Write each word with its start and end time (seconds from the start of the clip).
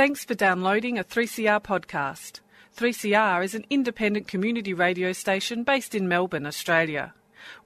Thanks 0.00 0.24
for 0.24 0.32
downloading 0.34 0.96
a 0.98 1.04
3CR 1.04 1.62
podcast. 1.62 2.40
3CR 2.74 3.44
is 3.44 3.54
an 3.54 3.66
independent 3.68 4.26
community 4.26 4.72
radio 4.72 5.12
station 5.12 5.62
based 5.62 5.94
in 5.94 6.08
Melbourne, 6.08 6.46
Australia. 6.46 7.12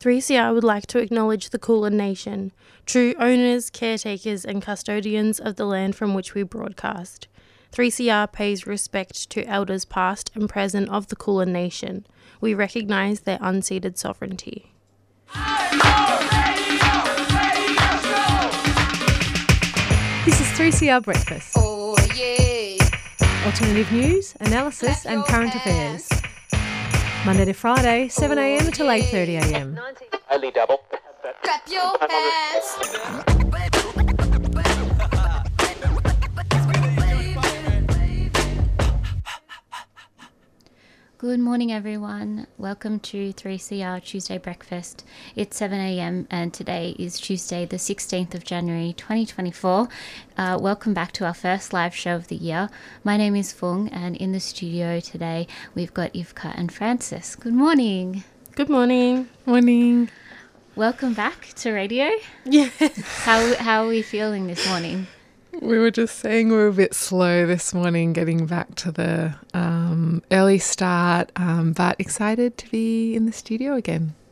3CR 0.00 0.54
would 0.54 0.64
like 0.64 0.86
to 0.86 1.00
acknowledge 1.00 1.50
the 1.50 1.58
Kulin 1.58 1.98
Nation, 1.98 2.52
true 2.86 3.14
owners, 3.18 3.68
caretakers, 3.68 4.46
and 4.46 4.62
custodians 4.62 5.38
of 5.38 5.56
the 5.56 5.66
land 5.66 5.94
from 5.94 6.14
which 6.14 6.32
we 6.32 6.44
broadcast. 6.44 7.28
3CR 7.74 8.30
pays 8.30 8.68
respect 8.68 9.28
to 9.30 9.44
elders 9.46 9.84
past 9.84 10.30
and 10.36 10.48
present 10.48 10.88
of 10.90 11.08
the 11.08 11.16
Kulin 11.16 11.52
Nation. 11.52 12.06
We 12.40 12.54
recognise 12.54 13.22
their 13.22 13.38
unceded 13.38 13.98
sovereignty. 13.98 14.70
This 20.24 20.40
is 20.40 20.46
3CR 20.56 21.02
Breakfast. 21.02 21.54
Oh 21.56 21.96
yeah. 22.14 22.78
Alternative 23.44 23.90
news, 23.90 24.36
analysis, 24.38 25.04
and 25.04 25.24
current 25.24 25.56
affairs. 25.56 26.08
Monday 27.26 27.46
to 27.46 27.54
Friday, 27.54 28.06
7am 28.06 28.72
till 28.72 28.86
8.30am. 28.86 29.80
Only 30.30 30.52
double. 30.52 30.78
Clap 31.42 31.68
your 31.68 31.98
hands. 32.08 33.73
Good 41.24 41.40
morning, 41.40 41.72
everyone. 41.72 42.48
Welcome 42.58 43.00
to 43.00 43.32
3CR 43.32 44.04
Tuesday 44.04 44.36
Breakfast. 44.36 45.06
It's 45.34 45.56
7 45.56 45.80
a.m., 45.80 46.28
and 46.30 46.52
today 46.52 46.94
is 46.98 47.18
Tuesday, 47.18 47.64
the 47.64 47.78
16th 47.78 48.34
of 48.34 48.44
January 48.44 48.92
2024. 48.92 49.88
Uh, 50.36 50.58
welcome 50.60 50.92
back 50.92 51.12
to 51.12 51.24
our 51.24 51.32
first 51.32 51.72
live 51.72 51.94
show 51.94 52.14
of 52.14 52.28
the 52.28 52.36
year. 52.36 52.68
My 53.04 53.16
name 53.16 53.34
is 53.36 53.54
Fung, 53.54 53.88
and 53.88 54.14
in 54.18 54.32
the 54.32 54.38
studio 54.38 55.00
today 55.00 55.46
we've 55.74 55.94
got 55.94 56.12
Ivka 56.12 56.52
and 56.58 56.70
Francis. 56.70 57.36
Good 57.36 57.54
morning. 57.54 58.22
Good 58.54 58.68
morning. 58.68 59.30
Morning. 59.46 60.10
Welcome 60.76 61.14
back 61.14 61.54
to 61.56 61.72
radio. 61.72 62.10
Yeah. 62.44 62.68
How, 63.24 63.54
how 63.54 63.84
are 63.84 63.88
we 63.88 64.02
feeling 64.02 64.46
this 64.46 64.68
morning? 64.68 65.06
We 65.60 65.78
were 65.78 65.90
just 65.90 66.18
saying 66.18 66.48
we 66.48 66.56
were 66.56 66.68
a 66.68 66.72
bit 66.72 66.94
slow 66.94 67.46
this 67.46 67.72
morning 67.72 68.12
getting 68.12 68.46
back 68.46 68.74
to 68.76 68.92
the 68.92 69.34
um, 69.54 70.22
early 70.30 70.58
start, 70.58 71.30
um, 71.36 71.72
but 71.72 71.96
excited 71.98 72.58
to 72.58 72.70
be 72.70 73.14
in 73.14 73.26
the 73.26 73.32
studio 73.32 73.74
again. 73.74 74.14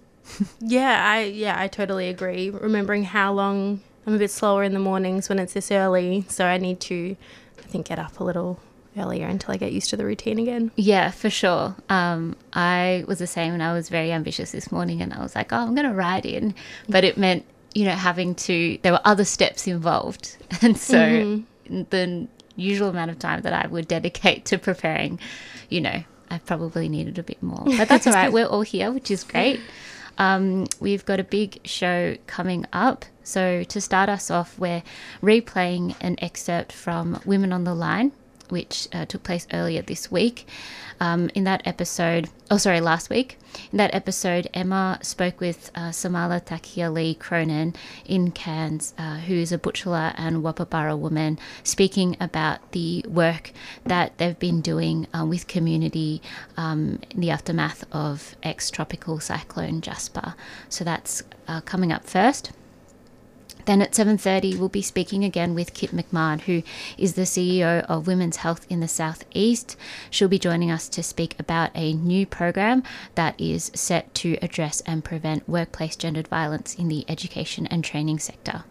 Yeah, 0.61 1.05
I 1.05 1.25
yeah, 1.25 1.59
I 1.59 1.69
totally 1.69 2.09
agree. 2.09 2.49
Remembering 2.51 3.05
how 3.05 3.33
long 3.33 3.81
I'm 4.07 4.15
a 4.15 4.19
bit 4.19 4.31
slower 4.31 4.63
in 4.63 4.73
the 4.73 4.79
mornings 4.79 5.29
when 5.29 5.39
it's 5.39 5.53
this 5.53 5.71
early, 5.71 6.25
so 6.29 6.47
I 6.47 6.59
need 6.59 6.81
to 6.83 7.17
I 7.59 7.63
think 7.63 7.87
get 7.87 7.99
up 7.99 8.19
a 8.21 8.25
little 8.25 8.59
earlier 8.97 9.27
until 9.27 9.53
I 9.53 9.57
get 9.57 9.73
used 9.73 9.91
to 9.91 9.97
the 9.97 10.05
routine 10.05 10.39
again. 10.39 10.71
Yeah, 10.77 11.11
for 11.11 11.29
sure. 11.31 11.75
Um, 11.89 12.37
I 12.53 13.05
was 13.09 13.19
the 13.19 13.27
same, 13.27 13.53
and 13.53 13.63
I 13.63 13.73
was 13.73 13.89
very 13.89 14.13
ambitious 14.13 14.53
this 14.53 14.71
morning, 14.71 15.03
and 15.03 15.13
I 15.13 15.21
was 15.21 15.35
like, 15.35 15.53
"Oh, 15.53 15.57
I'm 15.59 15.75
going 15.75 15.89
to 15.89 15.95
ride 15.95 16.25
in," 16.25 16.55
but 16.89 17.05
it 17.05 17.17
meant, 17.19 17.45
you 17.75 17.85
know, 17.85 17.93
having 17.93 18.35
to. 18.35 18.79
There 18.83 18.93
were 18.93 19.01
other 19.05 19.25
steps 19.25 19.67
involved, 19.67 20.37
and 20.63 20.77
so 20.77 21.43
the 21.67 22.29
usual 22.57 22.89
amount 22.89 23.11
of 23.11 23.19
time 23.19 23.43
that 23.43 23.53
I 23.53 23.67
would 23.67 23.89
dedicate 23.89 24.45
to 24.47 24.59
preparing, 24.59 25.19
you 25.69 25.81
know, 25.81 26.05
I 26.31 26.39
probably 26.39 26.89
needed 26.89 27.19
a 27.19 27.23
bit 27.23 27.43
more. 27.43 27.65
But 27.65 27.89
that's 27.89 28.07
all 28.07 28.13
right. 28.13 28.33
We're 28.33 28.47
all 28.47 28.63
here, 28.63 28.93
which 28.93 29.11
is 29.11 29.25
great. 29.25 29.61
Um, 30.19 30.67
we've 30.79 31.05
got 31.07 31.21
a 31.21 31.25
big 31.25 31.67
show 31.67 32.17
coming 32.27 32.67
up. 32.73 33.07
So 33.25 33.65
to 33.65 33.81
start 33.81 34.11
us 34.11 34.31
off, 34.31 34.59
we're 34.59 34.83
replaying 35.23 35.97
an 36.03 36.17
excerpt 36.19 36.71
from 36.71 37.21
Women 37.25 37.53
on 37.53 37.65
the 37.65 37.75
Line 37.75 38.13
which 38.53 38.87
uh, 38.93 39.07
took 39.07 39.23
place 39.23 39.47
earlier 39.53 39.81
this 39.83 40.11
week. 40.11 40.47
Um, 41.03 41.31
in 41.35 41.43
that 41.45 41.63
episode, 41.65 42.31
oh, 42.49 42.59
sorry, 42.59 42.81
last 42.81 43.11
week, 43.11 43.37
in 43.73 43.79
that 43.79 43.93
episode, 43.93 44.49
Emma 44.55 45.01
spoke 45.03 45.41
with 45.41 45.73
uh, 45.75 45.91
Samala 45.91 46.41
Thakialee 46.41 47.19
Cronin 47.19 47.75
in 48.07 48.31
Cairns, 48.31 48.95
uh, 48.97 49.17
who 49.17 49.35
is 49.35 49.51
a 49.51 49.59
Butchulla 49.59 50.15
and 50.17 50.45
Woppaburra 50.45 50.97
woman, 50.97 51.41
speaking 51.65 52.17
about 52.21 52.71
the 52.71 53.05
work 53.09 53.51
that 53.85 54.17
they've 54.19 54.39
been 54.39 54.61
doing 54.61 55.09
um, 55.13 55.29
with 55.29 55.49
community 55.49 56.23
um, 56.57 57.01
in 57.11 57.21
the 57.21 57.31
aftermath 57.31 57.85
of 57.91 58.37
ex 58.45 58.71
tropical 58.71 59.19
cyclone 59.19 59.81
Jasper. 59.81 60.37
So 60.69 60.85
that's 60.85 61.25
uh, 61.49 61.63
coming 61.63 61.91
up 61.91 62.05
first. 62.05 62.53
Then 63.65 63.81
at 63.81 63.93
7:30 63.93 64.59
we'll 64.59 64.69
be 64.69 64.83
speaking 64.83 65.25
again 65.25 65.55
with 65.55 65.75
Kit 65.75 65.91
McMahon 65.93 66.41
who 66.43 66.63
is 66.99 67.15
the 67.15 67.23
CEO 67.23 67.85
of 67.87 68.07
Women's 68.07 68.39
Health 68.39 68.67
in 68.69 68.81
the 68.81 68.89
Southeast. 68.89 69.77
She'll 70.11 70.29
be 70.29 70.39
joining 70.39 70.71
us 70.71 70.89
to 70.89 71.03
speak 71.03 71.39
about 71.39 71.71
a 71.75 71.93
new 71.93 72.27
program 72.27 72.83
that 73.15 73.41
is 73.41 73.71
set 73.75 74.13
to 74.15 74.37
address 74.43 74.81
and 74.83 75.05
prevent 75.05 75.49
workplace 75.49 75.97
gendered 75.97 76.29
violence 76.29 76.75
in 76.75 76.89
the 76.89 77.05
education 77.09 77.67
and 77.67 77.85
training 77.85 78.19
sector. 78.19 78.65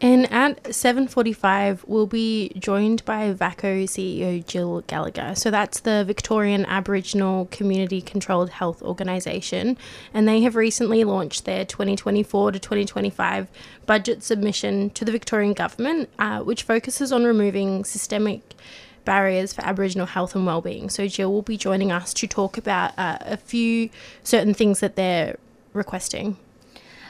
And 0.00 0.30
at 0.32 0.62
7:45 0.64 1.84
we'll 1.86 2.06
be 2.06 2.52
joined 2.58 3.04
by 3.04 3.32
VACCHO 3.32 3.84
CEO 3.84 4.44
Jill 4.46 4.82
Gallagher. 4.86 5.34
So 5.34 5.50
that's 5.50 5.80
the 5.80 6.04
Victorian 6.04 6.66
Aboriginal 6.66 7.46
Community 7.50 8.00
Controlled 8.02 8.50
Health 8.50 8.82
Organisation, 8.82 9.78
and 10.12 10.28
they 10.28 10.40
have 10.42 10.56
recently 10.56 11.04
launched 11.04 11.44
their 11.44 11.64
2024 11.64 12.52
to 12.52 12.58
2025 12.58 13.48
budget 13.86 14.22
submission 14.22 14.90
to 14.90 15.04
the 15.04 15.12
Victorian 15.12 15.52
government, 15.52 16.10
uh, 16.18 16.40
which 16.40 16.64
focuses 16.64 17.12
on 17.12 17.24
removing 17.24 17.84
systemic 17.84 18.54
barriers 19.04 19.52
for 19.52 19.64
Aboriginal 19.64 20.06
health 20.06 20.34
and 20.34 20.46
wellbeing. 20.46 20.90
So 20.90 21.06
Jill 21.06 21.32
will 21.32 21.42
be 21.42 21.56
joining 21.56 21.92
us 21.92 22.12
to 22.14 22.26
talk 22.26 22.58
about 22.58 22.98
uh, 22.98 23.18
a 23.20 23.36
few 23.36 23.90
certain 24.22 24.54
things 24.54 24.80
that 24.80 24.96
they're 24.96 25.36
requesting. 25.72 26.36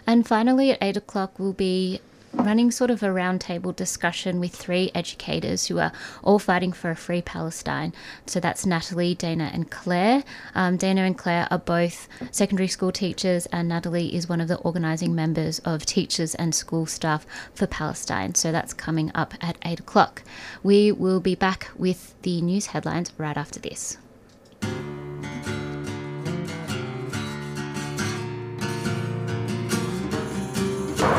And 0.06 0.26
finally, 0.26 0.72
at 0.72 0.78
eight 0.82 0.96
o'clock, 0.96 1.38
we'll 1.38 1.52
be 1.52 2.00
running 2.34 2.70
sort 2.70 2.90
of 2.90 3.02
a 3.02 3.06
roundtable 3.06 3.74
discussion 3.74 4.40
with 4.40 4.54
three 4.54 4.90
educators 4.94 5.66
who 5.66 5.78
are 5.78 5.92
all 6.22 6.38
fighting 6.38 6.72
for 6.72 6.90
a 6.90 6.96
free 6.96 7.22
Palestine. 7.22 7.92
So 8.26 8.40
that's 8.40 8.66
Natalie, 8.66 9.14
Dana, 9.14 9.50
and 9.52 9.70
Claire. 9.70 10.24
Um, 10.54 10.76
Dana 10.76 11.02
and 11.02 11.16
Claire 11.16 11.48
are 11.50 11.58
both 11.58 12.08
secondary 12.30 12.68
school 12.68 12.92
teachers, 12.92 13.46
and 13.46 13.68
Natalie 13.68 14.14
is 14.14 14.28
one 14.28 14.40
of 14.40 14.48
the 14.48 14.58
organising 14.58 15.14
members 15.14 15.58
of 15.60 15.86
Teachers 15.86 16.34
and 16.34 16.54
School 16.54 16.86
Staff 16.86 17.26
for 17.54 17.66
Palestine. 17.66 18.34
So 18.34 18.52
that's 18.52 18.74
coming 18.74 19.10
up 19.14 19.34
at 19.40 19.56
eight 19.64 19.80
o'clock. 19.80 20.22
We 20.62 20.92
will 20.92 21.20
be 21.20 21.34
back 21.34 21.70
with 21.76 22.14
the 22.22 22.40
news 22.42 22.66
headlines 22.66 23.12
right 23.18 23.36
after 23.36 23.60
this. 23.60 23.96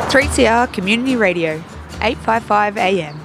3CR 0.09 0.71
Community 0.73 1.15
Radio, 1.15 1.55
855 2.01 2.77
AM. 2.77 3.19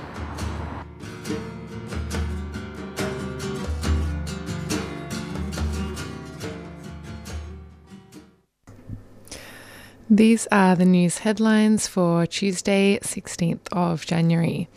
These 10.13 10.49
are 10.51 10.75
the 10.75 10.85
news 10.85 11.19
headlines 11.19 11.87
for 11.87 12.27
Tuesday, 12.27 12.99
16th 13.01 13.69
of 13.71 14.05
January. 14.05 14.69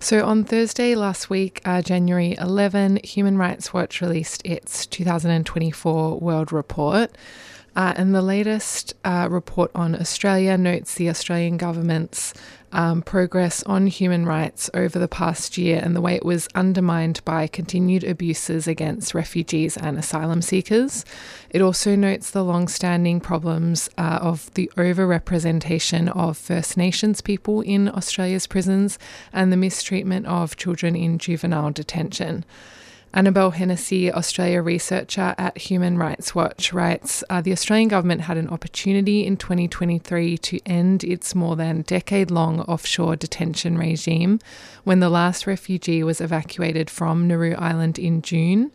So, 0.00 0.26
on 0.26 0.44
Thursday 0.44 0.94
last 0.94 1.30
week, 1.30 1.62
uh, 1.64 1.80
January 1.80 2.34
11, 2.38 2.98
Human 3.04 3.38
Rights 3.38 3.72
Watch 3.72 4.00
released 4.00 4.44
its 4.44 4.84
2024 4.86 6.18
World 6.18 6.52
Report. 6.52 7.16
Uh, 7.76 7.92
and 7.96 8.14
the 8.14 8.22
latest 8.22 8.94
uh, 9.04 9.26
report 9.30 9.70
on 9.74 9.94
Australia 9.94 10.56
notes 10.56 10.94
the 10.94 11.08
Australian 11.08 11.56
government's 11.56 12.32
um, 12.74 13.02
progress 13.02 13.62
on 13.64 13.86
human 13.86 14.26
rights 14.26 14.68
over 14.74 14.98
the 14.98 15.08
past 15.08 15.56
year 15.56 15.80
and 15.82 15.94
the 15.94 16.00
way 16.00 16.14
it 16.16 16.24
was 16.24 16.48
undermined 16.54 17.24
by 17.24 17.46
continued 17.46 18.02
abuses 18.02 18.66
against 18.66 19.14
refugees 19.14 19.76
and 19.76 19.96
asylum 19.96 20.42
seekers. 20.42 21.04
It 21.50 21.62
also 21.62 21.94
notes 21.94 22.30
the 22.30 22.44
long 22.44 22.66
standing 22.66 23.20
problems 23.20 23.88
uh, 23.96 24.18
of 24.20 24.52
the 24.54 24.70
overrepresentation 24.76 26.14
of 26.16 26.36
First 26.36 26.76
Nations 26.76 27.20
people 27.20 27.60
in 27.60 27.88
Australia's 27.88 28.48
prisons 28.48 28.98
and 29.32 29.52
the 29.52 29.56
mistreatment 29.56 30.26
of 30.26 30.56
children 30.56 30.96
in 30.96 31.18
juvenile 31.18 31.70
detention. 31.70 32.44
Annabelle 33.14 33.52
Hennessy, 33.52 34.12
Australia 34.12 34.60
researcher 34.60 35.36
at 35.38 35.56
Human 35.56 35.96
Rights 35.96 36.34
Watch, 36.34 36.72
writes 36.72 37.22
uh, 37.30 37.40
The 37.40 37.52
Australian 37.52 37.86
government 37.86 38.22
had 38.22 38.36
an 38.36 38.48
opportunity 38.48 39.24
in 39.24 39.36
2023 39.36 40.36
to 40.38 40.58
end 40.66 41.04
its 41.04 41.32
more 41.32 41.54
than 41.54 41.82
decade 41.82 42.32
long 42.32 42.62
offshore 42.62 43.14
detention 43.14 43.78
regime 43.78 44.40
when 44.82 44.98
the 44.98 45.08
last 45.08 45.46
refugee 45.46 46.02
was 46.02 46.20
evacuated 46.20 46.90
from 46.90 47.28
Nauru 47.28 47.54
Island 47.54 48.00
in 48.00 48.20
June. 48.20 48.72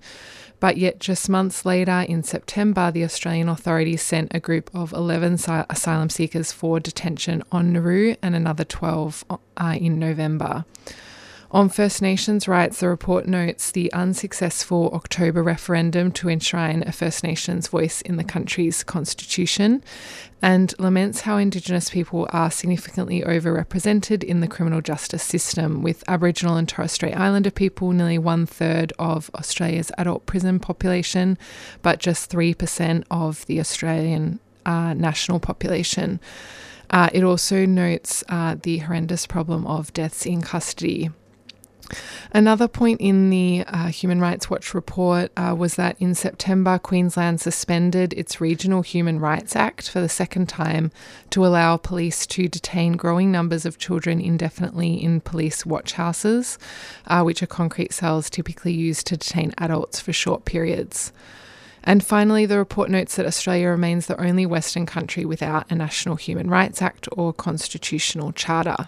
But 0.61 0.77
yet, 0.77 0.99
just 0.99 1.27
months 1.27 1.65
later, 1.65 2.05
in 2.07 2.23
September, 2.23 2.91
the 2.91 3.03
Australian 3.03 3.49
authorities 3.49 4.01
sent 4.01 4.33
a 4.33 4.39
group 4.39 4.69
of 4.73 4.93
11 4.93 5.33
asylum 5.69 6.09
seekers 6.09 6.53
for 6.53 6.79
detention 6.79 7.43
on 7.51 7.73
Nauru 7.73 8.15
and 8.21 8.35
another 8.37 8.63
12 8.63 9.25
uh, 9.29 9.77
in 9.77 9.99
November. 9.99 10.63
On 11.51 11.67
First 11.67 11.99
Nations 11.99 12.47
rights, 12.47 12.79
the 12.79 12.87
report 12.87 13.25
notes 13.25 13.71
the 13.71 13.91
unsuccessful 13.91 14.91
October 14.93 15.41
referendum 15.41 16.11
to 16.11 16.29
enshrine 16.29 16.83
a 16.85 16.91
First 16.91 17.23
Nations 17.23 17.67
voice 17.67 18.01
in 18.01 18.17
the 18.17 18.23
country's 18.23 18.83
constitution 18.83 19.83
and 20.43 20.75
laments 20.77 21.21
how 21.21 21.37
Indigenous 21.37 21.89
people 21.89 22.27
are 22.29 22.51
significantly 22.51 23.21
overrepresented 23.21 24.23
in 24.23 24.41
the 24.41 24.47
criminal 24.47 24.79
justice 24.79 25.23
system, 25.23 25.81
with 25.81 26.03
Aboriginal 26.07 26.55
and 26.55 26.69
Torres 26.69 26.91
Strait 26.91 27.15
Islander 27.17 27.49
people 27.49 27.93
nearly 27.93 28.19
one 28.19 28.45
third 28.45 28.93
of 28.99 29.31
Australia's 29.33 29.91
adult 29.97 30.27
prison 30.27 30.59
population, 30.59 31.35
but 31.81 31.97
just 31.97 32.31
3% 32.31 33.05
of 33.09 33.43
the 33.47 33.59
Australian 33.59 34.39
uh, 34.67 34.93
national 34.93 35.39
population. 35.39 36.19
Uh, 36.91 37.09
it 37.11 37.23
also 37.23 37.65
notes 37.65 38.23
uh, 38.29 38.55
the 38.61 38.77
horrendous 38.77 39.25
problem 39.25 39.65
of 39.65 39.91
deaths 39.93 40.27
in 40.27 40.43
custody. 40.43 41.09
Another 42.31 42.67
point 42.67 43.01
in 43.01 43.29
the 43.29 43.63
uh, 43.67 43.87
Human 43.87 44.19
Rights 44.19 44.49
Watch 44.49 44.73
report 44.73 45.31
uh, 45.35 45.55
was 45.57 45.75
that 45.75 45.95
in 45.99 46.15
September, 46.15 46.77
Queensland 46.77 47.41
suspended 47.41 48.13
its 48.13 48.39
Regional 48.39 48.81
Human 48.81 49.19
Rights 49.19 49.55
Act 49.55 49.89
for 49.89 49.99
the 49.99 50.09
second 50.09 50.47
time 50.47 50.91
to 51.31 51.45
allow 51.45 51.77
police 51.77 52.25
to 52.27 52.47
detain 52.47 52.93
growing 52.93 53.31
numbers 53.31 53.65
of 53.65 53.77
children 53.77 54.19
indefinitely 54.19 55.03
in 55.03 55.21
police 55.21 55.65
watch 55.65 55.93
houses, 55.93 56.57
uh, 57.07 57.21
which 57.23 57.41
are 57.41 57.47
concrete 57.47 57.93
cells 57.93 58.29
typically 58.29 58.73
used 58.73 59.07
to 59.07 59.17
detain 59.17 59.53
adults 59.57 59.99
for 59.99 60.13
short 60.13 60.45
periods. 60.45 61.11
And 61.83 62.03
finally, 62.03 62.45
the 62.45 62.57
report 62.57 62.89
notes 62.89 63.15
that 63.15 63.25
Australia 63.25 63.69
remains 63.69 64.07
the 64.07 64.21
only 64.21 64.45
Western 64.45 64.85
country 64.85 65.25
without 65.25 65.71
a 65.71 65.75
National 65.75 66.15
Human 66.15 66.49
Rights 66.49 66.81
Act 66.81 67.07
or 67.13 67.33
constitutional 67.33 68.31
charter. 68.31 68.87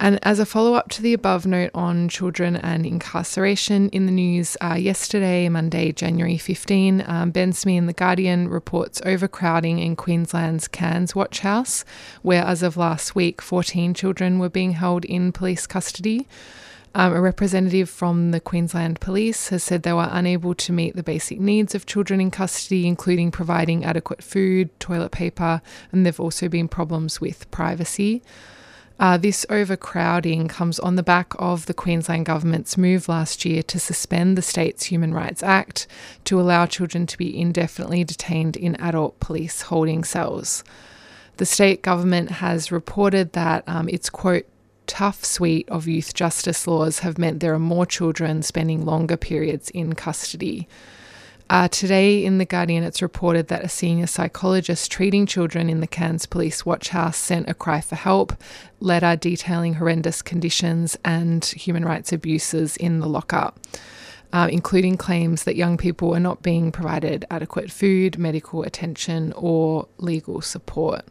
And 0.00 0.20
as 0.22 0.38
a 0.38 0.46
follow 0.46 0.74
up 0.74 0.90
to 0.90 1.02
the 1.02 1.12
above 1.12 1.44
note 1.44 1.72
on 1.74 2.08
children 2.08 2.54
and 2.54 2.86
incarceration 2.86 3.88
in 3.88 4.06
the 4.06 4.12
news, 4.12 4.56
uh, 4.62 4.74
yesterday, 4.74 5.48
Monday, 5.48 5.90
January 5.90 6.38
15, 6.38 7.02
um, 7.04 7.30
Ben 7.32 7.52
Smee 7.52 7.76
in 7.76 7.86
The 7.86 7.92
Guardian 7.92 8.48
reports 8.48 9.02
overcrowding 9.04 9.80
in 9.80 9.96
Queensland's 9.96 10.68
Cairns 10.68 11.16
Watch 11.16 11.40
House, 11.40 11.84
where 12.22 12.44
as 12.44 12.62
of 12.62 12.76
last 12.76 13.16
week, 13.16 13.42
14 13.42 13.92
children 13.92 14.38
were 14.38 14.48
being 14.48 14.72
held 14.72 15.04
in 15.04 15.32
police 15.32 15.66
custody. 15.66 16.28
Um, 16.94 17.12
a 17.12 17.20
representative 17.20 17.90
from 17.90 18.30
the 18.30 18.40
Queensland 18.40 19.00
Police 19.00 19.48
has 19.48 19.64
said 19.64 19.82
they 19.82 19.92
were 19.92 20.08
unable 20.10 20.54
to 20.54 20.72
meet 20.72 20.94
the 20.94 21.02
basic 21.02 21.40
needs 21.40 21.74
of 21.74 21.86
children 21.86 22.20
in 22.20 22.30
custody, 22.30 22.86
including 22.86 23.32
providing 23.32 23.84
adequate 23.84 24.22
food, 24.22 24.70
toilet 24.78 25.10
paper, 25.10 25.60
and 25.90 26.06
there 26.06 26.12
have 26.12 26.20
also 26.20 26.48
been 26.48 26.68
problems 26.68 27.20
with 27.20 27.50
privacy. 27.50 28.22
Uh, 29.00 29.16
this 29.16 29.46
overcrowding 29.48 30.48
comes 30.48 30.80
on 30.80 30.96
the 30.96 31.04
back 31.04 31.32
of 31.38 31.66
the 31.66 31.74
Queensland 31.74 32.26
Government's 32.26 32.76
move 32.76 33.08
last 33.08 33.44
year 33.44 33.62
to 33.62 33.78
suspend 33.78 34.36
the 34.36 34.42
state's 34.42 34.86
Human 34.86 35.14
Rights 35.14 35.42
Act 35.42 35.86
to 36.24 36.40
allow 36.40 36.66
children 36.66 37.06
to 37.06 37.16
be 37.16 37.38
indefinitely 37.38 38.02
detained 38.02 38.56
in 38.56 38.74
adult 38.76 39.20
police 39.20 39.62
holding 39.62 40.02
cells. 40.02 40.64
The 41.36 41.46
state 41.46 41.82
government 41.82 42.30
has 42.32 42.72
reported 42.72 43.34
that 43.34 43.62
um, 43.68 43.88
its 43.88 44.10
quote, 44.10 44.46
tough 44.88 45.24
suite 45.24 45.68
of 45.68 45.86
youth 45.86 46.12
justice 46.14 46.66
laws 46.66 47.00
have 47.00 47.18
meant 47.18 47.38
there 47.38 47.54
are 47.54 47.58
more 47.60 47.86
children 47.86 48.42
spending 48.42 48.84
longer 48.84 49.16
periods 49.16 49.70
in 49.70 49.94
custody. 49.94 50.66
Uh, 51.50 51.66
today 51.66 52.26
in 52.26 52.36
The 52.36 52.44
Guardian, 52.44 52.84
it's 52.84 53.00
reported 53.00 53.48
that 53.48 53.64
a 53.64 53.70
senior 53.70 54.06
psychologist 54.06 54.92
treating 54.92 55.24
children 55.24 55.70
in 55.70 55.80
the 55.80 55.86
Cairns 55.86 56.26
Police 56.26 56.66
Watch 56.66 56.90
House 56.90 57.16
sent 57.16 57.48
a 57.48 57.54
cry 57.54 57.80
for 57.80 57.94
help, 57.94 58.34
letter 58.80 59.16
detailing 59.16 59.74
horrendous 59.74 60.20
conditions 60.20 60.98
and 61.06 61.42
human 61.42 61.86
rights 61.86 62.12
abuses 62.12 62.76
in 62.76 63.00
the 63.00 63.08
lockup. 63.08 63.58
Uh, 64.30 64.46
including 64.52 64.98
claims 64.98 65.44
that 65.44 65.56
young 65.56 65.78
people 65.78 66.14
are 66.14 66.20
not 66.20 66.42
being 66.42 66.70
provided 66.70 67.24
adequate 67.30 67.70
food, 67.70 68.18
medical 68.18 68.62
attention, 68.62 69.32
or 69.32 69.88
legal 69.96 70.42
support. 70.42 71.02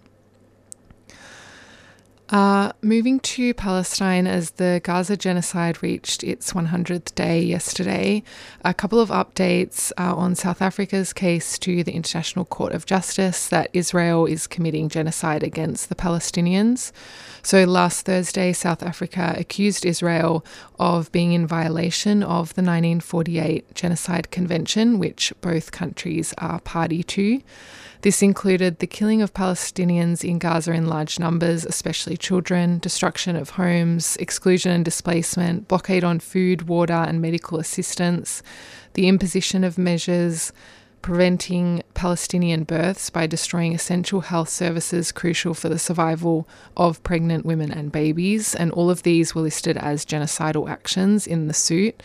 Uh, 2.30 2.74
moving 2.82 3.22
to 3.22 3.54
Palestine 3.54 4.28
as 4.28 4.52
the 4.52 4.82
Gaza 4.84 5.16
genocide 5.16 5.82
reached 5.82 6.26
its 6.26 6.52
100th 6.52 7.16
day 7.16 7.42
yesterday, 7.42 8.22
a 8.66 8.74
couple 8.74 9.00
of 9.00 9.10
updates 9.10 9.94
on 9.98 10.36
South 10.36 10.62
Africa's 10.62 11.14
case 11.14 11.58
to 11.60 11.86
the 11.86 11.94
International 11.94 12.44
Court 12.44 12.74
of 12.74 12.86
Justice 12.86 13.48
that 13.48 13.70
Israel 13.72 14.26
is 14.26 14.46
committing 14.46 14.90
genocide 14.90 15.42
against 15.42 15.88
the 15.88 15.96
Palestinians. 15.96 16.92
So, 17.44 17.64
last 17.64 18.06
Thursday, 18.06 18.52
South 18.52 18.84
Africa 18.84 19.34
accused 19.38 19.86
Israel 19.86 20.46
of 20.78 21.10
being 21.14 21.32
in 21.32 21.48
violation 21.48 22.24
of 22.24 22.54
the 22.56 22.62
1948 22.62 23.74
Genocide 23.74 24.32
Convention, 24.32 25.00
which 25.00 25.32
both 25.40 25.72
countries 25.72 26.34
are 26.40 26.60
party 26.60 27.04
to. 27.04 27.42
This 28.02 28.22
included 28.22 28.80
the 28.80 28.88
killing 28.88 29.22
of 29.22 29.34
Palestinians 29.34 30.24
in 30.24 30.40
Gaza 30.40 30.72
in 30.72 30.86
large 30.86 31.20
numbers, 31.20 31.66
especially 31.66 32.16
children, 32.16 32.80
destruction 32.80 33.36
of 33.36 33.52
homes, 33.52 34.18
exclusion 34.18 34.72
and 34.72 34.86
displacement, 34.86 35.68
blockade 35.68 36.04
on 36.04 36.20
food, 36.20 36.68
water, 36.68 36.94
and 36.94 37.22
medical 37.22 37.60
assistance, 37.60 38.44
the 38.94 39.08
imposition 39.08 39.64
of 39.64 39.78
measures 39.78 40.54
preventing 41.02 41.82
Palestinian 41.94 42.64
births 42.64 43.10
by 43.10 43.26
destroying 43.26 43.74
essential 43.74 44.22
health 44.22 44.50
services 44.50 45.12
crucial 45.12 45.54
for 45.54 45.70
the 45.70 45.80
survival 45.80 46.48
of 46.76 47.02
pregnant 47.04 47.46
women 47.46 47.72
and 47.72 47.92
babies. 47.92 48.54
And 48.54 48.72
all 48.72 48.90
of 48.90 49.04
these 49.04 49.34
were 49.34 49.42
listed 49.42 49.78
as 49.78 50.06
genocidal 50.06 50.70
actions 50.70 51.26
in 51.26 51.48
the 51.48 51.54
suit. 51.54 52.04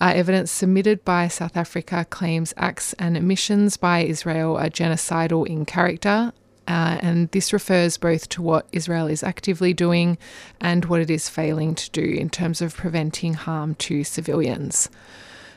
Evidence 0.00 0.50
submitted 0.50 1.04
by 1.04 1.28
South 1.28 1.56
Africa 1.56 2.06
claims 2.08 2.52
acts 2.56 2.92
and 2.94 3.16
omissions 3.16 3.76
by 3.76 4.00
Israel 4.00 4.56
are 4.56 4.68
genocidal 4.68 5.46
in 5.46 5.64
character. 5.64 6.32
Uh, 6.68 6.98
and 7.00 7.30
this 7.30 7.52
refers 7.52 7.96
both 7.96 8.28
to 8.28 8.42
what 8.42 8.66
Israel 8.72 9.06
is 9.06 9.22
actively 9.22 9.72
doing 9.72 10.18
and 10.60 10.84
what 10.86 11.00
it 11.00 11.10
is 11.10 11.28
failing 11.28 11.74
to 11.76 11.90
do 11.90 12.02
in 12.02 12.28
terms 12.28 12.60
of 12.60 12.76
preventing 12.76 13.34
harm 13.34 13.74
to 13.76 14.02
civilians. 14.02 14.90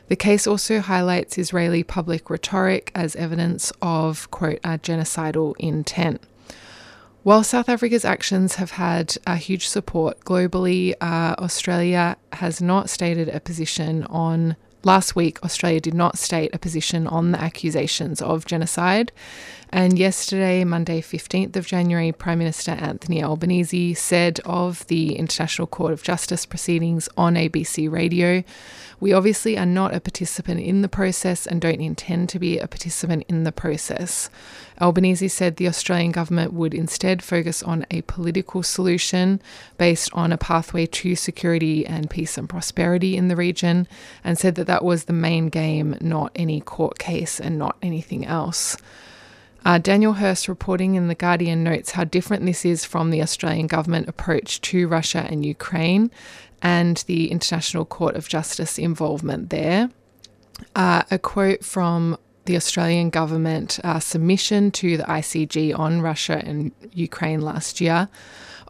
The 0.08 0.16
case 0.16 0.46
also 0.46 0.80
highlights 0.80 1.38
Israeli 1.38 1.82
public 1.82 2.30
rhetoric 2.30 2.90
as 2.94 3.16
evidence 3.16 3.72
of, 3.82 4.30
quote, 4.30 4.58
a 4.64 4.78
genocidal 4.78 5.54
intent. 5.58 6.20
While 7.22 7.44
South 7.44 7.68
Africa's 7.68 8.06
actions 8.06 8.54
have 8.54 8.70
had 8.72 9.16
a 9.26 9.36
huge 9.36 9.68
support 9.68 10.20
globally, 10.20 10.94
uh, 11.02 11.34
Australia 11.38 12.16
has 12.32 12.62
not 12.62 12.88
stated 12.88 13.28
a 13.28 13.40
position 13.40 14.04
on. 14.04 14.56
Last 14.82 15.14
week, 15.14 15.38
Australia 15.44 15.80
did 15.80 15.92
not 15.92 16.16
state 16.16 16.54
a 16.54 16.58
position 16.58 17.06
on 17.06 17.32
the 17.32 17.40
accusations 17.40 18.22
of 18.22 18.46
genocide. 18.46 19.12
And 19.72 19.98
yesterday, 19.98 20.64
Monday, 20.64 21.00
15th 21.00 21.54
of 21.56 21.66
January, 21.66 22.12
Prime 22.12 22.38
Minister 22.38 22.72
Anthony 22.72 23.22
Albanese 23.22 23.94
said 23.94 24.40
of 24.44 24.86
the 24.88 25.14
International 25.16 25.66
Court 25.66 25.92
of 25.92 26.02
Justice 26.02 26.44
proceedings 26.44 27.08
on 27.16 27.34
ABC 27.36 27.90
radio 27.90 28.42
we 29.00 29.14
obviously 29.14 29.56
are 29.56 29.66
not 29.66 29.94
a 29.94 30.00
participant 30.00 30.60
in 30.60 30.82
the 30.82 30.88
process 30.88 31.46
and 31.46 31.60
don't 31.60 31.80
intend 31.80 32.28
to 32.28 32.38
be 32.38 32.58
a 32.58 32.68
participant 32.68 33.24
in 33.28 33.44
the 33.44 33.52
process. 33.52 34.28
Albanese 34.78 35.28
said 35.28 35.56
the 35.56 35.68
Australian 35.68 36.12
government 36.12 36.52
would 36.52 36.74
instead 36.74 37.22
focus 37.22 37.62
on 37.62 37.86
a 37.90 38.02
political 38.02 38.62
solution 38.62 39.40
based 39.78 40.10
on 40.12 40.32
a 40.32 40.38
pathway 40.38 40.84
to 40.84 41.16
security 41.16 41.86
and 41.86 42.10
peace 42.10 42.36
and 42.36 42.48
prosperity 42.48 43.16
in 43.16 43.28
the 43.28 43.36
region, 43.36 43.88
and 44.22 44.38
said 44.38 44.54
that 44.56 44.66
that 44.66 44.84
was 44.84 45.04
the 45.04 45.12
main 45.14 45.48
game, 45.48 45.96
not 46.00 46.30
any 46.36 46.60
court 46.60 46.98
case 46.98 47.40
and 47.40 47.58
not 47.58 47.76
anything 47.82 48.26
else. 48.26 48.76
Uh, 49.64 49.78
Daniel 49.78 50.14
Hurst, 50.14 50.48
reporting 50.48 50.94
in 50.94 51.08
The 51.08 51.14
Guardian, 51.14 51.62
notes 51.62 51.92
how 51.92 52.04
different 52.04 52.46
this 52.46 52.64
is 52.64 52.84
from 52.84 53.10
the 53.10 53.22
Australian 53.22 53.66
government 53.66 54.08
approach 54.08 54.60
to 54.62 54.88
Russia 54.88 55.26
and 55.28 55.44
Ukraine 55.44 56.10
and 56.62 56.98
the 57.06 57.30
International 57.30 57.84
Court 57.84 58.16
of 58.16 58.28
Justice 58.28 58.78
involvement 58.78 59.50
there. 59.50 59.90
Uh, 60.74 61.02
a 61.10 61.18
quote 61.18 61.64
from 61.64 62.18
the 62.46 62.56
Australian 62.56 63.10
government 63.10 63.78
uh, 63.84 64.00
submission 64.00 64.70
to 64.72 64.96
the 64.96 65.04
ICJ 65.04 65.78
on 65.78 66.00
Russia 66.00 66.42
and 66.44 66.72
Ukraine 66.92 67.40
last 67.40 67.80
year, 67.80 68.08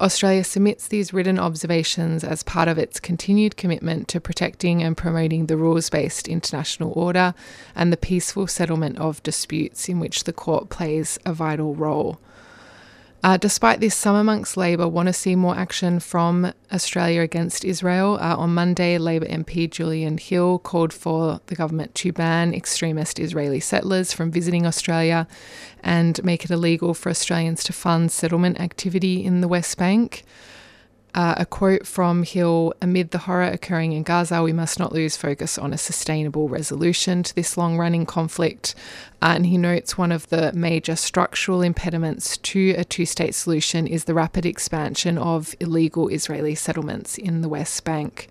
Australia 0.01 0.43
submits 0.43 0.89
these 0.89 1.13
written 1.13 1.39
observations 1.39 2.25
as 2.25 2.43
part 2.43 2.69
of 2.69 2.79
its 2.79 2.99
continued 2.99 3.59
commitment 3.59 4.09
to 4.09 4.19
protecting 4.19 4.83
and 4.83 4.97
promoting 4.97 5.45
the 5.45 5.59
rules 5.59 5.91
based 5.91 6.27
international 6.27 6.93
order 6.97 7.35
and 7.75 7.93
the 7.93 7.99
peaceful 7.99 8.47
settlement 8.47 8.99
of 8.99 9.23
disputes 9.23 9.91
in 9.91 10.01
which 10.01 10.25
the 10.25 10.33
court 10.33 10.71
plays 10.71 11.19
a 11.27 11.35
vital 11.35 11.75
role. 11.75 12.19
Uh, 13.23 13.37
despite 13.37 13.81
this, 13.81 13.95
some 13.95 14.17
amongst 14.17 14.57
Labor 14.57 14.89
want 14.89 15.07
to 15.07 15.13
see 15.13 15.37
more 15.37 15.55
action 15.55 16.01
from 16.01 16.53
Australia 16.73 17.21
against 17.21 17.67
Israel. 17.67 18.19
Uh, 18.19 18.35
on 18.37 18.55
Monday, 18.55 18.97
Labor 18.97 19.27
MP 19.27 19.71
Julian 19.71 20.17
Hill 20.17 20.59
called 20.59 20.93
for 20.95 21.39
the 21.47 21.55
government 21.55 21.95
to 21.97 22.13
ban 22.13 22.55
extremist 22.55 23.19
Israeli 23.19 23.61
settlers 23.61 24.15
from 24.15 24.31
visiting 24.31 24.67
Australia 24.67 25.29
and 25.83 26.23
make 26.25 26.47
it 26.47 26.51
illegal 26.51 26.95
for 26.95 27.11
Australians 27.11 27.63
to 27.65 27.75
fund 27.75 28.11
settlement 28.11 28.59
activity 28.59 29.23
in 29.23 29.43
the 29.43 29.49
West 29.49 29.77
Bank. 29.77 30.25
Uh, 31.15 31.35
a 31.39 31.47
quote 31.47 31.87
from 31.87 32.23
Hill 32.23 32.73
Amid 32.81 33.11
the 33.11 33.19
horror 33.19 33.45
occurring 33.45 33.93
in 33.93 34.03
Gaza, 34.03 34.43
we 34.43 34.53
must 34.53 34.79
not 34.79 34.93
lose 34.93 35.17
focus 35.17 35.59
on 35.59 35.73
a 35.73 35.79
sustainable 35.79 36.49
resolution 36.49 37.23
to 37.25 37.35
this 37.35 37.57
long 37.57 37.77
running 37.77 38.07
conflict. 38.07 38.75
Uh, 39.21 39.33
and 39.35 39.47
he 39.47 39.59
notes 39.59 39.99
one 39.99 40.13
of 40.13 40.29
the 40.29 40.53
major 40.53 40.97
structural 40.97 41.63
impediments 41.63 42.37
to 42.39 42.75
a 42.79 42.85
two 42.85 43.07
state 43.07 43.35
solution 43.35 43.87
is 43.87 44.05
the 44.05 44.15
rapid 44.15 44.47
expansion 44.47 45.19
of 45.19 45.55
illegal 45.59 46.09
Israeli 46.09 46.55
settlements 46.55 47.19
in 47.19 47.43
the 47.43 47.49
West 47.49 47.85
Bank. 47.85 48.29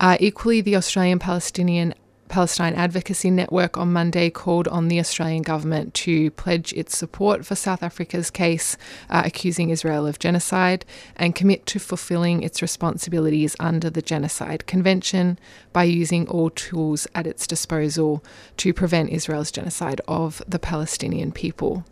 Uh, 0.00 0.16
equally, 0.20 0.60
the 0.60 0.76
Australian 0.76 1.18
Palestinian 1.18 1.94
Palestine 2.28 2.74
Advocacy 2.74 3.30
Network 3.30 3.76
on 3.76 3.92
Monday 3.92 4.30
called 4.30 4.68
on 4.68 4.88
the 4.88 5.00
Australian 5.00 5.42
government 5.42 5.94
to 5.94 6.30
pledge 6.32 6.72
its 6.72 6.96
support 6.96 7.44
for 7.44 7.54
South 7.54 7.82
Africa's 7.82 8.30
case 8.30 8.76
uh, 9.10 9.22
accusing 9.24 9.70
Israel 9.70 10.06
of 10.06 10.18
genocide 10.18 10.84
and 11.16 11.34
commit 11.34 11.66
to 11.66 11.78
fulfilling 11.78 12.42
its 12.42 12.62
responsibilities 12.62 13.56
under 13.58 13.90
the 13.90 14.02
Genocide 14.02 14.66
Convention 14.66 15.38
by 15.72 15.84
using 15.84 16.28
all 16.28 16.50
tools 16.50 17.06
at 17.14 17.26
its 17.26 17.46
disposal 17.46 18.24
to 18.58 18.72
prevent 18.72 19.10
Israel's 19.10 19.50
genocide 19.50 20.00
of 20.06 20.42
the 20.46 20.58
Palestinian 20.58 21.32
people. 21.32 21.84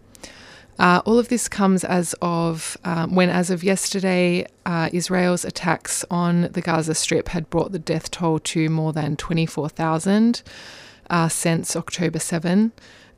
Uh, 0.79 1.01
all 1.07 1.19
of 1.19 1.29
this 1.29 1.49
comes 1.49 1.85
as 1.85 2.15
of 2.21 2.77
um, 2.85 3.15
when, 3.15 3.31
as 3.31 3.51
of 3.51 3.65
yesterday, 3.65 4.47
uh, 4.67 4.91
Israel's 4.93 5.45
attacks 5.45 6.05
on 6.11 6.43
the 6.53 6.61
Gaza 6.61 6.95
Strip 6.95 7.29
had 7.29 7.49
brought 7.49 7.73
the 7.73 7.79
death 7.79 8.11
toll 8.11 8.39
to 8.41 8.69
more 8.69 8.93
than 8.93 9.17
24,000 9.17 10.43
uh, 11.09 11.29
since 11.29 11.77
October 11.77 12.19
7. 12.19 12.73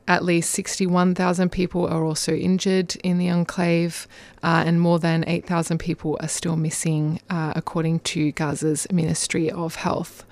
At 0.07 0.23
least 0.23 0.49
61,000 0.51 1.51
people 1.51 1.85
are 1.85 2.03
also 2.03 2.33
injured 2.33 2.95
in 3.03 3.19
the 3.19 3.29
enclave, 3.29 4.07
uh, 4.41 4.63
and 4.65 4.81
more 4.81 4.97
than 4.97 5.23
8,000 5.27 5.77
people 5.77 6.17
are 6.19 6.27
still 6.27 6.55
missing, 6.55 7.19
uh, 7.29 7.53
according 7.55 7.99
to 7.99 8.31
Gaza's 8.31 8.87
Ministry 8.91 9.51
of 9.51 9.75
Health. 9.75 10.25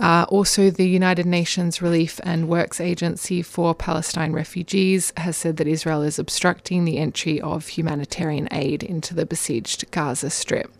Uh, 0.00 0.24
also, 0.30 0.70
the 0.70 0.88
United 0.88 1.26
Nations 1.26 1.82
Relief 1.82 2.20
and 2.24 2.48
Works 2.48 2.80
Agency 2.80 3.42
for 3.42 3.74
Palestine 3.74 4.32
Refugees 4.32 5.12
has 5.18 5.36
said 5.36 5.58
that 5.58 5.66
Israel 5.66 6.00
is 6.02 6.18
obstructing 6.18 6.86
the 6.86 6.96
entry 6.96 7.38
of 7.38 7.68
humanitarian 7.68 8.48
aid 8.50 8.82
into 8.82 9.14
the 9.14 9.26
besieged 9.26 9.90
Gaza 9.90 10.30
Strip. 10.30 10.72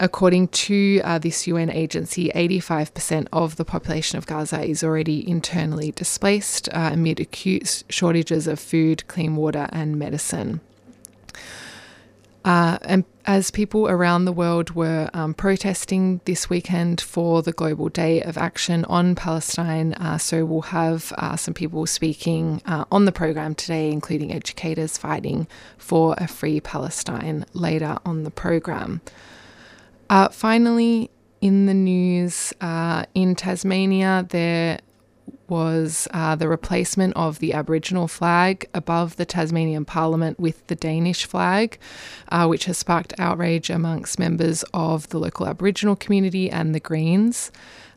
According 0.00 0.48
to 0.48 1.02
uh, 1.04 1.18
this 1.18 1.46
UN 1.46 1.68
agency, 1.68 2.30
85% 2.34 3.26
of 3.34 3.56
the 3.56 3.66
population 3.66 4.16
of 4.16 4.26
Gaza 4.26 4.62
is 4.62 4.82
already 4.82 5.28
internally 5.28 5.90
displaced 5.90 6.70
uh, 6.70 6.90
amid 6.92 7.20
acute 7.20 7.84
shortages 7.90 8.46
of 8.46 8.58
food, 8.58 9.06
clean 9.08 9.36
water, 9.36 9.68
and 9.72 9.98
medicine. 9.98 10.60
Uh, 12.48 12.78
and 12.80 13.04
as 13.26 13.50
people 13.50 13.86
around 13.88 14.24
the 14.24 14.32
world 14.32 14.70
were 14.70 15.10
um, 15.12 15.34
protesting 15.34 16.18
this 16.24 16.48
weekend 16.48 16.98
for 16.98 17.42
the 17.42 17.52
Global 17.52 17.90
Day 17.90 18.22
of 18.22 18.38
Action 18.38 18.86
on 18.86 19.14
Palestine, 19.14 19.92
uh, 19.92 20.16
so 20.16 20.46
we'll 20.46 20.62
have 20.62 21.12
uh, 21.18 21.36
some 21.36 21.52
people 21.52 21.84
speaking 21.84 22.62
uh, 22.64 22.86
on 22.90 23.04
the 23.04 23.12
program 23.12 23.54
today, 23.54 23.90
including 23.90 24.32
educators 24.32 24.96
fighting 24.96 25.46
for 25.76 26.14
a 26.16 26.26
free 26.26 26.58
Palestine 26.58 27.44
later 27.52 27.98
on 28.06 28.22
the 28.24 28.30
program. 28.30 29.02
Uh, 30.08 30.30
finally, 30.30 31.10
in 31.42 31.66
the 31.66 31.74
news, 31.74 32.54
uh, 32.62 33.04
in 33.14 33.34
Tasmania, 33.34 34.26
there 34.30 34.80
was 35.48 36.08
uh, 36.12 36.34
the 36.36 36.48
replacement 36.48 37.14
of 37.16 37.38
the 37.38 37.52
Aboriginal 37.52 38.08
flag 38.08 38.68
above 38.74 39.16
the 39.16 39.24
Tasmanian 39.24 39.84
Parliament 39.84 40.38
with 40.38 40.66
the 40.66 40.74
Danish 40.74 41.24
flag, 41.24 41.78
uh, 42.28 42.46
which 42.46 42.66
has 42.66 42.78
sparked 42.78 43.14
outrage 43.18 43.70
amongst 43.70 44.18
members 44.18 44.64
of 44.74 45.08
the 45.08 45.18
local 45.18 45.46
Aboriginal 45.46 45.96
community 45.96 46.50
and 46.50 46.74
the 46.74 46.80
Greens. 46.80 47.50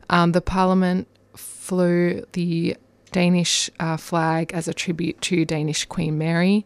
Um, 0.09 0.31
the 0.31 0.41
Parliament 0.41 1.07
flew 1.35 2.25
the 2.33 2.75
Danish 3.11 3.69
uh, 3.79 3.97
flag 3.97 4.51
as 4.53 4.67
a 4.67 4.73
tribute 4.73 5.19
to 5.21 5.45
Danish 5.45 5.85
Queen 5.85 6.17
Mary. 6.17 6.65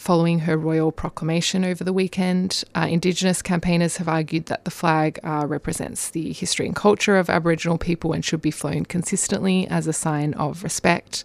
Following 0.00 0.38
her 0.40 0.56
royal 0.56 0.92
proclamation 0.92 1.62
over 1.62 1.84
the 1.84 1.92
weekend. 1.92 2.64
Uh, 2.74 2.86
Indigenous 2.88 3.42
campaigners 3.42 3.98
have 3.98 4.08
argued 4.08 4.46
that 4.46 4.64
the 4.64 4.70
flag 4.70 5.18
uh, 5.22 5.44
represents 5.46 6.08
the 6.08 6.32
history 6.32 6.64
and 6.64 6.74
culture 6.74 7.18
of 7.18 7.28
Aboriginal 7.28 7.76
people 7.76 8.14
and 8.14 8.24
should 8.24 8.40
be 8.40 8.50
flown 8.50 8.86
consistently 8.86 9.68
as 9.68 9.86
a 9.86 9.92
sign 9.92 10.32
of 10.32 10.62
respect. 10.62 11.22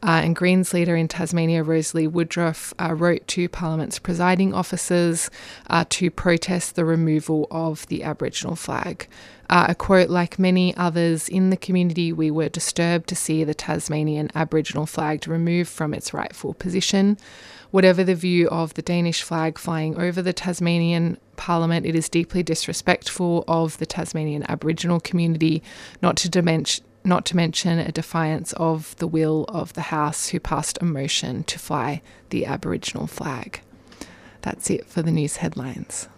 Uh, 0.00 0.20
and 0.22 0.36
Greens 0.36 0.72
leader 0.72 0.94
in 0.94 1.08
Tasmania, 1.08 1.64
Rosalie 1.64 2.06
Woodruff, 2.06 2.72
uh, 2.80 2.94
wrote 2.94 3.26
to 3.26 3.48
Parliament's 3.48 3.98
presiding 3.98 4.54
officers 4.54 5.28
uh, 5.68 5.84
to 5.88 6.08
protest 6.08 6.76
the 6.76 6.84
removal 6.84 7.48
of 7.50 7.84
the 7.88 8.04
Aboriginal 8.04 8.54
flag. 8.54 9.08
Uh, 9.50 9.66
a 9.70 9.74
quote 9.74 10.08
Like 10.08 10.38
many 10.38 10.72
others 10.76 11.28
in 11.28 11.50
the 11.50 11.56
community, 11.56 12.12
we 12.12 12.30
were 12.30 12.48
disturbed 12.48 13.08
to 13.08 13.16
see 13.16 13.42
the 13.42 13.54
Tasmanian 13.54 14.30
Aboriginal 14.36 14.86
flag 14.86 15.26
removed 15.26 15.68
from 15.68 15.92
its 15.92 16.14
rightful 16.14 16.54
position. 16.54 17.18
Whatever 17.74 18.04
the 18.04 18.14
view 18.14 18.48
of 18.50 18.72
the 18.74 18.82
Danish 18.82 19.22
flag 19.22 19.58
flying 19.58 19.98
over 19.98 20.22
the 20.22 20.32
Tasmanian 20.32 21.18
Parliament, 21.34 21.84
it 21.84 21.96
is 21.96 22.08
deeply 22.08 22.40
disrespectful 22.40 23.42
of 23.48 23.78
the 23.78 23.84
Tasmanian 23.84 24.48
Aboriginal 24.48 25.00
community, 25.00 25.60
not 26.00 26.16
to 26.18 26.28
dimension 26.28 26.84
not 27.02 27.24
to 27.26 27.34
mention 27.36 27.80
a 27.80 27.90
defiance 27.90 28.52
of 28.52 28.94
the 28.98 29.08
will 29.08 29.44
of 29.48 29.72
the 29.72 29.80
House, 29.80 30.28
who 30.28 30.38
passed 30.38 30.78
a 30.80 30.84
motion 30.84 31.42
to 31.42 31.58
fly 31.58 32.00
the 32.30 32.46
Aboriginal 32.46 33.08
flag. 33.08 33.60
That's 34.42 34.70
it 34.70 34.86
for 34.86 35.02
the 35.02 35.10
news 35.10 35.38
headlines. 35.38 36.08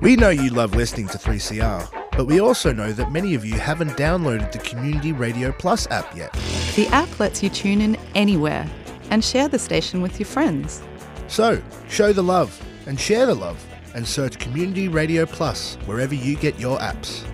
We 0.00 0.14
know 0.14 0.30
you 0.30 0.50
love 0.50 0.76
listening 0.76 1.08
to 1.08 1.18
3CR, 1.18 2.05
but 2.16 2.26
we 2.26 2.40
also 2.40 2.72
know 2.72 2.92
that 2.92 3.12
many 3.12 3.34
of 3.34 3.44
you 3.44 3.54
haven't 3.54 3.90
downloaded 3.90 4.50
the 4.50 4.58
Community 4.58 5.12
Radio 5.12 5.52
Plus 5.52 5.86
app 5.90 6.16
yet. 6.16 6.32
The 6.74 6.88
app 6.88 7.20
lets 7.20 7.42
you 7.42 7.50
tune 7.50 7.80
in 7.80 7.96
anywhere 8.14 8.66
and 9.10 9.22
share 9.22 9.48
the 9.48 9.58
station 9.58 10.00
with 10.02 10.18
your 10.18 10.26
friends. 10.26 10.82
So, 11.28 11.62
show 11.88 12.12
the 12.12 12.22
love 12.22 12.60
and 12.86 12.98
share 12.98 13.26
the 13.26 13.34
love 13.34 13.62
and 13.94 14.06
search 14.06 14.38
Community 14.38 14.88
Radio 14.88 15.26
Plus 15.26 15.76
wherever 15.86 16.14
you 16.14 16.36
get 16.36 16.58
your 16.58 16.78
apps. 16.78 17.24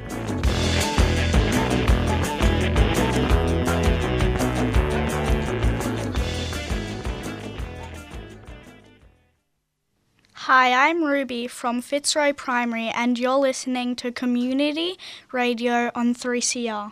Hi, 10.46 10.88
I'm 10.88 11.04
Ruby 11.04 11.46
from 11.46 11.80
Fitzroy 11.80 12.32
Primary, 12.32 12.88
and 12.88 13.16
you're 13.16 13.38
listening 13.38 13.94
to 13.94 14.10
Community 14.10 14.98
Radio 15.30 15.92
on 15.94 16.16
3CR. 16.16 16.90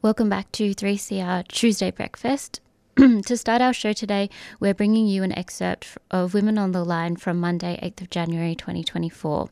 Welcome 0.00 0.30
back 0.30 0.50
to 0.52 0.74
3CR 0.74 1.46
Tuesday 1.48 1.90
Breakfast. 1.90 2.62
to 2.96 3.36
start 3.36 3.60
our 3.60 3.74
show 3.74 3.92
today, 3.92 4.30
we're 4.58 4.72
bringing 4.72 5.06
you 5.06 5.22
an 5.22 5.36
excerpt 5.36 5.98
of 6.10 6.32
Women 6.32 6.56
on 6.56 6.72
the 6.72 6.82
Line 6.82 7.16
from 7.16 7.38
Monday, 7.40 7.78
8th 7.82 8.00
of 8.00 8.08
January 8.08 8.54
2024. 8.54 9.50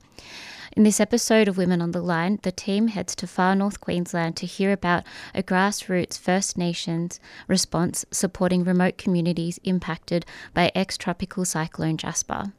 In 0.77 0.83
this 0.83 0.99
episode 0.99 1.47
of 1.47 1.57
Women 1.57 1.81
on 1.81 1.93
the 1.93 2.03
Line, 2.03 2.41
the 2.43 2.51
team 2.51 2.89
heads 2.89 3.15
to 3.17 3.29
far 3.29 3.55
north 3.55 3.81
Queensland 3.81 4.35
to 4.39 4.47
hear 4.47 4.73
about 4.73 5.05
a 5.33 5.41
grassroots 5.41 6.19
First 6.19 6.59
Nations 6.59 7.21
response 7.47 8.05
supporting 8.11 8.65
remote 8.65 8.99
communities 8.99 9.61
impacted 9.63 10.27
by 10.53 10.73
ex 10.75 10.99
tropical 10.99 11.45
cyclone 11.45 11.97
Jasper. 11.97 12.53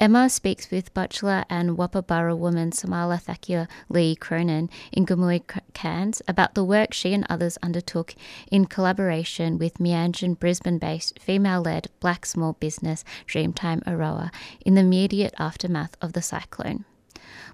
Emma 0.00 0.28
speaks 0.28 0.72
with 0.72 0.92
Butchulla 0.94 1.44
and 1.48 1.78
Woppaburra 1.78 2.36
woman 2.36 2.72
Samala 2.72 3.22
Thakia 3.22 3.68
Lee 3.88 4.16
Cronin 4.16 4.68
in 4.90 5.06
Gimuy, 5.06 5.44
Cairns 5.74 6.20
about 6.26 6.56
the 6.56 6.64
work 6.64 6.92
she 6.92 7.14
and 7.14 7.24
others 7.30 7.56
undertook 7.62 8.16
in 8.50 8.66
collaboration 8.66 9.58
with 9.58 9.78
Meanjin 9.78 10.36
Brisbane 10.36 10.78
based 10.78 11.20
female 11.20 11.60
led 11.60 11.86
black 12.00 12.26
small 12.26 12.54
business 12.54 13.04
Dreamtime 13.28 13.84
Aroha 13.84 14.34
in 14.66 14.74
the 14.74 14.80
immediate 14.80 15.34
aftermath 15.38 15.96
of 16.02 16.14
the 16.14 16.22
cyclone. 16.22 16.84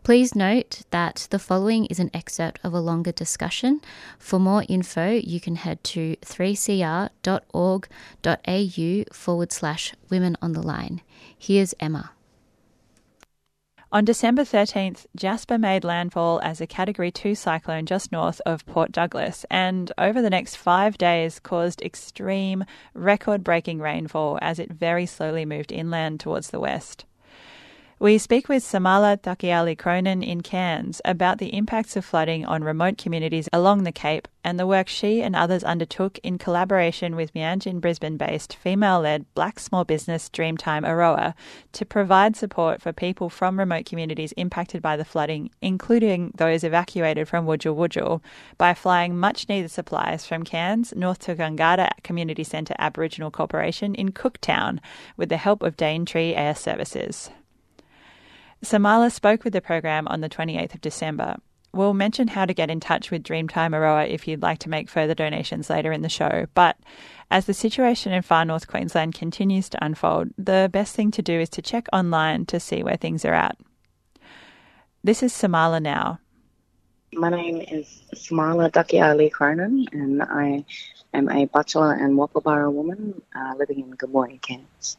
Please 0.02 0.34
note 0.34 0.82
that 0.90 1.28
the 1.30 1.38
following 1.38 1.86
is 1.86 1.98
an 2.00 2.10
excerpt 2.12 2.60
of 2.62 2.72
a 2.72 2.80
longer 2.80 3.12
discussion. 3.12 3.80
For 4.18 4.38
more 4.38 4.64
info, 4.68 5.12
you 5.12 5.40
can 5.40 5.56
head 5.56 5.82
to 5.84 6.16
3cr.org.au 6.22 7.14
forward 9.12 9.52
slash 9.52 9.94
women 10.10 10.36
on 10.42 10.52
the 10.52 10.62
line. 10.62 11.02
Here's 11.38 11.74
Emma. 11.80 12.12
On 13.94 14.04
December 14.04 14.42
13th, 14.42 15.06
Jasper 15.14 15.56
made 15.56 15.84
landfall 15.84 16.40
as 16.42 16.60
a 16.60 16.66
Category 16.66 17.12
2 17.12 17.36
cyclone 17.36 17.86
just 17.86 18.10
north 18.10 18.40
of 18.44 18.66
Port 18.66 18.90
Douglas 18.90 19.46
and 19.48 19.92
over 19.96 20.20
the 20.20 20.30
next 20.30 20.56
five 20.56 20.98
days 20.98 21.38
caused 21.38 21.80
extreme, 21.80 22.64
record 22.92 23.44
breaking 23.44 23.78
rainfall 23.78 24.36
as 24.42 24.58
it 24.58 24.72
very 24.72 25.06
slowly 25.06 25.44
moved 25.44 25.70
inland 25.70 26.18
towards 26.18 26.50
the 26.50 26.58
west. 26.58 27.04
We 28.00 28.18
speak 28.18 28.48
with 28.48 28.64
Samala 28.64 29.18
Thakialee 29.22 29.78
Cronin 29.78 30.20
in 30.24 30.40
Cairns 30.40 31.00
about 31.04 31.38
the 31.38 31.54
impacts 31.54 31.94
of 31.94 32.04
flooding 32.04 32.44
on 32.44 32.64
remote 32.64 32.98
communities 32.98 33.48
along 33.52 33.84
the 33.84 33.92
Cape 33.92 34.26
and 34.42 34.58
the 34.58 34.66
work 34.66 34.88
she 34.88 35.22
and 35.22 35.36
others 35.36 35.62
undertook 35.62 36.18
in 36.24 36.36
collaboration 36.36 37.14
with 37.14 37.32
Meanjin 37.34 37.80
Brisbane 37.80 38.16
based 38.16 38.56
female 38.56 39.00
led 39.00 39.32
black 39.34 39.60
small 39.60 39.84
business 39.84 40.28
Dreamtime 40.28 40.82
Aroha 40.82 41.34
to 41.70 41.86
provide 41.86 42.34
support 42.34 42.82
for 42.82 42.92
people 42.92 43.30
from 43.30 43.60
remote 43.60 43.86
communities 43.86 44.32
impacted 44.32 44.82
by 44.82 44.96
the 44.96 45.04
flooding, 45.04 45.50
including 45.62 46.32
those 46.34 46.64
evacuated 46.64 47.28
from 47.28 47.46
Wujal 47.46 47.76
Wujal, 47.76 48.20
by 48.58 48.74
flying 48.74 49.16
much 49.16 49.48
needed 49.48 49.70
supplies 49.70 50.26
from 50.26 50.42
Cairns 50.42 50.92
north 50.96 51.20
to 51.20 51.36
Gungarde 51.36 51.88
Community 52.02 52.42
Centre 52.42 52.74
Aboriginal 52.76 53.30
Corporation 53.30 53.94
in 53.94 54.10
Cooktown 54.10 54.80
with 55.16 55.28
the 55.28 55.36
help 55.36 55.62
of 55.62 55.76
Daintree 55.76 56.34
Air 56.34 56.56
Services. 56.56 57.30
Samala 58.64 59.12
spoke 59.12 59.44
with 59.44 59.52
the 59.52 59.60
program 59.60 60.08
on 60.08 60.22
the 60.22 60.28
28th 60.28 60.74
of 60.74 60.80
December. 60.80 61.36
We'll 61.74 61.92
mention 61.92 62.28
how 62.28 62.46
to 62.46 62.54
get 62.54 62.70
in 62.70 62.80
touch 62.80 63.10
with 63.10 63.22
Dreamtime 63.22 63.72
Aroha 63.72 64.08
if 64.08 64.26
you'd 64.26 64.42
like 64.42 64.60
to 64.60 64.70
make 64.70 64.88
further 64.88 65.14
donations 65.14 65.68
later 65.68 65.92
in 65.92 66.02
the 66.02 66.08
show. 66.08 66.46
But 66.54 66.76
as 67.30 67.46
the 67.46 67.52
situation 67.52 68.12
in 68.12 68.22
far 68.22 68.44
north 68.44 68.66
Queensland 68.66 69.14
continues 69.14 69.68
to 69.70 69.84
unfold, 69.84 70.30
the 70.38 70.70
best 70.72 70.94
thing 70.94 71.10
to 71.10 71.22
do 71.22 71.38
is 71.38 71.48
to 71.50 71.62
check 71.62 71.88
online 71.92 72.46
to 72.46 72.58
see 72.58 72.82
where 72.82 72.96
things 72.96 73.24
are 73.24 73.34
at. 73.34 73.58
This 75.02 75.22
is 75.22 75.32
Samala 75.32 75.82
now. 75.82 76.20
My 77.12 77.28
name 77.28 77.60
is 77.60 78.02
Samala 78.14 78.70
Thakialee 78.70 79.30
Cronin, 79.30 79.86
and 79.92 80.22
I 80.22 80.64
am 81.12 81.28
a 81.28 81.46
Butchulla 81.46 82.00
and 82.00 82.16
Woppaburra 82.16 82.72
woman 82.72 83.20
uh, 83.36 83.54
living 83.58 83.80
in 83.80 83.92
Gimuy, 83.96 84.40
Cairns. 84.40 84.96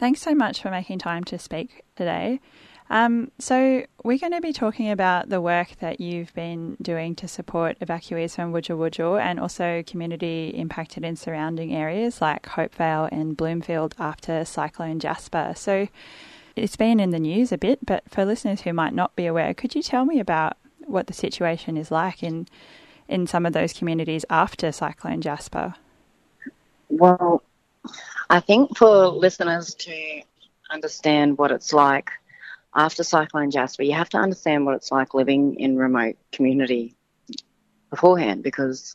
Thanks 0.00 0.22
so 0.22 0.34
much 0.34 0.62
for 0.62 0.70
making 0.70 0.98
time 0.98 1.24
to 1.24 1.38
speak 1.38 1.82
today. 1.94 2.40
Um, 2.88 3.30
so, 3.38 3.84
we're 4.02 4.16
going 4.16 4.32
to 4.32 4.40
be 4.40 4.54
talking 4.54 4.90
about 4.90 5.28
the 5.28 5.42
work 5.42 5.76
that 5.80 6.00
you've 6.00 6.32
been 6.32 6.78
doing 6.80 7.14
to 7.16 7.28
support 7.28 7.78
evacuees 7.80 8.34
from 8.34 8.50
Wujal 8.50 8.78
Wujal 8.78 9.20
and 9.20 9.38
also 9.38 9.84
community 9.86 10.48
impacted 10.56 11.04
in 11.04 11.16
surrounding 11.16 11.76
areas 11.76 12.22
like 12.22 12.46
Hopevale 12.46 13.10
and 13.12 13.36
Bloomfield 13.36 13.94
after 13.98 14.42
Cyclone 14.46 15.00
Jasper. 15.00 15.52
So, 15.54 15.88
it's 16.56 16.76
been 16.76 16.98
in 16.98 17.10
the 17.10 17.20
news 17.20 17.52
a 17.52 17.58
bit, 17.58 17.84
but 17.84 18.02
for 18.08 18.24
listeners 18.24 18.62
who 18.62 18.72
might 18.72 18.94
not 18.94 19.14
be 19.16 19.26
aware, 19.26 19.52
could 19.52 19.74
you 19.74 19.82
tell 19.82 20.06
me 20.06 20.18
about 20.18 20.56
what 20.86 21.08
the 21.08 21.12
situation 21.12 21.76
is 21.76 21.90
like 21.90 22.22
in 22.22 22.48
in 23.06 23.26
some 23.26 23.44
of 23.44 23.52
those 23.52 23.74
communities 23.74 24.24
after 24.30 24.72
Cyclone 24.72 25.20
Jasper? 25.20 25.74
Well, 26.88 27.42
I 28.30 28.38
think 28.38 28.76
for 28.76 29.08
listeners 29.08 29.74
to 29.74 30.22
understand 30.70 31.36
what 31.36 31.50
it's 31.50 31.72
like 31.72 32.10
after 32.76 33.02
Cyclone 33.02 33.50
Jasper, 33.50 33.82
you 33.82 33.94
have 33.94 34.08
to 34.10 34.18
understand 34.18 34.64
what 34.64 34.76
it's 34.76 34.92
like 34.92 35.14
living 35.14 35.58
in 35.58 35.76
remote 35.76 36.16
community 36.30 36.94
beforehand 37.90 38.44
because 38.44 38.94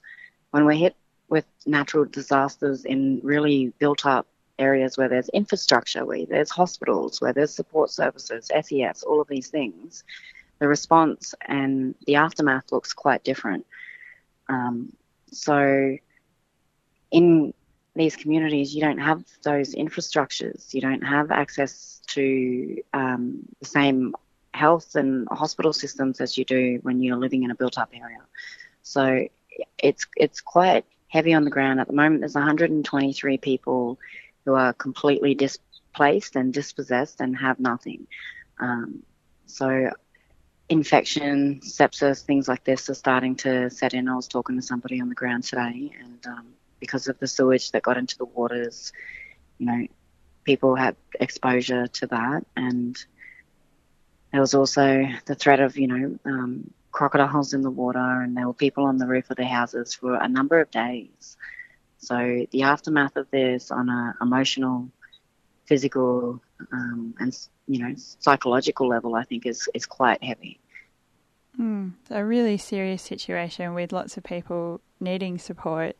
when 0.52 0.64
we're 0.64 0.78
hit 0.78 0.96
with 1.28 1.44
natural 1.66 2.06
disasters 2.06 2.86
in 2.86 3.20
really 3.24 3.74
built 3.78 4.06
up 4.06 4.26
areas 4.58 4.98
where 4.98 5.10
there's 5.10 5.28
infrastructure, 5.28 6.06
where 6.06 6.26
there's 6.26 6.50
hospitals, 6.50 7.20
where 7.20 7.34
there's 7.34 7.54
support 7.54 7.90
services, 7.90 8.50
SES, 8.62 9.04
all 9.04 9.20
of 9.20 9.28
these 9.28 9.50
things, 9.50 10.06
the 10.60 10.68
response 10.70 11.36
and 11.46 11.94
the 12.08 12.16
aftermath 12.16 12.72
looks 12.72 12.94
quite 12.94 13.22
different. 13.26 13.66
Um, 14.48 14.94
so, 15.30 15.98
in 17.12 17.54
these 17.96 18.16
communities, 18.16 18.76
you 18.76 18.82
don't 18.82 18.98
have 18.98 19.24
those 19.44 19.74
infrastructures. 19.74 20.74
You 20.74 20.82
don't 20.82 21.02
have 21.02 21.32
access 21.32 22.02
to 22.08 22.82
um, 22.94 23.46
the 23.60 23.66
same 23.66 24.16
health 24.54 24.96
and 24.96 25.28
hospital 25.30 25.74
systems 25.74 26.22
as 26.22 26.38
you 26.38 26.46
do 26.46 26.80
when 26.84 27.02
you're 27.02 27.18
living 27.18 27.44
in 27.44 27.52
a 27.52 27.56
built-up 27.56 27.92
area. 27.94 28.22
So 28.84 29.28
it's 29.78 30.06
it's 30.16 30.42
quite 30.42 30.86
heavy 31.08 31.34
on 31.34 31.46
the 31.46 31.50
ground 31.50 31.80
at 31.80 31.88
the 31.88 31.94
moment. 31.94 32.22
There's 32.22 32.36
123 32.36 33.38
people 33.38 33.98
who 34.44 34.54
are 34.54 34.74
completely 34.74 35.34
displaced 35.34 36.36
and 36.36 36.54
dispossessed 36.54 37.22
and 37.22 37.38
have 37.38 37.60
nothing. 37.60 38.08
Um, 38.60 39.04
so 39.46 39.90
infection, 40.68 41.62
sepsis, 41.62 42.24
things 42.24 42.48
like 42.48 42.64
this 42.64 42.90
are 42.90 42.96
starting 42.96 43.36
to 43.38 43.70
set 43.70 43.94
in. 43.94 44.10
I 44.10 44.16
was 44.16 44.28
talking 44.28 44.56
to 44.56 44.62
somebody 44.62 45.00
on 45.02 45.10
the 45.10 45.16
ground 45.16 45.44
today, 45.44 45.92
and 46.00 46.28
um, 46.28 46.48
because 46.80 47.08
of 47.08 47.20
the 47.20 47.28
sewage 47.28 47.72
that 47.72 47.84
got 47.84 47.98
into 47.98 48.18
the 48.18 48.26
waters. 48.26 48.92
You 49.58 49.66
know, 49.66 49.88
people 50.44 50.76
had 50.76 50.96
exposure 51.20 51.88
to 51.88 52.08
that, 52.08 52.46
and 52.56 52.98
there 54.32 54.42
was 54.42 54.54
also 54.54 55.06
the 55.26 55.36
threat 55.36 55.60
of 55.60 55.78
you 55.78 55.88
know 55.88 56.20
um, 56.26 56.72
crocodiles 56.92 57.54
in 57.54 57.62
the 57.62 57.72
water, 57.72 58.22
and 58.22 58.36
there 58.36 58.48
were 58.48 58.54
people 58.54 58.86
on 58.86 58.98
the 58.98 59.08
roof 59.08 59.30
of 59.30 59.38
their 59.38 59.46
houses 59.46 59.94
for 59.94 60.16
a 60.16 60.28
number 60.28 60.60
of 60.60 60.72
days. 60.72 61.38
So 61.98 62.46
the 62.52 62.64
aftermath 62.64 63.16
of 63.16 63.30
this 63.32 63.72
on 63.72 63.90
an 63.90 64.14
emotional, 64.22 64.90
physical, 65.66 66.42
um, 66.72 67.16
and 67.20 67.38
you 67.68 67.80
know 67.80 67.96
psychological 67.98 68.88
level, 68.88 69.16
I 69.16 69.24
think 69.24 69.46
is 69.46 69.68
is 69.74 69.86
quite 69.86 70.24
heavy. 70.24 70.60
Mm, 71.60 71.94
a 72.10 72.24
really 72.24 72.58
serious 72.58 73.02
situation 73.02 73.74
with 73.74 73.94
lots 73.94 74.18
of 74.18 74.24
people 74.24 74.82
needing 75.00 75.38
support. 75.38 75.96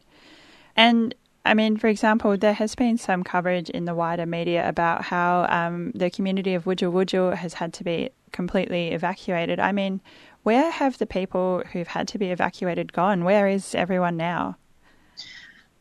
And 0.76 1.16
I 1.46 1.54
mean, 1.54 1.78
for 1.78 1.88
example, 1.88 2.36
there 2.38 2.54
has 2.54 2.76
been 2.76 2.98
some 2.98 3.24
coverage 3.24 3.70
in 3.70 3.86
the 3.86 3.94
wider 3.94 4.26
media 4.26 4.68
about 4.68 5.04
how 5.04 5.46
um, 5.50 5.92
the 5.94 6.10
community 6.10 6.56
of 6.56 6.66
Wujal 6.66 6.92
Wujal 6.92 7.36
has 7.36 7.54
had 7.54 7.74
to 7.74 7.84
be 7.84 8.10
completely 8.32 8.92
evacuated. 8.92 9.60
I 9.60 9.72
mean, 9.72 10.02
where 10.44 10.72
have 10.72 10.98
the 10.98 11.06
people 11.06 11.64
who've 11.72 11.88
had 11.88 12.08
to 12.10 12.18
be 12.18 12.32
evacuated 12.32 12.92
gone? 12.94 13.24
Where 13.24 13.48
is 13.48 13.76
everyone 13.76 14.18
now? 14.18 14.58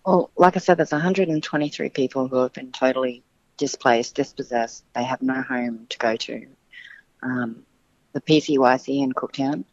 Well, 0.05 0.31
like 0.37 0.57
I 0.57 0.61
said, 0.61 0.77
there's 0.77 0.93
123 0.93 1.89
people 1.89 2.29
who 2.29 2.37
have 2.37 2.53
been 2.53 2.71
totally 2.71 3.23
displaced, 3.57 4.15
dispossessed. 4.15 4.85
They 4.95 5.05
have 5.05 5.23
no 5.23 5.43
home 5.43 5.87
to 5.89 5.99
go 5.99 6.17
to. 6.17 6.47
Um, 7.23 7.63
the 8.13 8.21
PCYC 8.21 9.03
in 9.03 9.13
Cooktown, 9.13 9.65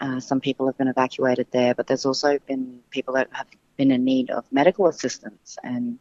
uh, 0.00 0.18
some 0.20 0.40
people 0.40 0.66
have 0.66 0.78
been 0.78 0.88
evacuated 0.88 1.48
there, 1.50 1.74
but 1.74 1.86
there's 1.86 2.06
also 2.06 2.38
been 2.38 2.80
people 2.90 3.14
that 3.14 3.28
have 3.32 3.46
been 3.76 3.90
in 3.90 4.04
need 4.04 4.30
of 4.30 4.44
medical 4.52 4.86
assistance. 4.86 5.56
And 5.62 5.98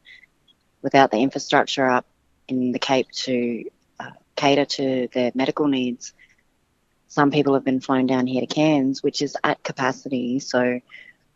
without 0.82 1.12
the 1.12 1.18
infrastructure 1.18 1.90
up 1.90 2.06
in 2.48 2.72
the 2.72 2.80
Cape 2.80 3.10
to 3.12 3.66
uh, 4.00 4.12
cater 4.36 4.66
to 4.66 5.08
their 5.14 5.32
medical 5.36 5.68
needs, 5.68 6.14
some 7.08 7.32
people 7.32 7.56
have 7.56 7.66
been 7.66 7.80
flown 7.80 8.06
down 8.06 8.28
here 8.28 8.42
to 8.42 8.48
Cairns, 8.48 9.02
which 9.02 9.22
is 9.22 9.36
at 9.44 9.64
capacity. 9.64 10.40
So 10.40 10.80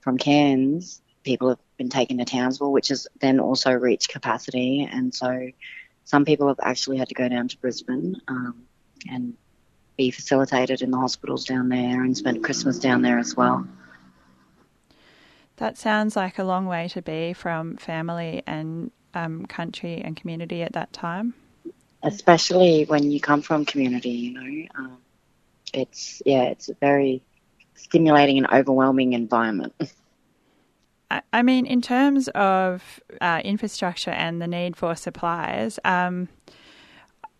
from 0.02 0.18
Cairns, 0.18 1.02
people 1.24 1.50
have 1.50 1.60
been 1.78 1.90
taken 1.90 2.20
to 2.20 2.26
Townsville, 2.26 2.72
which 2.72 2.90
has 2.90 3.08
then 3.20 3.40
also 3.40 3.72
reached 3.72 4.10
capacity. 4.10 4.88
And 4.92 5.14
so 5.14 5.50
some 6.04 6.26
people 6.26 6.48
have 6.48 6.60
actually 6.62 6.98
had 6.98 7.10
to 7.10 7.16
go 7.16 7.28
down 7.28 7.48
to 7.48 7.58
Brisbane 7.58 8.22
um, 8.28 8.64
and 9.10 9.34
be 9.98 10.12
facilitated 10.12 10.82
in 10.82 10.92
the 10.92 10.98
hospitals 10.98 11.46
down 11.46 11.70
there 11.70 12.04
and 12.04 12.16
spend 12.16 12.44
Christmas 12.44 12.80
down 12.80 13.02
there 13.02 13.20
as 13.20 13.36
well. 13.36 13.68
That 15.58 15.78
sounds 15.78 16.16
like 16.16 16.40
a 16.40 16.44
long 16.44 16.66
way 16.66 16.88
to 16.90 17.02
be 17.02 17.34
from 17.34 17.78
family 17.78 18.44
and 18.48 18.92
um, 19.14 19.46
country 19.46 20.02
and 20.04 20.16
community 20.16 20.64
at 20.64 20.74
that 20.74 20.92
time. 20.94 21.34
Especially 22.02 22.86
when 22.86 23.12
you 23.12 23.22
come 23.22 23.42
from 23.42 23.64
community, 23.64 24.10
you 24.10 24.34
know, 24.34 24.68
um, 24.76 24.98
it's 25.74 26.22
yeah, 26.26 26.44
it's 26.44 26.70
a 26.70 26.74
very 26.76 27.22
stimulating 27.76 28.38
and 28.38 28.48
overwhelming 28.52 29.14
environment. 29.14 29.74
I 31.32 31.44
mean, 31.44 31.68
in 31.68 31.82
terms 31.82 32.28
of 32.30 33.00
uh, 33.22 33.42
infrastructure 33.44 34.10
and 34.10 34.42
the 34.42 34.48
need 34.48 34.76
for 34.76 34.96
supplies, 34.96 35.80
um, 35.86 36.30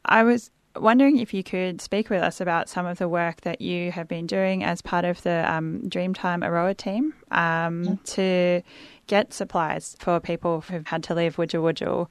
I 0.06 0.24
was 0.24 0.52
wondering 0.76 1.18
if 1.18 1.34
you 1.34 1.44
could 1.44 1.82
speak 1.82 2.10
with 2.10 2.22
us 2.22 2.42
about 2.42 2.70
some 2.70 2.86
of 2.86 2.98
the 2.98 3.08
work 3.08 3.42
that 3.42 3.62
you 3.62 3.92
have 3.92 4.08
been 4.08 4.26
doing 4.26 4.64
as 4.64 4.82
part 4.82 5.06
of 5.06 5.22
the 5.24 5.52
um, 5.52 5.82
Dreamtime 5.88 6.40
Aroha 6.44 6.76
team 6.76 7.14
um, 7.32 7.84
yeah. 7.84 7.96
to 8.06 8.62
get 9.08 9.34
supplies 9.34 9.96
for 10.00 10.20
people 10.20 10.62
who've 10.62 10.88
had 10.88 11.04
to 11.04 11.16
leave 11.16 11.36
Wujal 11.36 11.62
Wujal 11.62 12.08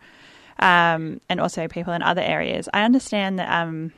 um, 0.58 1.20
and 1.28 1.40
also 1.40 1.66
people 1.68 1.92
in 1.92 2.02
other 2.02 2.22
areas. 2.22 2.68
I 2.72 2.82
understand 2.84 3.38
that 3.38 3.50
um, 3.50 3.92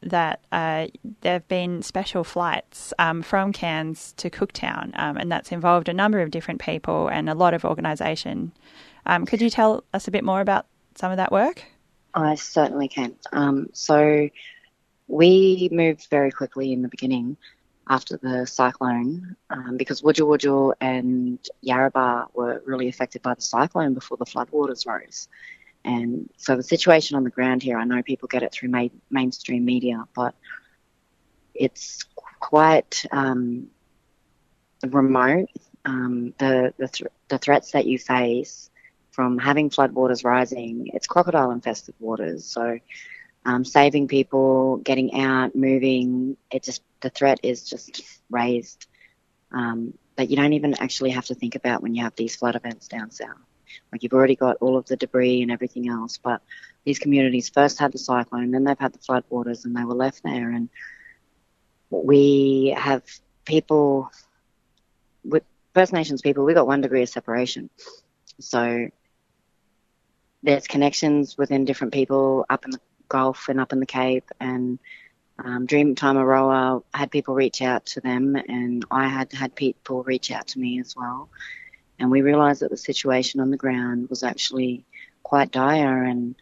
that 0.00 0.40
uh, 0.52 0.86
there 1.22 1.32
have 1.32 1.48
been 1.48 1.82
special 1.82 2.22
flights 2.22 2.92
um, 3.00 3.20
from 3.22 3.52
Cairns 3.52 4.14
to 4.18 4.30
Cooktown, 4.30 4.96
um, 4.98 5.16
and 5.16 5.30
that's 5.30 5.50
involved 5.50 5.88
a 5.88 5.92
number 5.92 6.20
of 6.20 6.30
different 6.30 6.60
people 6.60 7.08
and 7.08 7.28
a 7.28 7.34
lot 7.34 7.52
of 7.52 7.64
organisation. 7.64 8.52
Um, 9.06 9.26
could 9.26 9.40
you 9.40 9.50
tell 9.50 9.82
us 9.92 10.06
a 10.06 10.12
bit 10.12 10.22
more 10.22 10.40
about 10.40 10.66
some 10.94 11.10
of 11.10 11.16
that 11.16 11.32
work? 11.32 11.64
I 12.18 12.34
certainly 12.34 12.88
can. 12.88 13.14
Um, 13.32 13.68
so 13.72 14.28
we 15.06 15.68
moved 15.70 16.08
very 16.10 16.32
quickly 16.32 16.72
in 16.72 16.82
the 16.82 16.88
beginning 16.88 17.36
after 17.88 18.16
the 18.16 18.44
cyclone 18.44 19.36
um, 19.50 19.76
because 19.76 20.02
Wujal 20.02 20.74
and 20.80 21.38
Yarrabah 21.64 22.26
were 22.34 22.60
really 22.66 22.88
affected 22.88 23.22
by 23.22 23.34
the 23.34 23.40
cyclone 23.40 23.94
before 23.94 24.16
the 24.16 24.26
floodwaters 24.26 24.86
rose. 24.86 25.28
And 25.84 26.28
so 26.36 26.56
the 26.56 26.62
situation 26.62 27.16
on 27.16 27.22
the 27.22 27.30
ground 27.30 27.62
here, 27.62 27.78
I 27.78 27.84
know 27.84 28.02
people 28.02 28.26
get 28.28 28.42
it 28.42 28.52
through 28.52 28.70
ma- 28.70 28.88
mainstream 29.10 29.64
media, 29.64 30.04
but 30.14 30.34
it's 31.54 32.04
quite 32.40 33.06
um, 33.12 33.68
remote. 34.84 35.48
Um, 35.84 36.34
the 36.38 36.74
the, 36.78 36.88
th- 36.88 37.10
the 37.28 37.38
threats 37.38 37.70
that 37.70 37.86
you 37.86 37.98
face 37.98 38.67
from 39.18 39.36
having 39.36 39.68
floodwaters 39.68 40.24
rising, 40.24 40.90
it's 40.94 41.08
crocodile 41.08 41.50
infested 41.50 41.92
waters. 41.98 42.44
So 42.44 42.78
um, 43.44 43.64
saving 43.64 44.06
people, 44.06 44.76
getting 44.76 45.20
out, 45.20 45.56
moving, 45.56 46.36
it 46.52 46.62
just 46.62 46.82
the 47.00 47.10
threat 47.10 47.40
is 47.42 47.68
just 47.68 48.20
raised. 48.30 48.86
Um, 49.50 49.94
that 50.14 50.30
you 50.30 50.36
don't 50.36 50.52
even 50.52 50.74
actually 50.74 51.10
have 51.10 51.24
to 51.26 51.34
think 51.34 51.56
about 51.56 51.82
when 51.82 51.96
you 51.96 52.04
have 52.04 52.14
these 52.14 52.36
flood 52.36 52.54
events 52.54 52.86
down 52.86 53.10
south. 53.10 53.42
Like 53.90 54.04
you've 54.04 54.12
already 54.12 54.36
got 54.36 54.58
all 54.60 54.76
of 54.76 54.86
the 54.86 54.96
debris 54.96 55.42
and 55.42 55.50
everything 55.50 55.88
else, 55.88 56.20
but 56.22 56.40
these 56.84 57.00
communities 57.00 57.48
first 57.48 57.80
had 57.80 57.90
the 57.90 57.98
cyclone, 57.98 58.52
then 58.52 58.62
they've 58.62 58.78
had 58.78 58.92
the 58.92 59.00
floodwaters, 59.00 59.64
and 59.64 59.74
they 59.74 59.82
were 59.82 59.94
left 59.94 60.22
there. 60.22 60.52
And 60.52 60.68
we 61.90 62.72
have 62.78 63.02
people 63.44 64.12
with 65.24 65.42
First 65.74 65.92
Nations 65.92 66.22
people, 66.22 66.44
we 66.44 66.54
got 66.54 66.68
one 66.68 66.82
degree 66.82 67.02
of 67.02 67.08
separation. 67.08 67.68
So 68.38 68.90
there's 70.42 70.66
connections 70.66 71.36
within 71.36 71.64
different 71.64 71.92
people 71.92 72.46
up 72.48 72.64
in 72.64 72.70
the 72.70 72.80
Gulf 73.08 73.48
and 73.48 73.60
up 73.60 73.72
in 73.72 73.80
the 73.80 73.86
Cape, 73.86 74.30
and 74.38 74.78
um, 75.38 75.66
Dreamtime 75.66 76.16
Aroha 76.16 76.82
had 76.92 77.10
people 77.10 77.34
reach 77.34 77.62
out 77.62 77.86
to 77.86 78.00
them, 78.00 78.36
and 78.36 78.84
I 78.90 79.08
had 79.08 79.32
had 79.32 79.54
people 79.54 80.02
reach 80.02 80.30
out 80.30 80.48
to 80.48 80.58
me 80.58 80.80
as 80.80 80.94
well. 80.96 81.28
And 81.98 82.10
we 82.10 82.22
realised 82.22 82.62
that 82.62 82.70
the 82.70 82.76
situation 82.76 83.40
on 83.40 83.50
the 83.50 83.56
ground 83.56 84.08
was 84.10 84.22
actually 84.22 84.84
quite 85.22 85.50
dire, 85.50 86.02
and 86.02 86.34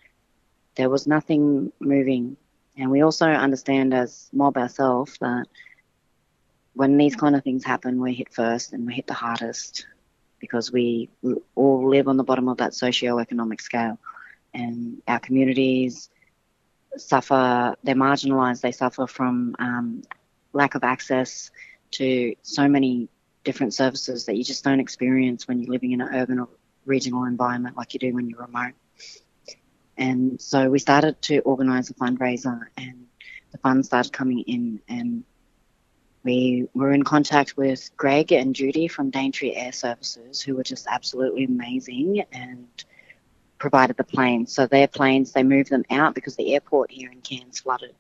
there 0.77 0.91
was 0.91 1.07
nothing 1.07 1.73
moving. 1.81 2.37
And 2.77 2.91
we 2.91 3.03
also 3.03 3.27
understand 3.27 3.95
as 3.95 4.29
mob 4.33 4.57
ourselves 4.57 5.17
that 5.21 5.47
when 6.75 6.99
these 6.99 7.17
kind 7.17 7.35
of 7.35 7.43
things 7.43 7.65
happen, 7.65 8.01
we 8.01 8.13
hit 8.13 8.33
first 8.35 8.73
and 8.73 8.87
we 8.87 8.95
hit 8.95 9.07
the 9.07 9.15
hardest 9.15 9.87
because 10.39 10.73
we, 10.73 11.11
all 11.55 11.89
live 11.89 12.09
on 12.09 12.17
the 12.17 12.25
bottom 12.25 12.49
of 12.49 12.59
that 12.59 12.75
socio-economic 12.75 13.61
scale, 13.61 13.99
and 14.55 15.03
our 15.07 15.19
communities 15.19 16.09
suffer, 16.97 17.77
they're 17.83 17.95
marginalised, 17.95 18.61
they 18.61 18.73
suffer 18.73 19.07
from 19.07 19.55
um, 19.59 20.03
lack 20.53 20.75
of 20.75 20.85
access 20.85 21.51
to 21.93 22.35
so 22.43 22.69
many 22.69 23.09
different 23.45 23.75
services 23.75 24.27
that 24.27 24.37
you 24.37 24.45
just 24.45 24.65
don't 24.65 24.81
experience 24.81 25.47
when 25.47 25.61
you're 25.61 25.71
living 25.71 25.93
in 25.93 26.01
an 26.01 26.09
urban 26.13 26.41
or 26.41 26.49
regional 26.85 27.25
environment 27.25 27.77
like 27.77 27.95
you 27.95 28.01
do 28.01 28.13
when 28.15 28.29
you're 28.29 28.41
remote. 28.41 28.75
And 29.97 30.41
so 30.41 30.69
we 30.69 30.79
started 30.79 31.21
to 31.23 31.41
organise 31.41 31.91
a 31.91 31.95
fundraiser, 31.95 32.61
and 32.77 33.07
the 33.53 33.59
funds 33.59 33.89
started 33.89 34.13
coming 34.13 34.41
in, 34.41 34.81
and 34.89 35.25
we 36.27 36.69
were 36.75 36.93
in 36.93 37.05
contact 37.05 37.57
with 37.57 37.89
Greg 37.97 38.33
and 38.33 38.53
Judy 38.53 38.89
from 38.89 39.11
Daintree 39.11 39.55
Air 39.55 39.71
Services, 39.71 40.43
who 40.43 40.57
were 40.57 40.65
just 40.65 40.89
absolutely 40.91 41.45
amazing 41.45 42.25
and 42.33 42.67
provided 43.59 43.97
the 43.97 44.03
planes. 44.03 44.53
So 44.53 44.67
their 44.67 44.89
planes, 44.89 45.31
they 45.31 45.45
moved 45.45 45.71
them 45.71 45.85
out 45.89 46.17
because 46.17 46.35
the 46.35 46.53
airport 46.55 46.91
here 46.91 47.13
in 47.13 47.21
Cairns 47.21 47.61
flooded, 47.61 47.95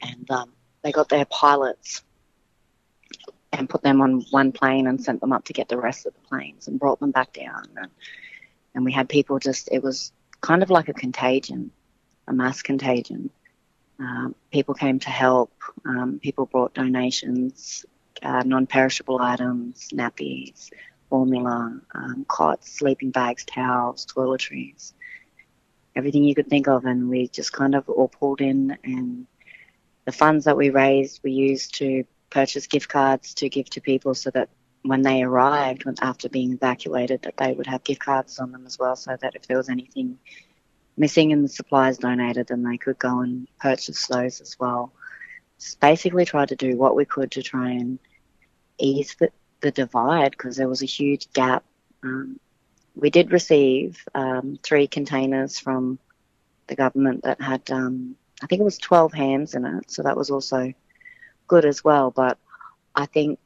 and 0.00 0.28
um, 0.28 0.52
they 0.82 0.90
got 0.90 1.08
their 1.08 1.24
pilots 1.26 2.02
and 3.52 3.70
put 3.70 3.82
them 3.82 4.00
on 4.00 4.22
one 4.30 4.50
plane 4.50 4.88
and 4.88 5.02
sent 5.02 5.20
them 5.20 5.32
up 5.32 5.44
to 5.44 5.52
get 5.52 5.68
the 5.68 5.78
rest 5.78 6.04
of 6.04 6.14
the 6.14 6.28
planes 6.28 6.66
and 6.66 6.80
brought 6.80 6.98
them 6.98 7.12
back 7.12 7.32
down. 7.32 7.68
And, 7.76 7.90
and 8.74 8.84
we 8.84 8.90
had 8.90 9.08
people 9.08 9.38
just, 9.38 9.68
it 9.70 9.84
was 9.84 10.12
kind 10.40 10.64
of 10.64 10.70
like 10.70 10.88
a 10.88 10.94
contagion, 10.94 11.70
a 12.26 12.32
mass 12.32 12.60
contagion. 12.60 13.30
Um, 14.02 14.34
people 14.50 14.74
came 14.74 14.98
to 15.00 15.10
help. 15.10 15.52
Um, 15.86 16.18
people 16.20 16.46
brought 16.46 16.74
donations, 16.74 17.86
uh, 18.22 18.42
non-perishable 18.44 19.20
items, 19.20 19.88
nappies, 19.94 20.70
formula, 21.08 21.80
um, 21.94 22.24
cots, 22.26 22.72
sleeping 22.72 23.10
bags, 23.10 23.44
towels, 23.44 24.06
toiletries, 24.06 24.92
everything 25.94 26.24
you 26.24 26.34
could 26.34 26.48
think 26.48 26.66
of. 26.66 26.84
And 26.84 27.08
we 27.08 27.28
just 27.28 27.52
kind 27.52 27.76
of 27.76 27.88
all 27.88 28.08
pulled 28.08 28.40
in, 28.40 28.76
and 28.82 29.26
the 30.04 30.12
funds 30.12 30.46
that 30.46 30.56
we 30.56 30.70
raised 30.70 31.20
we 31.22 31.32
used 31.32 31.76
to 31.76 32.04
purchase 32.30 32.66
gift 32.66 32.88
cards 32.88 33.34
to 33.34 33.48
give 33.48 33.68
to 33.70 33.80
people 33.80 34.14
so 34.14 34.30
that 34.30 34.48
when 34.82 35.02
they 35.02 35.22
arrived 35.22 35.84
after 36.00 36.28
being 36.28 36.54
evacuated 36.54 37.22
that 37.22 37.36
they 37.36 37.52
would 37.52 37.66
have 37.66 37.84
gift 37.84 38.00
cards 38.00 38.38
on 38.40 38.50
them 38.50 38.66
as 38.66 38.78
well 38.78 38.96
so 38.96 39.16
that 39.20 39.36
if 39.36 39.46
there 39.46 39.56
was 39.56 39.68
anything 39.68 40.18
missing 40.96 41.30
in 41.30 41.42
the 41.42 41.48
supplies 41.48 41.98
donated 41.98 42.50
and 42.50 42.66
they 42.66 42.76
could 42.76 42.98
go 42.98 43.20
and 43.20 43.48
purchase 43.58 44.06
those 44.06 44.40
as 44.40 44.58
well 44.58 44.92
just 45.62 45.80
basically 45.80 46.24
tried 46.24 46.48
to 46.48 46.56
do 46.56 46.76
what 46.76 46.96
we 46.96 47.04
could 47.04 47.30
to 47.30 47.42
try 47.42 47.70
and 47.70 47.98
ease 48.78 49.14
the, 49.20 49.30
the 49.60 49.70
divide 49.70 50.32
because 50.32 50.56
there 50.56 50.68
was 50.68 50.82
a 50.82 50.86
huge 50.86 51.32
gap. 51.32 51.64
Um, 52.02 52.40
we 52.96 53.10
did 53.10 53.30
receive 53.30 54.04
um, 54.14 54.58
three 54.62 54.88
containers 54.88 55.58
from 55.58 55.98
the 56.66 56.74
government 56.74 57.22
that 57.22 57.40
had, 57.40 57.70
um, 57.70 58.16
I 58.42 58.46
think 58.46 58.60
it 58.60 58.64
was 58.64 58.78
12 58.78 59.12
hams 59.12 59.54
in 59.54 59.64
it, 59.64 59.90
so 59.90 60.02
that 60.02 60.16
was 60.16 60.30
also 60.30 60.72
good 61.46 61.64
as 61.64 61.84
well. 61.84 62.10
But 62.10 62.38
I 62.94 63.06
think 63.06 63.38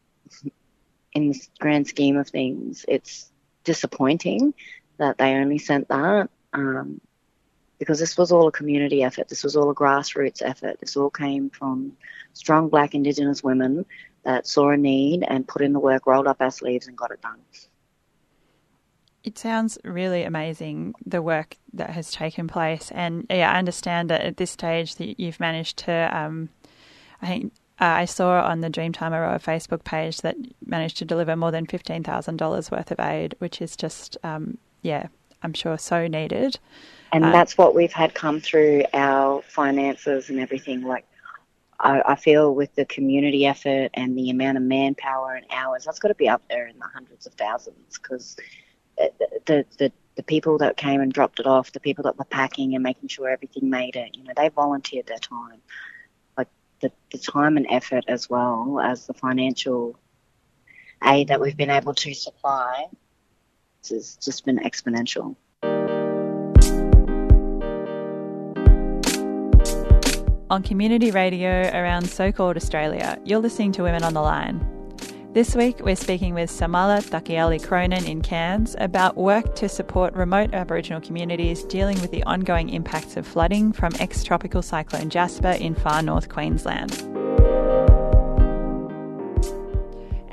in 1.13 1.33
the 1.33 1.41
grand 1.61 1.87
scheme 1.87 2.17
of 2.17 2.29
things, 2.29 2.87
it's 2.89 3.31
disappointing 3.63 4.55
that 4.97 5.19
they 5.19 5.35
only 5.35 5.59
sent 5.59 5.89
that 5.89 6.31
um, 6.55 7.01
because 7.79 7.99
this 7.99 8.17
was 8.17 8.33
all 8.33 8.49
a 8.49 8.53
community 8.53 9.03
effort. 9.03 9.29
This 9.29 9.45
was 9.45 9.57
all 9.57 9.71
a 9.71 9.75
grassroots 9.75 10.43
effort. 10.43 10.81
This 10.81 10.97
all 10.97 11.11
came 11.11 11.51
from 11.51 11.93
strong 12.33 12.69
black 12.69 12.95
Indigenous 12.95 13.43
women 13.43 13.85
that 14.25 14.47
saw 14.47 14.71
a 14.71 14.77
need 14.77 15.25
and 15.27 15.47
put 15.47 15.63
in 15.63 15.73
the 15.73 15.81
work, 15.81 16.07
rolled 16.07 16.27
up 16.27 16.41
our 16.41 16.51
sleeves, 16.51 16.87
and 16.87 16.97
got 16.97 17.11
it 17.11 17.23
done. 17.23 17.39
It 19.23 19.39
sounds 19.39 19.79
really 19.85 20.23
amazing 20.23 20.95
the 21.05 21.21
work 21.21 21.57
that 21.73 21.91
has 21.91 22.13
taken 22.13 22.47
place, 22.47 22.93
and 22.93 23.27
yeah, 23.29 23.53
I 23.53 23.59
understand 23.59 24.09
that 24.11 24.21
at 24.21 24.37
this 24.37 24.53
stage 24.53 24.97
that 24.97 25.19
you've 25.19 25.41
managed 25.41 25.79
to. 25.79 26.17
Um, 26.17 26.49
I 27.21 27.27
think 27.27 27.53
uh, 27.81 27.85
I 27.85 28.05
saw 28.05 28.41
on 28.43 28.61
the 28.61 28.71
Dreamtime 28.71 29.11
Aroha 29.11 29.43
Facebook 29.43 29.83
page 29.83 30.19
that 30.19 30.37
managed 30.65 30.99
to 30.99 31.05
deliver 31.05 31.35
more 31.35 31.51
than 31.51 31.67
fifteen 31.67 32.05
thousand 32.05 32.37
dollars 32.37 32.71
worth 32.71 32.93
of 32.93 33.01
aid, 33.01 33.35
which 33.39 33.61
is 33.61 33.77
just 33.77 34.17
um, 34.23 34.59
yeah, 34.83 35.09
I'm 35.43 35.53
sure 35.53 35.77
so 35.77 36.07
needed. 36.07 36.59
And 37.13 37.25
uh, 37.25 37.33
that's 37.33 37.57
what 37.57 37.75
we've 37.75 37.93
had 37.93 38.15
come 38.15 38.41
through 38.41 38.85
our 38.93 39.43
finances 39.43 40.29
and 40.29 40.41
everything. 40.41 40.83
Like 40.83 41.07
I, 41.79 42.03
I, 42.05 42.15
feel 42.17 42.55
with 42.55 42.75
the 42.75 42.85
community 42.85 43.47
effort 43.47 43.91
and 43.95 44.17
the 44.17 44.31
amount 44.31 44.57
of 44.57 44.63
manpower 44.63 45.35
and 45.35 45.47
hours, 45.51 45.85
that's 45.85 45.99
got 45.99 46.09
to 46.09 46.15
be 46.15 46.29
up 46.29 46.43
there 46.49 46.67
in 46.67 46.79
the 46.79 46.87
hundreds 46.93 47.27
of 47.27 47.35
thousands 47.35 47.99
because 47.99 48.37
the, 48.97 49.65
the, 49.79 49.93
the 50.17 50.23
people 50.23 50.59
that 50.59 50.77
came 50.77 51.01
and 51.01 51.13
dropped 51.13 51.41
it 51.41 51.47
off, 51.47 51.73
the 51.73 51.81
people 51.81 52.05
that 52.05 52.19
were 52.19 52.25
packing 52.25 52.75
and 52.75 52.83
making 52.83 53.09
sure 53.09 53.29
everything 53.29 53.69
made 53.69 53.97
it, 53.97 54.17
you 54.17 54.25
know, 54.25 54.33
they 54.37 54.49
volunteered 54.49 55.07
their 55.07 55.19
time. 55.19 55.61
Like 56.37 56.49
the, 56.81 56.91
the 57.13 57.19
time 57.19 57.57
and 57.57 57.67
effort 57.69 58.05
as 58.09 58.29
well 58.29 58.81
as 58.83 59.07
the 59.07 59.15
financial 59.15 59.99
aid 61.05 61.29
that 61.29 61.41
we've 61.41 61.57
been 61.57 61.71
able 61.71 61.95
to 61.95 62.15
supply 62.15 62.87
has 63.89 64.17
just 64.17 64.45
been 64.47 64.59
exponential. 64.59 65.37
On 70.49 70.63
community 70.63 71.11
radio 71.11 71.69
around 71.75 72.09
so 72.09 72.31
called 72.31 72.57
Australia, 72.57 73.19
you're 73.25 73.41
listening 73.41 73.73
to 73.73 73.83
Women 73.83 74.05
on 74.05 74.15
the 74.15 74.23
Line. 74.23 74.65
This 75.33 75.57
week, 75.57 75.81
we're 75.81 75.97
speaking 75.97 76.35
with 76.35 76.49
Samala 76.51 77.03
Thakialee 77.03 77.67
Cronin 77.67 78.07
in 78.07 78.23
Cairns 78.23 78.77
about 78.79 79.17
work 79.17 79.57
to 79.57 79.69
support 79.69 80.15
remote 80.15 80.55
Aboriginal 80.55 81.01
communities 81.01 81.65
dealing 81.65 82.01
with 82.01 82.13
the 82.13 82.23
ongoing 82.23 82.69
impacts 82.69 83.17
of 83.17 83.27
flooding 83.27 83.73
from 83.73 83.93
ex 83.99 84.23
tropical 84.23 84.63
cyclone 84.63 85.11
Jasper 85.11 85.57
in 85.59 85.75
far 85.75 86.01
north 86.01 86.29
Queensland. 86.29 86.93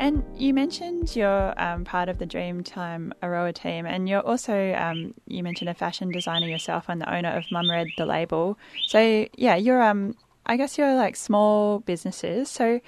And 0.03 0.21
you 0.35 0.53
mentioned 0.53 1.15
you're 1.15 1.53
um, 1.57 1.85
part 1.85 2.09
of 2.09 2.17
the 2.17 2.27
Dreamtime 2.27 3.13
Aroha 3.23 3.53
team, 3.53 3.85
and 3.85 4.09
you're 4.09 4.19
also 4.19 4.73
um, 4.73 5.13
you 5.27 5.41
mentioned 5.43 5.69
a 5.69 5.73
fashion 5.73 6.11
designer 6.11 6.45
yourself 6.45 6.89
and 6.89 6.99
the 6.99 7.09
owner 7.09 7.29
of 7.29 7.45
Mum 7.53 7.69
Red, 7.69 7.87
the 7.97 8.05
label. 8.05 8.59
So 8.87 9.25
yeah, 9.37 9.55
you're 9.55 9.81
um 9.81 10.17
I 10.45 10.57
guess 10.57 10.77
you're 10.77 10.93
like 10.95 11.15
small 11.15 11.79
businesses. 11.79 12.49
So 12.49 12.81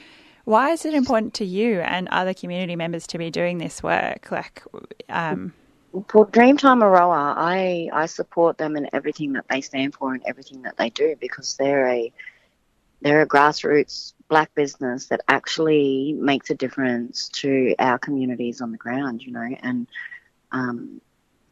why 0.43 0.71
is 0.71 0.83
it 0.83 0.93
important 0.93 1.33
to 1.35 1.45
you 1.45 1.79
and 1.79 2.09
other 2.09 2.33
community 2.33 2.75
members 2.75 3.07
to 3.07 3.17
be 3.17 3.31
doing 3.31 3.59
this 3.59 3.81
work? 3.81 4.29
Like, 4.29 4.61
um, 5.07 5.53
for 6.09 6.27
Dreamtime 6.27 6.83
Aroha, 6.83 7.33
I 7.37 7.89
I 7.93 8.07
support 8.07 8.57
them 8.57 8.75
in 8.75 8.89
everything 8.91 9.31
that 9.33 9.45
they 9.49 9.61
stand 9.61 9.95
for 9.95 10.13
and 10.13 10.21
everything 10.25 10.63
that 10.63 10.75
they 10.75 10.89
do 10.89 11.15
because 11.21 11.55
they're 11.55 11.87
a 11.87 12.11
they're 12.99 13.21
a 13.21 13.25
grassroots 13.25 14.14
black 14.27 14.53
business 14.55 15.07
that 15.07 15.21
actually 15.27 16.13
makes 16.13 16.49
a 16.49 16.55
difference 16.55 17.29
to 17.29 17.75
our 17.79 17.97
communities 17.97 18.61
on 18.61 18.71
the 18.71 18.77
ground, 18.77 19.21
you 19.21 19.31
know. 19.31 19.47
And 19.61 19.87
um, 20.51 21.01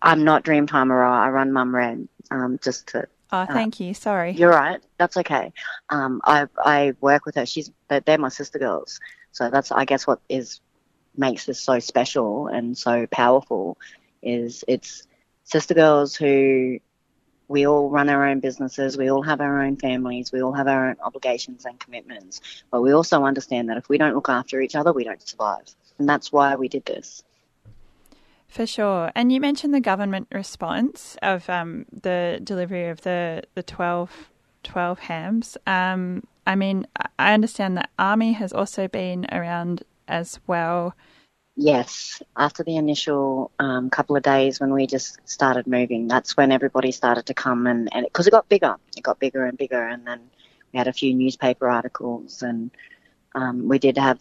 I'm 0.01 0.23
not 0.23 0.43
Dreamtime 0.43 0.87
Aroha. 0.87 1.25
I 1.25 1.29
run 1.29 1.51
Mum 1.51 1.75
Red 1.75 2.07
um, 2.31 2.59
just 2.61 2.87
to. 2.87 3.07
Oh, 3.31 3.45
thank 3.45 3.79
uh, 3.79 3.85
you. 3.85 3.93
Sorry. 3.93 4.31
You're 4.31 4.51
right. 4.51 4.79
That's 4.97 5.17
okay. 5.17 5.53
Um, 5.89 6.21
I 6.23 6.47
I 6.57 6.93
work 7.01 7.25
with 7.25 7.35
her. 7.35 7.45
She's 7.45 7.71
they're 7.87 8.17
my 8.17 8.29
sister 8.29 8.59
girls. 8.59 8.99
So 9.31 9.49
that's 9.49 9.71
I 9.71 9.85
guess 9.85 10.05
what 10.05 10.19
is 10.29 10.59
makes 11.15 11.45
this 11.45 11.59
so 11.59 11.79
special 11.79 12.47
and 12.47 12.77
so 12.77 13.07
powerful 13.07 13.77
is 14.21 14.63
it's 14.67 15.07
sister 15.43 15.73
girls 15.73 16.15
who 16.15 16.79
we 17.47 17.67
all 17.67 17.89
run 17.89 18.09
our 18.09 18.27
own 18.27 18.39
businesses, 18.39 18.97
we 18.97 19.09
all 19.09 19.21
have 19.21 19.41
our 19.41 19.61
own 19.63 19.75
families, 19.75 20.31
we 20.31 20.41
all 20.41 20.53
have 20.53 20.67
our 20.67 20.89
own 20.89 20.95
obligations 21.03 21.65
and 21.65 21.79
commitments. 21.79 22.41
But 22.71 22.81
we 22.81 22.93
also 22.93 23.23
understand 23.23 23.69
that 23.69 23.77
if 23.77 23.89
we 23.89 23.97
don't 23.97 24.15
look 24.15 24.29
after 24.29 24.61
each 24.61 24.75
other, 24.75 24.93
we 24.93 25.03
don't 25.03 25.21
survive. 25.27 25.65
And 25.99 26.07
that's 26.07 26.31
why 26.31 26.55
we 26.55 26.67
did 26.67 26.85
this. 26.85 27.23
For 28.47 28.67
sure. 28.67 29.11
And 29.15 29.31
you 29.31 29.41
mentioned 29.41 29.73
the 29.73 29.79
government 29.79 30.27
response 30.31 31.17
of 31.21 31.49
um, 31.49 31.85
the 31.91 32.39
delivery 32.43 32.87
of 32.87 33.01
the, 33.01 33.43
the 33.55 33.63
12, 33.63 34.29
12 34.63 34.99
hams. 34.99 35.57
Um, 35.65 36.23
I 36.45 36.55
mean, 36.55 36.85
I 37.17 37.33
understand 37.33 37.77
that 37.77 37.89
ARMY 37.97 38.33
has 38.33 38.53
also 38.53 38.87
been 38.87 39.25
around 39.31 39.83
as 40.07 40.39
well. 40.45 40.95
Yes, 41.55 42.21
after 42.35 42.63
the 42.63 42.77
initial 42.77 43.51
um, 43.59 43.91
couple 43.91 44.15
of 44.15 44.23
days 44.23 44.59
when 44.59 44.73
we 44.73 44.87
just 44.87 45.19
started 45.29 45.67
moving, 45.67 46.07
that's 46.07 46.35
when 46.35 46.51
everybody 46.51 46.91
started 46.91 47.27
to 47.27 47.35
come 47.35 47.67
and 47.67 47.89
because 48.03 48.25
it, 48.25 48.31
got 48.31 48.49
bigger, 48.49 48.75
it 48.97 49.03
got 49.03 49.19
bigger 49.19 49.45
and 49.45 49.55
bigger, 49.55 49.87
and 49.87 50.05
then 50.07 50.19
we 50.71 50.79
had 50.79 50.87
a 50.87 50.93
few 50.93 51.13
newspaper 51.13 51.69
articles, 51.69 52.41
and 52.41 52.71
um, 53.35 53.67
we 53.67 53.77
did 53.77 53.99
have 53.99 54.19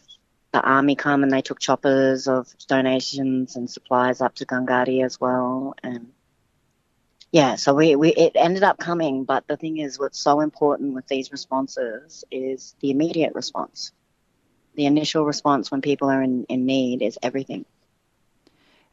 the 0.53 0.61
army 0.61 0.95
come 0.95 1.23
and 1.23 1.33
they 1.33 1.41
took 1.41 1.59
choppers 1.59 2.29
of 2.29 2.55
donations 2.69 3.57
and 3.57 3.71
supplies 3.71 4.21
up 4.21 4.35
to 4.35 4.45
Gungarde 4.45 5.03
as 5.03 5.19
well, 5.19 5.75
and 5.83 6.13
yeah, 7.31 7.55
so 7.55 7.73
we, 7.75 7.97
we 7.97 8.11
it 8.11 8.33
ended 8.35 8.63
up 8.63 8.77
coming, 8.77 9.25
but 9.25 9.47
the 9.47 9.57
thing 9.57 9.79
is, 9.79 9.99
what's 9.99 10.19
so 10.19 10.41
important 10.41 10.93
with 10.93 11.07
these 11.07 11.33
responses 11.33 12.25
is 12.31 12.77
the 12.81 12.91
immediate 12.91 13.35
response 13.35 13.93
the 14.75 14.87
initial 14.87 15.25
response 15.25 15.71
when 15.71 15.81
people 15.81 16.11
are 16.11 16.23
in, 16.23 16.45
in 16.45 16.67
need 16.67 17.03
is 17.03 17.19
everything. 17.23 17.65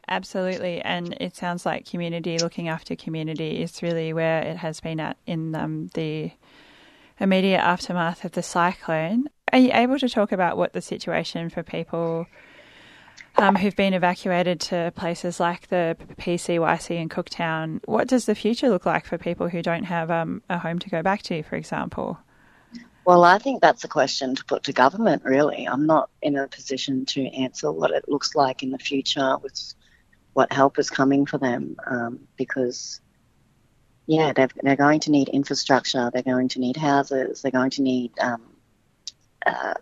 Absolutely, 0.08 0.80
and 0.80 1.16
it 1.20 1.36
sounds 1.36 1.64
like 1.64 1.88
community 1.88 2.38
looking 2.38 2.68
after 2.68 2.96
community 2.96 3.62
is 3.62 3.82
really 3.82 4.12
where 4.12 4.42
it 4.42 4.56
has 4.56 4.80
been 4.80 4.98
at 4.98 5.16
in 5.26 5.54
um, 5.54 5.88
the 5.94 6.32
immediate 7.20 7.60
aftermath 7.60 8.24
of 8.24 8.32
the 8.32 8.42
cyclone. 8.42 9.28
Are 9.52 9.58
you 9.58 9.70
able 9.72 9.98
to 9.98 10.08
talk 10.08 10.32
about 10.32 10.56
what 10.56 10.72
the 10.72 10.80
situation 10.80 11.48
for 11.48 11.62
people 11.62 12.26
um, 13.36 13.56
who've 13.56 13.76
been 13.76 13.94
evacuated 13.94 14.60
to 14.60 14.92
places 14.96 15.38
like 15.38 15.68
the 15.68 15.96
PCYC 16.18 16.96
in 16.96 17.08
Cooktown? 17.08 17.80
What 17.84 18.08
does 18.08 18.26
the 18.26 18.34
future 18.34 18.68
look 18.68 18.86
like 18.86 19.06
for 19.06 19.18
people 19.18 19.48
who 19.48 19.62
don't 19.62 19.84
have 19.84 20.10
um, 20.10 20.42
a 20.48 20.58
home 20.58 20.78
to 20.80 20.90
go 20.90 21.02
back 21.02 21.22
to, 21.22 21.42
for 21.42 21.56
example? 21.56 22.18
Well, 23.10 23.24
I 23.24 23.38
think 23.38 23.60
that's 23.60 23.82
a 23.82 23.88
question 23.88 24.36
to 24.36 24.44
put 24.44 24.62
to 24.62 24.72
government, 24.72 25.24
really. 25.24 25.66
I'm 25.66 25.84
not 25.84 26.10
in 26.22 26.36
a 26.36 26.46
position 26.46 27.06
to 27.06 27.26
answer 27.26 27.72
what 27.72 27.90
it 27.90 28.08
looks 28.08 28.36
like 28.36 28.62
in 28.62 28.70
the 28.70 28.78
future 28.78 29.36
with 29.42 29.74
what 30.32 30.52
help 30.52 30.78
is 30.78 30.90
coming 30.90 31.26
for 31.26 31.36
them 31.36 31.74
um, 31.84 32.20
because, 32.36 33.00
yeah, 34.06 34.32
they're, 34.32 34.76
going 34.76 35.00
to 35.00 35.10
need 35.10 35.28
infrastructure, 35.28 36.08
they're 36.12 36.22
going 36.22 36.50
to 36.50 36.60
need 36.60 36.76
houses, 36.76 37.42
they're 37.42 37.50
going 37.50 37.70
to 37.70 37.82
need 37.82 38.12
um, 38.20 38.42
uh, 39.44 39.74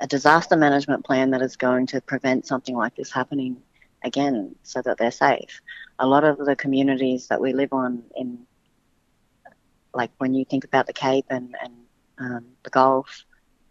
a 0.00 0.06
disaster 0.06 0.56
management 0.56 1.04
plan 1.04 1.32
that 1.32 1.42
is 1.42 1.56
going 1.56 1.86
to 1.88 2.00
prevent 2.00 2.46
something 2.46 2.74
like 2.74 2.96
this 2.96 3.12
happening 3.12 3.58
again 4.02 4.54
so 4.62 4.80
that 4.80 4.96
they're 4.96 5.10
safe. 5.10 5.60
A 5.98 6.06
lot 6.06 6.24
of 6.24 6.38
the 6.38 6.56
communities 6.56 7.26
that 7.26 7.38
we 7.38 7.52
live 7.52 7.74
on 7.74 8.04
in 8.16 8.46
like 9.92 10.10
when 10.16 10.32
you 10.32 10.46
think 10.46 10.64
about 10.64 10.86
the 10.86 10.94
Cape 10.94 11.26
and, 11.28 11.54
and 11.62 11.85
um, 12.18 12.44
the 12.62 12.70
Gulf. 12.70 13.24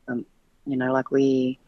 Um, 0.08 0.26
you 0.66 0.78
know, 0.78 0.94
like 0.94 1.12
we, 1.12 1.60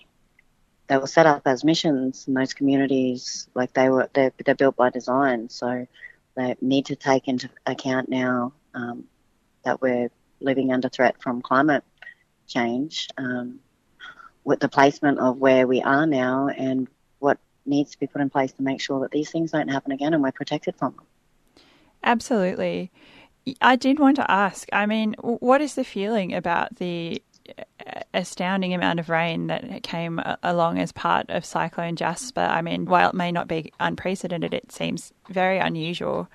they 0.87 0.97
were 0.97 1.07
set 1.07 1.25
up 1.25 1.43
as 1.45 1.63
missions 1.63 2.27
in 2.27 2.33
those 2.33 2.53
communities. 2.53 3.47
Like 3.53 3.73
they 3.73 3.89
were, 3.89 4.09
they're, 4.13 4.31
they're 4.45 4.55
built 4.55 4.75
by 4.75 4.89
design. 4.89 5.49
So 5.49 5.87
they 6.35 6.55
need 6.61 6.85
to 6.87 6.95
take 6.95 7.27
into 7.27 7.49
account 7.65 8.09
now 8.09 8.53
um, 8.73 9.05
that 9.63 9.81
we're 9.81 10.09
living 10.39 10.71
under 10.71 10.89
threat 10.89 11.21
from 11.21 11.41
climate 11.41 11.83
change. 12.47 13.09
Um, 13.17 13.59
with 14.47 14.61
the 14.61 14.69
placement 14.69 15.19
of 15.19 15.37
where 15.37 15.67
we 15.67 15.81
are 15.81 16.05
now 16.05 16.47
and 16.47 16.87
what 17.19 17.37
needs 17.65 17.91
to 17.91 17.99
be 17.99 18.07
put 18.07 18.21
in 18.21 18.29
place 18.29 18.53
to 18.53 18.63
make 18.63 18.79
sure 18.79 19.01
that 19.01 19.11
these 19.11 19.29
things 19.29 19.51
don't 19.51 19.67
happen 19.67 19.91
again 19.91 20.13
and 20.13 20.23
we're 20.23 20.31
protected 20.31 20.73
from 20.77 20.95
them. 20.95 21.05
Absolutely. 22.01 22.89
I 23.61 23.75
did 23.75 23.99
want 23.99 24.15
to 24.17 24.29
ask. 24.29 24.67
I 24.73 24.85
mean, 24.85 25.13
what 25.19 25.61
is 25.61 25.75
the 25.75 25.83
feeling 25.83 26.33
about 26.33 26.77
the 26.77 27.21
uh, 27.57 28.01
astounding 28.13 28.73
amount 28.73 28.99
of 28.99 29.09
rain 29.09 29.47
that 29.47 29.83
came 29.83 30.21
along 30.43 30.79
as 30.79 30.91
part 30.91 31.29
of 31.29 31.45
Cyclone 31.45 31.95
Jasper? 31.95 32.41
I 32.41 32.61
mean, 32.61 32.85
while 32.85 33.09
it 33.09 33.15
may 33.15 33.31
not 33.31 33.47
be 33.47 33.71
unprecedented, 33.79 34.53
it 34.53 34.71
seems 34.71 35.13
very 35.29 35.59
unusual. 35.59 36.27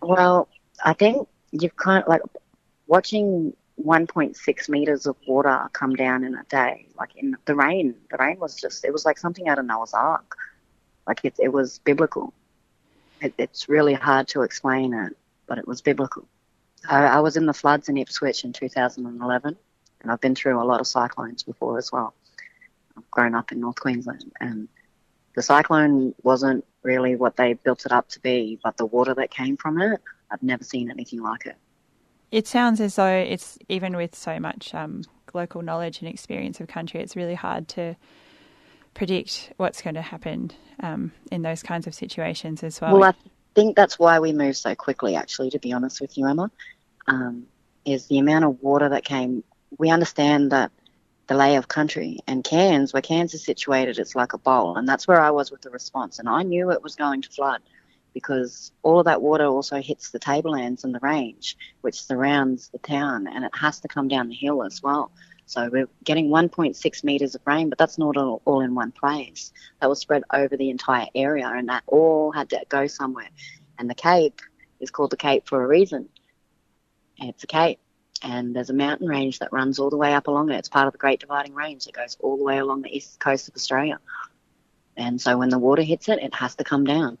Well, 0.00 0.48
I 0.84 0.94
think 0.94 1.28
you've 1.50 1.76
kind 1.76 2.02
of 2.02 2.08
like 2.08 2.22
watching 2.86 3.54
1.6 3.84 4.68
meters 4.68 5.06
of 5.06 5.16
water 5.26 5.68
come 5.72 5.94
down 5.94 6.24
in 6.24 6.34
a 6.34 6.44
day. 6.44 6.86
Like 6.98 7.16
in 7.16 7.36
the 7.44 7.54
rain, 7.54 7.94
the 8.10 8.16
rain 8.18 8.38
was 8.38 8.56
just, 8.56 8.84
it 8.84 8.92
was 8.92 9.04
like 9.04 9.18
something 9.18 9.48
out 9.48 9.58
of 9.58 9.66
Noah's 9.66 9.94
Ark. 9.94 10.36
Like 11.06 11.24
it, 11.24 11.34
it 11.38 11.52
was 11.52 11.78
biblical. 11.80 12.32
It, 13.20 13.34
it's 13.36 13.68
really 13.68 13.94
hard 13.94 14.28
to 14.28 14.42
explain 14.42 14.94
it 14.94 15.16
but 15.50 15.58
it 15.58 15.66
was 15.66 15.82
biblical. 15.82 16.28
I, 16.88 17.06
I 17.06 17.20
was 17.20 17.36
in 17.36 17.44
the 17.44 17.52
floods 17.52 17.88
in 17.88 17.96
Ipswich 17.98 18.44
in 18.44 18.52
2011, 18.52 19.56
and 20.00 20.12
I've 20.12 20.20
been 20.20 20.36
through 20.36 20.62
a 20.62 20.64
lot 20.64 20.78
of 20.80 20.86
cyclones 20.86 21.42
before 21.42 21.76
as 21.76 21.90
well. 21.90 22.14
I've 22.96 23.10
grown 23.10 23.34
up 23.34 23.50
in 23.50 23.58
North 23.58 23.80
Queensland, 23.80 24.32
and 24.40 24.68
the 25.34 25.42
cyclone 25.42 26.14
wasn't 26.22 26.64
really 26.84 27.16
what 27.16 27.36
they 27.36 27.54
built 27.54 27.84
it 27.84 27.90
up 27.90 28.08
to 28.10 28.20
be, 28.20 28.60
but 28.62 28.76
the 28.76 28.86
water 28.86 29.12
that 29.14 29.32
came 29.32 29.56
from 29.56 29.82
it, 29.82 30.00
I've 30.30 30.42
never 30.42 30.62
seen 30.62 30.88
anything 30.88 31.20
like 31.20 31.46
it. 31.46 31.56
It 32.30 32.46
sounds 32.46 32.80
as 32.80 32.94
though 32.94 33.08
it's 33.08 33.58
even 33.68 33.96
with 33.96 34.14
so 34.14 34.38
much 34.38 34.72
um, 34.72 35.02
local 35.34 35.62
knowledge 35.62 35.98
and 35.98 36.08
experience 36.08 36.60
of 36.60 36.68
country, 36.68 37.00
it's 37.00 37.16
really 37.16 37.34
hard 37.34 37.66
to 37.70 37.96
predict 38.94 39.52
what's 39.56 39.82
going 39.82 39.94
to 39.94 40.02
happen 40.02 40.52
um, 40.80 41.10
in 41.32 41.42
those 41.42 41.64
kinds 41.64 41.88
of 41.88 41.94
situations 41.94 42.62
as 42.62 42.80
well. 42.80 42.96
Well, 42.96 43.14
think 43.54 43.76
that's 43.76 43.98
why 43.98 44.20
we 44.20 44.32
moved 44.32 44.56
so 44.56 44.74
quickly, 44.74 45.16
actually, 45.16 45.50
to 45.50 45.58
be 45.58 45.72
honest 45.72 46.00
with 46.00 46.16
you, 46.16 46.26
Emma, 46.26 46.50
um, 47.06 47.46
is 47.84 48.06
the 48.06 48.18
amount 48.18 48.44
of 48.44 48.62
water 48.62 48.88
that 48.90 49.04
came. 49.04 49.44
We 49.78 49.90
understand 49.90 50.52
that 50.52 50.70
the 51.26 51.36
lay 51.36 51.56
of 51.56 51.68
country 51.68 52.18
and 52.26 52.42
Cairns, 52.42 52.92
where 52.92 53.02
Cairns 53.02 53.34
is 53.34 53.44
situated, 53.44 53.98
it's 53.98 54.16
like 54.16 54.32
a 54.32 54.38
bowl. 54.38 54.76
And 54.76 54.88
that's 54.88 55.06
where 55.06 55.20
I 55.20 55.30
was 55.30 55.50
with 55.50 55.62
the 55.62 55.70
response. 55.70 56.18
And 56.18 56.28
I 56.28 56.42
knew 56.42 56.70
it 56.70 56.82
was 56.82 56.96
going 56.96 57.22
to 57.22 57.30
flood 57.30 57.62
because 58.12 58.72
all 58.82 58.98
of 58.98 59.04
that 59.04 59.22
water 59.22 59.46
also 59.46 59.80
hits 59.80 60.10
the 60.10 60.18
tablelands 60.18 60.82
and 60.82 60.94
the 60.94 61.00
range, 61.00 61.56
which 61.82 62.02
surrounds 62.02 62.68
the 62.70 62.78
town, 62.78 63.28
and 63.28 63.44
it 63.44 63.54
has 63.54 63.80
to 63.80 63.88
come 63.88 64.08
down 64.08 64.28
the 64.28 64.34
hill 64.34 64.64
as 64.64 64.82
well. 64.82 65.12
So 65.50 65.68
we're 65.68 65.88
getting 66.04 66.28
1.6 66.28 67.02
metres 67.02 67.34
of 67.34 67.40
rain, 67.44 67.70
but 67.70 67.78
that's 67.78 67.98
not 67.98 68.16
all, 68.16 68.40
all 68.44 68.60
in 68.60 68.76
one 68.76 68.92
place. 68.92 69.52
That 69.80 69.88
was 69.88 69.98
spread 69.98 70.22
over 70.32 70.56
the 70.56 70.70
entire 70.70 71.08
area, 71.12 71.48
and 71.48 71.68
that 71.68 71.82
all 71.88 72.30
had 72.30 72.50
to 72.50 72.64
go 72.68 72.86
somewhere. 72.86 73.28
And 73.76 73.90
the 73.90 73.96
Cape 73.96 74.40
is 74.78 74.92
called 74.92 75.10
the 75.10 75.16
Cape 75.16 75.48
for 75.48 75.64
a 75.64 75.66
reason. 75.66 76.08
It's 77.18 77.42
a 77.42 77.48
cape, 77.48 77.80
and 78.22 78.54
there's 78.54 78.70
a 78.70 78.74
mountain 78.74 79.08
range 79.08 79.40
that 79.40 79.52
runs 79.52 79.80
all 79.80 79.90
the 79.90 79.96
way 79.96 80.14
up 80.14 80.28
along 80.28 80.52
it. 80.52 80.56
It's 80.56 80.68
part 80.68 80.86
of 80.86 80.92
the 80.92 80.98
Great 80.98 81.18
Dividing 81.18 81.54
Range 81.54 81.84
It 81.84 81.94
goes 81.94 82.16
all 82.20 82.36
the 82.36 82.44
way 82.44 82.58
along 82.58 82.82
the 82.82 82.96
east 82.96 83.18
coast 83.18 83.48
of 83.48 83.56
Australia. 83.56 83.98
And 84.96 85.20
so 85.20 85.36
when 85.36 85.48
the 85.48 85.58
water 85.58 85.82
hits 85.82 86.08
it, 86.08 86.22
it 86.22 86.32
has 86.32 86.54
to 86.54 86.64
come 86.64 86.84
down. 86.84 87.18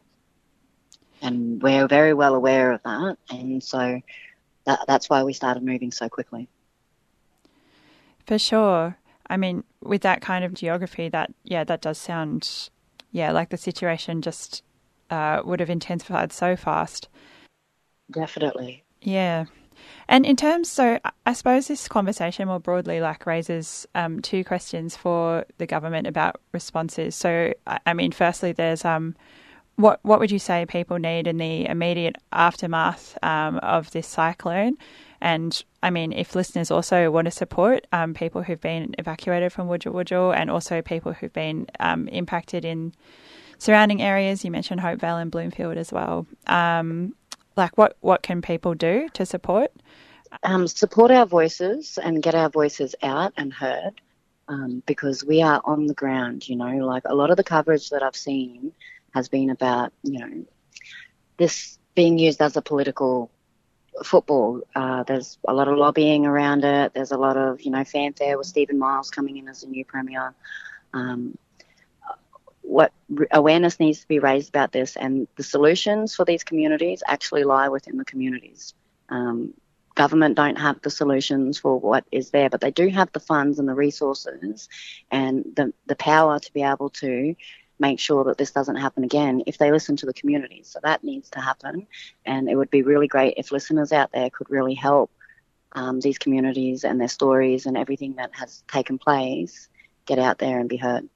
And 1.20 1.60
we're 1.60 1.88
very 1.88 2.14
well 2.14 2.36
aware 2.36 2.70
of 2.70 2.82
that. 2.84 3.16
And 3.28 3.60
so 3.60 4.00
that, 4.66 4.84
that's 4.86 5.10
why 5.10 5.24
we 5.24 5.32
started 5.32 5.64
moving 5.64 5.90
so 5.90 6.08
quickly. 6.08 6.48
For 8.26 8.38
sure. 8.38 8.96
I 9.28 9.36
mean, 9.36 9.64
with 9.82 10.02
that 10.02 10.20
kind 10.20 10.44
of 10.44 10.54
geography, 10.54 11.08
that 11.08 11.32
yeah, 11.44 11.64
that 11.64 11.82
does 11.82 11.98
sound 11.98 12.70
yeah 13.12 13.32
like 13.32 13.50
the 13.50 13.56
situation 13.56 14.22
just 14.22 14.62
uh, 15.10 15.42
would 15.44 15.60
have 15.60 15.70
intensified 15.70 16.32
so 16.32 16.56
fast. 16.56 17.08
Definitely. 18.10 18.84
Yeah. 19.02 19.46
And 20.08 20.26
in 20.26 20.36
terms, 20.36 20.68
so 20.68 20.98
I 21.24 21.32
suppose 21.32 21.68
this 21.68 21.88
conversation 21.88 22.48
more 22.48 22.60
broadly 22.60 23.00
like 23.00 23.26
raises 23.26 23.86
um, 23.94 24.20
two 24.20 24.44
questions 24.44 24.96
for 24.96 25.46
the 25.58 25.66
government 25.66 26.06
about 26.06 26.40
responses. 26.52 27.14
So, 27.14 27.54
I 27.86 27.94
mean, 27.94 28.12
firstly, 28.12 28.52
there's 28.52 28.84
um, 28.84 29.16
what 29.76 30.00
what 30.02 30.20
would 30.20 30.30
you 30.30 30.38
say 30.38 30.66
people 30.66 30.98
need 30.98 31.26
in 31.26 31.38
the 31.38 31.66
immediate 31.66 32.16
aftermath 32.32 33.16
um, 33.22 33.58
of 33.58 33.90
this 33.92 34.06
cyclone? 34.06 34.76
And 35.20 35.62
I 35.82 35.90
mean, 35.90 36.12
if 36.12 36.34
listeners 36.34 36.70
also 36.70 37.10
want 37.10 37.26
to 37.26 37.30
support 37.30 37.86
um, 37.92 38.14
people 38.14 38.42
who've 38.42 38.60
been 38.60 38.94
evacuated 38.98 39.52
from 39.52 39.68
Wujal 39.68 39.92
Wujal 39.92 40.34
and 40.34 40.50
also 40.50 40.82
people 40.82 41.12
who've 41.12 41.32
been 41.32 41.66
um, 41.78 42.08
impacted 42.08 42.64
in 42.64 42.94
surrounding 43.58 44.00
areas, 44.00 44.44
you 44.44 44.50
mentioned 44.50 44.80
Hopevale 44.80 45.20
and 45.20 45.30
Bloomfield 45.30 45.76
as 45.76 45.92
well. 45.92 46.26
Um, 46.46 47.14
like, 47.56 47.76
what, 47.76 47.96
what 48.00 48.22
can 48.22 48.40
people 48.40 48.74
do 48.74 49.08
to 49.12 49.26
support? 49.26 49.72
Um, 50.42 50.66
support 50.66 51.10
our 51.10 51.26
voices 51.26 51.98
and 52.02 52.22
get 52.22 52.34
our 52.34 52.48
voices 52.48 52.94
out 53.02 53.32
and 53.36 53.52
heard 53.52 54.00
um, 54.48 54.82
because 54.86 55.24
we 55.24 55.42
are 55.42 55.60
on 55.64 55.86
the 55.86 55.94
ground, 55.94 56.48
you 56.48 56.56
know, 56.56 56.86
like 56.86 57.02
a 57.06 57.14
lot 57.14 57.30
of 57.30 57.36
the 57.36 57.44
coverage 57.44 57.90
that 57.90 58.02
I've 58.02 58.16
seen 58.16 58.72
has 59.12 59.28
been 59.28 59.50
about, 59.50 59.92
you 60.02 60.18
know, 60.18 60.44
this 61.36 61.78
being 61.94 62.18
used 62.18 62.40
as 62.40 62.56
a 62.56 62.62
political 62.62 63.30
football. 64.04 64.62
Uh, 64.74 65.02
there's 65.04 65.38
a 65.46 65.52
lot 65.52 65.68
of 65.68 65.76
lobbying 65.76 66.26
around 66.26 66.64
it. 66.64 66.94
There's 66.94 67.12
a 67.12 67.18
lot 67.18 67.36
of 67.36 67.60
you 67.62 67.70
know 67.70 67.84
fanfare 67.84 68.38
with 68.38 68.46
Steven 68.46 68.78
Miles 68.78 69.10
coming 69.10 69.36
in 69.36 69.48
as 69.48 69.62
a 69.62 69.68
new 69.68 69.84
premier. 69.84 70.34
Um, 70.92 71.36
what 72.62 72.92
awareness 73.32 73.80
needs 73.80 74.00
to 74.00 74.08
be 74.08 74.20
raised 74.20 74.48
about 74.48 74.72
this, 74.72 74.96
and 74.96 75.26
the 75.36 75.42
solutions 75.42 76.14
for 76.14 76.24
these 76.24 76.44
communities 76.44 77.02
actually 77.06 77.44
lie 77.44 77.68
within 77.68 77.96
the 77.96 78.04
communities. 78.04 78.74
Um, 79.08 79.54
government 79.96 80.36
don't 80.36 80.56
have 80.56 80.80
the 80.82 80.90
solutions 80.90 81.58
for 81.58 81.78
what 81.78 82.04
is 82.12 82.30
there, 82.30 82.48
but 82.48 82.60
they 82.60 82.70
do 82.70 82.88
have 82.88 83.10
the 83.12 83.20
funds 83.20 83.58
and 83.58 83.68
the 83.68 83.74
resources 83.74 84.68
and 85.10 85.44
the 85.56 85.72
the 85.86 85.96
power 85.96 86.38
to 86.38 86.52
be 86.52 86.62
able 86.62 86.90
to 86.90 87.34
make 87.80 87.98
sure 87.98 88.24
that 88.24 88.38
this 88.38 88.50
doesn't 88.50 88.76
happen 88.76 89.04
again 89.04 89.42
if 89.46 89.58
they 89.58 89.72
listen 89.72 89.96
to 89.96 90.06
the 90.06 90.12
community. 90.12 90.62
So 90.64 90.80
that 90.82 91.02
needs 91.02 91.30
to 91.30 91.40
happen. 91.40 91.86
And 92.24 92.48
it 92.48 92.56
would 92.56 92.70
be 92.70 92.82
really 92.82 93.08
great 93.08 93.34
if 93.36 93.52
listeners 93.52 93.92
out 93.92 94.12
there 94.12 94.30
could 94.30 94.50
really 94.50 94.74
help 94.74 95.10
um, 95.72 96.00
these 96.00 96.18
communities 96.18 96.84
and 96.84 97.00
their 97.00 97.08
stories 97.08 97.66
and 97.66 97.76
everything 97.76 98.16
that 98.16 98.30
has 98.34 98.62
taken 98.70 98.98
place 98.98 99.68
get 100.06 100.18
out 100.18 100.38
there 100.38 100.58
and 100.58 100.68
be 100.68 100.76
heard. 100.76 101.08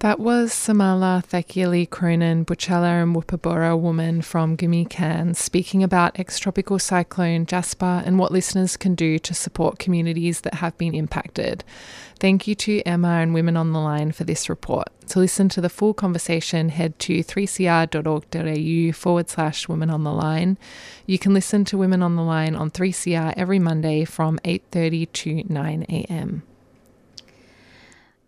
That 0.00 0.20
was 0.20 0.52
Samala 0.52 1.24
Thakialee 1.26 1.90
Cronin, 1.90 2.44
Butchulla 2.44 3.02
and 3.02 3.16
Woppaburra 3.16 3.76
woman 3.76 4.22
from 4.22 4.56
Cairns, 4.56 5.40
speaking 5.40 5.82
about 5.82 6.16
ex-tropical 6.20 6.78
cyclone 6.78 7.46
Jasper 7.46 8.04
and 8.06 8.16
what 8.16 8.30
listeners 8.30 8.76
can 8.76 8.94
do 8.94 9.18
to 9.18 9.34
support 9.34 9.80
communities 9.80 10.42
that 10.42 10.54
have 10.54 10.78
been 10.78 10.94
impacted. 10.94 11.64
Thank 12.20 12.46
you 12.46 12.54
to 12.54 12.80
Emma 12.82 13.08
and 13.08 13.34
Women 13.34 13.56
on 13.56 13.72
the 13.72 13.80
Line 13.80 14.12
for 14.12 14.22
this 14.22 14.48
report. 14.48 14.86
To 15.08 15.18
listen 15.18 15.48
to 15.48 15.60
the 15.60 15.68
full 15.68 15.94
conversation, 15.94 16.68
head 16.68 16.96
to 17.00 17.24
3cr.org.au 17.24 18.92
forward 18.92 19.28
slash 19.28 19.66
Women 19.66 19.90
on 19.90 20.04
the 20.04 20.12
Line. 20.12 20.58
You 21.06 21.18
can 21.18 21.34
listen 21.34 21.64
to 21.64 21.76
Women 21.76 22.04
on 22.04 22.14
the 22.14 22.22
Line 22.22 22.54
on 22.54 22.70
3CR 22.70 23.34
every 23.36 23.58
Monday 23.58 24.04
from 24.04 24.38
8.30 24.44 25.12
to 25.12 25.34
9am. 25.42 26.42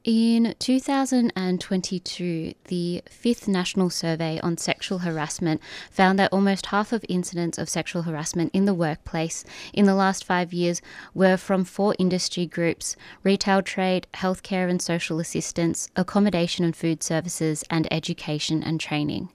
In 0.02 0.54
2022, 0.58 2.54
the 2.68 3.02
fifth 3.10 3.46
National 3.46 3.90
Survey 3.90 4.40
on 4.42 4.56
Sexual 4.56 5.00
Harassment 5.00 5.60
found 5.90 6.18
that 6.18 6.32
almost 6.32 6.64
half 6.66 6.94
of 6.94 7.04
incidents 7.06 7.58
of 7.58 7.68
sexual 7.68 8.04
harassment 8.04 8.50
in 8.54 8.64
the 8.64 8.72
workplace 8.72 9.44
in 9.74 9.84
the 9.84 9.94
last 9.94 10.24
five 10.24 10.54
years 10.54 10.80
were 11.12 11.36
from 11.36 11.64
four 11.64 11.94
industry 11.98 12.46
groups 12.46 12.96
retail 13.22 13.60
trade, 13.60 14.06
healthcare 14.14 14.70
and 14.70 14.80
social 14.80 15.20
assistance, 15.20 15.90
accommodation 15.96 16.64
and 16.64 16.74
food 16.74 17.02
services, 17.02 17.62
and 17.68 17.86
education 17.92 18.62
and 18.62 18.80
training. 18.80 19.28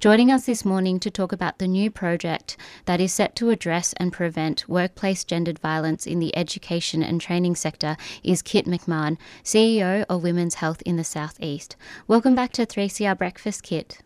Joining 0.00 0.30
us 0.30 0.44
this 0.44 0.64
morning 0.64 0.98
to 1.00 1.10
talk 1.10 1.32
about 1.32 1.58
the 1.58 1.68
new 1.68 1.88
project 1.88 2.56
that 2.84 3.00
is 3.00 3.12
set 3.12 3.36
to 3.36 3.50
address 3.50 3.94
and 3.94 4.12
prevent 4.12 4.68
workplace 4.68 5.22
gendered 5.24 5.60
violence 5.60 6.04
in 6.04 6.18
the 6.18 6.36
education 6.36 7.02
and 7.02 7.20
training 7.20 7.54
sector 7.54 7.96
is 8.24 8.42
Kit 8.42 8.66
McMahon, 8.66 9.16
CEO 9.44 10.04
of 10.08 10.24
Women's 10.24 10.56
Health 10.56 10.82
in 10.84 10.96
the 10.96 11.04
Southeast. 11.04 11.76
Welcome 12.08 12.34
back 12.34 12.52
to 12.52 12.66
3CR 12.66 13.16
Breakfast, 13.16 13.62
Kit. 13.62 14.00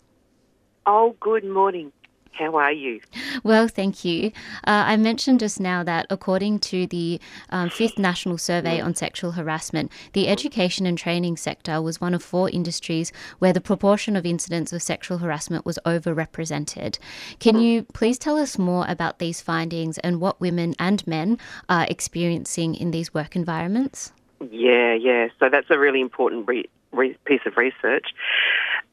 Oh, 0.87 1.17
good 1.21 1.45
morning. 1.45 1.91
How 2.39 2.55
are 2.55 2.73
you? 2.73 3.01
Well, 3.43 3.67
thank 3.67 4.05
you. 4.05 4.29
Uh, 4.65 4.85
I 4.87 4.97
mentioned 4.97 5.41
just 5.41 5.59
now 5.59 5.83
that 5.83 6.07
according 6.09 6.61
to 6.61 6.87
the 6.87 7.21
um, 7.51 7.69
fifth 7.69 7.99
national 7.99 8.39
survey 8.39 8.81
on 8.81 8.95
sexual 8.95 9.33
harassment, 9.33 9.91
the 10.13 10.29
education 10.29 10.87
and 10.87 10.97
training 10.97 11.37
sector 11.37 11.83
was 11.83 12.01
one 12.01 12.15
of 12.15 12.23
four 12.23 12.49
industries 12.49 13.11
where 13.41 13.53
the 13.53 13.61
proportion 13.61 14.15
of 14.15 14.25
incidents 14.25 14.73
of 14.73 14.83
sexual 14.83 15.19
harassment 15.19 15.67
was 15.67 15.81
overrepresented. 15.85 16.99
Can 17.41 17.59
you 17.59 17.83
please 17.93 18.19
tell 18.19 18.37
us 18.37 18.57
more 18.57 18.87
about 18.89 19.19
these 19.19 19.41
findings 19.41 19.99
and 19.99 20.21
what 20.21 20.41
women 20.41 20.77
and 20.79 21.05
men 21.09 21.39
are 21.69 21.87
experiencing 21.91 22.77
in 22.77 22.93
these 22.93 23.13
work 23.13 23.35
environments? 23.35 24.13
Yeah, 24.53 24.95
yeah. 24.95 25.27
So 25.41 25.49
that's 25.51 25.71
a 25.71 25.79
really 25.79 26.01
important 26.01 26.47
re- 26.47 26.71
re- 26.93 27.17
piece 27.25 27.41
of 27.47 27.57
research. 27.57 28.07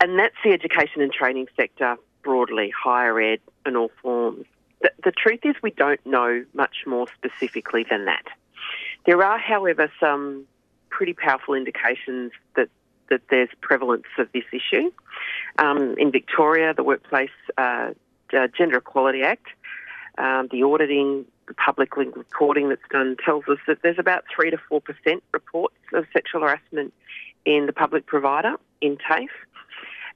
And 0.01 0.17
that's 0.17 0.35
the 0.43 0.51
education 0.51 1.01
and 1.01 1.13
training 1.13 1.47
sector 1.55 1.97
broadly, 2.25 2.73
higher 2.77 3.17
ed 3.21 3.39
in 3.65 3.77
all 3.77 3.91
forms. 4.01 4.45
The, 4.81 4.91
the 5.05 5.11
truth 5.11 5.39
is, 5.43 5.55
we 5.63 5.71
don't 5.71 6.05
know 6.05 6.43
much 6.53 6.77
more 6.85 7.07
specifically 7.15 7.85
than 7.89 8.05
that. 8.05 8.25
There 9.05 9.23
are, 9.23 9.37
however, 9.37 9.89
some 9.99 10.45
pretty 10.89 11.13
powerful 11.13 11.53
indications 11.53 12.31
that, 12.55 12.67
that 13.09 13.21
there's 13.29 13.49
prevalence 13.61 14.07
of 14.17 14.27
this 14.33 14.43
issue. 14.51 14.91
Um, 15.59 15.95
in 15.97 16.11
Victoria, 16.11 16.73
the 16.73 16.83
Workplace 16.83 17.29
uh, 17.57 17.91
Gender 18.57 18.77
Equality 18.77 19.21
Act, 19.21 19.47
um, 20.17 20.49
the 20.51 20.63
auditing 20.63 21.25
the 21.47 21.53
public 21.53 21.95
reporting 21.95 22.69
that's 22.69 22.81
done 22.89 23.15
tells 23.23 23.43
us 23.47 23.59
that 23.67 23.83
there's 23.83 23.99
about 23.99 24.23
3 24.35 24.49
to 24.49 24.57
4% 24.71 25.21
reports 25.31 25.75
of 25.93 26.05
sexual 26.11 26.41
harassment 26.41 26.91
in 27.45 27.67
the 27.67 27.73
public 27.73 28.07
provider 28.07 28.55
in 28.81 28.97
TAFE. 28.97 29.29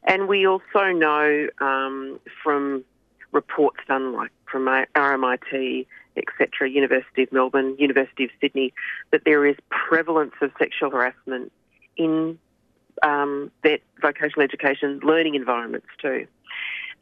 And 0.05 0.27
we 0.27 0.47
also 0.47 0.91
know 0.91 1.47
um, 1.59 2.19
from 2.43 2.83
reports 3.31 3.79
done 3.87 4.13
like 4.13 4.31
from 4.49 4.65
RMIT, 4.65 5.85
etc., 6.17 6.69
University 6.69 7.23
of 7.23 7.31
Melbourne, 7.31 7.75
University 7.77 8.25
of 8.25 8.31
Sydney, 8.41 8.73
that 9.11 9.21
there 9.25 9.45
is 9.45 9.55
prevalence 9.69 10.33
of 10.41 10.51
sexual 10.57 10.89
harassment 10.89 11.51
in 11.97 12.39
um, 13.03 13.51
vet 13.63 13.81
vocational 14.01 14.43
education 14.43 14.99
learning 15.03 15.35
environments 15.35 15.87
too. 16.01 16.27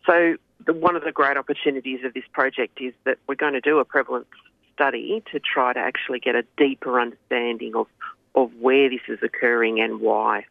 So 0.06 0.38
the, 0.66 0.74
one 0.74 0.96
of 0.96 1.04
the 1.04 1.12
great 1.12 1.38
opportunities 1.38 2.04
of 2.04 2.14
this 2.14 2.24
project 2.32 2.80
is 2.82 2.94
that 3.06 3.18
we're 3.28 3.36
going 3.36 3.54
to 3.54 3.62
do 3.62 3.80
a 3.80 3.86
prevalence 3.86 4.28
study 4.74 5.24
to 5.32 5.40
try 5.40 5.74
to 5.74 5.80
actually 5.80 6.20
get 6.20 6.36
a 6.36 6.44
deeper 6.58 7.00
understanding 7.00 7.76
of, 7.76 7.88
of 8.36 8.54
where 8.60 8.90
this 8.90 9.02
is 9.08 9.20
occurring 9.24 9.80
and 9.80 10.00
why. 10.00 10.46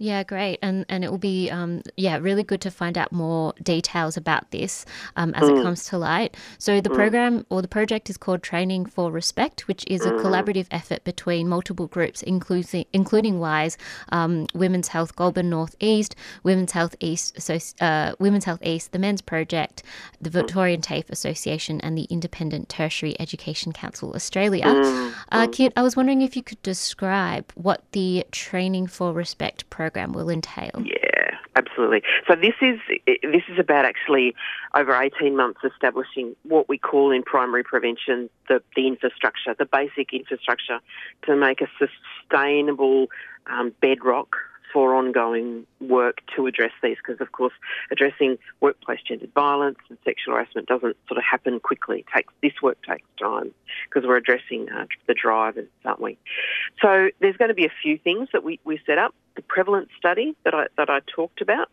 Yeah, 0.00 0.22
great, 0.22 0.60
and 0.62 0.86
and 0.88 1.02
it 1.02 1.10
will 1.10 1.18
be 1.18 1.50
um, 1.50 1.82
yeah 1.96 2.18
really 2.18 2.44
good 2.44 2.60
to 2.60 2.70
find 2.70 2.96
out 2.96 3.10
more 3.10 3.52
details 3.60 4.16
about 4.16 4.48
this 4.52 4.86
um, 5.16 5.34
as 5.34 5.42
mm. 5.42 5.58
it 5.58 5.62
comes 5.64 5.86
to 5.86 5.98
light. 5.98 6.36
So 6.58 6.80
the 6.80 6.88
mm. 6.88 6.94
program 6.94 7.46
or 7.50 7.62
the 7.62 7.68
project 7.68 8.08
is 8.08 8.16
called 8.16 8.44
Training 8.44 8.86
for 8.86 9.10
Respect, 9.10 9.66
which 9.66 9.84
is 9.88 10.06
a 10.06 10.12
mm. 10.12 10.22
collaborative 10.22 10.68
effort 10.70 11.02
between 11.02 11.48
multiple 11.48 11.88
groups, 11.88 12.22
including 12.22 12.84
including 12.92 13.40
WHISE, 13.40 13.76
um, 14.10 14.46
Women's 14.54 14.86
Health 14.86 15.16
Goulburn 15.16 15.50
North 15.50 15.74
East, 15.80 16.14
Women's 16.44 16.70
Health 16.70 16.94
East, 17.00 17.42
so, 17.42 17.58
uh, 17.80 18.12
Women's 18.20 18.44
Health 18.44 18.62
East, 18.62 18.92
the 18.92 19.00
Men's 19.00 19.20
Project, 19.20 19.82
the 20.20 20.30
Victorian 20.30 20.80
TAFE 20.80 21.10
Association, 21.10 21.80
and 21.80 21.98
the 21.98 22.04
Independent 22.04 22.68
Tertiary 22.68 23.16
Education 23.18 23.72
Council 23.72 24.12
Australia. 24.14 24.64
Mm. 24.64 25.14
Uh, 25.32 25.48
Kit, 25.50 25.72
I 25.76 25.82
was 25.82 25.96
wondering 25.96 26.22
if 26.22 26.36
you 26.36 26.42
could 26.44 26.62
describe 26.62 27.50
what 27.56 27.82
the 27.90 28.24
Training 28.30 28.86
for 28.86 29.12
Respect 29.12 29.68
program 29.70 29.87
program 29.88 30.12
will 30.12 30.28
entail. 30.28 30.82
Yeah, 30.84 31.38
absolutely. 31.56 32.02
So 32.28 32.36
this 32.36 32.54
is 32.60 32.78
this 33.06 33.42
is 33.48 33.58
about 33.58 33.86
actually 33.86 34.34
over 34.74 34.94
18 34.94 35.34
months 35.34 35.60
establishing 35.64 36.36
what 36.42 36.68
we 36.68 36.76
call 36.76 37.10
in 37.10 37.22
primary 37.22 37.64
prevention 37.64 38.28
the, 38.48 38.62
the 38.76 38.86
infrastructure, 38.86 39.54
the 39.58 39.64
basic 39.64 40.12
infrastructure 40.12 40.80
to 41.24 41.36
make 41.36 41.62
a 41.62 41.68
sustainable 41.78 43.06
um, 43.46 43.72
bedrock 43.80 44.36
for 44.72 44.94
ongoing 44.94 45.66
work 45.80 46.18
to 46.36 46.46
address 46.46 46.72
these 46.82 46.96
because, 46.96 47.20
of 47.20 47.32
course, 47.32 47.52
addressing 47.90 48.38
workplace 48.60 49.00
gendered 49.06 49.32
violence 49.34 49.78
and 49.88 49.98
sexual 50.04 50.34
harassment 50.34 50.68
doesn't 50.68 50.96
sort 51.06 51.18
of 51.18 51.24
happen 51.24 51.60
quickly. 51.60 52.00
It 52.00 52.06
takes 52.14 52.32
this 52.42 52.52
work 52.62 52.78
takes 52.82 53.08
time 53.20 53.52
because 53.84 54.06
we're 54.06 54.16
addressing 54.16 54.68
uh, 54.70 54.86
the 55.06 55.14
drivers, 55.14 55.68
aren't 55.84 56.00
we? 56.00 56.18
So 56.82 57.10
there's 57.20 57.36
going 57.36 57.48
to 57.48 57.54
be 57.54 57.66
a 57.66 57.72
few 57.82 57.98
things 57.98 58.28
that 58.32 58.44
we, 58.44 58.60
we 58.64 58.80
set 58.86 58.98
up. 58.98 59.14
The 59.36 59.42
prevalence 59.42 59.90
study 59.98 60.36
that 60.44 60.54
I 60.54 60.66
that 60.76 60.90
I 60.90 61.00
talked 61.06 61.40
about, 61.40 61.68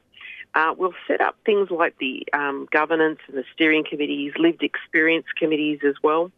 Uh, 0.54 0.74
we'll 0.78 0.94
set 1.08 1.20
up 1.20 1.36
things 1.46 1.70
like 1.70 1.98
the 1.98 2.26
um, 2.32 2.68
governance 2.72 3.20
and 3.28 3.38
the 3.38 3.44
steering 3.54 3.84
committees, 3.90 4.32
lived 4.38 4.64
experience 4.64 5.26
committees 5.38 5.80
as 5.84 5.96
well. 6.02 6.32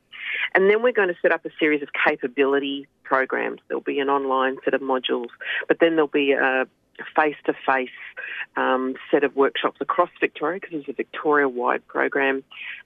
And 0.53 0.69
then 0.69 0.81
we're 0.81 0.93
going 0.93 1.09
to 1.09 1.15
set 1.21 1.31
up 1.31 1.45
a 1.45 1.49
series 1.59 1.81
of 1.81 1.89
capability 2.05 2.87
programs. 3.03 3.61
There'll 3.67 3.81
be 3.81 3.99
an 3.99 4.09
online 4.09 4.57
set 4.63 4.73
of 4.73 4.81
modules, 4.81 5.29
but 5.67 5.79
then 5.79 5.91
there'll 5.91 6.07
be 6.07 6.31
a 6.31 6.65
face 7.15 7.35
to 7.45 7.53
face 7.65 7.89
set 9.11 9.23
of 9.23 9.35
workshops 9.35 9.77
across 9.79 10.09
Victoria 10.19 10.59
because 10.59 10.79
it's 10.79 10.89
a 10.89 10.93
Victoria 10.93 11.47
wide 11.47 11.85
program 11.87 12.43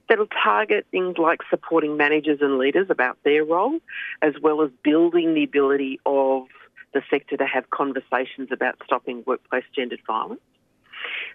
that'll 0.10 0.28
target 0.28 0.86
things 0.92 1.18
like 1.18 1.40
supporting 1.50 1.96
managers 1.96 2.40
and 2.42 2.58
leaders 2.58 2.88
about 2.90 3.18
their 3.24 3.46
role, 3.46 3.80
as 4.22 4.34
well 4.42 4.62
as 4.62 4.70
building 4.84 5.34
the 5.34 5.44
ability 5.44 6.00
of 6.06 6.48
the 6.94 7.02
sector 7.10 7.38
to 7.38 7.46
have 7.46 7.70
conversations 7.70 8.50
about 8.52 8.76
stopping 8.84 9.24
workplace 9.26 9.64
gendered 9.74 10.02
violence. 10.06 10.42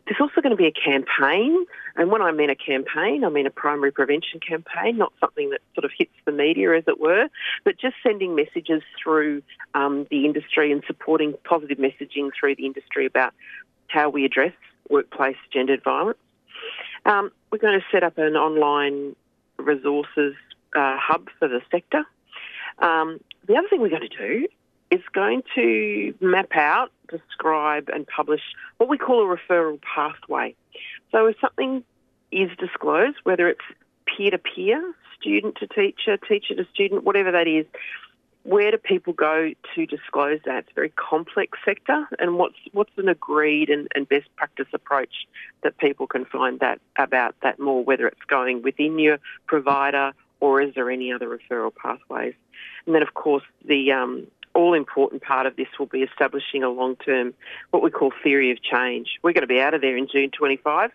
There's 0.06 0.20
also 0.20 0.40
going 0.40 0.50
to 0.50 0.56
be 0.56 0.66
a 0.66 0.72
campaign, 0.72 1.66
and 1.96 2.10
when 2.10 2.22
I 2.22 2.30
mean 2.30 2.48
a 2.48 2.54
campaign, 2.54 3.24
I 3.24 3.28
mean 3.28 3.46
a 3.46 3.50
primary 3.50 3.90
prevention 3.90 4.38
campaign, 4.38 4.96
not 4.98 5.12
something 5.18 5.50
that 5.50 5.60
sort 5.74 5.84
of 5.84 5.90
hits 5.96 6.12
the 6.24 6.32
media, 6.32 6.76
as 6.76 6.84
it 6.86 7.00
were, 7.00 7.28
but 7.64 7.76
just 7.78 7.96
sending 8.02 8.36
messages 8.36 8.82
through 9.02 9.42
um, 9.74 10.06
the 10.10 10.24
industry 10.24 10.70
and 10.70 10.84
supporting 10.86 11.34
positive 11.42 11.78
messaging 11.78 12.30
through 12.38 12.54
the 12.54 12.66
industry 12.66 13.04
about 13.04 13.34
how 13.88 14.08
we 14.08 14.24
address 14.24 14.52
workplace 14.88 15.36
gendered 15.52 15.82
violence. 15.82 16.18
Um, 17.04 17.32
we're 17.50 17.58
going 17.58 17.78
to 17.78 17.86
set 17.90 18.04
up 18.04 18.18
an 18.18 18.36
online 18.36 19.16
resources 19.58 20.34
uh, 20.76 20.96
hub 20.98 21.28
for 21.38 21.48
the 21.48 21.60
sector. 21.70 22.04
Um, 22.78 23.20
the 23.46 23.56
other 23.56 23.68
thing 23.68 23.80
we're 23.80 23.88
going 23.88 24.08
to 24.08 24.16
do 24.16 24.48
is 24.90 25.02
going 25.12 25.42
to 25.54 26.14
map 26.20 26.54
out, 26.54 26.90
describe, 27.08 27.88
and 27.88 28.06
publish 28.06 28.42
what 28.76 28.88
we 28.88 28.98
call 28.98 29.22
a 29.22 29.36
referral 29.36 29.80
pathway. 29.82 30.54
So 31.12 31.26
if 31.26 31.36
something 31.40 31.84
is 32.30 32.50
disclosed, 32.58 33.16
whether 33.24 33.48
it's 33.48 33.64
peer 34.06 34.30
to 34.30 34.38
peer, 34.38 34.94
student 35.18 35.56
to 35.56 35.66
teacher, 35.66 36.16
teacher 36.16 36.54
to 36.54 36.66
student, 36.72 37.04
whatever 37.04 37.32
that 37.32 37.48
is, 37.48 37.66
where 38.44 38.70
do 38.70 38.78
people 38.78 39.12
go 39.12 39.52
to 39.74 39.86
disclose 39.86 40.38
that? 40.44 40.58
It's 40.58 40.70
a 40.70 40.74
very 40.74 40.90
complex 40.90 41.58
sector, 41.64 42.06
and 42.20 42.38
what's 42.38 42.54
what's 42.72 42.96
an 42.96 43.08
agreed 43.08 43.70
and, 43.70 43.88
and 43.96 44.08
best 44.08 44.28
practice 44.36 44.68
approach 44.72 45.26
that 45.62 45.76
people 45.78 46.06
can 46.06 46.24
find 46.24 46.60
that 46.60 46.80
about 46.96 47.34
that 47.42 47.58
more, 47.58 47.82
whether 47.82 48.06
it's 48.06 48.22
going 48.28 48.62
within 48.62 49.00
your 49.00 49.18
provider 49.46 50.12
or 50.38 50.60
is 50.60 50.74
there 50.74 50.90
any 50.90 51.12
other 51.12 51.26
referral 51.28 51.74
pathways? 51.74 52.34
And 52.84 52.94
then, 52.94 53.02
of 53.02 53.14
course, 53.14 53.42
the 53.64 53.92
um, 53.92 54.26
all 54.56 54.74
important 54.74 55.22
part 55.22 55.46
of 55.46 55.54
this 55.56 55.68
will 55.78 55.86
be 55.86 56.00
establishing 56.02 56.62
a 56.62 56.68
long 56.68 56.96
term, 56.96 57.34
what 57.70 57.82
we 57.82 57.90
call 57.90 58.12
theory 58.22 58.50
of 58.50 58.58
change. 58.62 59.18
We're 59.22 59.32
going 59.32 59.42
to 59.42 59.46
be 59.46 59.60
out 59.60 59.74
of 59.74 59.82
there 59.82 59.96
in 59.96 60.08
June 60.10 60.30
25. 60.30 60.90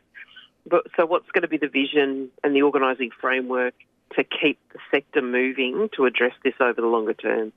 But 0.70 0.88
so, 0.96 1.06
what's 1.06 1.30
going 1.32 1.44
to 1.44 1.48
be 1.48 1.58
the 1.58 1.68
vision 1.68 2.30
and 2.44 2.56
the 2.56 2.64
organising 2.64 3.12
framework 3.20 3.74
to 4.16 4.24
keep 4.24 4.60
the 4.74 4.80
sector 4.92 5.22
moving 5.22 5.90
to 5.96 6.06
address 6.06 6.34
this 6.44 6.54
over 6.60 6.82
the 6.82 6.88
longer 6.88 7.14
term? 7.14 7.54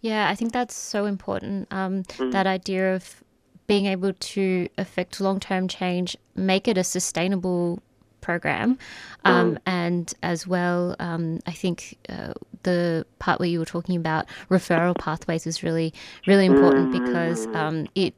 Yeah, 0.00 0.28
I 0.28 0.34
think 0.34 0.52
that's 0.52 0.74
so 0.74 1.06
important. 1.06 1.68
Um, 1.70 2.02
mm. 2.04 2.32
That 2.32 2.46
idea 2.46 2.94
of 2.94 3.22
being 3.66 3.86
able 3.86 4.12
to 4.12 4.68
affect 4.78 5.20
long 5.20 5.40
term 5.40 5.68
change, 5.68 6.16
make 6.34 6.68
it 6.68 6.78
a 6.78 6.84
sustainable 6.84 7.82
program. 8.24 8.78
Um, 9.24 9.54
mm. 9.54 9.58
And 9.66 10.14
as 10.22 10.46
well, 10.46 10.96
um, 10.98 11.40
I 11.46 11.52
think 11.52 11.98
uh, 12.08 12.32
the 12.64 13.06
part 13.18 13.38
where 13.38 13.48
you 13.48 13.58
were 13.58 13.72
talking 13.76 13.96
about 13.96 14.26
referral 14.50 14.96
pathways 14.98 15.46
is 15.46 15.62
really, 15.62 15.92
really 16.26 16.46
important 16.46 16.92
mm. 16.92 17.04
because 17.04 17.46
um, 17.48 17.86
it 17.94 18.14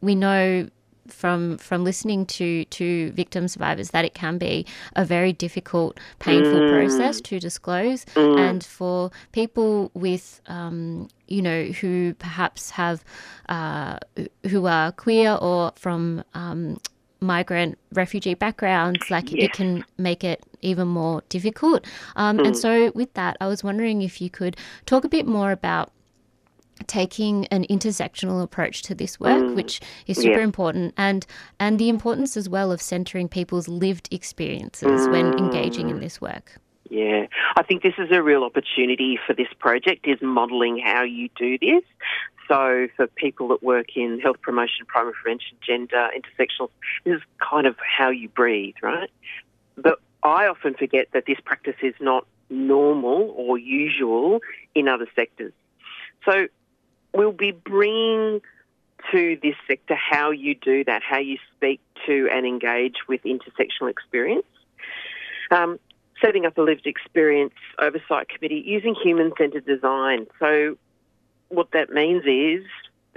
we 0.00 0.14
know 0.14 0.68
from 1.08 1.58
from 1.58 1.84
listening 1.84 2.26
to 2.26 2.64
to 2.66 3.10
victim 3.12 3.48
survivors 3.48 3.90
that 3.90 4.04
it 4.04 4.14
can 4.14 4.38
be 4.38 4.66
a 4.94 5.04
very 5.04 5.32
difficult, 5.32 5.98
painful 6.18 6.60
mm. 6.60 6.70
process 6.70 7.20
to 7.22 7.40
disclose, 7.40 8.04
mm. 8.14 8.38
and 8.38 8.64
for 8.64 9.10
people 9.32 9.90
with 9.94 10.40
um, 10.46 11.08
you 11.26 11.42
know 11.42 11.64
who 11.64 12.14
perhaps 12.14 12.70
have 12.70 13.04
uh, 13.48 13.98
who 14.48 14.66
are 14.66 14.92
queer 14.92 15.32
or 15.40 15.72
from 15.76 16.22
um, 16.34 16.78
migrant 17.20 17.78
refugee 17.92 18.34
backgrounds, 18.34 19.10
like 19.10 19.32
yes. 19.32 19.44
it 19.44 19.52
can 19.52 19.84
make 19.96 20.24
it 20.24 20.42
even 20.62 20.88
more 20.88 21.22
difficult. 21.28 21.86
Um, 22.16 22.38
mm. 22.38 22.46
And 22.46 22.56
so, 22.56 22.92
with 22.94 23.12
that, 23.14 23.36
I 23.40 23.46
was 23.46 23.64
wondering 23.64 24.02
if 24.02 24.20
you 24.20 24.30
could 24.30 24.56
talk 24.86 25.04
a 25.04 25.08
bit 25.08 25.26
more 25.26 25.50
about 25.50 25.92
taking 26.86 27.46
an 27.46 27.64
intersectional 27.68 28.42
approach 28.42 28.82
to 28.82 28.94
this 28.94 29.18
work, 29.18 29.42
mm. 29.42 29.56
which 29.56 29.80
is 30.06 30.16
super 30.16 30.38
yeah. 30.38 30.44
important, 30.44 30.94
and 30.96 31.26
and 31.58 31.78
the 31.78 31.88
importance 31.88 32.36
as 32.36 32.48
well 32.48 32.70
of 32.72 32.80
centering 32.80 33.28
people's 33.28 33.68
lived 33.68 34.08
experiences 34.12 35.06
mm. 35.06 35.10
when 35.10 35.38
engaging 35.38 35.90
in 35.90 36.00
this 36.00 36.20
work. 36.20 36.58
Yeah, 36.90 37.26
I 37.56 37.62
think 37.62 37.82
this 37.82 37.94
is 37.98 38.10
a 38.10 38.22
real 38.22 38.44
opportunity 38.44 39.18
for 39.26 39.34
this 39.34 39.48
project 39.58 40.06
is 40.06 40.20
modelling 40.22 40.78
how 40.78 41.02
you 41.02 41.28
do 41.36 41.58
this. 41.58 41.82
So 42.48 42.88
for 42.96 43.06
people 43.06 43.48
that 43.48 43.62
work 43.62 43.94
in 43.94 44.20
health 44.20 44.40
promotion, 44.40 44.86
primary 44.86 45.12
prevention, 45.12 45.58
gender, 45.60 46.08
intersectional, 46.16 46.70
this 47.04 47.16
is 47.16 47.22
kind 47.38 47.66
of 47.66 47.76
how 47.78 48.08
you 48.08 48.30
breathe, 48.30 48.76
right? 48.82 49.10
But 49.76 50.00
I 50.22 50.46
often 50.46 50.74
forget 50.74 51.08
that 51.12 51.26
this 51.26 51.38
practice 51.44 51.76
is 51.82 51.94
not 52.00 52.26
normal 52.48 53.34
or 53.36 53.58
usual 53.58 54.40
in 54.74 54.88
other 54.88 55.06
sectors. 55.14 55.52
So 56.24 56.48
we'll 57.12 57.32
be 57.32 57.52
bringing 57.52 58.40
to 59.12 59.38
this 59.42 59.54
sector 59.66 59.94
how 59.94 60.30
you 60.30 60.54
do 60.54 60.84
that, 60.84 61.02
how 61.02 61.18
you 61.18 61.36
speak 61.56 61.80
to 62.06 62.28
and 62.32 62.46
engage 62.46 62.96
with 63.06 63.22
intersectional 63.24 63.90
experience. 63.90 64.46
Um, 65.50 65.78
setting 66.20 66.46
up 66.46 66.56
a 66.58 66.62
lived 66.62 66.86
experience 66.86 67.54
oversight 67.78 68.28
committee 68.28 68.62
using 68.64 68.94
human 68.94 69.32
centred 69.38 69.66
design. 69.66 70.26
So, 70.38 70.76
what 71.48 71.70
that 71.72 71.90
means 71.90 72.24
is, 72.26 72.64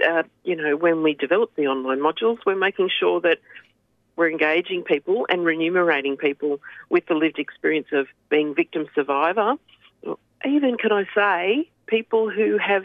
uh, 0.06 0.22
you 0.44 0.56
know, 0.56 0.76
when 0.76 1.02
we 1.02 1.14
develop 1.14 1.54
the 1.56 1.66
online 1.66 1.98
modules, 1.98 2.38
we're 2.46 2.56
making 2.56 2.90
sure 2.98 3.20
that 3.20 3.38
we're 4.16 4.30
engaging 4.30 4.82
people 4.82 5.26
and 5.28 5.44
remunerating 5.44 6.16
people 6.16 6.60
with 6.88 7.06
the 7.06 7.14
lived 7.14 7.38
experience 7.38 7.88
of 7.92 8.06
being 8.28 8.54
victim 8.54 8.86
survivor. 8.94 9.54
Even, 10.44 10.76
can 10.76 10.92
I 10.92 11.06
say, 11.14 11.70
people 11.86 12.30
who 12.30 12.58
have 12.58 12.84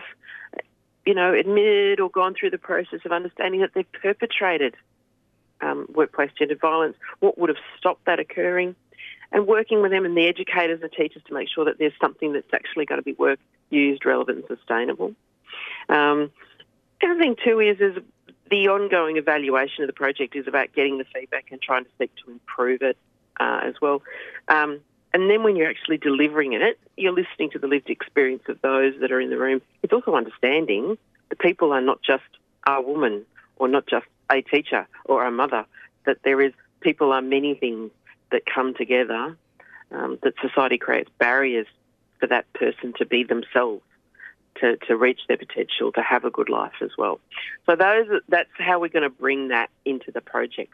you 1.08 1.14
know, 1.14 1.34
admitted 1.34 2.02
or 2.02 2.10
gone 2.10 2.36
through 2.38 2.50
the 2.50 2.58
process 2.58 3.00
of 3.06 3.14
understanding 3.14 3.62
that 3.62 3.72
they've 3.74 3.92
perpetrated 3.94 4.76
um, 5.62 5.88
workplace 5.96 6.32
gender 6.38 6.58
violence, 6.60 6.98
what 7.22 7.38
would 7.38 7.48
have 7.48 7.58
stopped 7.78 8.04
that 8.06 8.20
occurring, 8.20 8.76
and 9.32 9.48
working 9.48 9.82
with 9.82 9.92
them 9.92 10.06
and 10.06 10.16
the 10.16 10.28
educators 10.28 10.82
and 10.82 10.92
teachers 10.92 11.22
to 11.28 11.34
make 11.34 11.50
sure 11.50 11.66
that 11.66 11.78
there's 11.78 11.94
something 12.00 12.34
that's 12.34 12.54
actually 12.54 12.86
going 12.86 13.00
to 13.00 13.04
be 13.04 13.14
work 13.14 13.40
used, 13.70 14.06
relevant, 14.06 14.46
and 14.50 14.58
sustainable. 14.58 15.14
Um, 15.90 16.32
the 17.02 17.08
other 17.08 17.20
thing 17.20 17.36
too 17.44 17.60
is 17.60 17.80
is 17.80 17.98
the 18.50 18.70
ongoing 18.70 19.18
evaluation 19.18 19.84
of 19.84 19.88
the 19.88 19.94
project 19.94 20.36
is 20.36 20.48
about 20.48 20.74
getting 20.74 20.98
the 20.98 21.06
feedback 21.14 21.48
and 21.52 21.62
trying 21.62 21.84
to 21.84 21.90
seek 21.98 22.12
to 22.24 22.32
improve 22.32 22.82
it 22.82 22.98
uh, 23.40 23.62
as 23.64 23.76
well. 23.82 24.02
Um, 24.48 24.80
and 25.14 25.30
then 25.30 25.44
when 25.44 25.56
you're 25.56 25.70
actually 25.70 25.98
delivering 25.98 26.54
it, 26.54 26.80
you're 26.96 27.14
listening 27.14 27.50
to 27.52 27.60
the 27.60 27.68
lived 27.68 27.90
experience 27.90 28.44
of 28.48 28.62
those 28.62 28.94
that 29.02 29.12
are 29.12 29.20
in 29.20 29.30
the 29.30 29.38
room. 29.38 29.62
It's 29.84 29.94
also 29.94 30.16
understanding 30.16 30.98
the 31.30 31.36
people 31.36 31.72
are 31.74 31.82
not 31.82 32.02
just 32.02 32.24
a 32.66 32.82
woman 32.82 33.26
or 33.58 33.68
not 33.68 33.88
just 33.88 34.06
a 34.30 34.42
teacher 34.42 34.88
or 35.06 35.26
a 35.26 35.32
mother, 35.32 35.66
that 36.06 36.18
there 36.24 36.42
is 36.42 36.54
people 36.82 37.12
are 37.12 37.22
many 37.22 37.56
things 37.56 37.92
that 38.32 38.44
come 38.46 38.74
together, 38.74 39.38
um, 39.92 40.18
that 40.24 40.34
society 40.42 40.78
creates 40.78 41.10
barriers 41.18 41.68
for 42.20 42.28
that 42.28 42.52
person 42.54 42.94
to 42.98 43.06
be 43.06 43.24
themselves. 43.24 43.84
To, 44.62 44.76
to 44.88 44.98
reach 44.98 45.20
their 45.28 45.38
potential, 45.38 45.92
to 45.92 46.02
have 46.02 46.26
a 46.26 46.32
good 46.32 46.50
life 46.50 46.82
as 46.82 46.90
well. 46.98 47.20
So 47.68 47.76
those 47.76 48.08
that's 48.28 48.50
how 48.58 48.80
we're 48.80 48.88
going 48.90 49.04
to 49.04 49.10
bring 49.12 49.50
that 49.50 49.70
into 49.86 50.12
the 50.12 50.20
project. 50.20 50.74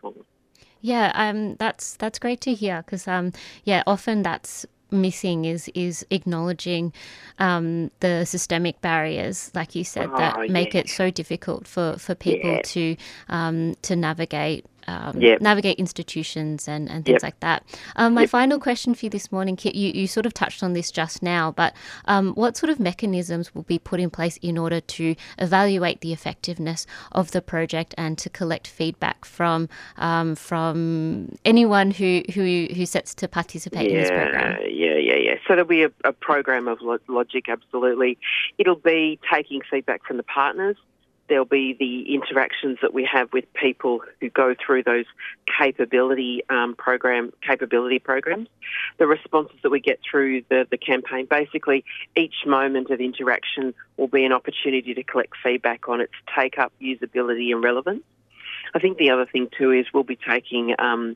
Yeah, 0.79 1.11
um, 1.15 1.57
that's 1.57 1.97
that's 1.97 2.17
great 2.17 2.39
to 2.41 2.53
hear 2.53 2.81
because 2.81 3.09
um, 3.09 3.33
yeah, 3.65 3.83
often 3.85 4.23
that's 4.23 4.65
missing 4.93 5.45
is 5.45 5.69
is 5.75 6.05
acknowledging 6.11 6.93
um, 7.39 7.91
the 7.99 8.25
systemic 8.25 8.79
barriers, 8.79 9.51
like 9.53 9.75
you 9.75 9.83
said, 9.83 10.09
that 10.15 10.35
oh, 10.37 10.47
make 10.47 10.75
it 10.75 10.87
so 10.89 11.09
difficult 11.11 11.67
for, 11.67 11.97
for 11.97 12.15
people 12.15 12.51
yeah. 12.51 12.61
to 12.63 12.95
um, 13.27 13.75
to 13.81 13.95
navigate 13.95 14.65
um, 14.87 15.19
yep. 15.19 15.41
navigate 15.41 15.77
institutions 15.79 16.67
and, 16.67 16.89
and 16.89 17.05
things 17.05 17.15
yep. 17.15 17.23
like 17.23 17.39
that. 17.39 17.63
Um, 17.95 18.13
my 18.13 18.21
yep. 18.21 18.29
final 18.29 18.59
question 18.59 18.93
for 18.93 19.05
you 19.05 19.09
this 19.09 19.31
morning, 19.31 19.55
Kit, 19.55 19.75
you, 19.75 19.91
you 19.91 20.07
sort 20.07 20.25
of 20.25 20.33
touched 20.33 20.63
on 20.63 20.73
this 20.73 20.91
just 20.91 21.23
now, 21.23 21.51
but 21.51 21.73
um, 22.05 22.33
what 22.33 22.57
sort 22.57 22.69
of 22.69 22.79
mechanisms 22.79 23.53
will 23.53 23.63
be 23.63 23.79
put 23.79 23.99
in 23.99 24.09
place 24.09 24.37
in 24.37 24.57
order 24.57 24.79
to 24.81 25.15
evaluate 25.37 26.01
the 26.01 26.13
effectiveness 26.13 26.85
of 27.11 27.31
the 27.31 27.41
project 27.41 27.93
and 27.97 28.17
to 28.17 28.29
collect 28.29 28.67
feedback 28.67 29.25
from 29.25 29.69
um, 29.97 30.35
from 30.35 31.35
anyone 31.45 31.91
who, 31.91 32.21
who 32.33 32.67
who 32.73 32.85
sets 32.85 33.13
to 33.15 33.27
participate 33.27 33.89
yeah, 33.89 33.95
in 33.95 34.01
this 34.01 34.09
program? 34.09 34.57
Yeah, 34.69 34.97
yeah, 34.97 35.15
yeah. 35.15 35.35
So 35.47 35.55
there'll 35.55 35.65
be 35.65 35.83
a, 35.83 35.91
a 36.03 36.13
program 36.13 36.67
of 36.67 36.79
logic, 37.07 37.49
absolutely. 37.49 38.17
It'll 38.57 38.75
be 38.75 39.19
taking 39.31 39.61
feedback 39.69 40.03
from 40.05 40.17
the 40.17 40.23
partners 40.23 40.77
there'll 41.29 41.45
be 41.45 41.73
the 41.73 42.13
interactions 42.13 42.77
that 42.81 42.93
we 42.93 43.07
have 43.11 43.31
with 43.31 43.51
people 43.53 44.01
who 44.19 44.29
go 44.29 44.53
through 44.53 44.83
those 44.83 45.05
capability 45.57 46.43
um, 46.49 46.75
program 46.75 47.31
capability 47.41 47.99
programs, 47.99 48.47
the 48.97 49.07
responses 49.07 49.57
that 49.63 49.69
we 49.69 49.79
get 49.79 49.99
through 50.09 50.43
the, 50.49 50.67
the 50.69 50.77
campaign. 50.77 51.25
Basically, 51.29 51.85
each 52.15 52.45
moment 52.45 52.89
of 52.89 52.99
interaction 52.99 53.73
will 53.97 54.07
be 54.07 54.25
an 54.25 54.33
opportunity 54.33 54.93
to 54.93 55.03
collect 55.03 55.33
feedback 55.41 55.87
on 55.87 56.01
its 56.01 56.13
take 56.37 56.57
up, 56.59 56.73
usability, 56.81 57.53
and 57.53 57.63
relevance. 57.63 58.03
I 58.73 58.79
think 58.79 58.97
the 58.97 59.11
other 59.11 59.25
thing 59.25 59.49
too 59.57 59.71
is 59.71 59.85
we'll 59.93 60.03
be 60.03 60.17
taking 60.17 60.75
um, 60.79 61.15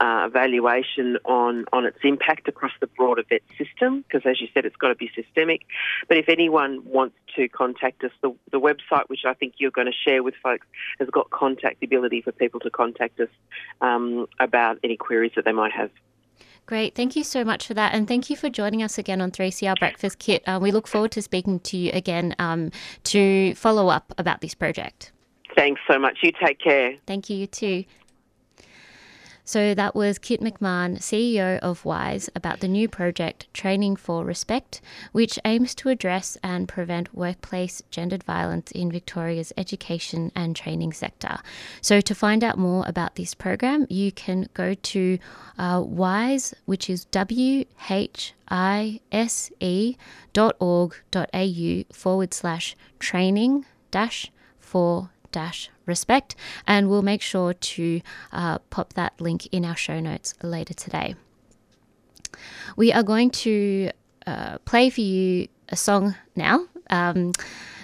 uh, 0.00 0.26
evaluation 0.26 1.18
on, 1.24 1.66
on 1.72 1.84
its 1.84 1.98
impact 2.02 2.48
across 2.48 2.72
the 2.80 2.86
broader 2.86 3.22
vet 3.28 3.42
system, 3.58 4.02
because 4.02 4.22
as 4.24 4.40
you 4.40 4.48
said, 4.54 4.64
it's 4.64 4.76
got 4.76 4.88
to 4.88 4.94
be 4.94 5.10
systemic. 5.14 5.62
But 6.08 6.16
if 6.16 6.28
anyone 6.28 6.82
wants 6.84 7.16
to 7.36 7.48
contact 7.48 8.02
us, 8.02 8.12
the, 8.22 8.34
the 8.50 8.58
website, 8.58 9.08
which 9.08 9.24
I 9.26 9.34
think 9.34 9.54
you're 9.58 9.70
going 9.70 9.86
to 9.86 9.92
share 9.92 10.22
with 10.22 10.34
folks, 10.42 10.66
has 10.98 11.08
got 11.10 11.30
contact 11.30 11.84
ability 11.84 12.22
for 12.22 12.32
people 12.32 12.60
to 12.60 12.70
contact 12.70 13.20
us 13.20 13.28
um, 13.82 14.26
about 14.40 14.78
any 14.82 14.96
queries 14.96 15.32
that 15.36 15.44
they 15.44 15.52
might 15.52 15.72
have. 15.72 15.90
Great. 16.64 16.94
Thank 16.94 17.16
you 17.16 17.24
so 17.24 17.44
much 17.44 17.66
for 17.66 17.74
that. 17.74 17.94
And 17.94 18.06
thank 18.06 18.30
you 18.30 18.36
for 18.36 18.48
joining 18.48 18.82
us 18.82 18.96
again 18.96 19.20
on 19.20 19.32
3CR 19.32 19.78
Breakfast 19.78 20.18
Kit. 20.18 20.42
Uh, 20.46 20.58
we 20.62 20.70
look 20.70 20.86
forward 20.86 21.10
to 21.12 21.20
speaking 21.22 21.60
to 21.60 21.76
you 21.76 21.90
again 21.92 22.34
um, 22.38 22.70
to 23.04 23.54
follow 23.54 23.88
up 23.88 24.14
about 24.18 24.40
this 24.40 24.54
project. 24.54 25.12
Thanks 25.56 25.80
so 25.90 25.98
much. 25.98 26.18
You 26.22 26.30
take 26.42 26.60
care. 26.60 26.94
Thank 27.06 27.28
you, 27.28 27.36
you 27.36 27.46
too. 27.48 27.84
So 29.50 29.74
that 29.74 29.96
was 29.96 30.20
Kit 30.20 30.40
McMahon, 30.40 30.98
CEO 30.98 31.58
of 31.58 31.84
WHISE, 31.84 32.30
about 32.36 32.60
the 32.60 32.68
new 32.68 32.88
project 32.88 33.52
Training 33.52 33.96
for 33.96 34.24
Respect, 34.24 34.80
which 35.10 35.40
aims 35.44 35.74
to 35.74 35.88
address 35.88 36.38
and 36.40 36.68
prevent 36.68 37.12
workplace 37.12 37.82
gendered 37.90 38.22
violence 38.22 38.70
in 38.70 38.92
Victoria's 38.92 39.52
education 39.56 40.30
and 40.36 40.54
training 40.54 40.92
sector. 40.92 41.38
So 41.80 42.00
to 42.00 42.14
find 42.14 42.44
out 42.44 42.58
more 42.58 42.84
about 42.86 43.16
this 43.16 43.34
program, 43.34 43.88
you 43.90 44.12
can 44.12 44.48
go 44.54 44.74
to 44.74 45.18
uh, 45.58 45.80
WHISE, 45.80 46.54
which 46.66 46.88
is 46.88 47.06
W 47.06 47.64
H 47.90 48.34
I 48.48 49.00
S 49.10 49.50
E 49.58 49.96
dot 50.32 50.54
org 50.60 50.94
dot 51.10 51.28
au 51.34 51.82
forward 51.92 52.32
slash 52.32 52.76
training 53.00 53.66
dash 53.90 54.30
for 54.60 55.10
dash 55.32 55.70
respect 55.86 56.34
and 56.66 56.88
we'll 56.88 57.02
make 57.02 57.22
sure 57.22 57.54
to 57.54 58.00
uh, 58.32 58.58
pop 58.70 58.92
that 58.94 59.18
link 59.20 59.46
in 59.52 59.64
our 59.64 59.76
show 59.76 60.00
notes 60.00 60.34
later 60.42 60.74
today 60.74 61.14
we 62.76 62.92
are 62.92 63.02
going 63.02 63.30
to 63.30 63.90
uh, 64.26 64.58
play 64.58 64.90
for 64.90 65.00
you 65.00 65.48
a 65.68 65.76
song 65.76 66.14
now 66.36 66.66
um, 66.90 67.32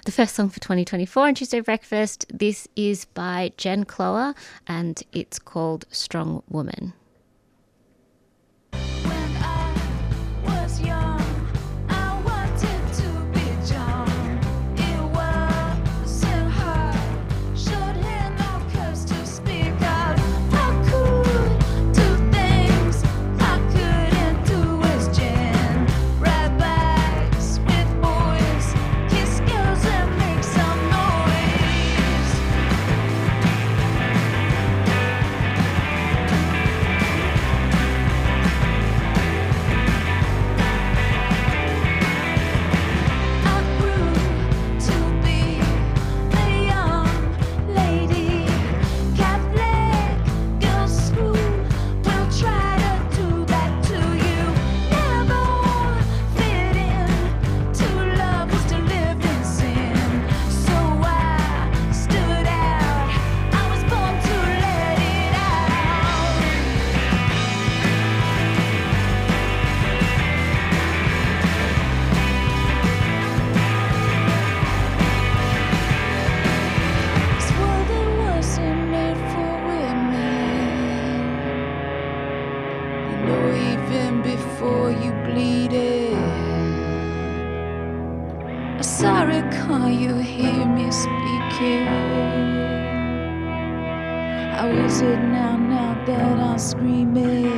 the 0.06 0.12
first 0.12 0.36
song 0.36 0.48
for 0.48 0.60
2024 0.60 1.26
on 1.26 1.34
Tuesday 1.34 1.58
Breakfast. 1.58 2.26
This 2.32 2.68
is 2.76 3.06
by 3.06 3.52
Jen 3.56 3.84
Cloher 3.84 4.36
and 4.68 5.02
it's 5.12 5.40
called 5.40 5.84
Strong 5.90 6.44
Woman. 6.48 6.92
How 91.56 91.62
is 94.68 95.00
it 95.00 95.16
now, 95.16 95.56
now 95.56 96.04
that 96.04 96.38
I'm 96.38 96.58
screaming? 96.58 97.55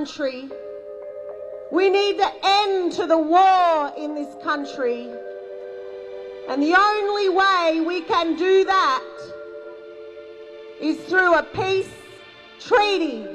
Country. 0.00 0.48
We 1.70 1.90
need 1.90 2.18
the 2.18 2.32
end 2.42 2.92
to 2.92 3.06
the 3.06 3.18
war 3.18 3.92
in 3.98 4.14
this 4.14 4.34
country. 4.42 5.10
And 6.48 6.62
the 6.62 6.74
only 6.74 7.28
way 7.28 7.84
we 7.86 8.00
can 8.00 8.34
do 8.34 8.64
that 8.64 9.04
is 10.80 10.96
through 11.00 11.34
a 11.34 11.42
peace 11.42 11.92
treaty 12.58 13.26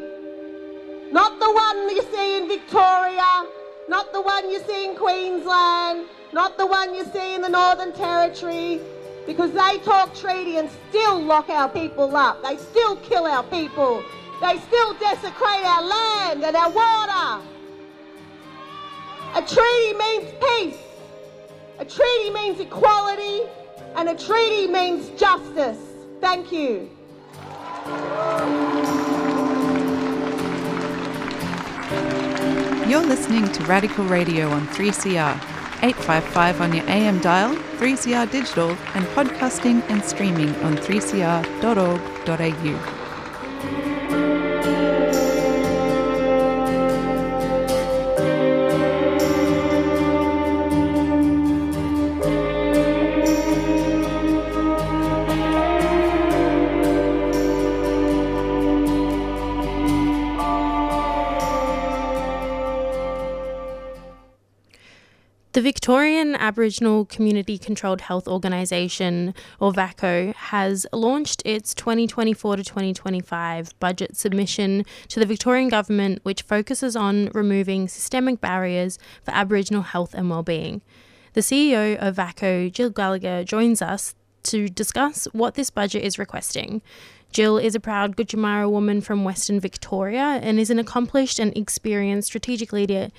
Not 1.12 1.40
the 1.40 1.52
one 1.54 1.90
you 1.96 2.02
see 2.12 2.38
in 2.40 2.48
Victoria, 2.48 3.46
not 3.88 4.12
the 4.12 4.22
one 4.22 4.50
you 4.50 4.60
see 4.62 4.86
in 4.90 4.96
Queensland, 4.96 6.08
not 6.34 6.58
the 6.58 6.66
one 6.66 6.96
you 6.96 7.06
see 7.14 7.36
in 7.36 7.42
the 7.42 7.50
Northern 7.50 7.94
Territory, 7.94 8.82
because 9.28 9.52
they 9.52 9.78
talk 9.84 10.16
treaty 10.16 10.58
and 10.58 10.68
still 10.90 11.22
lock 11.22 11.48
our 11.50 11.70
people 11.70 12.18
up. 12.18 12.42
They 12.42 12.58
still 12.58 12.96
kill 12.98 13.28
our 13.28 13.44
people. 13.44 14.04
They 14.42 14.60
still 14.60 14.94
desecrate 14.96 15.66
our 15.66 15.82
land 15.82 16.44
and 16.44 16.56
our 16.56 16.70
water. 16.70 17.42
A 19.36 19.42
treaty 19.42 19.94
means 19.98 20.34
peace. 20.42 20.78
A 21.80 21.86
treaty 21.86 22.30
means 22.32 22.60
equality. 22.60 23.44
And 23.96 24.10
a 24.10 24.16
treaty 24.16 24.68
means 24.68 25.10
justice. 25.20 25.78
Thank 26.20 26.52
you. 26.52 26.90
You're 32.90 33.06
listening 33.06 33.52
to 33.52 33.64
Radical 33.64 34.06
Radio 34.06 34.50
on 34.50 34.68
3CR, 34.68 35.36
855 35.82 36.62
on 36.62 36.74
your 36.74 36.88
AM 36.90 37.20
dial, 37.20 37.56
3CR 37.78 38.30
digital, 38.32 38.70
and 38.70 39.06
podcasting 39.08 39.82
and 39.90 40.04
streaming 40.04 40.54
on 40.58 40.76
3cr.org.au. 40.78 42.95
The 65.56 65.62
Victorian 65.62 66.36
Aboriginal 66.36 67.06
Community 67.06 67.58
Controlled 67.58 68.02
Health 68.02 68.28
Organisation, 68.28 69.34
or 69.58 69.72
VACCHO, 69.72 70.36
has 70.36 70.86
launched 70.92 71.42
its 71.46 71.74
2024 71.74 72.58
to 72.58 72.64
2025 72.66 73.80
budget 73.80 74.18
submission 74.18 74.84
to 75.08 75.18
the 75.18 75.26
Victorian 75.26 75.70
Government, 75.70 76.20
which 76.24 76.42
focuses 76.42 76.98
on 76.98 77.30
removing 77.34 77.88
systemic 77.88 78.42
barriers 78.42 79.00
for 79.24 79.32
Aboriginal 79.32 79.84
health 79.84 80.14
and 80.14 80.30
wellbeing. 80.30 80.82
The 81.32 81.40
CEO 81.40 81.96
of 82.00 82.18
VACCHO, 82.18 82.74
Jill 82.74 82.90
Gallagher, 82.90 83.46
joins 83.46 83.82
us 83.82 84.14
to 84.44 84.68
discuss 84.68 85.24
what 85.32 85.56
this 85.56 85.70
budget 85.70 86.04
is 86.04 86.20
requesting. 86.20 86.82
Jill 87.32 87.58
is 87.58 87.76
a 87.76 87.80
proud 87.80 88.18
Gunditjmara 88.18 88.70
woman 88.70 89.00
from 89.00 89.24
Western 89.24 89.62
Victoria 89.62 90.38
and 90.42 90.60
is 90.60 90.70
an 90.70 90.80
accomplished 90.80 91.40
and 91.40 91.56
experienced 91.56 92.28
strategic 92.28 92.74
leader 92.74 93.10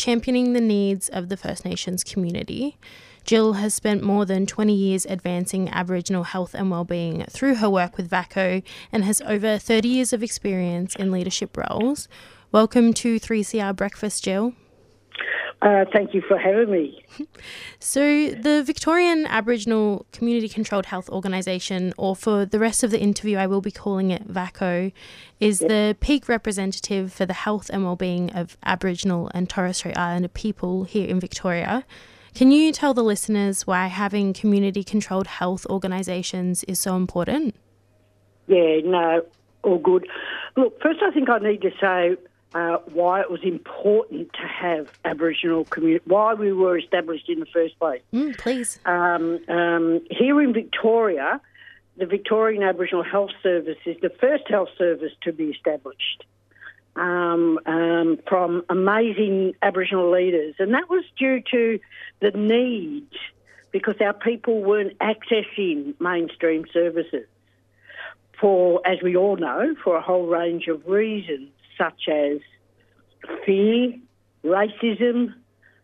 championing 0.00 0.54
the 0.54 0.62
needs 0.62 1.10
of 1.10 1.28
the 1.28 1.36
First 1.36 1.62
Nations 1.66 2.02
community. 2.02 2.78
Jill 3.22 3.52
has 3.52 3.74
spent 3.74 4.02
more 4.02 4.24
than 4.24 4.46
20 4.46 4.72
years 4.72 5.04
advancing 5.04 5.68
Aboriginal 5.68 6.22
health 6.24 6.54
and 6.54 6.70
wellbeing 6.70 7.22
through 7.28 7.56
her 7.56 7.68
work 7.68 7.98
with 7.98 8.08
VACCHO 8.08 8.62
and 8.90 9.04
has 9.04 9.20
over 9.20 9.58
30 9.58 9.88
years 9.88 10.14
of 10.14 10.22
experience 10.22 10.96
in 10.96 11.12
leadership 11.12 11.54
roles. 11.54 12.08
Welcome 12.50 12.94
to 12.94 13.20
3CR 13.20 13.76
Breakfast, 13.76 14.24
Jill. 14.24 14.54
Uh, 15.62 15.84
thank 15.92 16.14
you 16.14 16.22
for 16.22 16.38
having 16.38 16.70
me. 16.70 17.04
So, 17.78 18.30
the 18.30 18.62
Victorian 18.64 19.26
Aboriginal 19.26 20.06
Community 20.12 20.48
Controlled 20.48 20.86
Health 20.86 21.08
Organisation, 21.10 21.92
or 21.96 22.14
for 22.14 22.46
the 22.46 22.58
rest 22.58 22.82
of 22.82 22.90
the 22.90 23.00
interview, 23.00 23.36
I 23.36 23.46
will 23.46 23.60
be 23.60 23.70
calling 23.70 24.10
it 24.10 24.28
VACCHO, 24.28 24.92
is 25.38 25.58
the 25.60 25.96
peak 26.00 26.28
representative 26.28 27.12
for 27.12 27.26
the 27.26 27.32
health 27.32 27.70
and 27.72 27.84
wellbeing 27.84 28.30
of 28.30 28.56
Aboriginal 28.64 29.30
and 29.34 29.48
Torres 29.48 29.78
Strait 29.78 29.96
Islander 29.96 30.28
people 30.28 30.84
here 30.84 31.08
in 31.08 31.20
Victoria. 31.20 31.84
Can 32.34 32.52
you 32.52 32.72
tell 32.72 32.94
the 32.94 33.02
listeners 33.02 33.66
why 33.66 33.86
having 33.88 34.32
community 34.32 34.84
controlled 34.84 35.26
health 35.26 35.66
organisations 35.66 36.64
is 36.64 36.78
so 36.78 36.96
important? 36.96 37.54
Yeah, 38.46 38.80
no, 38.84 39.22
all 39.62 39.78
good. 39.78 40.06
Look, 40.56 40.80
first, 40.80 41.00
I 41.02 41.10
think 41.10 41.28
I 41.28 41.38
need 41.38 41.62
to 41.62 41.70
say 41.80 42.16
uh, 42.54 42.78
why 42.92 43.20
it 43.20 43.30
was 43.30 43.42
important 43.42 44.32
to 44.32 44.46
have 44.46 44.88
Aboriginal 45.04 45.64
community, 45.64 46.04
why 46.06 46.34
we 46.34 46.52
were 46.52 46.76
established 46.76 47.28
in 47.28 47.40
the 47.40 47.46
first 47.46 47.78
place. 47.78 48.02
Mm, 48.12 48.36
please. 48.38 48.78
Um, 48.84 49.38
um, 49.48 50.00
here 50.10 50.40
in 50.42 50.52
Victoria, 50.52 51.40
the 51.96 52.06
Victorian 52.06 52.62
Aboriginal 52.62 53.04
Health 53.04 53.30
Service 53.42 53.78
is 53.86 53.96
the 54.00 54.10
first 54.10 54.44
health 54.48 54.70
service 54.76 55.12
to 55.22 55.32
be 55.32 55.44
established 55.44 56.24
um, 56.96 57.58
um, 57.66 58.18
from 58.26 58.64
amazing 58.68 59.54
Aboriginal 59.62 60.10
leaders, 60.10 60.54
and 60.58 60.74
that 60.74 60.88
was 60.88 61.04
due 61.18 61.42
to 61.52 61.78
the 62.20 62.30
need 62.32 63.06
because 63.70 63.94
our 64.00 64.12
people 64.12 64.62
weren't 64.62 64.98
accessing 64.98 65.94
mainstream 66.00 66.64
services 66.72 67.26
for, 68.40 68.80
as 68.84 69.00
we 69.02 69.16
all 69.16 69.36
know, 69.36 69.76
for 69.84 69.96
a 69.96 70.00
whole 70.00 70.26
range 70.26 70.66
of 70.66 70.86
reasons, 70.86 71.50
such 71.80 72.08
as 72.08 72.40
fear, 73.46 73.94
racism, 74.44 75.34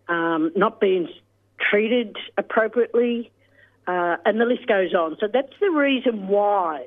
um, 0.09 0.53
not 0.55 0.81
being 0.81 1.09
treated 1.59 2.17
appropriately, 2.37 3.31
uh, 3.87 4.17
and 4.25 4.41
the 4.41 4.45
list 4.45 4.67
goes 4.67 4.95
on. 4.95 5.17
So 5.21 5.29
that's 5.33 5.53
the 5.61 5.71
reason 5.71 6.29
why 6.29 6.87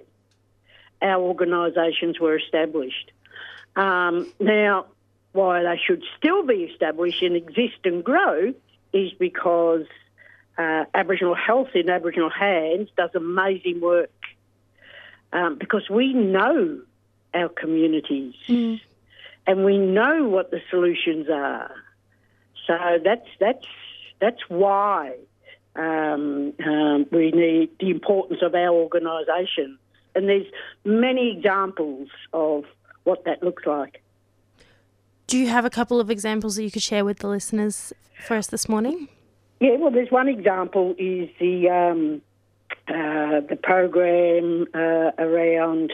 our 1.02 1.22
organisations 1.22 2.20
were 2.20 2.38
established. 2.38 3.12
Um, 3.76 4.32
now, 4.40 4.86
why 5.32 5.64
they 5.64 5.80
should 5.86 6.04
still 6.18 6.46
be 6.46 6.64
established 6.64 7.22
and 7.22 7.36
exist 7.36 7.80
and 7.86 8.04
grow 8.04 8.54
is 8.94 9.12
because 9.14 9.86
uh, 10.58 10.86
Aboriginal 10.94 11.36
health 11.36 11.70
in 11.76 11.90
Aboriginal 11.90 12.30
hands 12.30 12.90
does 12.98 13.12
amazing 13.16 13.80
work. 13.80 14.12
Um, 15.32 15.58
because 15.60 15.88
we 15.90 16.14
know 16.14 16.82
our 17.36 17.50
communities 17.50 18.34
and 19.48 19.66
we 19.66 19.78
know 19.78 20.28
what 20.28 20.52
the 20.52 20.60
solutions 20.70 21.28
are. 21.30 21.72
So 22.68 22.76
that's 23.04 23.28
that's 23.40 23.66
that's 24.20 24.42
why 24.48 25.16
um, 25.76 26.54
um, 26.66 27.06
we 27.12 27.32
need 27.32 27.70
the 27.80 27.90
importance 27.90 28.42
of 28.44 28.54
our 28.54 28.70
organisation. 28.70 29.78
And 30.16 30.28
there's 30.28 30.48
many 30.84 31.32
examples 31.38 32.10
of 32.34 32.66
what 33.04 33.26
that 33.26 33.42
looks 33.44 33.66
like. 33.66 34.02
Do 35.28 35.38
you 35.38 35.48
have 35.48 35.64
a 35.64 35.70
couple 35.70 36.00
of 36.00 36.10
examples 36.10 36.56
that 36.56 36.64
you 36.64 36.72
could 36.72 36.82
share 36.82 37.06
with 37.06 37.20
the 37.20 37.28
listeners 37.28 37.94
for 38.26 38.36
us 38.36 38.48
this 38.48 38.68
morning? 38.68 39.08
Yeah, 39.60 39.76
well, 39.78 39.92
there's 39.92 40.12
one 40.12 40.28
example 40.28 40.96
is 40.98 41.30
the 41.40 41.70
um, 41.70 42.22
uh, 42.88 43.42
the 43.48 43.58
program 43.62 44.66
uh, 44.74 45.12
around, 45.18 45.94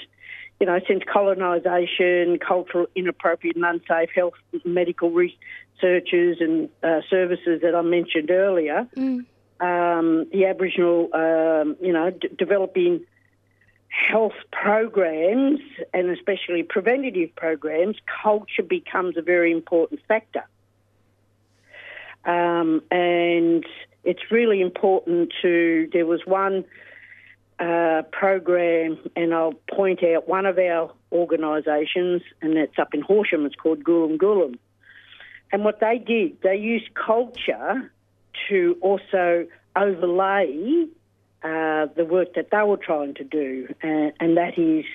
you 0.65 0.71
know, 0.71 0.79
since 0.87 1.03
colonisation, 1.03 2.39
cultural 2.39 2.87
inappropriate 2.95 3.55
and 3.55 3.63
unsafe 3.63 4.09
health 4.15 4.33
medical 4.63 5.11
researches 5.11 6.37
and 6.39 6.69
uh, 6.81 7.01
services 7.07 7.61
that 7.61 7.75
I 7.75 7.83
mentioned 7.83 8.31
earlier. 8.31 8.87
Um, 9.59 10.25
the 10.33 10.47
Aboriginal, 10.47 11.09
um, 11.13 11.75
you 11.79 11.93
know, 11.93 12.09
d- 12.09 12.29
developing 12.35 13.05
health 13.89 14.33
programs 14.51 15.59
and 15.93 16.09
especially 16.09 16.63
preventative 16.63 17.35
programs, 17.35 17.97
culture 18.23 18.63
becomes 18.63 19.17
a 19.17 19.21
very 19.21 19.51
important 19.51 19.99
factor. 20.07 20.45
Um, 22.25 22.81
and 22.89 23.63
it's 24.03 24.31
really 24.31 24.61
important 24.61 25.31
to, 25.43 25.89
there 25.93 26.07
was 26.07 26.21
one 26.25 26.65
uh, 27.59 28.01
program, 28.11 28.97
and 29.15 29.33
I'll 29.33 29.53
point 29.73 30.03
out 30.03 30.27
one 30.27 30.45
of 30.45 30.57
our 30.57 30.91
organisations, 31.11 32.21
and 32.41 32.57
that's 32.57 32.77
up 32.77 32.93
in 32.93 33.01
Horsham, 33.01 33.45
it's 33.45 33.55
called 33.55 33.83
Goolum 33.83 34.17
Goolum. 34.17 34.57
And 35.51 35.63
what 35.63 35.79
they 35.79 35.97
did, 35.97 36.41
they 36.41 36.57
used 36.57 36.93
culture 36.95 37.91
to 38.49 38.77
also 38.81 39.47
overlay 39.75 40.85
uh, 41.43 41.87
the 41.95 42.05
work 42.05 42.33
that 42.35 42.49
they 42.51 42.63
were 42.63 42.77
trying 42.77 43.13
to 43.15 43.23
do, 43.23 43.73
and, 43.81 44.11
and 44.19 44.37
that 44.37 44.57
is 44.57 44.85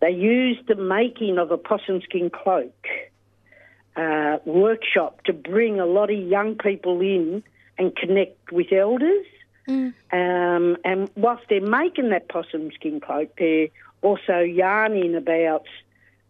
they 0.00 0.10
used 0.10 0.66
the 0.68 0.74
making 0.74 1.38
of 1.38 1.50
a 1.50 1.58
possum 1.58 2.00
skin 2.02 2.30
cloak 2.30 2.86
uh, 3.96 4.38
workshop 4.44 5.22
to 5.24 5.32
bring 5.32 5.80
a 5.80 5.86
lot 5.86 6.10
of 6.10 6.18
young 6.18 6.56
people 6.56 7.00
in 7.00 7.42
and 7.78 7.94
connect 7.96 8.52
with 8.52 8.72
elders. 8.72 9.26
Um, 9.66 10.76
and 10.84 11.10
whilst 11.16 11.44
they're 11.48 11.60
making 11.60 12.10
that 12.10 12.28
possum 12.28 12.70
skin 12.72 13.00
cloak, 13.00 13.30
they're 13.38 13.68
also 14.02 14.40
yarning 14.40 15.14
about 15.14 15.64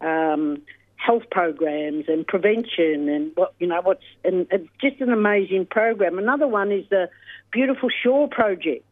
um, 0.00 0.62
health 0.96 1.24
programs 1.30 2.04
and 2.08 2.26
prevention 2.26 3.08
and 3.08 3.32
what 3.34 3.52
you 3.58 3.66
know 3.66 3.80
what's 3.82 4.04
and 4.24 4.46
it's 4.50 4.68
just 4.80 5.00
an 5.00 5.12
amazing 5.12 5.66
program. 5.66 6.18
Another 6.18 6.46
one 6.46 6.72
is 6.72 6.84
the 6.90 7.10
Beautiful 7.50 7.90
Shawl 8.02 8.28
Project. 8.28 8.84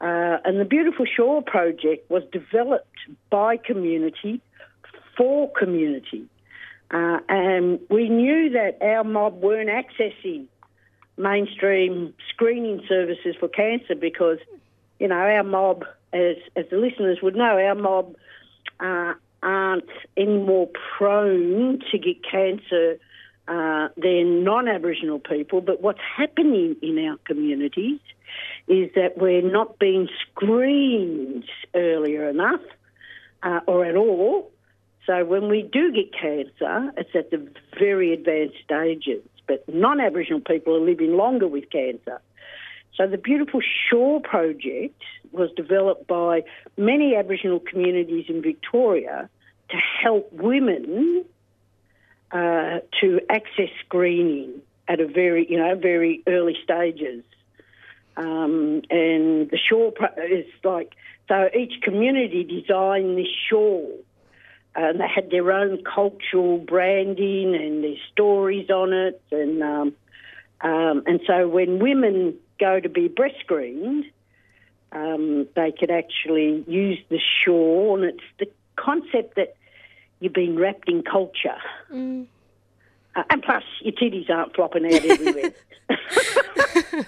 Uh, 0.00 0.38
and 0.44 0.60
the 0.60 0.64
Beautiful 0.64 1.06
Shawl 1.06 1.40
Project 1.40 2.10
was 2.10 2.22
developed 2.32 2.98
by 3.30 3.56
community 3.56 4.40
for 5.16 5.50
community. 5.52 6.26
Uh, 6.90 7.18
and 7.28 7.80
we 7.88 8.08
knew 8.08 8.50
that 8.50 8.78
our 8.82 9.04
mob 9.04 9.40
weren't 9.40 9.70
accessing 9.70 10.46
mainstream 11.16 12.14
screening 12.30 12.82
services 12.88 13.36
for 13.38 13.48
cancer 13.48 13.94
because, 13.94 14.38
you 14.98 15.08
know, 15.08 15.16
our 15.16 15.44
mob, 15.44 15.84
as, 16.12 16.36
as 16.56 16.64
the 16.70 16.76
listeners 16.76 17.18
would 17.22 17.36
know, 17.36 17.58
our 17.58 17.74
mob 17.74 18.14
uh, 18.80 19.14
aren't 19.42 19.90
any 20.16 20.38
more 20.38 20.68
prone 20.96 21.80
to 21.90 21.98
get 21.98 22.16
cancer 22.28 22.98
uh, 23.46 23.88
than 23.96 24.42
non-Aboriginal 24.42 25.18
people. 25.18 25.60
But 25.60 25.82
what's 25.82 26.00
happening 26.16 26.76
in 26.82 26.98
our 27.06 27.18
communities 27.26 28.00
is 28.66 28.90
that 28.94 29.18
we're 29.18 29.42
not 29.42 29.78
being 29.78 30.08
screened 30.22 31.44
earlier 31.74 32.28
enough 32.28 32.62
uh, 33.42 33.60
or 33.66 33.84
at 33.84 33.96
all. 33.96 34.50
So 35.06 35.24
when 35.24 35.48
we 35.48 35.62
do 35.62 35.92
get 35.92 36.12
cancer, 36.18 36.90
it's 36.96 37.14
at 37.14 37.30
the 37.30 37.46
very 37.78 38.14
advanced 38.14 38.56
stages. 38.64 39.22
But 39.46 39.64
non-Aboriginal 39.68 40.40
people 40.40 40.76
are 40.76 40.80
living 40.80 41.16
longer 41.16 41.46
with 41.46 41.70
cancer. 41.70 42.20
So 42.96 43.06
the 43.06 43.18
beautiful 43.18 43.60
Shawl 43.60 44.20
project 44.20 45.02
was 45.32 45.50
developed 45.56 46.06
by 46.06 46.44
many 46.76 47.16
Aboriginal 47.16 47.60
communities 47.60 48.26
in 48.28 48.40
Victoria 48.40 49.28
to 49.70 49.76
help 49.76 50.32
women 50.32 51.24
uh, 52.30 52.80
to 53.00 53.20
access 53.28 53.68
screening 53.84 54.60
at 54.86 55.00
a 55.00 55.06
very, 55.06 55.46
you 55.50 55.58
know, 55.58 55.74
very 55.74 56.22
early 56.26 56.56
stages. 56.62 57.24
Um, 58.16 58.82
and 58.90 59.50
the 59.50 59.58
Shawl 59.68 59.90
pro- 59.90 60.24
is 60.24 60.46
like 60.62 60.94
so 61.28 61.48
each 61.58 61.80
community 61.82 62.44
designed 62.44 63.16
this 63.16 63.32
shawl. 63.48 63.90
And 64.76 65.00
they 65.00 65.06
had 65.06 65.30
their 65.30 65.52
own 65.52 65.84
cultural 65.84 66.58
branding 66.58 67.54
and 67.54 67.84
their 67.84 67.96
stories 68.12 68.70
on 68.70 68.92
it, 68.92 69.22
and 69.30 69.62
um, 69.62 69.94
um, 70.60 71.02
and 71.06 71.20
so 71.26 71.46
when 71.46 71.78
women 71.78 72.34
go 72.58 72.80
to 72.80 72.88
be 72.88 73.08
breast 73.08 73.36
screened, 73.40 74.06
um, 74.92 75.46
they 75.54 75.72
could 75.72 75.90
actually 75.90 76.64
use 76.66 76.98
the 77.08 77.20
shawl, 77.42 77.96
and 77.96 78.04
it's 78.04 78.24
the 78.38 78.46
concept 78.76 79.36
that 79.36 79.56
you've 80.20 80.32
been 80.32 80.58
wrapped 80.58 80.88
in 80.88 81.02
culture. 81.02 81.58
Mm. 81.92 82.26
Uh, 83.16 83.22
and 83.30 83.42
plus, 83.42 83.62
your 83.80 83.92
titties 83.92 84.28
aren't 84.30 84.54
flopping 84.54 84.86
out 84.86 85.04
everywhere. 85.04 85.52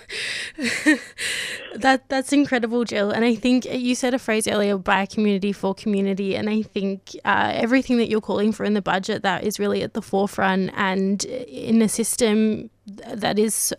That 1.76 2.08
that's 2.08 2.32
incredible, 2.32 2.84
Jill. 2.84 3.10
And 3.10 3.24
I 3.24 3.34
think 3.34 3.64
you 3.66 3.94
said 3.94 4.14
a 4.14 4.18
phrase 4.18 4.48
earlier, 4.48 4.78
by 4.78 5.06
community 5.06 5.52
for 5.52 5.74
community. 5.74 6.34
And 6.34 6.48
I 6.48 6.62
think 6.62 7.16
uh, 7.24 7.50
everything 7.54 7.98
that 7.98 8.08
you're 8.08 8.20
calling 8.20 8.52
for 8.52 8.64
in 8.64 8.74
the 8.74 8.82
budget 8.82 9.22
that 9.22 9.44
is 9.44 9.58
really 9.58 9.82
at 9.82 9.94
the 9.94 10.02
forefront 10.02 10.70
and 10.74 11.24
in 11.24 11.82
a 11.82 11.88
system 11.88 12.70
that 12.86 13.38
is, 13.38 13.74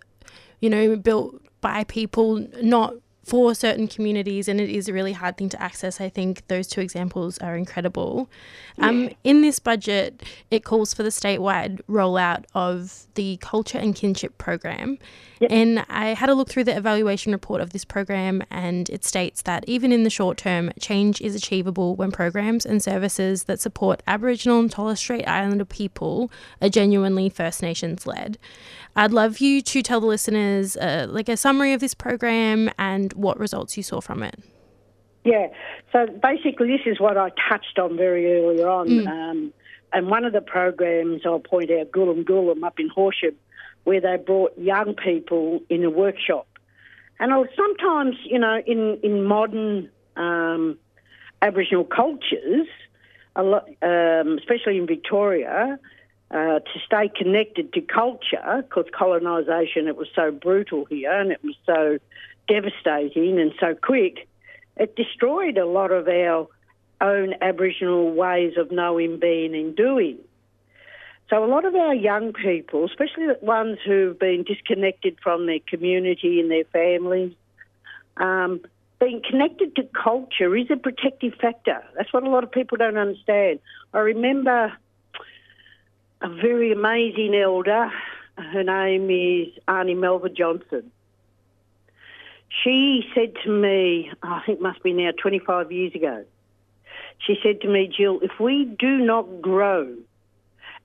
you 0.62 0.70
know, 0.70 0.96
built 0.96 1.42
by 1.62 1.84
people, 1.86 2.48
not 2.62 2.94
for 3.28 3.54
certain 3.54 3.90
communities, 3.90 4.48
and 4.48 4.62
it 4.62 4.70
is 4.70 4.88
a 4.88 4.94
really 4.94 5.12
hard 5.12 5.36
thing 5.36 5.50
to 5.50 5.62
access. 5.62 6.00
I 6.00 6.08
think 6.08 6.48
those 6.48 6.66
two 6.66 6.80
examples 6.80 7.38
are 7.40 7.58
incredible. 7.58 8.30
Um, 8.80 9.10
in 9.26 9.42
this 9.42 9.60
budget, 9.60 10.24
it 10.50 10.64
calls 10.64 10.94
for 10.94 11.04
the 11.04 11.10
statewide 11.10 11.82
rollout 11.90 12.46
of 12.56 13.06
the 13.16 13.36
Culture 13.42 13.80
and 13.80 13.94
Kinship 13.94 14.38
program. 14.38 14.98
And 15.50 15.86
I 15.90 16.14
had 16.14 16.30
a 16.30 16.36
look 16.36 16.48
through 16.48 16.64
the 16.64 16.78
evaluation 16.78 17.34
report 17.34 17.60
of 17.60 17.72
this 17.72 17.84
program, 17.84 18.44
and 18.50 18.90
it 18.90 19.04
states 19.04 19.42
that 19.42 19.66
even 19.68 19.92
in 19.92 20.04
the 20.04 20.10
short 20.10 20.38
term, 20.38 20.72
change 20.80 21.20
is 21.20 21.36
achievable 21.36 21.98
when 21.98 22.12
programs 22.14 22.66
and 22.66 22.82
services 22.82 23.44
that 23.44 23.60
support 23.60 24.02
Aboriginal 24.08 24.62
and 24.62 24.72
Torres 24.72 25.00
Strait 25.00 25.28
Islander 25.28 25.66
people 25.66 26.32
are 26.62 26.70
genuinely 26.70 27.28
First 27.28 27.62
Nations 27.62 28.08
led. 28.08 28.38
I'd 28.98 29.14
love 29.14 29.38
you 29.38 29.62
to 29.62 29.84
tell 29.84 30.02
the 30.02 30.08
listeners 30.08 30.76
uh, 30.76 31.06
like 31.08 31.30
a 31.30 31.38
summary 31.38 31.72
of 31.72 31.80
this 31.80 31.94
program 31.94 32.72
and 32.80 33.14
what 33.14 33.40
results 33.40 33.78
you 33.78 33.84
saw 33.84 34.02
from 34.02 34.24
it. 34.24 34.40
Yeah. 35.24 35.48
So 35.92 36.08
basically, 36.08 36.68
this 36.70 36.82
is 36.88 37.00
what 37.00 37.16
I 37.16 37.30
touched 37.48 37.78
on 37.78 37.96
very 37.96 38.26
earlier 38.42 38.68
on. 38.68 38.88
Mm. 38.88 39.08
Um, 39.08 39.54
and 39.94 40.10
one 40.10 40.26
of 40.26 40.34
the 40.34 40.42
programs 40.42 41.22
I'll 41.26 41.40
point 41.40 41.70
out, 41.70 41.92
Goolum 41.92 42.24
Goolum 42.24 42.64
up 42.64 42.80
in 42.80 42.90
Horsham, 42.90 43.36
where 43.84 44.02
they 44.02 44.18
brought 44.18 44.58
young 44.58 44.96
people 44.96 45.60
in 45.70 45.84
a 45.84 45.92
workshop. 45.92 46.48
And 47.20 47.32
I 47.32 47.38
was 47.38 47.50
sometimes, 47.56 48.16
you 48.26 48.40
know, 48.40 48.62
in, 48.66 49.00
in 49.04 49.24
modern 49.24 49.92
um, 50.16 50.78
Aboriginal 51.42 51.86
cultures, 51.86 52.68
a 53.36 53.44
lot, 53.44 53.68
um, 53.84 54.40
especially 54.40 54.78
in 54.78 54.88
Victoria, 54.88 55.80
uh, 56.32 56.60
to 56.60 56.80
stay 56.86 57.10
connected 57.16 57.74
to 57.74 57.82
culture, 57.82 58.64
because 58.64 58.86
colonisation, 58.98 59.88
it 59.88 59.96
was 59.96 60.08
so 60.16 60.32
brutal 60.32 60.86
here 60.86 61.12
and 61.12 61.32
it 61.32 61.44
was 61.44 61.56
so 61.66 62.00
devastating 62.48 63.40
and 63.40 63.54
so 63.60 63.76
quick, 63.76 64.28
it 64.76 64.96
destroyed 64.96 65.58
a 65.58 65.66
lot 65.66 65.92
of 65.92 66.08
our 66.08 66.48
own 67.00 67.34
Aboriginal 67.42 68.12
ways 68.14 68.54
of 68.58 68.72
knowing, 68.72 69.20
being, 69.20 69.56
and 69.56 69.76
doing. 69.76 70.18
So 71.30 71.44
a 71.44 71.48
lot 71.48 71.66
of 71.66 71.76
our 71.76 71.94
young 71.94 72.34
people, 72.34 72.86
especially 72.86 73.28
the 73.28 73.38
ones 73.42 73.80
who've 73.86 74.18
been 74.18 74.44
disconnected 74.44 75.18
from 75.22 75.46
their 75.46 75.60
community 75.68 76.40
and 76.40 76.50
their 76.50 76.64
families, 76.66 77.34
um, 78.16 78.62
being 79.00 79.22
connected 79.30 79.76
to 79.76 79.84
culture 79.84 80.56
is 80.56 80.68
a 80.72 80.78
protective 80.78 81.34
factor. 81.36 81.84
That's 81.96 82.12
what 82.14 82.24
a 82.24 82.30
lot 82.30 82.44
of 82.44 82.52
people 82.52 82.78
don't 82.78 82.98
understand. 82.98 83.60
I 83.94 84.00
remember 84.00 84.74
a 86.22 86.30
very 86.30 86.72
amazing 86.72 87.36
elder. 87.36 87.92
Her 88.38 88.64
name 88.64 89.10
is 89.10 89.54
Arnie 89.68 89.96
Melva 89.96 90.36
Johnson. 90.36 90.92
She 92.64 93.04
said 93.14 93.34
to 93.44 93.50
me, 93.50 94.12
I 94.24 94.42
think 94.46 94.60
it 94.60 94.62
must 94.62 94.82
be 94.82 94.94
now 94.94 95.12
25 95.22 95.72
years 95.72 95.94
ago, 95.94 96.26
she 97.20 97.38
said 97.44 97.62
to 97.62 97.68
me, 97.68 97.92
Jill, 97.96 98.20
if 98.22 98.40
we 98.40 98.66
do 98.66 98.98
not 98.98 99.42
grow 99.42 99.96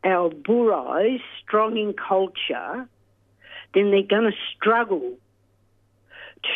our 0.05 0.30
burais 0.30 1.20
strong 1.43 1.76
in 1.76 1.95
culture, 1.95 2.89
then 3.74 3.91
they're 3.91 4.03
going 4.03 4.30
to 4.30 4.37
struggle 4.57 5.14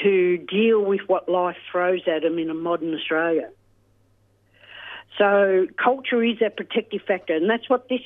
to 0.02 0.38
deal 0.38 0.84
with 0.84 1.00
what 1.06 1.28
life 1.28 1.56
throws 1.70 2.02
at 2.08 2.22
them 2.22 2.38
in 2.38 2.50
a 2.50 2.54
modern 2.54 2.94
Australia. 2.94 3.50
So 5.18 5.66
culture 5.82 6.22
is 6.22 6.42
a 6.42 6.50
protective 6.50 7.02
factor, 7.06 7.34
and 7.34 7.48
that's 7.48 7.70
what 7.70 7.88
this 7.88 8.00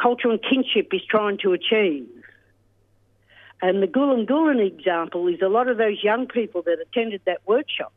culture 0.00 0.30
and 0.30 0.40
kinship 0.42 0.88
is 0.92 1.02
trying 1.08 1.38
to 1.38 1.52
achieve. 1.52 2.08
And 3.62 3.82
the 3.82 3.86
Goolum 3.86 4.26
Goolum 4.26 4.64
example 4.66 5.28
is 5.28 5.40
a 5.42 5.48
lot 5.48 5.68
of 5.68 5.76
those 5.76 6.02
young 6.02 6.26
people 6.26 6.62
that 6.62 6.78
attended 6.80 7.20
that 7.26 7.40
workshop 7.46 7.92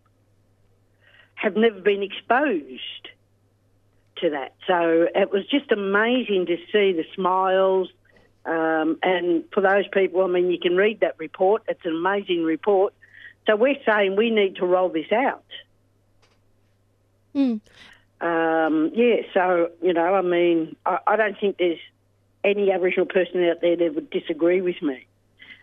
have 1.35 1.55
never 1.55 1.79
been 1.79 2.03
exposed 2.03 3.09
to 4.17 4.29
that. 4.31 4.53
So 4.67 5.07
it 5.15 5.31
was 5.31 5.45
just 5.47 5.71
amazing 5.71 6.47
to 6.47 6.57
see 6.71 6.93
the 6.93 7.05
smiles. 7.15 7.89
Um, 8.45 8.99
and 9.01 9.45
for 9.53 9.61
those 9.61 9.87
people, 9.87 10.23
I 10.23 10.27
mean, 10.27 10.51
you 10.51 10.59
can 10.59 10.75
read 10.75 10.99
that 10.99 11.15
report. 11.17 11.63
It's 11.67 11.85
an 11.85 11.95
amazing 11.95 12.43
report. 12.43 12.93
So 13.47 13.55
we're 13.55 13.81
saying 13.85 14.15
we 14.15 14.29
need 14.29 14.57
to 14.57 14.65
roll 14.65 14.89
this 14.89 15.11
out. 15.11 15.45
Mm. 17.35 17.61
Um, 18.21 18.91
yeah, 18.93 19.17
so, 19.33 19.71
you 19.81 19.93
know, 19.93 20.13
I 20.13 20.21
mean, 20.21 20.75
I, 20.85 20.99
I 21.07 21.15
don't 21.15 21.37
think 21.39 21.57
there's 21.57 21.79
any 22.43 22.71
Aboriginal 22.71 23.05
person 23.05 23.43
out 23.45 23.61
there 23.61 23.75
that 23.75 23.95
would 23.95 24.09
disagree 24.09 24.61
with 24.61 24.81
me, 24.81 25.05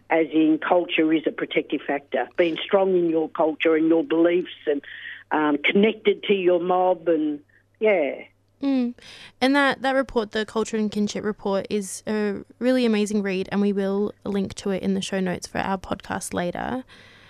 as 0.09 0.27
in 0.33 0.59
culture 0.59 1.13
is 1.13 1.23
a 1.27 1.31
protective 1.31 1.81
factor. 1.87 2.29
Being 2.37 2.57
strong 2.65 2.97
in 2.97 3.11
your 3.11 3.29
culture 3.29 3.75
and 3.75 3.89
your 3.89 4.05
beliefs 4.05 4.51
and 4.67 4.83
um, 5.31 5.59
connected 5.59 6.23
to 6.25 6.35
your 6.35 6.61
mob 6.61 7.09
and, 7.09 7.41
yeah. 7.79 8.23
Mm. 8.63 8.95
And 9.41 9.57
that, 9.57 9.83
that 9.83 9.93
report, 9.93 10.33
the 10.33 10.45
Culture 10.45 10.77
and 10.77 10.91
Kinship 10.91 11.25
report, 11.25 11.67
is 11.71 12.03
a 12.07 12.45
really 12.59 12.85
amazing 12.85 13.23
read, 13.23 13.49
and 13.51 13.61
we 13.61 13.73
will 13.73 14.13
link 14.25 14.55
to 14.55 14.71
it 14.71 14.83
in 14.83 14.95
the 14.95 15.01
show 15.01 15.21
notes 15.21 15.47
for 15.47 15.59
our 15.59 15.79
podcast 15.79 16.35
later. 16.35 16.85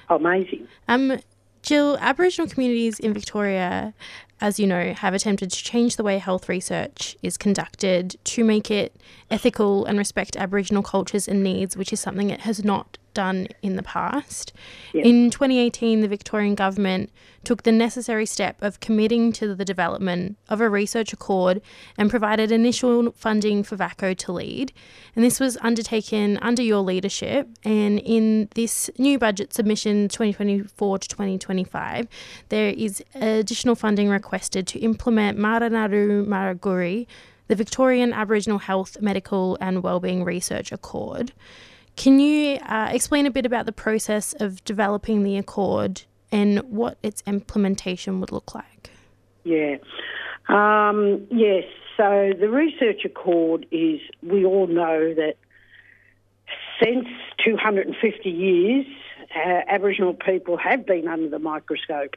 Amazing. 0.08 0.66
Um, 0.88 1.18
Jill, 1.62 1.98
Aboriginal 2.00 2.50
communities 2.50 2.98
in 2.98 3.12
Victoria, 3.12 3.94
as 4.40 4.58
you 4.58 4.66
know, 4.66 4.92
have 4.94 5.14
attempted 5.14 5.50
to 5.50 5.64
change 5.64 5.96
the 5.96 6.02
way 6.02 6.18
health 6.18 6.48
research 6.48 7.16
is 7.22 7.36
conducted 7.36 8.16
to 8.24 8.44
make 8.44 8.70
it 8.70 8.96
ethical 9.30 9.84
and 9.84 9.98
respect 9.98 10.36
Aboriginal 10.36 10.82
cultures 10.82 11.28
and 11.28 11.42
needs, 11.42 11.76
which 11.76 11.92
is 11.92 12.00
something 12.00 12.30
it 12.30 12.40
has 12.40 12.64
not 12.64 12.98
done 13.14 13.48
in 13.62 13.76
the 13.76 13.82
past. 13.82 14.52
Yeah. 14.92 15.02
In 15.04 15.30
2018, 15.30 16.00
the 16.00 16.08
Victorian 16.08 16.54
government 16.54 17.10
took 17.44 17.62
the 17.62 17.72
necessary 17.72 18.26
step 18.26 18.60
of 18.60 18.80
committing 18.80 19.32
to 19.32 19.54
the 19.54 19.64
development 19.64 20.36
of 20.48 20.60
a 20.60 20.68
research 20.68 21.12
accord 21.12 21.62
and 21.96 22.10
provided 22.10 22.52
initial 22.52 23.12
funding 23.12 23.62
for 23.62 23.76
VACCHO 23.76 24.16
to 24.18 24.32
lead. 24.32 24.72
And 25.16 25.24
this 25.24 25.40
was 25.40 25.56
undertaken 25.62 26.38
under 26.42 26.62
your 26.62 26.80
leadership. 26.80 27.48
And 27.64 27.98
in 28.00 28.48
this 28.54 28.90
new 28.98 29.18
budget 29.18 29.54
submission, 29.54 30.08
2024 30.08 30.98
to 30.98 31.08
2025, 31.08 32.08
there 32.50 32.70
is 32.70 33.02
additional 33.14 33.74
funding 33.74 34.08
requested 34.08 34.66
to 34.68 34.78
implement 34.80 35.38
Maranaru 35.38 36.26
Maraguri, 36.26 37.06
the 37.48 37.56
Victorian 37.56 38.12
Aboriginal 38.12 38.58
Health, 38.58 39.00
Medical 39.00 39.56
and 39.60 39.82
Wellbeing 39.82 40.24
Research 40.24 40.72
Accord. 40.72 41.32
Can 42.00 42.18
you 42.18 42.56
uh, 42.60 42.88
explain 42.90 43.26
a 43.26 43.30
bit 43.30 43.44
about 43.44 43.66
the 43.66 43.72
process 43.72 44.32
of 44.40 44.64
developing 44.64 45.22
the 45.22 45.36
accord 45.36 46.04
and 46.32 46.60
what 46.60 46.96
its 47.02 47.22
implementation 47.26 48.20
would 48.20 48.32
look 48.32 48.54
like? 48.54 48.88
Yeah. 49.44 49.76
Um, 50.48 51.26
yes. 51.30 51.64
So 51.98 52.32
the 52.40 52.48
research 52.48 53.04
accord 53.04 53.66
is, 53.70 54.00
we 54.22 54.46
all 54.46 54.66
know 54.66 55.12
that 55.12 55.34
since 56.82 57.06
250 57.44 58.30
years, 58.30 58.86
uh, 59.36 59.60
Aboriginal 59.68 60.14
people 60.14 60.56
have 60.56 60.86
been 60.86 61.06
under 61.06 61.28
the 61.28 61.38
microscope. 61.38 62.16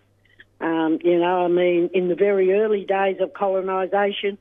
Um, 0.62 1.00
you 1.04 1.20
know, 1.20 1.44
I 1.44 1.50
mean, 1.50 1.90
in 1.94 2.08
the 2.08 2.16
very 2.16 2.54
early 2.54 2.86
days 2.86 3.18
of 3.20 3.34
colonisation, 3.34 4.38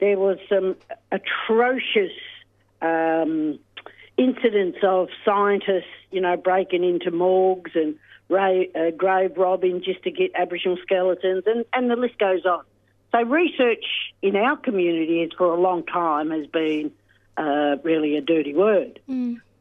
there 0.00 0.18
was 0.18 0.38
some 0.48 0.74
atrocious 1.12 2.10
um, 2.82 3.60
incidents 4.20 4.78
of 4.82 5.08
scientists, 5.24 5.96
you 6.10 6.20
know, 6.20 6.36
breaking 6.36 6.84
into 6.84 7.10
morgues 7.10 7.70
and 7.74 7.96
ra- 8.28 8.64
uh, 8.74 8.90
grave 8.90 9.32
robbing 9.38 9.82
just 9.82 10.02
to 10.02 10.10
get 10.10 10.30
Aboriginal 10.34 10.76
skeletons, 10.82 11.44
and, 11.46 11.64
and 11.72 11.90
the 11.90 11.96
list 11.96 12.18
goes 12.18 12.44
on. 12.44 12.62
So 13.12 13.22
research 13.22 13.84
in 14.20 14.36
our 14.36 14.56
community 14.58 15.22
is 15.22 15.32
for 15.36 15.46
a 15.46 15.60
long 15.60 15.84
time 15.86 16.30
has 16.30 16.46
been 16.46 16.92
uh, 17.36 17.76
really 17.82 18.16
a 18.16 18.20
dirty 18.20 18.54
word. 18.54 19.00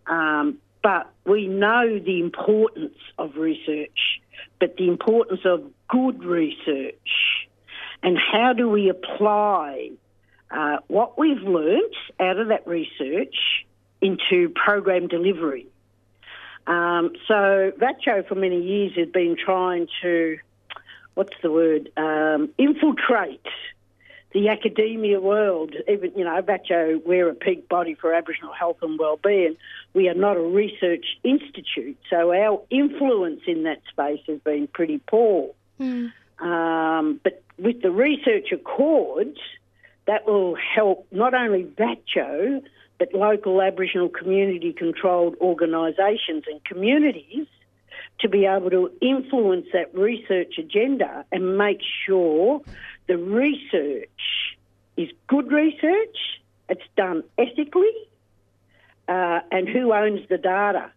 Um, 0.07 0.57
but 0.83 1.09
we 1.25 1.47
know 1.47 1.97
the 1.97 2.19
importance 2.19 2.97
of 3.17 3.37
research, 3.37 4.19
but 4.59 4.75
the 4.75 4.89
importance 4.89 5.41
of 5.45 5.63
good 5.87 6.23
research 6.23 7.47
and 8.03 8.17
how 8.17 8.53
do 8.53 8.69
we 8.69 8.89
apply 8.89 9.91
uh, 10.51 10.77
what 10.87 11.17
we've 11.17 11.41
learnt 11.41 11.95
out 12.19 12.37
of 12.39 12.49
that 12.49 12.67
research 12.67 13.35
into 14.01 14.49
program 14.49 15.07
delivery. 15.07 15.67
Um, 16.67 17.13
so 17.27 17.71
VACCHO 17.77 18.27
for 18.27 18.35
many 18.35 18.61
years 18.61 18.93
has 18.95 19.07
been 19.09 19.35
trying 19.35 19.87
to, 20.01 20.37
what's 21.15 21.35
the 21.41 21.51
word, 21.51 21.91
um, 21.97 22.49
infiltrate 22.57 23.45
the 24.31 24.49
academia 24.49 25.19
world. 25.19 25.73
Even, 25.87 26.11
you 26.15 26.23
know, 26.23 26.39
VACCHO, 26.41 27.01
we're 27.05 27.29
a 27.29 27.33
peak 27.33 27.67
body 27.67 27.95
for 27.95 28.13
Aboriginal 28.13 28.53
health 28.53 28.77
and 28.83 28.99
wellbeing. 28.99 29.55
We 29.93 30.07
are 30.09 30.13
not 30.13 30.37
a 30.37 30.41
research 30.41 31.05
institute, 31.23 31.97
so 32.09 32.31
our 32.31 32.61
influence 32.69 33.41
in 33.47 33.63
that 33.63 33.81
space 33.89 34.21
has 34.27 34.39
been 34.41 34.67
pretty 34.67 34.99
poor. 34.99 35.51
Um, 36.39 37.19
but 37.23 37.41
with 37.57 37.81
the 37.81 37.91
research 37.91 38.51
accords, 38.51 39.39
that 40.05 40.27
will 40.27 40.55
help 40.55 41.07
not 41.11 41.33
only 41.33 41.63
VACCHO, 41.63 42.61
but 42.99 43.13
local 43.13 43.61
Aboriginal 43.61 44.09
community 44.09 44.73
controlled 44.73 45.35
organisations 45.41 46.43
and 46.47 46.63
communities 46.65 47.47
to 48.19 48.29
be 48.29 48.45
able 48.45 48.69
to 48.69 48.91
influence 49.01 49.65
that 49.73 49.95
research 49.95 50.57
agenda 50.57 51.25
and 51.31 51.57
make 51.57 51.79
sure 52.05 52.61
the 53.07 53.17
research 53.17 54.09
is 54.97 55.09
good 55.27 55.49
research, 55.51 56.17
it's 56.67 56.83
done 56.97 57.23
ethically, 57.37 57.93
uh, 59.07 59.39
and 59.51 59.69
who 59.69 59.93
owns 59.93 60.19
the 60.27 60.37
data. 60.37 60.91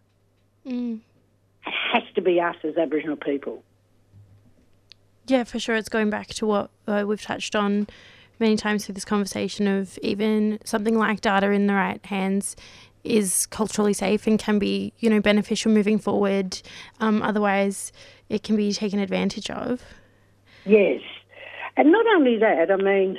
Mm. 0.67 0.99
It 1.65 1.73
has 1.93 2.03
to 2.15 2.21
be 2.21 2.41
us 2.41 2.57
as 2.63 2.77
Aboriginal 2.77 3.15
people. 3.15 3.63
Yeah, 5.25 5.45
for 5.45 5.57
sure. 5.57 5.75
It's 5.75 5.87
going 5.87 6.09
back 6.09 6.27
to 6.27 6.45
what 6.45 6.69
uh, 6.85 7.05
we've 7.07 7.21
touched 7.21 7.55
on 7.55 7.87
many 8.39 8.55
times 8.55 8.85
through 8.85 8.95
this 8.95 9.05
conversation 9.05 9.67
of 9.67 9.97
even 10.01 10.59
something 10.65 10.97
like 10.97 11.21
data 11.21 11.51
in 11.51 11.67
the 11.67 11.73
right 11.73 12.03
hands 12.05 12.55
is 13.03 13.45
culturally 13.47 13.93
safe 13.93 14.27
and 14.27 14.39
can 14.39 14.59
be, 14.59 14.93
you 14.99 15.09
know, 15.09 15.19
beneficial 15.19 15.71
moving 15.71 15.99
forward. 15.99 16.61
Um, 16.99 17.21
otherwise, 17.21 17.91
it 18.29 18.43
can 18.43 18.55
be 18.55 18.71
taken 18.71 18.99
advantage 18.99 19.49
of. 19.49 19.81
Yes. 20.65 21.01
And 21.75 21.91
not 21.91 22.05
only 22.15 22.37
that, 22.37 22.71
I 22.71 22.75
mean, 22.77 23.17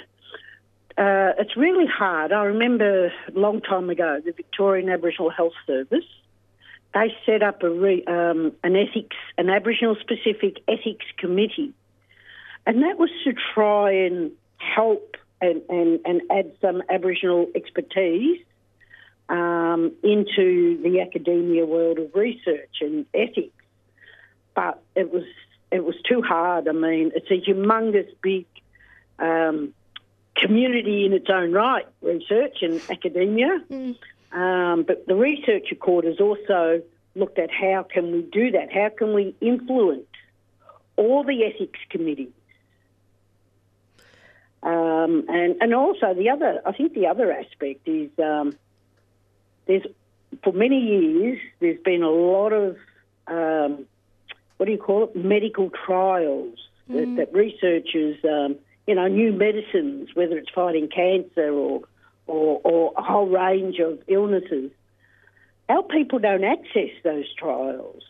uh, 0.96 1.34
it's 1.38 1.56
really 1.56 1.86
hard. 1.86 2.32
I 2.32 2.44
remember 2.44 3.06
a 3.06 3.38
long 3.38 3.60
time 3.60 3.90
ago, 3.90 4.20
the 4.24 4.32
Victorian 4.32 4.88
Aboriginal 4.88 5.30
Health 5.30 5.54
Service, 5.66 6.04
they 6.94 7.12
set 7.26 7.42
up 7.42 7.62
a 7.62 7.70
re, 7.70 8.04
um, 8.06 8.52
an 8.62 8.76
ethics, 8.76 9.16
an 9.36 9.50
Aboriginal 9.50 9.96
specific 10.00 10.58
ethics 10.68 11.06
committee. 11.18 11.72
And 12.66 12.82
that 12.82 12.98
was 12.98 13.10
to 13.24 13.34
try 13.54 13.90
and 13.92 14.30
help 14.74 15.16
and, 15.40 15.62
and, 15.68 16.00
and 16.04 16.22
add 16.30 16.52
some 16.60 16.82
Aboriginal 16.88 17.46
expertise 17.54 18.40
um, 19.28 19.92
into 20.02 20.80
the 20.82 21.00
academia 21.00 21.64
world 21.66 21.98
of 21.98 22.14
research 22.14 22.76
and 22.80 23.06
ethics. 23.14 23.52
But 24.54 24.82
it 24.94 25.12
was 25.12 25.24
it 25.70 25.84
was 25.84 25.96
too 26.08 26.22
hard. 26.22 26.68
I 26.68 26.72
mean, 26.72 27.10
it's 27.14 27.30
a 27.30 27.50
humongous 27.50 28.08
big 28.22 28.46
um, 29.18 29.74
community 30.36 31.04
in 31.04 31.12
its 31.12 31.26
own 31.28 31.52
right, 31.52 31.86
research 32.00 32.58
and 32.62 32.80
academia. 32.88 33.60
Um, 34.30 34.84
but 34.84 35.06
the 35.06 35.16
research 35.16 35.68
accord 35.72 36.04
has 36.04 36.20
also 36.20 36.82
looked 37.16 37.38
at 37.38 37.50
how 37.50 37.86
can 37.88 38.12
we 38.12 38.22
do 38.22 38.52
that? 38.52 38.72
How 38.72 38.90
can 38.96 39.14
we 39.14 39.34
influence 39.40 40.06
all 40.96 41.24
the 41.24 41.44
ethics 41.44 41.80
committees? 41.90 42.32
Um, 44.64 45.26
and 45.28 45.56
and 45.60 45.74
also 45.74 46.14
the 46.14 46.30
other, 46.30 46.62
I 46.64 46.72
think 46.72 46.94
the 46.94 47.06
other 47.06 47.30
aspect 47.30 47.86
is 47.86 48.10
um, 48.18 48.56
there's 49.66 49.84
for 50.42 50.54
many 50.54 50.80
years 50.80 51.38
there's 51.60 51.80
been 51.84 52.02
a 52.02 52.10
lot 52.10 52.52
of 52.54 52.76
um, 53.26 53.86
what 54.56 54.66
do 54.66 54.72
you 54.72 54.78
call 54.78 55.04
it? 55.04 55.16
Medical 55.16 55.70
trials 55.70 56.58
that, 56.88 57.14
that 57.16 57.34
researchers, 57.34 58.16
um, 58.24 58.56
you 58.86 58.94
know, 58.94 59.06
new 59.06 59.32
medicines, 59.32 60.10
whether 60.14 60.38
it's 60.38 60.50
fighting 60.50 60.88
cancer 60.88 61.50
or, 61.50 61.82
or 62.26 62.60
or 62.64 62.92
a 62.96 63.02
whole 63.02 63.28
range 63.28 63.78
of 63.80 64.02
illnesses. 64.08 64.70
Our 65.68 65.82
people 65.82 66.18
don't 66.18 66.44
access 66.44 66.90
those 67.02 67.32
trials, 67.34 68.02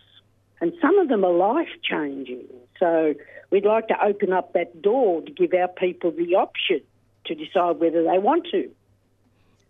and 0.61 0.73
some 0.81 0.99
of 1.01 1.09
them 1.09 1.25
are 1.25 1.33
life 1.33 1.69
changing. 1.83 2.47
So 2.79 3.15
we'd 3.51 3.65
like 3.65 3.89
to 3.89 4.05
open 4.05 4.33
up 4.33 4.53
that 4.53 4.83
door 4.83 5.23
to 5.23 5.31
give 5.33 5.55
our 5.55 5.69
people 5.69 6.11
the 6.11 6.35
option 6.35 6.81
to 7.27 7.35
decide 7.35 7.79
whether 7.79 8.03
they 8.03 8.19
want 8.19 8.47
to. 8.51 8.71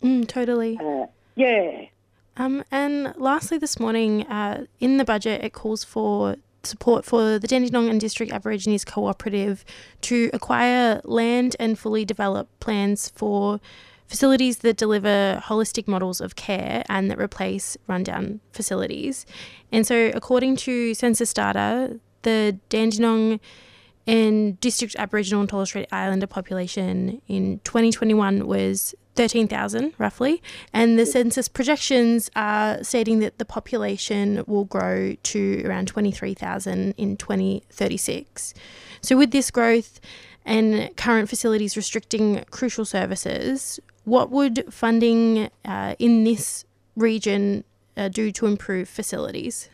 Mm, 0.03 0.27
totally. 0.27 0.79
Uh, 0.83 1.07
yeah. 1.37 1.87
Um, 2.37 2.65
and 2.71 3.15
lastly, 3.17 3.59
this 3.59 3.79
morning, 3.79 4.27
uh, 4.27 4.67
in 4.81 4.97
the 4.97 5.05
budget, 5.05 5.45
it 5.45 5.53
calls 5.53 5.85
for 5.85 6.37
support 6.63 7.05
for 7.05 7.39
the 7.39 7.47
Dandenong 7.47 7.89
and 7.89 8.01
District 8.01 8.33
Aborigines 8.33 8.85
Cooperative 8.85 9.65
to 10.03 10.31
acquire 10.33 11.01
land 11.05 11.57
and 11.61 11.79
fully 11.79 12.05
develop 12.05 12.49
plans 12.61 13.11
for 13.11 13.61
facilities 14.07 14.59
that 14.59 14.77
deliver 14.77 15.43
holistic 15.45 15.89
models 15.89 16.21
of 16.21 16.37
care 16.37 16.85
and 16.89 17.11
that 17.11 17.19
replace 17.19 17.77
rundown 17.87 18.41
facilities. 18.53 19.27
And 19.73 19.87
so, 19.87 20.11
according 20.15 20.57
to 20.57 20.95
census 20.95 21.33
data, 21.33 21.99
the 22.25 22.59
Dandenong 22.69 23.41
and 24.07 24.61
District 24.61 24.95
Aboriginal 24.99 25.41
and 25.41 25.49
Torres 25.49 25.69
Strait 25.71 25.89
Islander 25.93 26.27
population 26.27 27.23
in 27.27 27.61
2021 27.65 28.47
was 28.47 28.95
13,000 29.15 29.95
roughly, 29.97 30.43
and 30.73 30.99
the 30.99 31.07
census 31.07 31.49
projections 31.49 32.31
are 32.35 32.83
stating 32.83 33.21
that 33.21 33.39
the 33.39 33.45
population 33.45 34.43
will 34.47 34.65
grow 34.65 35.15
to 35.23 35.63
around 35.65 35.87
23,000 35.87 36.95
in 36.97 37.17
2036. 37.17 38.55
So, 39.01 39.17
with 39.17 39.31
this 39.31 39.51
growth 39.51 40.01
and 40.45 40.95
current 40.97 41.29
facilities 41.29 41.77
restricting 41.77 42.45
crucial 42.51 42.85
services, 42.85 43.79
what 44.05 44.31
would 44.31 44.73
funding 44.73 45.49
uh, 45.65 45.95
in 45.99 46.25
this 46.25 46.65
region 46.97 47.65
uh, 47.97 48.09
do 48.09 48.33
to 48.33 48.47
improve 48.47 48.89
facilities? 48.89 49.71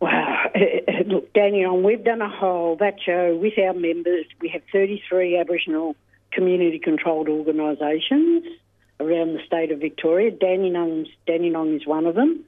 Wow. 0.00 0.39
Look, 1.06 1.32
Daniel, 1.32 1.80
we've 1.80 2.04
done 2.04 2.22
a 2.22 2.28
whole 2.28 2.76
VACCHO 2.76 3.38
with 3.40 3.58
our 3.58 3.74
members. 3.74 4.26
We 4.40 4.48
have 4.48 4.62
33 4.72 5.38
Aboriginal 5.38 5.96
community 6.32 6.78
controlled 6.78 7.28
organisations 7.28 8.44
around 8.98 9.34
the 9.34 9.40
state 9.46 9.72
of 9.72 9.80
Victoria. 9.80 10.30
Dandenong's, 10.30 11.08
Dandenong 11.26 11.76
is 11.76 11.86
one 11.86 12.06
of 12.06 12.14
them. 12.14 12.44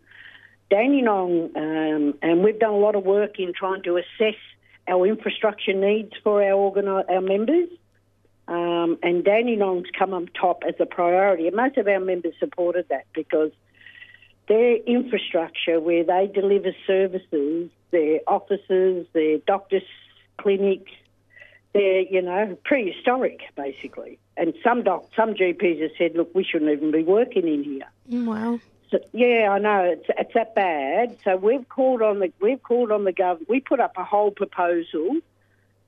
Dandenong, 0.70 1.56
um, 1.56 2.14
and 2.22 2.42
we've 2.42 2.58
done 2.58 2.72
a 2.72 2.78
lot 2.78 2.94
of 2.94 3.04
work 3.04 3.38
in 3.38 3.52
trying 3.52 3.82
to 3.82 3.96
assess 3.96 4.38
our 4.88 5.06
infrastructure 5.06 5.74
needs 5.74 6.12
for 6.24 6.42
our 6.42 6.52
organi- 6.52 7.08
our 7.10 7.20
members. 7.20 7.68
Um, 8.48 8.98
and 9.02 9.24
Dandenong's 9.24 9.88
come 9.96 10.12
on 10.12 10.28
top 10.38 10.62
as 10.66 10.74
a 10.80 10.86
priority, 10.86 11.46
and 11.46 11.56
most 11.56 11.76
of 11.76 11.86
our 11.86 12.00
members 12.00 12.34
supported 12.40 12.88
that 12.88 13.04
because 13.14 13.52
their 14.48 14.76
infrastructure, 14.76 15.78
where 15.78 16.04
they 16.04 16.30
deliver 16.32 16.72
services, 16.86 17.70
their 17.92 18.20
offices, 18.26 19.06
their 19.12 19.38
doctors' 19.38 19.82
clinics, 20.38 20.90
they're 21.72 22.00
you 22.00 22.20
know 22.20 22.58
prehistoric 22.64 23.40
basically. 23.56 24.18
And 24.36 24.54
some 24.64 24.82
doc, 24.82 25.08
some 25.14 25.34
GPs 25.34 25.80
have 25.82 25.90
said, 25.98 26.16
look, 26.16 26.34
we 26.34 26.42
shouldn't 26.42 26.70
even 26.70 26.90
be 26.90 27.02
working 27.02 27.46
in 27.46 27.62
here. 27.62 27.88
Mm, 28.10 28.26
wow. 28.26 28.60
So, 28.90 28.98
yeah, 29.12 29.48
I 29.50 29.58
know 29.58 29.84
it's 29.84 30.06
it's 30.18 30.34
that 30.34 30.54
bad. 30.54 31.16
So 31.24 31.36
we've 31.36 31.68
called 31.68 32.02
on 32.02 32.18
the 32.18 32.32
we've 32.40 32.62
called 32.62 32.90
on 32.90 33.04
the 33.04 33.12
government. 33.12 33.48
We 33.48 33.60
put 33.60 33.80
up 33.80 33.92
a 33.96 34.04
whole 34.04 34.30
proposal 34.30 35.18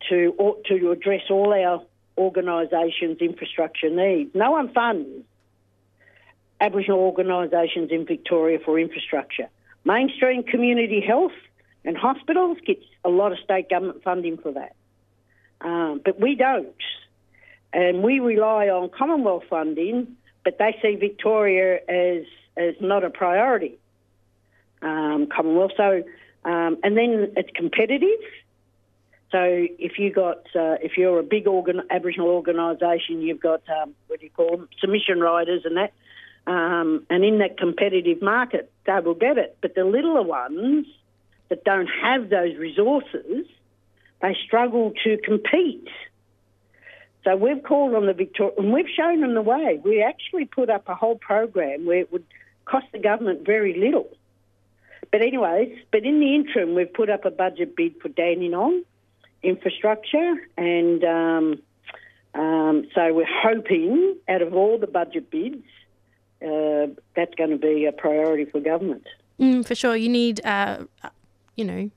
to 0.09 0.34
or- 0.38 0.57
to 0.66 0.90
address 0.90 1.22
all 1.30 1.52
our 1.52 1.82
organisations' 2.16 3.18
infrastructure 3.20 3.90
needs. 3.90 4.34
No 4.34 4.52
one 4.52 4.72
funds 4.72 5.24
Aboriginal 6.61 7.00
organisations 7.00 7.90
in 7.90 8.07
Victoria 8.07 8.59
for 8.64 8.78
infrastructure. 8.78 9.48
Mainstream 9.84 10.42
community 10.42 11.00
health 11.00 11.32
and 11.85 11.97
hospitals 11.97 12.59
get 12.66 12.78
a 13.05 13.09
lot 13.09 13.32
of 13.32 13.39
state 13.39 13.68
government 13.68 14.03
funding 14.03 14.39
for 14.39 14.53
that, 14.53 14.74
um, 15.61 16.01
but 16.05 16.20
we 16.20 16.35
don't, 16.35 16.74
and 17.72 18.03
we 18.03 18.20
rely 18.20 18.68
on 18.68 18.91
Commonwealth 18.91 19.45
funding. 19.49 20.16
But 20.45 20.59
they 20.59 20.76
see 20.82 20.97
Victoria 20.97 21.80
as 21.89 22.24
as 22.57 22.74
not 22.80 23.03
a 23.03 23.11
priority. 23.11 23.78
Um, 24.82 25.26
Commonwealth, 25.35 25.72
so 25.76 26.03
um, 26.45 26.78
and 26.82 26.97
then 26.97 27.32
it's 27.37 27.51
competitive. 27.55 28.20
So 29.30 29.41
if 29.43 29.99
you 29.99 30.12
got 30.12 30.47
uh, 30.55 30.76
if 30.80 30.97
you're 30.97 31.18
a 31.18 31.24
big 31.24 31.49
organ, 31.49 31.82
Aboriginal 31.91 32.28
organisation, 32.28 33.20
you've 33.20 33.41
got 33.41 33.62
um, 33.68 33.95
what 34.07 34.20
do 34.20 34.26
you 34.26 34.30
call 34.30 34.57
them 34.57 34.68
submission 34.80 35.18
riders 35.20 35.62
and 35.64 35.76
that, 35.76 35.93
um, 36.47 37.05
and 37.11 37.24
in 37.24 37.39
that 37.39 37.59
competitive 37.59 38.22
market, 38.22 38.70
they 38.87 39.01
will 39.01 39.14
get 39.14 39.39
it. 39.39 39.57
But 39.61 39.74
the 39.74 39.85
littler 39.85 40.22
ones 40.22 40.87
that 41.49 41.64
don't 41.64 41.88
have 42.03 42.30
those 42.30 42.57
resources, 42.57 43.47
they 44.22 44.36
struggle 44.45 44.92
to 45.05 45.18
compete. 45.24 45.88
So 47.24 47.36
we've 47.36 47.62
called 47.62 47.95
on 47.95 48.07
the 48.07 48.12
Victoria, 48.12 48.53
and 48.59 48.72
we've 48.72 48.88
shown 48.95 49.20
them 49.20 49.34
the 49.34 49.42
way. 49.42 49.80
We 49.82 50.03
actually 50.03 50.45
put 50.45 50.68
up 50.68 50.88
a 50.88 50.95
whole 50.95 51.16
program 51.16 51.86
where 51.86 51.99
it 51.99 52.12
would 52.12 52.24
cost 52.64 52.86
the 52.92 52.99
government 52.99 53.47
very 53.47 53.78
little. 53.78 54.09
But 55.11 55.22
anyways, 55.22 55.78
but 55.92 56.05
in 56.05 56.20
the 56.20 56.34
interim, 56.34 56.74
we've 56.74 56.92
put 56.92 57.09
up 57.09 57.24
a 57.24 57.30
budget 57.30 57.76
bid 57.76 58.01
for 58.01 58.09
Dandenong 58.09 58.82
infrastructure, 59.42 60.34
and 60.57 61.05
um, 61.05 61.62
um, 62.34 62.88
so 62.95 63.12
we're 63.12 63.26
hoping 63.28 64.16
out 64.28 64.42
of 64.42 64.55
all 64.55 64.78
the 64.78 64.86
budget 64.86 65.30
bids, 65.30 65.64
uh, 66.42 66.86
that's 67.14 67.34
going 67.36 67.51
to 67.51 67.59
be 67.59 67.86
a 67.86 67.92
priority 67.92 68.45
for 68.45 68.61
government. 68.61 69.07
Mm, 69.40 69.66
for 69.66 69.74
sure. 69.74 69.97
You 69.97 70.09
need, 70.09 70.45
uh, 70.45 70.84
you 71.57 71.64
know, 71.64 71.90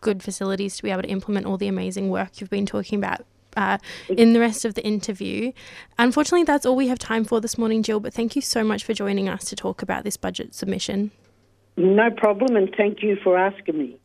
good 0.00 0.22
facilities 0.22 0.76
to 0.76 0.82
be 0.82 0.90
able 0.90 1.02
to 1.02 1.08
implement 1.08 1.46
all 1.46 1.56
the 1.56 1.68
amazing 1.68 2.10
work 2.10 2.40
you've 2.40 2.50
been 2.50 2.66
talking 2.66 2.98
about. 2.98 3.24
Uh, 3.56 3.78
in 4.08 4.32
the 4.32 4.40
rest 4.40 4.64
of 4.64 4.74
the 4.74 4.84
interview. 4.84 5.52
Unfortunately, 5.96 6.42
that's 6.42 6.66
all 6.66 6.74
we 6.74 6.88
have 6.88 6.98
time 6.98 7.22
for 7.22 7.40
this 7.40 7.56
morning, 7.56 7.84
Jill, 7.84 8.00
but 8.00 8.12
thank 8.12 8.34
you 8.34 8.42
so 8.42 8.64
much 8.64 8.82
for 8.82 8.94
joining 8.94 9.28
us 9.28 9.44
to 9.44 9.54
talk 9.54 9.80
about 9.80 10.02
this 10.02 10.16
budget 10.16 10.56
submission. 10.56 11.12
No 11.76 12.10
problem, 12.10 12.56
and 12.56 12.74
thank 12.76 13.00
you 13.00 13.16
for 13.22 13.38
asking 13.38 13.78
me. 13.78 14.00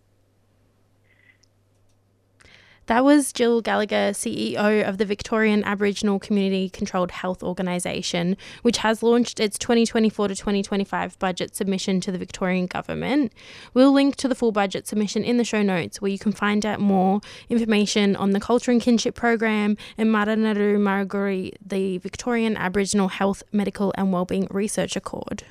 That 2.90 3.06
was 3.06 3.32
Jill 3.32 3.62
Gallagher, 3.62 4.14
CEO 4.14 4.84
of 4.84 4.98
the 4.98 5.06
Victorian 5.06 5.64
Aboriginal 5.64 6.18
Community 6.18 6.70
Controlled 6.70 7.12
Health 7.12 7.44
Organisation, 7.44 8.36
which 8.64 8.78
has 8.78 9.04
launched 9.04 9.40
its 9.40 9.60
2024 9.60 10.30
to 10.30 10.36
2025 10.36 11.20
budget 11.20 11.56
submission 11.56 12.02
to 12.02 12.12
the 12.12 12.18
Victorian 12.18 12.66
Government. 12.66 13.32
We'll 13.76 13.92
link 13.92 14.16
to 14.16 14.28
the 14.28 14.34
full 14.34 14.52
budget 14.52 14.88
submission 14.88 15.24
in 15.24 15.38
the 15.38 15.44
show 15.44 15.62
notes, 15.62 16.02
where 16.02 16.10
you 16.10 16.18
can 16.18 16.32
find 16.32 16.66
out 16.66 16.80
more 16.80 17.22
information 17.48 18.16
on 18.16 18.32
the 18.32 18.40
Culture 18.40 18.72
and 18.72 18.82
Kinship 18.82 19.14
Program 19.14 19.78
and 19.96 20.10
Marra 20.10 20.36
Ngarrgoo 20.36 20.80
Marra 20.80 21.06
Goorri, 21.06 21.54
the 21.64 22.00
Victorian 22.00 22.58
Aboriginal 22.58 23.10
Health, 23.10 23.44
Medical 23.52 23.94
and 24.00 24.12
Wellbeing 24.12 24.48
Research 24.50 24.96
Accord. 24.96 25.44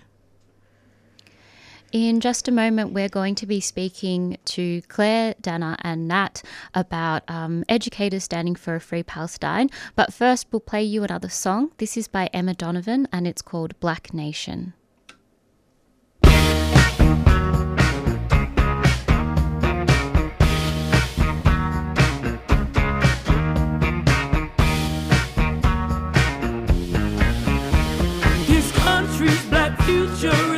In 1.91 2.21
just 2.21 2.49
a 2.49 2.53
moment, 2.53 2.93
we're 2.93 3.09
going 3.09 3.35
to 3.37 3.47
be 3.47 3.61
speaking 3.61 4.37
to 4.45 4.83
Claire, 4.89 5.35
Dana, 5.41 5.75
and 5.81 6.07
Nat 6.07 6.43
about 6.75 7.23
um, 7.29 7.65
educators 7.67 8.25
standing 8.25 8.55
for 8.55 8.75
a 8.75 8.81
free 8.81 9.03
Palestine. 9.03 9.71
But 9.97 10.13
first, 10.13 10.49
we'll 10.53 10.61
play 10.61 10.85
you 10.85 11.03
another 11.03 11.31
song. 11.31 11.73
This 11.79 11.97
is 11.97 12.07
by 12.07 12.29
Emma 12.35 12.53
Donovan, 12.53 13.09
and 13.11 13.27
it's 13.27 13.41
called 13.41 13.81
Black 13.81 14.13
Nation. 14.13 14.75
This 28.47 28.73
country's 28.73 29.43
black 29.47 29.81
future 29.85 30.58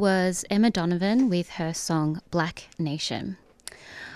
was 0.00 0.46
Emma 0.48 0.70
Donovan 0.70 1.28
with 1.28 1.50
her 1.50 1.74
song 1.74 2.22
Black 2.30 2.68
Nation. 2.78 3.36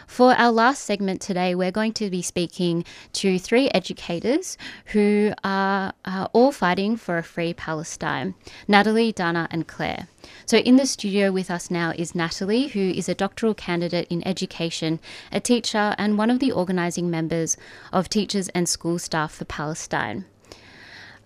For 0.06 0.32
our 0.32 0.50
last 0.50 0.82
segment 0.82 1.20
today, 1.20 1.54
we're 1.54 1.70
going 1.70 1.92
to 1.94 2.08
be 2.08 2.22
speaking 2.22 2.86
to 3.12 3.38
three 3.38 3.68
educators 3.68 4.56
who 4.86 5.34
are 5.44 5.92
all 6.32 6.52
fighting 6.52 6.96
for 6.96 7.18
a 7.18 7.22
free 7.22 7.52
Palestine 7.52 8.34
Natalie, 8.66 9.12
Dana, 9.12 9.46
and 9.50 9.66
Claire. 9.66 10.08
So, 10.46 10.56
in 10.56 10.76
the 10.76 10.86
studio 10.86 11.30
with 11.30 11.50
us 11.50 11.70
now 11.70 11.92
is 11.94 12.14
Natalie, 12.14 12.68
who 12.68 12.80
is 12.80 13.10
a 13.10 13.14
doctoral 13.14 13.52
candidate 13.52 14.06
in 14.08 14.26
education, 14.26 15.00
a 15.30 15.38
teacher, 15.38 15.94
and 15.98 16.16
one 16.16 16.30
of 16.30 16.38
the 16.38 16.52
organising 16.52 17.10
members 17.10 17.58
of 17.92 18.08
Teachers 18.08 18.48
and 18.50 18.66
School 18.66 18.98
Staff 18.98 19.34
for 19.34 19.44
Palestine. 19.44 20.24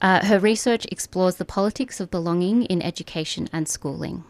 Uh, 0.02 0.26
her 0.26 0.40
research 0.40 0.84
explores 0.90 1.36
the 1.36 1.44
politics 1.44 2.00
of 2.00 2.10
belonging 2.10 2.64
in 2.64 2.82
education 2.82 3.48
and 3.52 3.68
schooling. 3.68 4.24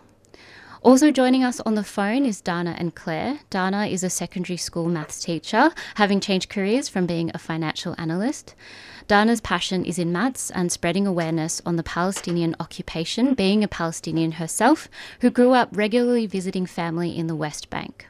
Also 0.83 1.11
joining 1.11 1.43
us 1.43 1.59
on 1.61 1.75
the 1.75 1.83
phone 1.83 2.25
is 2.25 2.41
Dana 2.41 2.77
and 2.79 2.95
Claire. 2.95 3.41
Dana 3.51 3.87
is 3.87 4.05
a 4.05 4.11
secondary 4.11 4.57
school 4.57 4.87
maths 4.87 5.21
teacher, 5.21 5.73
having 5.97 6.21
changed 6.21 6.49
careers 6.49 6.89
from 6.89 7.05
being 7.05 7.33
a 7.35 7.39
financial 7.39 7.97
analyst. 7.99 8.55
Dana's 9.09 9.41
passion 9.41 9.85
is 9.85 9.99
in 9.99 10.13
maths 10.13 10.51
and 10.53 10.71
spreading 10.71 11.07
awareness 11.07 11.61
on 11.67 11.75
the 11.77 11.83
Palestinian 11.83 12.55
occupation, 12.61 13.35
being 13.35 13.65
a 13.65 13.69
Palestinian 13.69 14.33
herself 14.33 14.89
who 15.21 15.31
grew 15.31 15.53
up 15.53 15.69
regularly 15.73 16.27
visiting 16.27 16.65
family 16.65 17.17
in 17.17 17.27
the 17.27 17.35
West 17.35 17.71
Bank. 17.71 18.07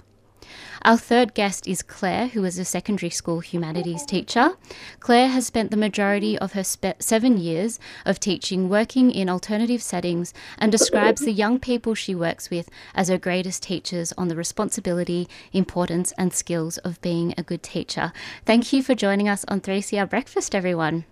Our 0.83 0.97
third 0.97 1.35
guest 1.35 1.67
is 1.67 1.83
Claire, 1.83 2.29
who 2.29 2.45
is 2.45 2.59
a 2.59 2.65
secondary 2.65 3.11
school 3.11 3.41
humanities 3.41 4.05
teacher. 4.05 4.57
Claire 5.01 5.29
has 5.29 5.47
spent 5.47 5.71
the 5.71 5.77
majority 5.77 6.39
of 6.39 6.53
her 6.53 6.65
spe- 6.65 7.01
seven 7.01 7.37
years 7.37 7.79
of 8.05 8.21
teaching 8.21 8.69
working 8.69 9.11
in 9.11 9.29
alternative 9.29 9.83
settings 9.83 10.33
and 10.59 10.71
describes 10.73 11.21
the 11.21 11.33
young 11.33 11.59
people 11.59 11.95
she 11.95 12.15
works 12.15 12.51
with 12.51 12.71
as 12.95 13.09
her 13.09 13.19
greatest 13.19 13.63
teachers 13.63 14.13
on 14.17 14.29
the 14.29 14.37
responsibility, 14.37 15.29
importance, 15.53 16.13
and 16.19 16.33
skills 16.33 16.79
of 16.79 17.01
being 17.01 17.35
a 17.37 17.43
good 17.43 17.63
teacher. 17.63 18.13
Thank 18.45 18.73
you 18.73 18.83
for 18.83 18.95
joining 18.95 19.29
us 19.29 19.45
on 19.49 19.61
3CR 19.61 20.09
Breakfast, 20.09 20.55
everyone. 20.55 21.05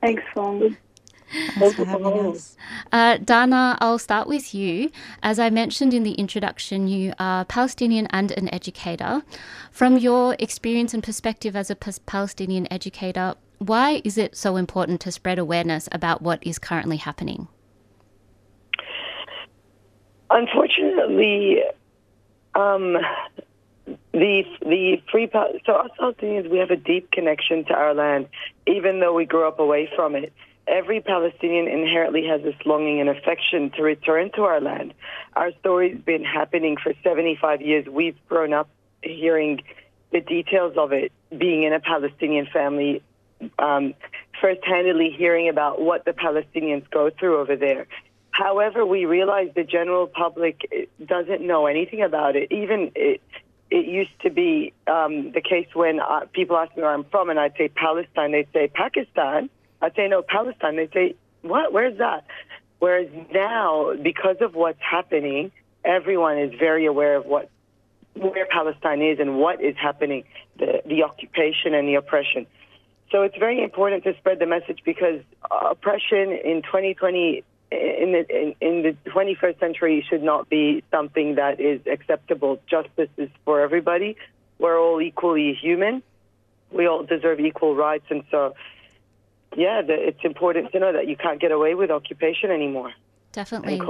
Thanks, 0.00 0.22
Fong. 0.34 0.76
Thanks 1.58 1.74
for 1.76 1.84
having 1.84 2.26
us. 2.26 2.56
Uh, 2.92 3.18
Dana, 3.18 3.76
I'll 3.80 3.98
start 3.98 4.28
with 4.28 4.54
you. 4.54 4.90
As 5.22 5.38
I 5.38 5.50
mentioned 5.50 5.92
in 5.92 6.02
the 6.02 6.12
introduction, 6.12 6.86
you 6.88 7.12
are 7.18 7.44
Palestinian 7.44 8.06
and 8.10 8.30
an 8.32 8.52
educator. 8.54 9.22
From 9.70 9.96
your 9.96 10.36
experience 10.38 10.94
and 10.94 11.02
perspective 11.02 11.56
as 11.56 11.70
a 11.70 11.76
Palestinian 11.76 12.72
educator, 12.72 13.34
why 13.58 14.00
is 14.04 14.18
it 14.18 14.36
so 14.36 14.56
important 14.56 15.00
to 15.02 15.12
spread 15.12 15.38
awareness 15.38 15.88
about 15.90 16.22
what 16.22 16.44
is 16.46 16.58
currently 16.58 16.98
happening? 16.98 17.48
Unfortunately, 20.30 21.62
um, 22.54 22.96
the 24.12 24.44
the 24.62 25.02
free 25.10 25.28
so 25.32 25.72
us 25.74 25.90
Palestinians 25.98 26.48
we 26.48 26.58
have 26.58 26.70
a 26.70 26.76
deep 26.76 27.10
connection 27.10 27.64
to 27.64 27.74
our 27.74 27.94
land, 27.94 28.28
even 28.66 29.00
though 29.00 29.12
we 29.12 29.24
grew 29.24 29.46
up 29.46 29.58
away 29.58 29.90
from 29.94 30.14
it. 30.14 30.32
Every 30.66 31.00
Palestinian 31.00 31.68
inherently 31.68 32.26
has 32.26 32.42
this 32.42 32.54
longing 32.64 33.00
and 33.00 33.08
affection 33.10 33.70
to 33.76 33.82
return 33.82 34.30
to 34.32 34.42
our 34.42 34.60
land. 34.60 34.94
Our 35.34 35.52
story's 35.60 35.98
been 35.98 36.24
happening 36.24 36.76
for 36.82 36.94
75 37.02 37.60
years. 37.60 37.86
We've 37.86 38.16
grown 38.28 38.54
up 38.54 38.68
hearing 39.02 39.62
the 40.10 40.20
details 40.20 40.74
of 40.76 40.92
it, 40.92 41.12
being 41.36 41.64
in 41.64 41.72
a 41.72 41.80
Palestinian 41.80 42.46
family, 42.46 43.02
um, 43.58 43.94
first-handedly 44.40 45.10
hearing 45.10 45.48
about 45.48 45.82
what 45.82 46.04
the 46.04 46.12
Palestinians 46.12 46.88
go 46.90 47.10
through 47.10 47.40
over 47.40 47.56
there. 47.56 47.86
However, 48.30 48.86
we 48.86 49.04
realize 49.04 49.50
the 49.54 49.64
general 49.64 50.06
public 50.06 50.68
eh, 50.72 50.86
doesn't 51.04 51.40
know 51.46 51.66
anything 51.66 52.02
about 52.02 52.36
it. 52.36 52.50
Even 52.50 52.90
it, 52.94 53.20
it 53.70 53.86
used 53.86 54.18
to 54.22 54.30
be 54.30 54.72
um, 54.86 55.32
the 55.32 55.40
case 55.40 55.68
when 55.74 56.00
uh, 56.00 56.20
people 56.32 56.56
ask 56.56 56.76
me 56.76 56.82
where 56.82 56.92
I'm 56.92 57.04
from, 57.04 57.30
and 57.30 57.38
I'd 57.38 57.56
say 57.56 57.68
Palestine, 57.68 58.32
they'd 58.32 58.48
say 58.52 58.68
Pakistan. 58.68 59.50
I'd 59.84 59.94
say 59.94 60.08
no, 60.08 60.22
Palestine. 60.22 60.76
They'd 60.76 60.92
say 60.92 61.14
what? 61.42 61.72
Where's 61.72 61.98
that? 61.98 62.24
Whereas 62.78 63.08
now, 63.32 63.92
because 64.02 64.36
of 64.40 64.54
what's 64.54 64.80
happening, 64.80 65.52
everyone 65.84 66.38
is 66.38 66.54
very 66.58 66.86
aware 66.86 67.16
of 67.16 67.26
what 67.26 67.50
where 68.14 68.46
Palestine 68.46 69.02
is 69.02 69.18
and 69.20 69.38
what 69.38 69.60
is 69.60 69.76
happening, 69.76 70.24
the 70.58 70.82
the 70.86 71.02
occupation 71.02 71.74
and 71.74 71.86
the 71.86 71.96
oppression. 71.96 72.46
So 73.10 73.22
it's 73.22 73.36
very 73.36 73.62
important 73.62 74.04
to 74.04 74.16
spread 74.16 74.38
the 74.38 74.46
message 74.46 74.80
because 74.86 75.20
uh, 75.50 75.68
oppression 75.72 76.32
in 76.32 76.62
2020 76.62 77.44
in 77.70 78.12
the 78.12 78.24
in, 78.30 78.54
in 78.62 78.82
the 78.82 78.96
21st 79.10 79.60
century 79.60 80.06
should 80.08 80.22
not 80.22 80.48
be 80.48 80.82
something 80.90 81.34
that 81.34 81.60
is 81.60 81.86
acceptable. 81.86 82.58
Justice 82.66 83.10
is 83.18 83.28
for 83.44 83.60
everybody. 83.60 84.16
We're 84.58 84.80
all 84.80 85.02
equally 85.02 85.52
human. 85.60 86.02
We 86.72 86.86
all 86.86 87.04
deserve 87.04 87.38
equal 87.38 87.76
rights, 87.76 88.06
and 88.08 88.24
so 88.30 88.54
yeah, 89.56 89.82
the, 89.82 89.94
it's 89.94 90.24
important 90.24 90.72
to 90.72 90.78
know 90.78 90.92
that 90.92 91.08
you 91.08 91.16
can't 91.16 91.40
get 91.40 91.52
away 91.52 91.74
with 91.74 91.90
occupation 91.90 92.50
anymore. 92.50 92.92
Definitely. 93.32 93.74
And 93.74 93.82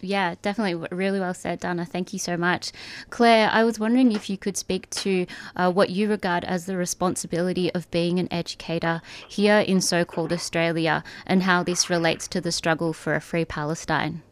Yeah, 0.00 0.34
definitely. 0.40 0.88
Really 0.90 1.20
well 1.20 1.34
said, 1.34 1.60
Dana. 1.60 1.84
Thank 1.84 2.12
you 2.12 2.18
so 2.18 2.36
much. 2.36 2.72
Claire, 3.10 3.50
I 3.52 3.64
was 3.64 3.78
wondering 3.78 4.12
if 4.12 4.30
you 4.30 4.38
could 4.38 4.56
speak 4.56 4.88
to 4.90 5.26
uh, 5.56 5.70
what 5.72 5.90
you 5.90 6.08
regard 6.08 6.44
as 6.44 6.66
the 6.66 6.76
responsibility 6.76 7.72
of 7.74 7.90
being 7.90 8.18
an 8.18 8.28
educator 8.32 9.02
here 9.28 9.58
in 9.58 9.80
so 9.80 10.04
called 10.04 10.32
Australia 10.32 11.04
and 11.26 11.42
how 11.42 11.62
this 11.62 11.90
relates 11.90 12.28
to 12.28 12.40
the 12.40 12.52
struggle 12.52 12.92
for 12.92 13.14
a 13.14 13.20
free 13.20 13.44
Palestine. 13.44 14.22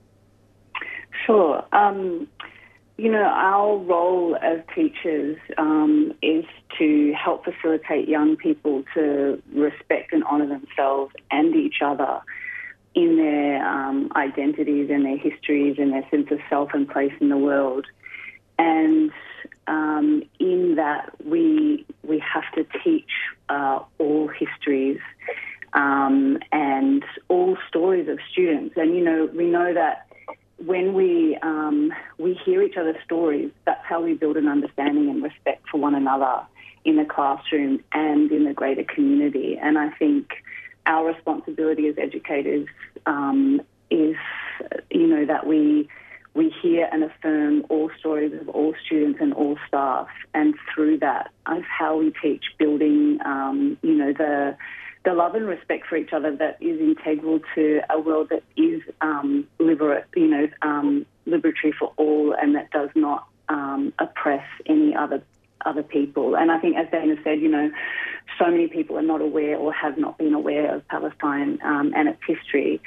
Sure. 1.26 1.64
Um, 1.72 2.28
you 2.98 3.12
know, 3.12 3.22
our 3.22 3.76
role 3.76 4.36
as 4.42 4.58
teachers 4.74 5.38
um, 5.56 6.12
is 6.20 6.44
to 6.78 7.12
help 7.12 7.44
facilitate 7.44 8.08
young 8.08 8.36
people 8.36 8.82
to 8.94 9.40
respect 9.54 10.12
and 10.12 10.24
honour 10.24 10.48
themselves 10.48 11.14
and 11.30 11.54
each 11.54 11.76
other 11.80 12.20
in 12.96 13.16
their 13.16 13.64
um, 13.64 14.10
identities 14.16 14.90
and 14.90 15.04
their 15.04 15.16
histories 15.16 15.76
and 15.78 15.92
their 15.92 16.04
sense 16.10 16.26
of 16.32 16.40
self 16.50 16.70
and 16.74 16.88
place 16.88 17.12
in 17.20 17.28
the 17.28 17.36
world. 17.36 17.86
And 18.58 19.12
um, 19.68 20.24
in 20.40 20.74
that, 20.74 21.12
we 21.24 21.86
we 22.02 22.18
have 22.18 22.50
to 22.56 22.66
teach 22.82 23.10
uh, 23.48 23.78
all 23.98 24.26
histories 24.26 24.98
um, 25.72 26.38
and 26.50 27.04
all 27.28 27.56
stories 27.68 28.08
of 28.08 28.18
students. 28.32 28.74
And 28.76 28.96
you 28.96 29.04
know, 29.04 29.30
we 29.32 29.46
know 29.46 29.72
that 29.72 30.07
when 30.64 30.94
we 30.94 31.36
um, 31.42 31.92
we 32.18 32.34
hear 32.44 32.62
each 32.62 32.76
other's 32.76 33.02
stories, 33.04 33.50
that's 33.64 33.84
how 33.84 34.02
we 34.02 34.14
build 34.14 34.36
an 34.36 34.48
understanding 34.48 35.08
and 35.08 35.22
respect 35.22 35.68
for 35.70 35.78
one 35.78 35.94
another 35.94 36.40
in 36.84 36.96
the 36.96 37.04
classroom 37.04 37.82
and 37.92 38.30
in 38.32 38.44
the 38.44 38.52
greater 38.52 38.84
community. 38.84 39.58
And 39.60 39.78
I 39.78 39.90
think 39.90 40.32
our 40.86 41.06
responsibility 41.06 41.86
as 41.88 41.96
educators 41.98 42.66
um, 43.06 43.60
is, 43.90 44.16
you 44.90 45.06
know, 45.06 45.26
that 45.26 45.46
we 45.46 45.88
we 46.34 46.54
hear 46.62 46.88
and 46.92 47.04
affirm 47.04 47.64
all 47.68 47.90
stories 47.98 48.32
of 48.40 48.48
all 48.48 48.74
students 48.84 49.18
and 49.20 49.32
all 49.34 49.58
staff, 49.66 50.08
and 50.34 50.54
through 50.74 50.98
that, 50.98 51.30
is 51.56 51.64
how 51.68 51.96
we 51.96 52.12
teach 52.22 52.44
building, 52.58 53.18
um, 53.24 53.76
you 53.82 53.94
know, 53.94 54.12
the 54.12 54.56
the 55.08 55.14
love 55.14 55.34
and 55.34 55.46
respect 55.46 55.86
for 55.86 55.96
each 55.96 56.12
other 56.12 56.36
that 56.36 56.58
is 56.60 56.78
integral 56.78 57.40
to 57.54 57.80
a 57.88 57.98
world 57.98 58.28
that 58.28 58.42
is 58.58 58.82
um, 59.00 59.46
liberate, 59.58 60.04
you 60.14 60.26
know, 60.26 60.46
um, 60.60 61.06
liberatory 61.26 61.72
for 61.78 61.94
all, 61.96 62.34
and 62.34 62.54
that 62.54 62.70
does 62.72 62.90
not 62.94 63.26
um, 63.48 63.90
oppress 63.98 64.44
any 64.66 64.94
other 64.94 65.22
other 65.64 65.82
people. 65.82 66.36
And 66.36 66.52
I 66.52 66.58
think, 66.58 66.76
as 66.76 66.90
Dana 66.90 67.16
said, 67.24 67.40
you 67.40 67.48
know, 67.48 67.70
so 68.38 68.50
many 68.50 68.68
people 68.68 68.98
are 68.98 69.02
not 69.02 69.22
aware 69.22 69.56
or 69.56 69.72
have 69.72 69.96
not 69.96 70.18
been 70.18 70.34
aware 70.34 70.74
of 70.74 70.86
Palestine 70.88 71.58
um, 71.64 71.94
and 71.96 72.10
its 72.10 72.20
history, 72.26 72.78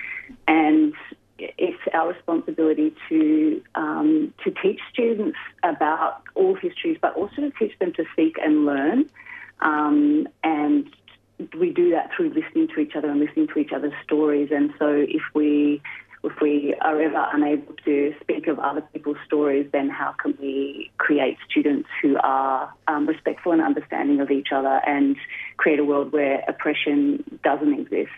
and 0.47 0.93
it's 1.39 1.81
our 1.91 2.13
responsibility 2.13 2.93
to 3.09 3.63
um, 3.73 4.31
to 4.43 4.51
teach 4.61 4.79
students 4.93 5.39
about 5.63 6.21
all 6.35 6.53
histories, 6.53 6.99
but 7.01 7.15
also 7.15 7.37
to 7.37 7.51
teach 7.57 7.77
them 7.79 7.93
to 7.93 8.05
seek 8.15 8.37
and 8.37 8.63
learn. 8.67 9.09
Um, 9.61 10.27
and 10.43 10.89
we 11.59 11.71
do 11.71 11.91
that 11.91 12.09
through 12.15 12.29
listening 12.29 12.67
to 12.75 12.79
each 12.79 12.95
other 12.95 13.09
and 13.09 13.19
listening 13.19 13.47
to 13.47 13.59
each 13.59 13.71
other's 13.71 13.93
stories. 14.03 14.49
And 14.51 14.73
so, 14.79 14.87
if 14.87 15.23
we 15.33 15.81
if 16.23 16.33
we 16.39 16.75
are 16.81 17.01
ever 17.01 17.27
unable 17.33 17.73
to 17.83 18.13
speak 18.21 18.47
of 18.47 18.59
other 18.59 18.81
people's 18.93 19.17
stories, 19.25 19.67
then 19.73 19.89
how 19.89 20.13
can 20.21 20.37
we 20.39 20.91
create 20.97 21.37
students 21.49 21.89
who 22.01 22.15
are 22.21 22.71
um, 22.87 23.07
respectful 23.07 23.51
and 23.51 23.61
understanding 23.61 24.21
of 24.21 24.29
each 24.29 24.49
other 24.53 24.81
and 24.85 25.15
create 25.57 25.79
a 25.79 25.83
world 25.83 26.11
where 26.11 26.43
oppression 26.47 27.23
doesn't 27.43 27.73
exist? 27.73 28.11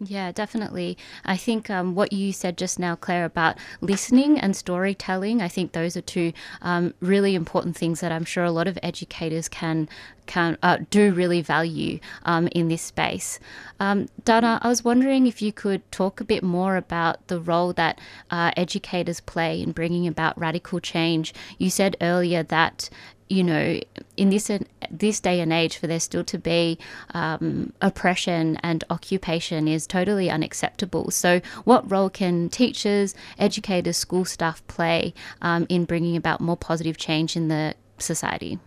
Yeah, 0.00 0.30
definitely. 0.30 0.96
I 1.24 1.36
think 1.36 1.70
um, 1.70 1.96
what 1.96 2.12
you 2.12 2.32
said 2.32 2.56
just 2.56 2.78
now, 2.78 2.94
Claire, 2.94 3.24
about 3.24 3.56
listening 3.80 4.38
and 4.38 4.54
storytelling, 4.54 5.42
I 5.42 5.48
think 5.48 5.72
those 5.72 5.96
are 5.96 6.00
two 6.00 6.32
um, 6.62 6.94
really 7.00 7.34
important 7.34 7.76
things 7.76 7.98
that 8.00 8.12
I'm 8.12 8.24
sure 8.24 8.44
a 8.44 8.52
lot 8.52 8.68
of 8.68 8.78
educators 8.82 9.48
can 9.48 9.88
can 10.26 10.58
uh, 10.62 10.76
do 10.90 11.12
really 11.14 11.40
value 11.40 11.98
um, 12.24 12.48
in 12.48 12.68
this 12.68 12.82
space. 12.82 13.40
Um, 13.80 14.08
Dana, 14.24 14.60
I 14.62 14.68
was 14.68 14.84
wondering 14.84 15.26
if 15.26 15.40
you 15.40 15.52
could 15.52 15.90
talk 15.90 16.20
a 16.20 16.24
bit 16.24 16.42
more 16.42 16.76
about 16.76 17.26
the 17.28 17.40
role 17.40 17.72
that 17.72 17.98
uh, 18.30 18.52
educators 18.56 19.20
play 19.20 19.60
in 19.62 19.72
bringing 19.72 20.06
about 20.06 20.38
radical 20.38 20.80
change. 20.80 21.32
You 21.56 21.70
said 21.70 21.96
earlier 22.02 22.42
that 22.44 22.90
you 23.28 23.44
know, 23.44 23.80
in 24.16 24.30
this 24.30 24.50
this 24.90 25.20
day 25.20 25.40
and 25.40 25.52
age, 25.52 25.76
for 25.76 25.86
there 25.86 26.00
still 26.00 26.24
to 26.24 26.38
be 26.38 26.78
um, 27.14 27.72
oppression 27.82 28.56
and 28.62 28.84
occupation 28.90 29.68
is 29.68 29.86
totally 29.86 30.30
unacceptable. 30.30 31.10
So, 31.10 31.40
what 31.64 31.90
role 31.90 32.10
can 32.10 32.48
teachers, 32.48 33.14
educators, 33.38 33.96
school 33.96 34.24
staff 34.24 34.66
play 34.66 35.14
um, 35.42 35.66
in 35.68 35.84
bringing 35.84 36.16
about 36.16 36.40
more 36.40 36.56
positive 36.56 36.96
change 36.96 37.36
in 37.36 37.48
the 37.48 37.74
society? 37.98 38.58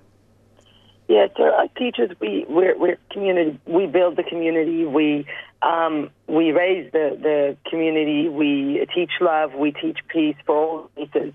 Yeah, 1.07 1.27
so 1.35 1.43
uh, 1.43 1.67
teachers, 1.77 2.11
we 2.21 2.45
we're, 2.47 2.77
we're 2.77 2.97
community. 3.09 3.59
We 3.65 3.85
build 3.85 4.15
the 4.15 4.23
community. 4.23 4.85
We 4.85 5.25
um, 5.61 6.09
we 6.27 6.51
raise 6.51 6.91
the 6.91 7.17
the 7.21 7.57
community. 7.69 8.29
We 8.29 8.85
teach 8.95 9.11
love. 9.19 9.53
We 9.53 9.71
teach 9.73 9.97
peace 10.07 10.37
for 10.45 10.55
all 10.55 10.91
races. 10.95 11.33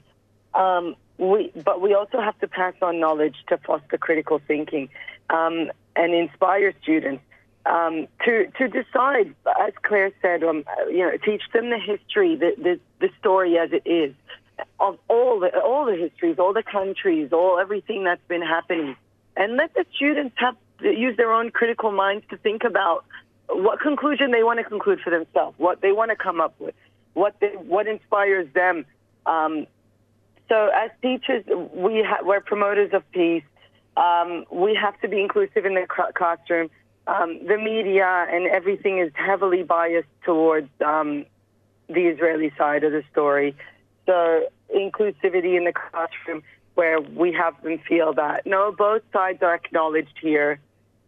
Um, 0.54 0.96
we, 1.18 1.52
but 1.64 1.80
we 1.80 1.94
also 1.94 2.20
have 2.20 2.38
to 2.40 2.48
pass 2.48 2.74
on 2.82 3.00
knowledge 3.00 3.36
to 3.48 3.56
foster 3.58 3.98
critical 3.98 4.40
thinking 4.46 4.88
um, 5.30 5.70
and 5.94 6.14
inspire 6.14 6.72
students 6.82 7.22
um, 7.64 8.06
to 8.24 8.46
to 8.58 8.68
decide, 8.68 9.34
as 9.60 9.72
Claire 9.82 10.12
said, 10.22 10.44
um, 10.44 10.64
you 10.88 10.98
know, 10.98 11.16
teach 11.24 11.42
them 11.52 11.70
the 11.70 11.78
history, 11.78 12.36
the, 12.36 12.54
the 12.56 12.80
the 13.00 13.10
story 13.18 13.58
as 13.58 13.70
it 13.72 13.82
is 13.84 14.14
of 14.80 14.98
all 15.08 15.40
the 15.40 15.58
all 15.60 15.84
the 15.84 15.96
histories, 15.96 16.38
all 16.38 16.52
the 16.52 16.62
countries, 16.62 17.32
all 17.32 17.58
everything 17.58 18.04
that's 18.04 18.26
been 18.28 18.42
happening, 18.42 18.96
and 19.36 19.56
let 19.56 19.74
the 19.74 19.84
students 19.94 20.34
have 20.38 20.56
use 20.80 21.16
their 21.16 21.32
own 21.32 21.50
critical 21.50 21.90
minds 21.90 22.24
to 22.30 22.36
think 22.36 22.62
about 22.64 23.04
what 23.48 23.80
conclusion 23.80 24.30
they 24.30 24.42
want 24.42 24.58
to 24.58 24.64
conclude 24.64 25.00
for 25.00 25.10
themselves, 25.10 25.58
what 25.58 25.80
they 25.80 25.92
want 25.92 26.10
to 26.10 26.16
come 26.16 26.40
up 26.40 26.54
with, 26.58 26.74
what 27.14 27.34
they, 27.40 27.48
what 27.48 27.86
inspires 27.86 28.46
them. 28.54 28.84
Um, 29.24 29.66
so 30.48 30.70
as 30.74 30.90
teachers, 31.02 31.44
we 31.74 32.02
ha- 32.02 32.20
we're 32.22 32.40
promoters 32.40 32.92
of 32.92 33.08
peace. 33.10 33.42
Um, 33.96 34.44
we 34.50 34.74
have 34.74 35.00
to 35.00 35.08
be 35.08 35.20
inclusive 35.20 35.64
in 35.64 35.74
the 35.74 35.86
cl- 35.94 36.12
classroom. 36.12 36.70
Um, 37.06 37.46
the 37.46 37.56
media 37.56 38.26
and 38.30 38.46
everything 38.46 38.98
is 38.98 39.12
heavily 39.14 39.62
biased 39.62 40.08
towards 40.24 40.68
um, 40.84 41.24
the 41.88 42.06
Israeli 42.06 42.52
side 42.58 42.84
of 42.84 42.92
the 42.92 43.02
story. 43.10 43.56
So 44.06 44.48
inclusivity 44.74 45.56
in 45.56 45.64
the 45.64 45.72
classroom, 45.72 46.42
where 46.74 47.00
we 47.00 47.32
have 47.32 47.60
them 47.62 47.78
feel 47.88 48.12
that 48.14 48.46
no, 48.46 48.72
both 48.72 49.02
sides 49.12 49.42
are 49.42 49.54
acknowledged 49.54 50.18
here, 50.20 50.60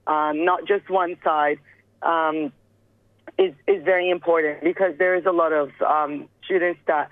um, 0.06 0.44
not 0.44 0.66
just 0.66 0.88
one 0.88 1.16
side, 1.22 1.58
um, 2.02 2.52
is 3.36 3.52
is 3.66 3.84
very 3.84 4.08
important 4.08 4.62
because 4.62 4.96
there 4.98 5.14
is 5.14 5.26
a 5.26 5.32
lot 5.32 5.52
of 5.52 5.70
um, 5.82 6.28
students 6.44 6.80
that 6.86 7.10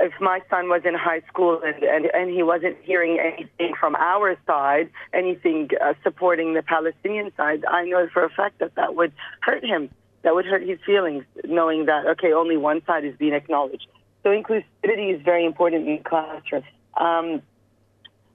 if 0.00 0.12
my 0.20 0.40
son 0.48 0.68
was 0.68 0.82
in 0.84 0.94
high 0.94 1.20
school 1.28 1.60
and, 1.64 1.82
and, 1.82 2.06
and 2.14 2.30
he 2.30 2.42
wasn't 2.42 2.76
hearing 2.82 3.18
anything 3.20 3.74
from 3.78 3.94
our 3.96 4.36
side, 4.46 4.90
anything 5.12 5.68
uh, 5.80 5.94
supporting 6.02 6.54
the 6.54 6.62
Palestinian 6.62 7.32
side, 7.36 7.64
I 7.68 7.84
know 7.84 8.08
for 8.12 8.24
a 8.24 8.30
fact 8.30 8.58
that 8.60 8.74
that 8.76 8.94
would 8.94 9.12
hurt 9.40 9.64
him. 9.64 9.90
That 10.22 10.34
would 10.34 10.46
hurt 10.46 10.62
his 10.62 10.78
feelings, 10.86 11.24
knowing 11.44 11.86
that, 11.86 12.06
okay, 12.06 12.32
only 12.32 12.56
one 12.56 12.84
side 12.86 13.04
is 13.04 13.16
being 13.16 13.34
acknowledged. 13.34 13.88
So 14.22 14.30
inclusivity 14.30 15.14
is 15.14 15.20
very 15.22 15.44
important 15.44 15.88
in 15.88 15.96
the 15.96 16.02
classroom. 16.02 16.62
Um, 16.96 17.42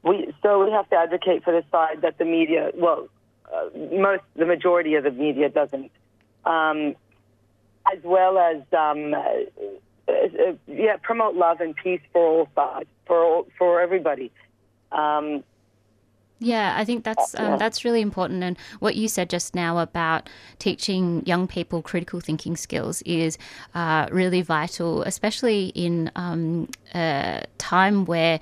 we, 0.04 0.34
so 0.44 0.64
we 0.66 0.72
have 0.72 0.90
to 0.90 0.98
advocate 0.98 1.44
for 1.44 1.54
the 1.54 1.64
side 1.72 2.02
that 2.02 2.18
the 2.18 2.26
media, 2.26 2.72
well, 2.76 3.08
uh, 3.54 3.70
most, 3.94 4.24
the 4.36 4.46
majority 4.46 4.96
of 4.96 5.06
the 5.06 5.12
media 5.12 5.50
doesn't. 5.50 5.92
Um, 6.46 6.96
as 7.92 8.00
well 8.04 8.38
as 8.38 8.62
um, 8.78 9.16
uh, 10.08 10.54
yeah, 10.68 10.98
promote 11.02 11.36
love 11.36 11.60
and 11.62 11.76
peace 11.76 12.02
for 12.12 12.26
all 12.26 12.50
sides, 12.56 12.90
for 13.06 13.24
all, 13.24 13.48
for 13.58 13.82
everybody. 13.82 14.32
Um, 14.92 15.44
Yeah, 16.40 16.76
I 16.78 16.86
think 16.86 17.04
that's 17.04 17.34
um, 17.40 17.58
that's 17.58 17.84
really 17.84 18.02
important. 18.02 18.44
And 18.44 18.58
what 18.80 18.96
you 18.96 19.08
said 19.08 19.30
just 19.30 19.56
now 19.56 19.80
about 19.80 20.30
teaching 20.60 21.24
young 21.26 21.48
people 21.48 21.82
critical 21.82 22.20
thinking 22.20 22.56
skills 22.56 23.02
is 23.04 23.38
uh, 23.74 24.08
really 24.12 24.44
vital, 24.44 25.02
especially 25.02 25.72
in 25.74 26.12
um, 26.16 26.70
a 26.94 27.44
time 27.58 28.06
where 28.06 28.40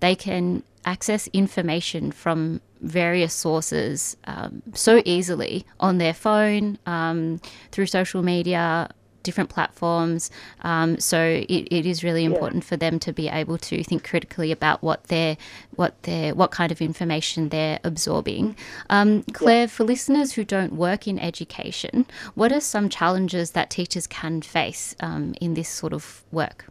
they 0.00 0.14
can 0.14 0.62
access 0.86 1.28
information 1.32 2.12
from 2.12 2.60
various 2.80 3.32
sources 3.34 4.16
um, 4.24 4.62
so 4.74 5.02
easily 5.04 5.66
on 5.80 5.98
their 5.98 6.14
phone, 6.14 6.78
um, 6.86 7.40
through 7.72 7.86
social 7.86 8.22
media, 8.22 8.88
different 9.24 9.50
platforms. 9.50 10.30
Um, 10.60 11.00
so 11.00 11.18
it, 11.20 11.68
it 11.70 11.86
is 11.86 12.04
really 12.04 12.24
important 12.24 12.62
for 12.62 12.76
them 12.76 13.00
to 13.00 13.12
be 13.12 13.28
able 13.28 13.58
to 13.58 13.82
think 13.82 14.08
critically 14.08 14.52
about 14.52 14.82
what 14.82 15.04
they're, 15.04 15.36
what 15.74 16.00
they're, 16.04 16.34
what 16.34 16.52
kind 16.52 16.70
of 16.70 16.80
information 16.80 17.48
they're 17.48 17.80
absorbing. 17.82 18.56
Um, 18.90 19.24
Claire, 19.32 19.66
for 19.66 19.82
listeners 19.82 20.34
who 20.34 20.44
don't 20.44 20.74
work 20.74 21.08
in 21.08 21.18
education, 21.18 22.06
what 22.34 22.52
are 22.52 22.60
some 22.60 22.88
challenges 22.88 23.50
that 23.52 23.70
teachers 23.70 24.06
can 24.06 24.42
face 24.42 24.94
um, 25.00 25.34
in 25.40 25.54
this 25.54 25.68
sort 25.68 25.92
of 25.92 26.22
work? 26.30 26.66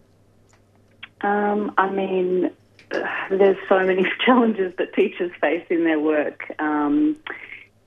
Um, 1.21 1.73
I 1.77 1.89
mean, 1.89 2.51
there's 3.29 3.57
so 3.67 3.79
many 3.85 4.05
challenges 4.25 4.73
that 4.77 4.93
teachers 4.93 5.31
face 5.41 5.65
in 5.69 5.83
their 5.83 5.99
work. 5.99 6.53
Um, 6.59 7.17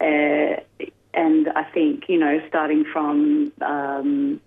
uh, 0.00 0.56
and 1.16 1.48
I 1.48 1.64
think, 1.64 2.04
you 2.08 2.18
know, 2.18 2.40
starting 2.46 2.84
from 2.92 3.50
um, 3.62 4.40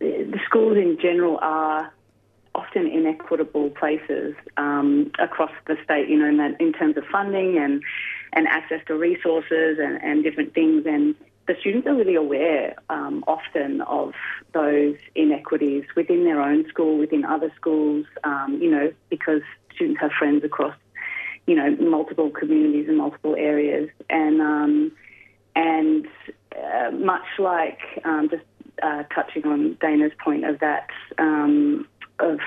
the 0.00 0.40
schools 0.44 0.76
in 0.76 0.98
general 1.00 1.38
are 1.40 1.92
often 2.54 2.88
inequitable 2.88 3.70
places 3.70 4.34
um, 4.56 5.12
across 5.20 5.52
the 5.68 5.76
state, 5.84 6.08
you 6.08 6.18
know, 6.18 6.26
in, 6.26 6.36
that, 6.38 6.60
in 6.60 6.72
terms 6.72 6.96
of 6.96 7.04
funding 7.12 7.58
and, 7.58 7.80
and 8.32 8.48
access 8.48 8.80
to 8.88 8.94
resources 8.94 9.78
and, 9.80 10.02
and 10.02 10.24
different 10.24 10.52
things. 10.52 10.84
And 10.84 11.14
the 11.46 11.54
students 11.60 11.86
are 11.86 11.94
really 11.94 12.16
aware 12.16 12.74
um, 12.90 13.22
often 13.28 13.82
of 13.82 14.12
those 14.52 14.96
inequities 15.14 15.84
within 15.94 16.24
their 16.24 16.42
own 16.42 16.68
school, 16.68 16.98
within 16.98 17.24
other 17.24 17.52
schools, 17.54 18.04
um, 18.24 18.58
you 18.60 18.70
know, 18.70 18.92
because 19.10 19.42
students 19.72 20.00
have 20.00 20.10
friends 20.18 20.42
across, 20.42 20.74
you 21.46 21.54
know, 21.54 21.70
multiple 21.76 22.30
communities 22.30 22.88
and 22.88 22.98
multiple 22.98 23.36
areas. 23.38 23.88
And, 24.08 24.40
um, 24.40 24.92
and 25.54 26.06
uh, 26.56 26.90
much 26.92 27.26
like 27.38 27.78
um, 28.04 28.28
just 28.30 28.44
uh, 28.82 29.02
touching 29.14 29.44
on 29.46 29.76
Dana's 29.80 30.12
point 30.22 30.44
of 30.44 30.60
that, 30.60 30.88
um, 31.18 31.86
of 32.18 32.38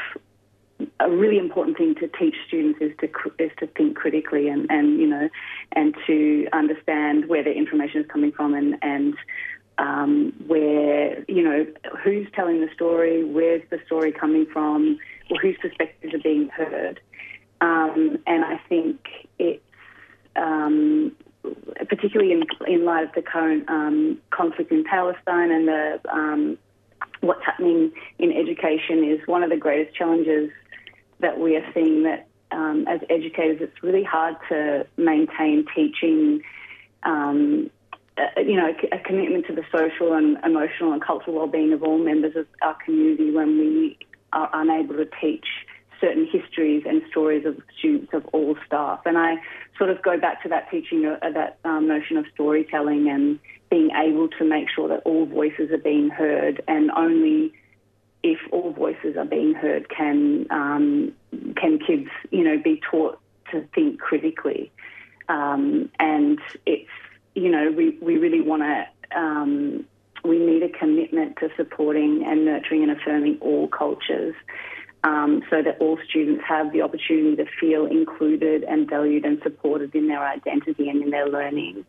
a 0.99 1.09
really 1.09 1.37
important 1.37 1.77
thing 1.77 1.95
to 1.95 2.07
teach 2.07 2.35
students 2.47 2.79
is 2.81 2.91
to 2.99 3.07
is 3.39 3.51
to 3.59 3.67
think 3.67 3.95
critically 3.95 4.49
and, 4.49 4.69
and 4.69 4.99
you 4.99 5.07
know 5.07 5.29
and 5.73 5.95
to 6.05 6.47
understand 6.51 7.29
where 7.29 7.43
their 7.43 7.53
information 7.53 8.01
is 8.01 8.07
coming 8.07 8.31
from 8.31 8.53
and 8.53 8.75
and 8.81 9.15
um, 9.77 10.33
where 10.47 11.23
you 11.27 11.43
know 11.43 11.65
who's 12.03 12.27
telling 12.33 12.61
the 12.61 12.69
story, 12.73 13.23
where's 13.23 13.63
the 13.69 13.79
story 13.85 14.11
coming 14.11 14.45
from, 14.51 14.97
or 15.29 15.39
whose 15.39 15.57
perspectives 15.61 16.13
are 16.13 16.19
being 16.19 16.49
heard. 16.49 16.99
Um, 17.61 18.17
and 18.27 18.43
I 18.43 18.59
think 18.69 18.99
it's 19.39 19.63
um, 20.35 21.15
particularly 21.89 22.31
in, 22.31 22.43
in 22.67 22.85
light 22.85 23.03
of 23.05 23.13
the 23.13 23.21
current 23.21 23.69
um, 23.69 24.17
conflict 24.31 24.71
in 24.71 24.83
Palestine 24.83 25.51
and 25.51 25.67
the 25.67 25.99
um, 26.11 26.57
what's 27.21 27.43
happening 27.45 27.91
in 28.19 28.31
education 28.31 29.03
is 29.03 29.25
one 29.27 29.43
of 29.43 29.49
the 29.49 29.57
greatest 29.57 29.95
challenges 29.95 30.49
that 31.19 31.39
we 31.39 31.55
are 31.55 31.65
seeing 31.73 32.03
that 32.03 32.27
um, 32.51 32.85
as 32.87 32.99
educators 33.09 33.57
it's 33.61 33.83
really 33.83 34.03
hard 34.03 34.35
to 34.49 34.85
maintain 34.97 35.65
teaching 35.75 36.41
um, 37.03 37.69
uh, 38.17 38.39
you 38.39 38.55
know 38.55 38.67
a, 38.67 38.95
a 38.95 38.99
commitment 38.99 39.45
to 39.47 39.53
the 39.53 39.63
social 39.71 40.13
and 40.13 40.37
emotional 40.45 40.93
and 40.93 41.01
cultural 41.01 41.35
well-being 41.35 41.73
of 41.73 41.83
all 41.83 41.97
members 41.97 42.35
of 42.35 42.45
our 42.61 42.77
community 42.85 43.31
when 43.31 43.57
we 43.57 43.97
are 44.33 44.49
unable 44.53 44.95
to 44.95 45.07
teach 45.19 45.47
certain 46.03 46.27
histories 46.29 46.83
and 46.85 47.01
stories 47.09 47.45
of 47.45 47.57
students 47.79 48.13
of 48.13 48.25
all 48.33 48.57
staff 48.65 48.99
and 49.05 49.17
I 49.17 49.35
sort 49.77 49.89
of 49.89 50.01
go 50.01 50.19
back 50.19 50.43
to 50.43 50.49
that 50.49 50.69
teaching 50.69 51.05
uh, 51.05 51.17
that 51.33 51.59
um, 51.63 51.87
notion 51.87 52.17
of 52.17 52.25
storytelling 52.33 53.09
and 53.09 53.39
being 53.69 53.89
able 53.91 54.27
to 54.27 54.43
make 54.43 54.67
sure 54.69 54.89
that 54.89 55.01
all 55.05 55.25
voices 55.25 55.71
are 55.71 55.77
being 55.77 56.09
heard 56.09 56.61
and 56.67 56.91
only 56.91 57.53
if 58.21 58.39
all 58.51 58.71
voices 58.71 59.15
are 59.17 59.25
being 59.25 59.53
heard 59.53 59.87
can 59.89 60.45
um, 60.49 61.13
can 61.55 61.79
kids 61.79 62.09
you 62.31 62.43
know 62.43 62.61
be 62.61 62.81
taught 62.91 63.17
to 63.51 63.65
think 63.73 63.99
critically 63.99 64.71
um, 65.29 65.89
and 65.99 66.39
it's 66.65 66.89
you 67.33 67.49
know 67.49 67.71
we, 67.71 67.97
we 68.01 68.17
really 68.17 68.41
want 68.41 68.61
to 68.61 69.17
um, 69.17 69.85
we 70.23 70.39
need 70.39 70.63
a 70.63 70.69
commitment 70.69 71.37
to 71.37 71.49
supporting 71.57 72.23
and 72.25 72.45
nurturing 72.45 72.83
and 72.83 72.91
affirming 72.91 73.37
all 73.41 73.67
cultures. 73.67 74.35
Um, 75.05 75.43
so 75.49 75.61
that 75.61 75.81
all 75.81 75.99
students 76.09 76.45
have 76.47 76.71
the 76.71 76.81
opportunity 76.81 77.35
to 77.35 77.45
feel 77.59 77.85
included 77.85 78.63
and 78.63 78.89
valued 78.89 79.25
and 79.25 79.37
supported 79.43 79.93
in 79.93 80.07
their 80.07 80.25
identity 80.25 80.87
and 80.87 81.03
in 81.03 81.09
their 81.09 81.27
learning. 81.27 81.85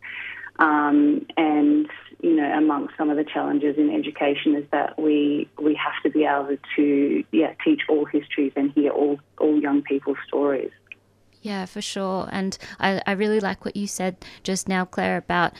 Um, 0.59 1.25
and 1.37 1.89
you 2.23 2.35
know, 2.35 2.51
amongst 2.53 2.97
some 2.97 3.11
of 3.11 3.17
the 3.17 3.25
challenges 3.25 3.77
in 3.77 3.91
education 3.91 4.55
is 4.55 4.65
that 4.73 5.01
we 5.01 5.49
we 5.61 5.75
have 5.75 6.03
to 6.05 6.11
be 6.11 6.25
able 6.25 6.57
to 6.77 7.25
yeah 7.33 7.55
teach 7.65 7.83
all 7.89 8.05
histories 8.05 8.53
and 8.57 8.73
hear 8.73 8.91
all 8.91 9.19
all 9.39 9.61
young 9.61 9.83
people's 9.83 10.19
stories. 10.27 10.71
Yeah, 11.43 11.67
for 11.67 11.83
sure. 11.83 12.29
And 12.33 12.57
I, 12.81 13.03
I 13.07 13.13
really 13.13 13.39
like 13.39 13.67
what 13.67 13.77
you 13.77 13.87
said 13.87 14.25
just 14.43 14.67
now, 14.67 14.87
Claire, 14.87 15.19
about 15.19 15.53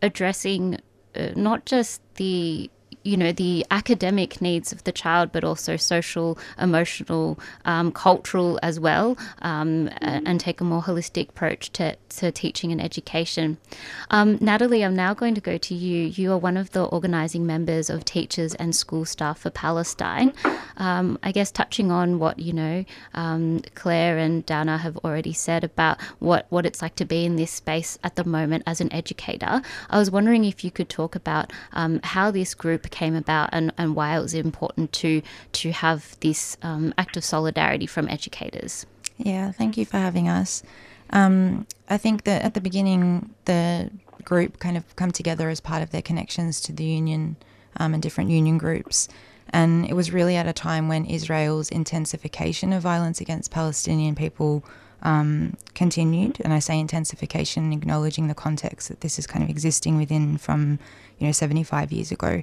addressing 0.00 0.78
uh, 1.16 1.30
not 1.34 1.66
just 1.66 2.00
the 2.14 2.70
you 3.04 3.16
know 3.16 3.32
the 3.32 3.64
academic 3.70 4.40
needs 4.40 4.72
of 4.72 4.84
the 4.84 4.92
child 4.92 5.30
but 5.32 5.44
also 5.44 5.76
social 5.76 6.38
emotional 6.58 7.38
um, 7.64 7.92
cultural 7.92 8.58
as 8.62 8.78
well 8.78 9.16
um, 9.42 9.88
a- 10.00 10.22
and 10.24 10.40
take 10.40 10.60
a 10.60 10.64
more 10.64 10.82
holistic 10.82 11.30
approach 11.30 11.70
to, 11.72 11.96
to 12.08 12.30
teaching 12.30 12.72
and 12.72 12.80
education. 12.80 13.58
Um, 14.10 14.38
natalie 14.40 14.84
i'm 14.84 14.94
now 14.94 15.14
going 15.14 15.34
to 15.34 15.40
go 15.40 15.58
to 15.58 15.74
you. 15.74 16.04
You 16.08 16.32
are 16.32 16.38
one 16.38 16.56
of 16.56 16.70
the 16.72 16.84
organizing 16.84 17.46
members 17.46 17.90
of 17.90 18.04
teachers 18.04 18.54
and 18.56 18.74
school 18.74 19.04
staff 19.04 19.40
for 19.40 19.50
palestine. 19.50 20.32
Um, 20.76 21.18
i 21.22 21.32
guess 21.32 21.50
touching 21.50 21.90
on 21.90 22.18
what 22.18 22.38
you 22.38 22.52
know 22.52 22.84
um, 23.14 23.60
claire 23.74 24.18
and 24.18 24.44
dana 24.46 24.78
have 24.78 24.96
already 24.98 25.32
said 25.32 25.64
about 25.64 26.00
what, 26.18 26.46
what 26.50 26.66
it's 26.66 26.82
like 26.82 26.94
to 26.96 27.04
be 27.04 27.24
in 27.24 27.36
this 27.36 27.50
space 27.50 27.98
at 28.04 28.16
the 28.16 28.24
moment 28.24 28.62
as 28.66 28.80
an 28.80 28.92
educator 28.92 29.62
i 29.90 29.98
was 29.98 30.10
wondering 30.10 30.44
if 30.44 30.64
you 30.64 30.70
could 30.70 30.88
talk 30.88 31.14
about 31.14 31.52
um, 31.72 32.00
how 32.02 32.30
this 32.30 32.54
group 32.54 32.90
came 32.92 33.16
about 33.16 33.50
and, 33.52 33.72
and 33.76 33.96
why 33.96 34.16
it 34.16 34.22
was 34.22 34.34
important 34.34 34.92
to 34.92 35.22
to 35.52 35.72
have 35.72 36.16
this 36.20 36.56
um, 36.62 36.94
act 36.96 37.16
of 37.16 37.24
solidarity 37.24 37.86
from 37.86 38.08
educators. 38.08 38.86
Yeah, 39.18 39.50
thank 39.50 39.76
you 39.76 39.84
for 39.84 39.98
having 39.98 40.28
us. 40.28 40.62
Um, 41.10 41.66
I 41.88 41.98
think 41.98 42.24
that 42.24 42.42
at 42.42 42.54
the 42.54 42.60
beginning, 42.60 43.34
the 43.44 43.90
group 44.24 44.58
kind 44.58 44.76
of 44.76 44.96
come 44.96 45.10
together 45.10 45.48
as 45.48 45.60
part 45.60 45.82
of 45.82 45.90
their 45.90 46.02
connections 46.02 46.60
to 46.62 46.72
the 46.72 46.84
union 46.84 47.36
um, 47.76 47.94
and 47.94 48.02
different 48.02 48.30
union 48.30 48.58
groups. 48.58 49.08
And 49.50 49.86
it 49.86 49.94
was 49.94 50.12
really 50.12 50.36
at 50.36 50.46
a 50.46 50.52
time 50.52 50.88
when 50.88 51.04
Israel's 51.04 51.68
intensification 51.68 52.72
of 52.72 52.82
violence 52.82 53.20
against 53.20 53.50
Palestinian 53.50 54.14
people 54.14 54.64
um, 55.02 55.56
continued. 55.74 56.38
And 56.42 56.52
I 56.52 56.58
say 56.58 56.78
intensification, 56.78 57.72
acknowledging 57.72 58.28
the 58.28 58.34
context 58.34 58.88
that 58.88 59.00
this 59.00 59.18
is 59.18 59.26
kind 59.26 59.42
of 59.42 59.50
existing 59.50 59.98
within 59.98 60.38
from, 60.38 60.78
you 61.18 61.26
know, 61.26 61.32
75 61.32 61.92
years 61.92 62.12
ago. 62.12 62.42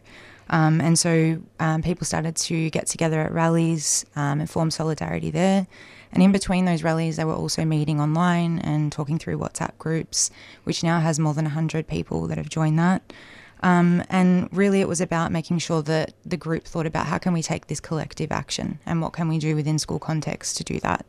Um, 0.50 0.82
and 0.82 0.98
so 0.98 1.42
um, 1.60 1.82
people 1.82 2.06
started 2.06 2.36
to 2.36 2.70
get 2.70 2.88
together 2.88 3.22
at 3.22 3.32
rallies 3.32 4.06
um, 4.16 4.40
and 4.40 4.50
form 4.50 4.72
solidarity 4.72 5.32
there. 5.32 5.68
And 6.12 6.24
in 6.24 6.32
between 6.32 6.66
those 6.66 6.84
rallies, 6.84 7.18
they 7.18 7.26
were 7.26 7.34
also 7.34 7.66
meeting 7.66 8.02
online 8.02 8.60
and 8.60 8.92
talking 8.92 9.20
through 9.20 9.38
WhatsApp 9.38 9.78
groups, 9.78 10.32
which 10.64 10.84
now 10.84 11.00
has 11.00 11.20
more 11.20 11.34
than 11.34 11.46
100 11.46 11.88
people 11.88 12.28
that 12.28 12.38
have 12.38 12.50
joined 12.50 12.80
that. 12.80 13.14
Um, 13.62 14.04
and 14.10 14.50
really, 14.52 14.82
it 14.82 14.88
was 14.88 15.02
about 15.02 15.32
making 15.32 15.60
sure 15.60 15.82
that 15.84 16.14
the 16.26 16.38
group 16.38 16.64
thought 16.64 16.86
about 16.86 17.08
how 17.08 17.18
can 17.18 17.34
we 17.34 17.44
take 17.44 17.68
this 17.68 17.80
collective 17.80 18.32
action 18.32 18.80
and 18.86 19.02
what 19.02 19.14
can 19.14 19.28
we 19.28 19.38
do 19.38 19.56
within 19.56 19.78
school 19.78 20.00
context 20.00 20.58
to 20.58 20.64
do 20.64 20.80
that. 20.80 21.06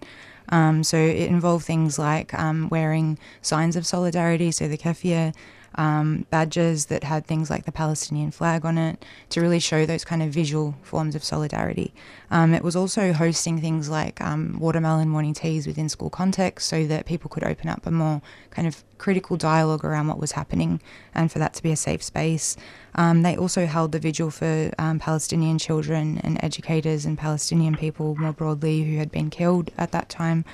Um, 0.48 0.82
so 0.82 0.96
it 0.96 1.28
involved 1.28 1.64
things 1.64 1.98
like 1.98 2.34
um, 2.34 2.68
wearing 2.68 3.18
signs 3.40 3.76
of 3.76 3.86
solidarity, 3.86 4.50
so 4.50 4.66
the 4.66 4.76
keffiyeh, 4.76 5.32
um, 5.76 6.26
badges 6.30 6.86
that 6.86 7.05
had 7.05 7.26
things 7.26 7.51
like 7.51 7.64
the 7.64 7.72
Palestinian 7.72 8.30
flag 8.30 8.64
on 8.64 8.76
it 8.76 9.05
to 9.30 9.40
really 9.40 9.60
show 9.60 9.86
those 9.86 10.05
kind 10.05 10.22
of 10.22 10.30
visual 10.30 10.74
forms 10.82 11.14
of 11.14 11.22
solidarity. 11.22 11.92
Um, 12.30 12.55
it 12.55 12.62
was 12.62 12.76
also 12.76 13.12
hosting 13.12 13.60
things 13.60 13.88
like 13.88 14.20
um, 14.20 14.59
watermelon 14.59 15.09
morning 15.09 15.34
teas 15.34 15.66
within 15.66 15.88
school 15.88 16.10
context 16.10 16.68
so 16.68 16.86
that 16.86 17.06
people 17.06 17.28
could 17.28 17.44
open 17.44 17.68
up 17.68 17.86
a 17.86 17.90
more 17.90 18.20
kind 18.51 18.66
of 18.66 18.82
critical 18.98 19.36
dialogue 19.36 19.84
around 19.84 20.09
what 20.09 20.18
was 20.18 20.32
happening 20.32 20.80
and 21.14 21.32
for 21.32 21.38
that 21.38 21.55
to 21.55 21.62
be 21.62 21.72
a 21.72 21.76
safe 21.76 22.02
space. 22.02 22.56
Um, 22.94 23.22
they 23.22 23.36
also 23.36 23.66
held 23.66 23.92
the 23.92 23.98
vigil 23.98 24.30
for 24.30 24.70
um, 24.78 24.98
Palestinian 24.98 25.59
children 25.59 26.20
and 26.22 26.42
educators 26.42 27.06
and 27.06 27.16
Palestinian 27.16 27.76
people 27.76 28.16
more 28.16 28.32
broadly 28.32 28.84
who 28.84 28.98
had 28.98 29.10
been 29.10 29.30
killed 29.30 29.70
at 29.78 29.92
that 29.92 30.09
time 30.09 30.44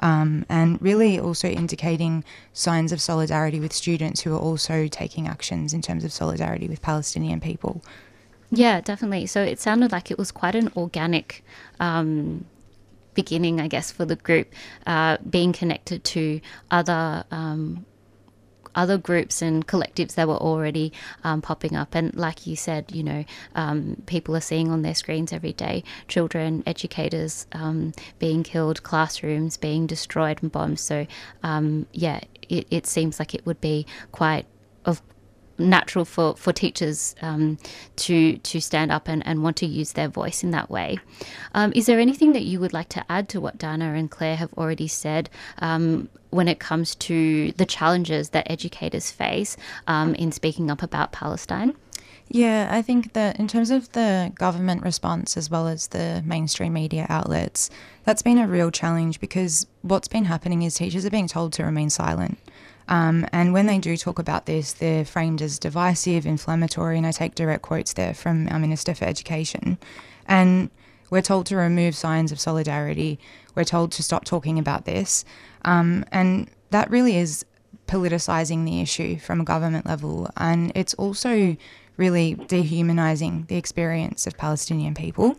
um, 0.00 0.44
and 0.48 0.80
really 0.80 1.18
also 1.18 1.48
indicating 1.48 2.24
signs 2.52 2.92
of 2.92 3.00
solidarity 3.00 3.60
with 3.60 3.72
students 3.72 4.22
who 4.22 4.34
are 4.34 4.38
also 4.38 4.88
taking 4.88 5.26
actions 5.28 5.72
in 5.72 5.82
terms 5.82 6.04
of 6.04 6.12
solidarity 6.12 6.68
with 6.68 6.82
Palestinian 6.82 7.40
people. 7.40 7.82
Yeah, 8.50 8.80
definitely. 8.80 9.26
So 9.26 9.42
it 9.42 9.58
sounded 9.60 9.92
like 9.92 10.10
it 10.10 10.18
was 10.18 10.30
quite 10.30 10.54
an 10.54 10.70
organic 10.76 11.42
um, 11.80 12.44
beginning, 13.14 13.60
I 13.60 13.68
guess, 13.68 13.90
for 13.90 14.04
the 14.04 14.16
group, 14.16 14.52
uh, 14.86 15.16
being 15.28 15.52
connected 15.52 16.04
to 16.04 16.40
other. 16.70 17.24
Um, 17.30 17.86
other 18.74 18.98
groups 18.98 19.42
and 19.42 19.66
collectives 19.66 20.14
that 20.14 20.28
were 20.28 20.36
already 20.36 20.92
um, 21.24 21.42
popping 21.42 21.76
up. 21.76 21.94
And 21.94 22.14
like 22.14 22.46
you 22.46 22.56
said, 22.56 22.92
you 22.92 23.02
know, 23.02 23.24
um, 23.54 24.02
people 24.06 24.36
are 24.36 24.40
seeing 24.40 24.70
on 24.70 24.82
their 24.82 24.94
screens 24.94 25.32
every 25.32 25.52
day 25.52 25.84
children, 26.08 26.62
educators 26.66 27.46
um, 27.52 27.92
being 28.18 28.42
killed, 28.42 28.82
classrooms 28.82 29.56
being 29.56 29.86
destroyed 29.86 30.42
and 30.42 30.50
bombed. 30.50 30.80
So, 30.80 31.06
um, 31.42 31.86
yeah, 31.92 32.20
it, 32.48 32.66
it 32.70 32.86
seems 32.86 33.18
like 33.18 33.34
it 33.34 33.46
would 33.46 33.60
be 33.60 33.86
quite 34.12 34.46
of 34.84 35.02
natural 35.68 36.04
for, 36.04 36.36
for 36.36 36.52
teachers 36.52 37.14
um, 37.22 37.58
to 37.96 38.36
to 38.38 38.60
stand 38.60 38.90
up 38.90 39.08
and, 39.08 39.26
and 39.26 39.42
want 39.42 39.56
to 39.58 39.66
use 39.66 39.92
their 39.92 40.08
voice 40.08 40.42
in 40.42 40.50
that 40.50 40.70
way. 40.70 40.98
Um, 41.54 41.72
is 41.74 41.86
there 41.86 42.00
anything 42.00 42.32
that 42.32 42.42
you 42.42 42.60
would 42.60 42.72
like 42.72 42.88
to 42.90 43.04
add 43.10 43.28
to 43.30 43.40
what 43.40 43.58
Dana 43.58 43.94
and 43.94 44.10
Claire 44.10 44.36
have 44.36 44.52
already 44.54 44.88
said 44.88 45.30
um, 45.58 46.08
when 46.30 46.48
it 46.48 46.58
comes 46.58 46.94
to 46.96 47.52
the 47.52 47.66
challenges 47.66 48.30
that 48.30 48.50
educators 48.50 49.10
face 49.10 49.56
um, 49.86 50.14
in 50.14 50.32
speaking 50.32 50.70
up 50.70 50.82
about 50.82 51.12
Palestine? 51.12 51.74
Yeah, 52.28 52.68
I 52.70 52.80
think 52.80 53.12
that 53.12 53.38
in 53.38 53.46
terms 53.46 53.70
of 53.70 53.92
the 53.92 54.32
government 54.36 54.82
response 54.82 55.36
as 55.36 55.50
well 55.50 55.68
as 55.68 55.88
the 55.88 56.22
mainstream 56.24 56.72
media 56.72 57.04
outlets, 57.10 57.68
that's 58.04 58.22
been 58.22 58.38
a 58.38 58.48
real 58.48 58.70
challenge 58.70 59.20
because 59.20 59.66
what's 59.82 60.08
been 60.08 60.24
happening 60.24 60.62
is 60.62 60.74
teachers 60.74 61.04
are 61.04 61.10
being 61.10 61.28
told 61.28 61.52
to 61.54 61.64
remain 61.64 61.90
silent. 61.90 62.38
Um, 62.92 63.26
and 63.32 63.54
when 63.54 63.64
they 63.64 63.78
do 63.78 63.96
talk 63.96 64.18
about 64.18 64.44
this, 64.44 64.74
they're 64.74 65.06
framed 65.06 65.40
as 65.40 65.58
divisive, 65.58 66.26
inflammatory, 66.26 66.98
and 66.98 67.06
I 67.06 67.10
take 67.10 67.34
direct 67.34 67.62
quotes 67.62 67.94
there 67.94 68.12
from 68.12 68.48
our 68.50 68.58
Minister 68.58 68.94
for 68.94 69.06
Education. 69.06 69.78
And 70.26 70.68
we're 71.08 71.22
told 71.22 71.46
to 71.46 71.56
remove 71.56 71.94
signs 71.94 72.32
of 72.32 72.38
solidarity. 72.38 73.18
We're 73.54 73.64
told 73.64 73.92
to 73.92 74.02
stop 74.02 74.26
talking 74.26 74.58
about 74.58 74.84
this. 74.84 75.24
Um, 75.64 76.04
and 76.12 76.50
that 76.68 76.90
really 76.90 77.16
is 77.16 77.46
politicising 77.88 78.66
the 78.66 78.82
issue 78.82 79.18
from 79.18 79.40
a 79.40 79.44
government 79.44 79.86
level. 79.86 80.28
And 80.36 80.70
it's 80.74 80.92
also 80.94 81.56
really 81.96 82.34
dehumanising 82.34 83.48
the 83.48 83.56
experience 83.56 84.26
of 84.26 84.36
Palestinian 84.36 84.92
people. 84.94 85.38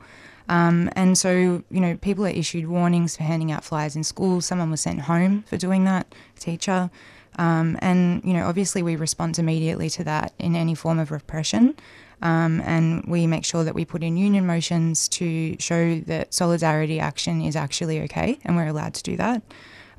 Um, 0.50 0.90
and 0.96 1.16
so, 1.16 1.64
you 1.70 1.80
know, 1.80 1.98
people 1.98 2.26
are 2.26 2.30
issued 2.30 2.68
warnings 2.68 3.16
for 3.16 3.24
handing 3.24 3.52
out 3.52 3.64
flyers 3.64 3.96
in 3.96 4.04
schools. 4.04 4.48
Someone 4.48 4.72
was 4.72 4.82
sent 4.82 5.02
home 5.02 5.44
for 5.44 5.56
doing 5.56 5.84
that, 5.86 6.16
teacher. 6.40 6.90
Um, 7.38 7.78
and, 7.82 8.24
you 8.24 8.34
know, 8.34 8.48
obviously 8.48 8.84
we 8.84 8.96
respond 8.96 9.40
immediately 9.40 9.90
to 9.92 10.04
that 10.04 10.34
in 10.40 10.56
any 10.56 10.76
form 10.76 11.00
of 11.00 11.12
repression. 11.12 11.76
Um, 12.22 12.62
and 12.62 13.04
we 13.06 13.28
make 13.28 13.44
sure 13.44 13.66
that 13.66 13.76
we 13.76 13.84
put 13.84 14.02
in 14.02 14.16
union 14.16 14.46
motions 14.46 15.10
to 15.10 15.58
show 15.60 16.00
that 16.02 16.34
solidarity 16.34 17.00
action 17.00 17.42
is 17.42 17.56
actually 17.56 18.02
okay 18.04 18.40
and 18.46 18.56
we're 18.56 18.68
allowed 18.68 18.94
to 18.94 19.04
do 19.04 19.18
that. 19.18 19.42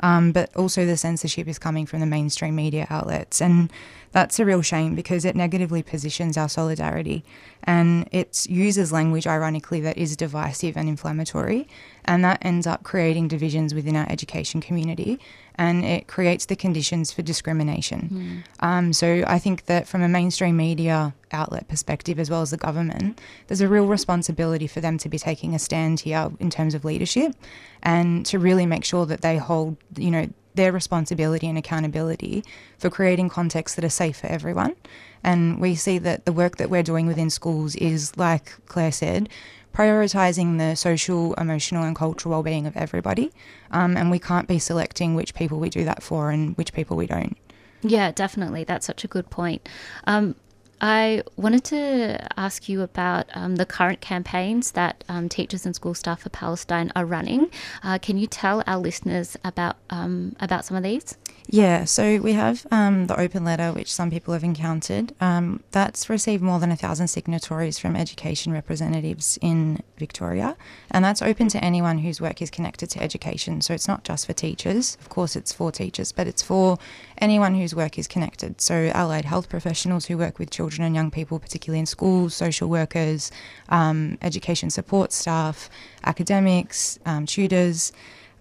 Um, 0.01 0.33
but 0.33 0.55
also 0.57 0.87
the 0.87 0.97
censorship 0.97 1.49
is 1.49 1.59
coming 1.59 1.87
from 1.87 2.01
the 2.01 2.07
mainstream 2.07 2.57
media 2.57 2.87
outlets. 2.91 3.41
And 3.41 3.71
that's 4.13 4.39
a 4.39 4.45
real 4.45 4.63
shame 4.63 4.95
because 4.95 5.25
it 5.25 5.37
negatively 5.37 5.83
positions 5.83 6.37
our 6.37 6.49
solidarity 6.49 7.25
and 7.63 8.09
it 8.11 8.47
uses 8.49 8.93
language, 8.93 9.27
ironically, 9.27 9.81
that 9.81 9.99
is 9.99 10.17
divisive 10.17 10.77
and 10.77 10.89
inflammatory. 10.89 11.69
And 12.07 12.25
that 12.25 12.39
ends 12.43 12.67
up 12.67 12.83
creating 12.83 13.29
divisions 13.29 13.75
within 13.75 13.97
our 13.97 14.07
education 14.11 14.61
community 14.61 15.19
and 15.57 15.85
it 15.85 16.09
creates 16.09 16.47
the 16.47 16.57
conditions 16.57 17.13
for 17.13 17.23
discrimination. 17.23 18.43
Um, 18.61 18.93
so 18.93 19.23
I 19.27 19.39
think 19.39 19.67
that 19.67 19.87
from 19.87 20.03
a 20.03 20.09
mainstream 20.09 20.57
media 20.57 21.15
outlet 21.33 21.69
perspective, 21.69 22.19
as 22.19 22.29
well 22.29 22.43
as 22.43 22.51
the 22.51 22.57
government, 22.57 23.21
there's 23.47 23.61
a 23.61 23.69
real 23.69 23.87
responsibility 23.87 24.67
for 24.67 24.81
them 24.81 24.99
to 24.99 25.09
be 25.09 25.19
taking 25.19 25.55
a 25.55 25.59
stand 25.59 26.01
here 26.01 26.31
in 26.41 26.51
terms 26.51 26.75
of 26.75 26.85
leadership 26.85 27.35
and 27.83 28.27
to 28.27 28.39
really 28.39 28.67
make 28.67 28.85
sure 28.85 29.07
that 29.07 29.21
they 29.21 29.37
hold, 29.37 29.77
you 29.97 30.11
know, 30.11 30.29
their 30.55 30.73
responsibility 30.73 31.49
and 31.49 31.59
accountability 31.59 32.45
for 32.79 32.89
creating 32.89 33.29
contexts 33.29 33.75
that 33.77 33.85
are 33.85 33.89
safe 33.89 34.19
for 34.19 34.29
everyone. 34.29 34.75
And 35.23 35.61
we 35.61 35.75
see 35.75 35.99
that 35.99 36.27
the 36.27 36.33
work 36.33 36.57
that 36.57 36.71
we're 36.71 36.83
doing 36.83 37.07
within 37.07 37.31
schools 37.31 37.75
is, 37.77 38.17
like 38.17 38.55
Claire 38.67 38.93
said, 38.93 39.29
prioritising 39.75 40.59
the 40.59 40.77
social, 40.77 41.35
emotional, 41.35 41.83
and 41.83 41.97
cultural 41.97 42.31
well-being 42.31 42.67
of 42.67 42.77
everybody. 42.77 43.33
Um, 43.71 43.97
and 43.97 44.11
we 44.11 44.19
can't 44.19 44.49
be 44.49 44.59
selecting 44.59 45.15
which 45.15 45.35
people 45.35 45.59
we 45.59 45.69
do 45.69 45.85
that 45.85 46.03
for 46.03 46.31
and 46.31 46.57
which 46.57 46.73
people 46.73 46.97
we 46.97 47.07
don't. 47.07 47.37
Yeah, 47.83 48.13
definitely. 48.13 48.65
That's 48.65 48.87
such 48.87 49.05
a 49.05 49.09
good 49.09 49.29
point. 49.29 49.69
Um, 50.07 50.37
I 50.81 51.23
wanted 51.37 51.65
to 51.65 52.29
ask 52.39 52.69
you 52.69 52.83
about 52.83 53.27
um, 53.35 53.57
the 53.57 53.67
current 53.67 54.01
campaigns 54.01 54.73
that 54.73 55.05
um, 55.09 55.29
teachers 55.29 55.65
and 55.67 55.75
school 55.75 55.95
staff 55.95 56.21
for 56.23 56.31
Palestine 56.31 56.93
are 56.95 57.05
running. 57.05 57.51
Uh, 57.83 57.99
can 57.99 58.19
you 58.19 58.27
tell 58.27 58.63
our 58.67 58.79
listeners 58.79 59.37
about 59.45 59.77
um, 59.91 60.37
about 60.41 60.65
some 60.65 60.77
of 60.77 60.83
these? 60.83 61.17
Yeah, 61.47 61.85
so 61.85 62.19
we 62.19 62.33
have 62.33 62.67
um, 62.71 63.07
the 63.07 63.21
open 63.21 63.45
letter, 63.45 63.71
which 63.71 63.93
some 63.93 64.11
people 64.11 64.33
have 64.33 64.43
encountered. 64.43 65.13
Um, 65.21 65.63
that's 65.73 66.09
received 66.09 66.43
more 66.43 66.59
than 66.59 66.73
a 66.73 66.77
thousand 66.77 67.09
signatories 67.09 67.79
from 67.79 67.97
education 67.97 68.51
representatives 68.53 69.39
in 69.43 69.83
Victoria, 69.99 70.57
and 70.91 71.05
that's 71.05 71.21
open 71.21 71.49
to 71.49 71.63
anyone 71.63 71.99
whose 71.99 72.19
work 72.19 72.41
is 72.41 72.51
connected 72.51 72.89
to 72.91 73.03
education. 73.03 73.61
So 73.61 73.75
it's 73.75 73.87
not 73.87 74.05
just 74.05 74.27
for 74.27 74.33
teachers. 74.33 74.97
Of 75.01 75.11
course, 75.11 75.37
it's 75.37 75.53
for 75.53 75.71
teachers, 75.71 76.13
but 76.13 76.27
it's 76.27 76.43
for 76.43 76.79
anyone 77.19 77.55
whose 77.55 77.75
work 77.75 77.99
is 77.99 78.09
connected. 78.09 78.61
So 78.61 78.91
allied 78.95 79.27
health 79.27 79.51
professionals 79.51 80.07
who 80.07 80.17
work 80.17 80.39
with 80.39 80.51
children 80.51 80.83
and 80.85 80.95
young 80.95 81.11
people, 81.11 81.39
particularly 81.39 81.81
in 81.81 81.87
schools, 81.87 82.35
social 82.35 82.71
workers, 82.71 83.31
um, 83.69 84.17
education 84.23 84.71
support 84.71 85.13
staff, 85.13 85.69
academics, 86.05 86.99
um, 87.05 87.27
tutors. 87.27 87.93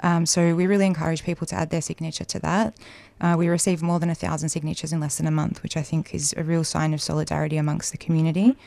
Um, 0.04 0.26
so 0.26 0.54
we 0.54 0.68
really 0.68 0.86
encourage 0.86 1.24
people 1.24 1.48
to 1.48 1.56
add 1.56 1.70
their 1.70 1.82
signature 1.82 2.26
to 2.26 2.40
that. 2.40 2.76
Uh, 3.22 3.36
we 3.38 3.48
received 3.48 3.82
more 3.82 4.00
than 4.00 4.10
a 4.10 4.16
thousand 4.16 4.50
signatures 4.50 4.92
in 4.92 5.00
less 5.00 5.18
than 5.18 5.28
a 5.28 5.32
month, 5.32 5.64
which 5.64 5.78
I 5.78 5.82
think 5.82 6.14
is 6.14 6.34
a 6.36 6.44
real 6.44 6.66
sign 6.66 6.94
of 6.94 7.02
solidarity 7.02 7.58
amongst 7.58 7.92
the 7.94 7.98
community. 7.98 8.58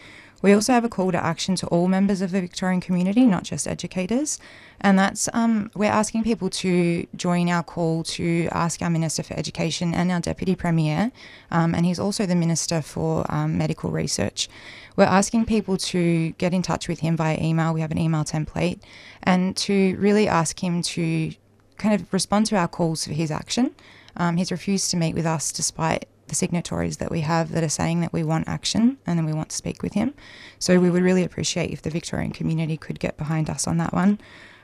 We 0.47 0.53
also 0.53 0.73
have 0.75 0.85
a 0.85 0.89
call 0.89 1.11
to 1.11 1.19
action 1.19 1.57
to 1.57 1.67
all 1.67 1.89
members 1.89 2.21
of 2.21 2.31
the 2.31 2.41
Victorian 2.41 2.81
community, 2.81 3.27
not 3.27 3.43
just 3.43 3.67
educators. 3.67 4.39
And 4.81 4.97
that's 4.97 5.29
um, 5.33 5.73
we're 5.75 5.91
asking 5.91 6.23
people 6.23 6.51
to 6.51 7.05
join 7.17 7.49
our 7.49 7.65
call 7.65 8.05
to 8.05 8.47
ask 8.53 8.81
our 8.81 8.89
Minister 8.89 9.25
for 9.25 9.35
Education 9.35 9.93
and 9.93 10.13
our 10.13 10.21
Deputy 10.21 10.55
Premier, 10.55 11.11
um, 11.51 11.75
and 11.75 11.85
he's 11.85 11.99
also 11.99 12.27
the 12.27 12.37
Minister 12.37 12.81
for 12.81 13.27
um, 13.29 13.59
Medical 13.59 13.91
Research. 13.91 14.49
We're 14.95 15.07
asking 15.07 15.47
people 15.47 15.77
to 15.79 16.31
get 16.39 16.55
in 16.55 16.63
touch 16.63 16.87
with 16.87 17.01
him 17.01 17.17
via 17.17 17.39
email. 17.43 17.75
We 17.75 17.81
have 17.81 17.91
an 17.91 17.99
email 17.99 18.23
template, 18.23 18.79
and 19.25 19.57
to 19.57 19.97
really 19.97 20.29
ask 20.29 20.63
him 20.63 20.81
to 20.83 21.33
kind 21.77 22.01
of 22.01 22.13
respond 22.13 22.47
to 22.47 22.57
our 22.57 22.69
calls 22.69 23.05
for 23.05 23.15
his 23.15 23.33
action. 23.33 23.75
Um, 24.17 24.37
he's 24.37 24.53
refused 24.53 24.93
to 24.93 24.97
meet 24.97 25.17
with 25.17 25.27
us 25.27 25.51
despite 25.51 26.07
the 26.29 26.35
signatories 26.35 26.99
that 26.99 27.11
we 27.11 27.21
have 27.21 27.53
that 27.53 27.63
are 27.63 27.69
saying 27.69 28.01
that 28.01 28.13
we 28.13 28.23
want 28.23 28.49
action 28.49 28.99
and 29.07 29.19
then 29.19 29.27
we 29.27 29.33
want 29.33 29.51
to 29.51 29.57
speak 29.57 29.83
with 29.83 29.95
him. 29.95 30.15
So 30.59 30.81
we 30.81 30.91
would 30.91 31.03
really 31.03 31.25
appreciate 31.25 31.71
if 31.71 31.83
the 31.83 31.91
Victorian 31.91 32.33
community 32.33 32.77
could 32.77 32.99
get 32.99 33.17
behind 33.17 33.49
us 33.51 33.67
on 33.67 33.79
that 33.79 33.93
one. 33.93 34.19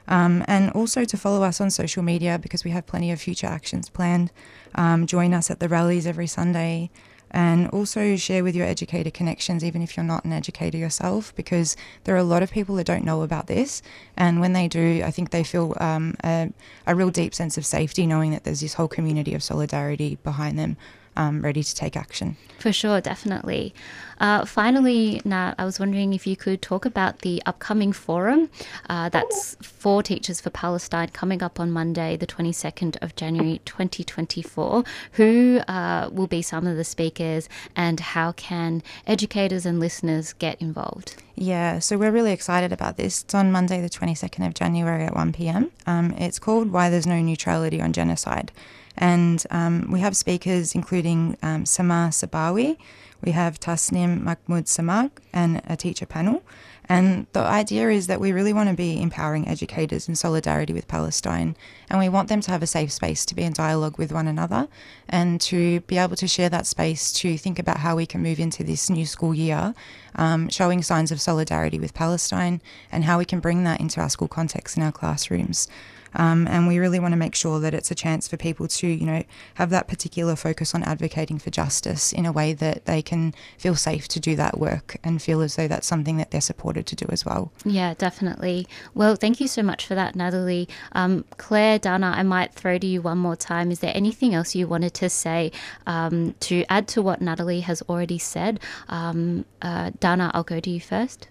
Um, 0.09 0.45
and 0.49 0.71
also 0.73 1.05
to 1.05 1.17
follow 1.17 1.45
us 1.45 1.61
on 1.61 1.71
social 1.71 2.03
media 2.03 2.39
because 2.39 2.65
we 2.65 2.73
have 2.73 2.87
plenty 2.87 3.13
of 3.13 3.21
future 3.21 3.47
actions 3.47 3.89
planned. 3.89 4.33
Um, 4.75 5.07
join 5.07 5.33
us 5.33 5.51
at 5.51 5.61
the 5.61 5.69
rallies 5.69 6.07
every 6.07 6.27
Sunday. 6.27 6.91
And 7.35 7.69
also 7.69 8.15
share 8.17 8.45
with 8.45 8.55
your 8.55 8.67
educator 8.67 9.11
connections, 9.11 9.65
even 9.65 9.81
if 9.81 9.97
you're 9.97 10.05
not 10.05 10.27
an 10.27 10.35
educator 10.35 10.77
yourself, 10.77 11.35
because 11.35 11.79
there 12.05 12.15
are 12.15 12.19
a 12.19 12.25
lot 12.25 12.43
of 12.43 12.51
people 12.51 12.75
that 12.75 12.87
don't 12.87 13.07
know 13.07 13.23
about 13.23 13.47
this. 13.47 13.81
And 14.19 14.39
when 14.39 14.53
they 14.53 14.69
do, 14.69 15.03
I 15.03 15.11
think 15.11 15.31
they 15.31 15.43
feel 15.43 15.75
um, 15.81 16.15
a, 16.23 16.53
a 16.87 16.95
real 16.95 17.09
deep 17.09 17.35
sense 17.35 17.57
of 17.57 17.65
safety 17.65 18.07
knowing 18.07 18.33
that 18.33 18.45
there's 18.45 18.61
this 18.61 18.75
whole 18.75 18.89
community 18.89 19.35
of 19.35 19.43
solidarity 19.43 20.19
behind 20.23 20.59
them 20.59 20.77
um, 21.17 21.43
ready 21.43 21.63
to 21.63 21.75
take 21.75 21.97
action. 21.97 22.37
For 22.59 22.73
sure, 22.73 23.01
definitely. 23.01 23.75
Uh, 24.21 24.45
finally, 24.45 25.21
Nat, 25.25 25.55
I 25.59 25.65
was 25.65 25.81
wondering 25.81 26.13
if 26.13 26.29
you 26.29 26.37
could 26.37 26.63
talk 26.63 26.85
about 26.85 27.21
the 27.21 27.43
upcoming 27.45 27.93
forum 27.93 28.51
uh, 28.89 29.09
that's 29.09 29.57
for 29.61 30.01
Teachers 30.01 30.41
for 30.41 30.51
Palestine 30.51 31.09
coming 31.09 31.43
up 31.43 31.59
on 31.59 31.73
Monday, 31.73 32.17
the 32.17 32.27
22nd 32.27 33.03
of 33.03 33.17
January 33.17 33.61
2024. 33.65 34.85
Who 35.13 35.59
uh, 35.67 36.09
will 36.13 36.29
be 36.29 36.41
some 36.41 36.69
of 36.69 36.77
the 36.77 36.85
speakers 36.85 37.49
and 37.75 37.99
how 37.99 38.31
can 38.31 38.85
educators 39.09 39.67
and 39.67 39.81
listeners 39.81 40.33
get 40.33 40.63
involved? 40.63 41.17
Yeah, 41.35 41.81
so 41.81 41.99
we're 41.99 42.13
really 42.13 42.33
excited 42.33 42.73
about 42.73 42.97
this. 42.97 43.23
It's 43.23 43.35
on 43.35 43.51
Monday, 43.51 43.81
the 43.81 43.91
22nd 43.91 44.47
of 44.47 44.55
January 44.55 45.05
at 45.05 45.17
1 45.17 45.33
pm. 45.33 45.73
Um, 45.87 46.13
it's 46.13 46.39
called 46.39 46.71
Why 46.71 46.91
There's 46.91 47.09
No 47.09 47.21
Neutrality 47.21 47.81
on 47.81 47.93
Genocide. 47.93 48.53
And 48.97 49.45
um, 49.51 49.91
we 49.91 50.01
have 50.01 50.17
speakers 50.17 50.75
including 50.75 51.37
um, 51.43 51.65
Samah 51.65 52.11
Sabawi, 52.11 52.77
we 53.25 53.33
have 53.33 53.61
Tasnim 53.61 54.23
Mahmoud 54.23 54.65
Samag, 54.65 55.11
and 55.33 55.63
a 55.67 55.77
teacher 55.77 56.07
panel. 56.07 56.43
And 56.89 57.27
the 57.33 57.41
idea 57.41 57.89
is 57.91 58.09
that 58.09 58.21
we 58.21 58.33
really 58.33 58.53
want 58.53 58.69
to 58.69 58.75
be 58.75 59.01
empowering 59.01 59.47
educators 59.47 60.09
in 60.09 60.17
solidarity 60.17 60.73
with 60.73 60.89
Palestine. 60.89 61.57
And 61.89 62.01
we 62.01 62.09
want 62.09 62.29
them 62.29 62.41
to 62.41 62.51
have 62.51 62.63
a 62.63 62.67
safe 62.67 62.91
space 62.91 63.25
to 63.27 63.37
be 63.37 63.45
in 63.45 63.53
dialogue 63.53 63.99
with 63.99 64.13
one 64.13 64.27
another 64.27 64.69
and 65.09 65.41
to 65.43 65.81
be 65.83 65.97
able 65.97 66.17
to 66.17 66.27
share 66.27 66.49
that 66.49 66.67
space 66.67 67.13
to 67.13 67.39
think 67.39 67.61
about 67.61 67.79
how 67.79 67.95
we 67.95 68.05
can 68.05 68.23
move 68.23 68.41
into 68.41 68.65
this 68.65 68.91
new 68.91 69.07
school 69.07 69.33
year, 69.33 69.75
um, 70.17 70.49
showing 70.49 70.83
signs 70.83 71.13
of 71.13 71.21
solidarity 71.21 71.79
with 71.79 71.95
Palestine 71.95 72.61
and 72.91 73.05
how 73.05 73.19
we 73.19 73.25
can 73.25 73.39
bring 73.39 73.63
that 73.63 73.81
into 73.81 74.01
our 74.01 74.11
school 74.11 74.29
context 74.29 74.77
in 74.77 74.83
our 74.83 74.93
classrooms. 74.93 75.69
Um, 76.15 76.47
and 76.49 76.67
we 76.67 76.79
really 76.79 76.99
want 76.99 77.13
to 77.13 77.17
make 77.17 77.35
sure 77.35 77.61
that 77.61 77.75
it's 77.75 77.91
a 77.91 77.95
chance 77.95 78.29
for 78.29 78.37
people 78.37 78.69
to, 78.69 78.87
you 78.87 79.07
know, 79.07 79.23
have 79.55 79.71
that 79.71 79.89
particular 79.89 80.37
focus 80.37 80.75
on 80.75 80.83
advocating 80.83 81.39
for 81.39 81.51
justice 81.51 82.13
in 82.13 82.27
a 82.27 82.33
way 82.33 82.53
that 82.53 82.87
they 82.87 83.03
can 83.03 83.35
feel 83.59 83.75
safe 83.75 84.09
to 84.09 84.21
do 84.21 84.37
that 84.37 84.59
work 84.59 84.97
and 85.03 85.23
feel 85.23 85.41
as 85.41 85.57
though 85.57 85.69
that's 85.69 85.87
something 85.87 86.17
that 86.17 86.31
they're 86.31 86.41
supported 86.41 86.87
to 86.87 86.97
do 86.97 87.07
as 87.11 87.25
well. 87.25 87.53
Yeah, 87.65 87.95
definitely. 87.95 88.67
Well, 88.95 89.17
thank 89.17 89.41
you 89.41 89.49
so 89.49 89.63
much 89.63 89.87
for 89.87 89.95
that, 89.95 90.15
Natalie. 90.15 90.69
Um, 90.93 91.25
Claire, 91.37 91.79
Dana, 91.79 92.13
I 92.17 92.23
might 92.23 92.55
throw 92.55 92.79
to 92.79 92.87
you 92.87 93.03
one 93.03 93.19
more 93.19 93.37
time. 93.37 93.71
Is 93.71 93.81
there 93.81 93.93
anything 93.95 94.35
else 94.35 94.55
you 94.55 94.67
wanted 94.67 94.95
to 94.95 95.09
say 95.09 95.53
um, 95.87 96.35
to 96.41 96.65
add 96.69 96.89
to 96.89 97.03
what 97.03 97.21
Natalie 97.21 97.61
has 97.61 97.83
already 97.83 98.19
said? 98.19 98.61
Um, 98.89 99.45
uh, 99.61 99.91
Dana, 100.01 100.31
I'll 100.35 100.43
go 100.43 100.61
to 100.61 100.71
you 100.71 100.81
first. 100.81 101.29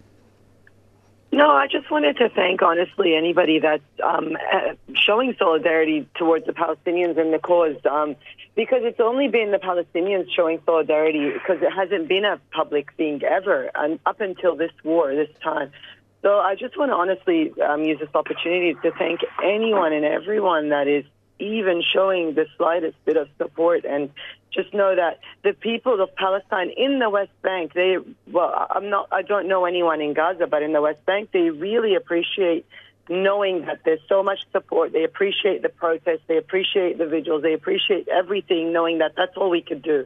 No, 1.33 1.49
I 1.49 1.67
just 1.67 1.89
wanted 1.89 2.17
to 2.17 2.27
thank, 2.29 2.61
honestly, 2.61 3.15
anybody 3.15 3.59
that's 3.59 3.83
um, 4.03 4.35
uh, 4.53 4.73
showing 4.93 5.33
solidarity 5.39 6.05
towards 6.15 6.45
the 6.45 6.51
Palestinians 6.51 7.17
and 7.17 7.33
the 7.33 7.39
cause, 7.39 7.77
um, 7.89 8.17
because 8.53 8.81
it's 8.83 8.99
only 8.99 9.29
been 9.29 9.51
the 9.51 9.57
Palestinians 9.57 10.25
showing 10.35 10.59
solidarity 10.65 11.31
because 11.31 11.61
it 11.61 11.71
hasn't 11.71 12.09
been 12.09 12.25
a 12.25 12.37
public 12.51 12.93
thing 12.95 13.23
ever, 13.23 13.71
and 13.75 13.97
up 14.05 14.19
until 14.19 14.57
this 14.57 14.71
war, 14.83 15.15
this 15.15 15.29
time. 15.41 15.71
So 16.21 16.39
I 16.39 16.55
just 16.55 16.77
want 16.77 16.91
to 16.91 16.95
honestly 16.95 17.53
um, 17.61 17.83
use 17.83 17.99
this 17.99 18.13
opportunity 18.13 18.75
to 18.81 18.91
thank 18.99 19.21
anyone 19.41 19.93
and 19.93 20.03
everyone 20.03 20.69
that 20.69 20.89
is 20.89 21.05
even 21.41 21.81
showing 21.81 22.35
the 22.35 22.45
slightest 22.57 22.95
bit 23.05 23.17
of 23.17 23.27
support 23.37 23.83
and 23.85 24.09
just 24.53 24.73
know 24.73 24.95
that 24.95 25.19
the 25.43 25.53
people 25.53 26.01
of 26.01 26.15
Palestine 26.15 26.71
in 26.75 26.99
the 26.99 27.09
West 27.09 27.31
Bank, 27.41 27.73
they, 27.73 27.97
well, 28.31 28.67
I'm 28.69 28.89
not, 28.89 29.07
I 29.11 29.21
don't 29.21 29.47
know 29.47 29.65
anyone 29.65 30.01
in 30.01 30.13
Gaza, 30.13 30.47
but 30.47 30.61
in 30.61 30.73
the 30.73 30.81
West 30.81 31.05
Bank, 31.05 31.31
they 31.31 31.49
really 31.49 31.95
appreciate 31.95 32.65
knowing 33.09 33.65
that 33.65 33.81
there's 33.83 34.01
so 34.07 34.23
much 34.23 34.39
support. 34.51 34.93
They 34.93 35.03
appreciate 35.03 35.61
the 35.61 35.69
protests, 35.69 36.21
they 36.27 36.37
appreciate 36.37 36.97
the 36.97 37.07
vigils, 37.07 37.41
they 37.41 37.53
appreciate 37.53 38.07
everything, 38.07 38.71
knowing 38.71 38.99
that 38.99 39.13
that's 39.15 39.35
all 39.35 39.49
we 39.49 39.61
could 39.61 39.81
do. 39.81 40.05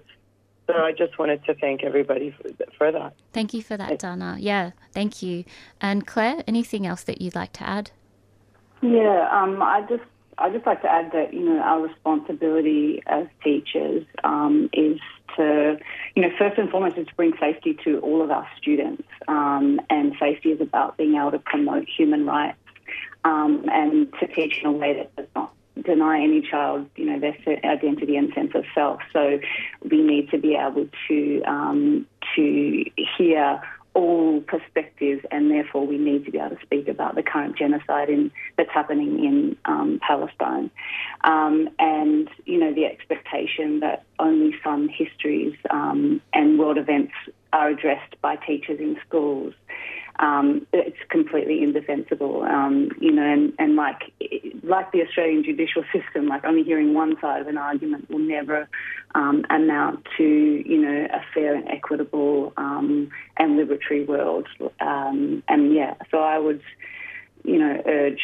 So 0.68 0.74
I 0.74 0.94
just 0.94 1.20
wanted 1.20 1.44
to 1.45 1.53
thank 1.53 1.84
everybody 1.84 2.32
for, 2.32 2.49
for 2.78 2.91
that. 2.91 3.14
Thank 3.34 3.53
you 3.53 3.62
for 3.62 3.78
that, 3.78 3.99
Dana. 3.99 4.38
Yeah, 4.40 4.72
thank 4.94 5.22
you. 5.22 5.44
And 5.80 6.07
Claire, 6.07 6.44
anything 6.48 6.88
else 6.88 7.03
that 7.03 7.22
you'd 7.22 7.36
like 7.36 7.53
to 7.53 7.68
add? 7.68 7.91
Yeah, 8.82 9.30
um, 9.32 9.62
I 9.62 9.82
just 9.88 10.03
I 10.38 10.49
just 10.49 10.66
like 10.66 10.82
to 10.82 10.91
add 10.91 11.12
that 11.14 11.34
you 11.34 11.41
know 11.41 11.60
our 11.60 11.82
responsibility 11.82 13.02
as 13.07 13.28
teachers 13.44 14.06
um, 14.24 14.70
is 14.74 14.99
to 15.38 15.78
you 16.16 16.22
know 16.22 16.30
first 16.38 16.57
and 16.57 16.70
foremost 16.70 16.98
is 16.98 17.07
to 17.07 17.16
bring 17.16 17.34
safety 17.40 17.78
to 17.84 17.99
all 17.99 18.22
of 18.22 18.32
our 18.32 18.48
students, 18.57 19.03
um, 19.28 19.80
and 19.90 20.14
safety 20.20 20.52
is 20.52 20.62
about 20.62 20.98
being 20.98 21.16
able 21.16 21.32
to 21.32 21.40
promote 21.40 21.88
human 21.88 22.26
rights 22.26 22.57
um, 23.24 23.66
and 23.72 24.14
to 24.20 24.28
teach 24.28 24.60
in 24.60 24.68
a 24.68 24.72
way 24.72 24.94
that 24.94 25.16
does 25.16 25.28
not 25.36 25.53
deny 25.84 26.22
any 26.22 26.41
child, 26.41 26.90
you 26.95 27.06
know, 27.06 27.20
their 27.20 27.36
identity 27.66 28.16
and 28.16 28.34
sense 28.34 28.52
of 28.56 28.64
self. 28.74 29.02
So 29.12 29.40
we 29.90 30.02
need 30.02 30.30
to 30.32 30.38
be 30.38 30.56
able 30.56 30.88
to 31.07 31.44
um, 31.44 32.07
to 32.36 32.86
hear 33.18 33.62
all 33.95 34.41
perspectives, 34.41 35.26
and 35.31 35.49
therefore 35.49 35.88
we 35.88 35.97
need 35.97 36.26
to 36.26 36.31
be 36.31 36.38
able 36.38 36.55
to 36.55 36.61
speak 36.61 36.88
about 36.88 37.15
the 37.15 37.23
current 37.23 37.57
genocide 37.57 38.09
in, 38.09 38.30
that's 38.57 38.69
happening 38.69 39.23
in 39.23 39.57
um, 39.65 39.99
Palestine, 40.05 40.69
um, 41.23 41.69
and 41.80 42.30
you 42.45 42.59
know 42.59 42.73
the 42.73 42.85
expectation 42.85 43.80
that 43.80 44.03
only 44.19 44.53
some 44.63 44.89
histories 44.89 45.55
um, 45.72 46.22
and 46.34 46.59
world 46.59 46.77
events 46.77 47.13
are 47.53 47.69
addressed 47.69 48.22
by 48.22 48.35
teachers 48.35 48.80
in 48.80 48.97
schools. 49.07 49.53
Um, 50.20 50.66
it's 50.72 50.98
completely 51.10 51.62
indefensible, 51.62 52.44
um, 52.44 52.90
you 53.02 53.12
know, 53.12 53.24
and, 53.24 53.54
and 53.60 53.76
like 53.76 54.14
like 54.64 54.92
the 54.92 55.02
Australian 55.02 55.44
judicial 55.44 55.84
system, 55.94 56.28
like 56.28 56.46
only 56.46 56.64
hearing 56.64 56.94
one 56.94 57.16
side 57.20 57.42
of 57.42 57.48
an 57.48 57.58
argument 57.58 58.10
will 58.10 58.20
never 58.20 58.68
um, 59.14 59.46
amount 59.50 60.06
to, 60.18 60.24
you 60.24 60.82
know, 60.82 61.08
a 61.14 61.22
fair 61.34 61.56
and 61.56 61.68
equitable 61.68 62.54
um, 62.58 63.10
and 63.38 63.60
liberatory 63.60 64.06
world. 64.08 64.48
Um, 64.80 65.44
and 65.48 65.74
yeah, 65.74 65.96
so 66.12 66.20
I 66.20 66.38
would, 66.38 66.62
you 67.44 67.60
know, 67.60 67.82
urge 67.86 68.22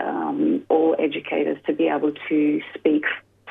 um, 0.00 0.64
all 0.68 0.96
educators 0.98 1.58
to 1.66 1.72
be 1.72 1.88
able 1.88 2.12
to 2.28 2.60
speak, 2.74 3.04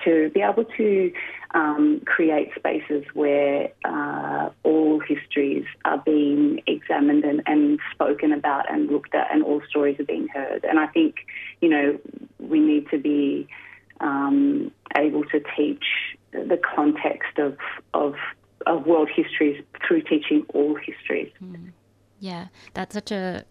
to 0.07 0.29
be 0.35 0.41
able 0.41 0.65
to 0.81 1.11
um, 1.53 2.01
create 2.05 2.49
spaces 2.55 3.03
where 3.13 3.69
uh, 3.83 4.49
all 4.63 4.99
histories 4.99 5.65
are 5.83 6.01
being 6.13 6.61
examined 6.75 7.23
and, 7.23 7.39
and 7.45 7.79
spoken 7.93 8.31
about 8.31 8.63
and 8.71 8.89
looked 8.89 9.13
at, 9.13 9.27
and 9.31 9.43
all 9.43 9.61
stories 9.69 9.99
are 9.99 10.05
being 10.15 10.27
heard. 10.37 10.61
And 10.69 10.79
I 10.79 10.87
think, 10.87 11.15
you 11.61 11.69
know, 11.69 11.99
we 12.39 12.59
need 12.59 12.89
to 12.93 12.97
be 12.97 13.47
um, 13.99 14.71
able 14.95 15.23
to 15.33 15.39
teach 15.55 15.85
the 16.31 16.59
context 16.75 17.37
of, 17.37 17.57
of 17.93 18.15
of 18.65 18.85
world 18.85 19.09
histories 19.15 19.63
through 19.87 20.01
teaching 20.01 20.45
all 20.53 20.75
histories. 20.75 21.31
Yeah, 22.19 22.47
that's 22.73 22.93
such 22.93 23.11
a 23.11 23.45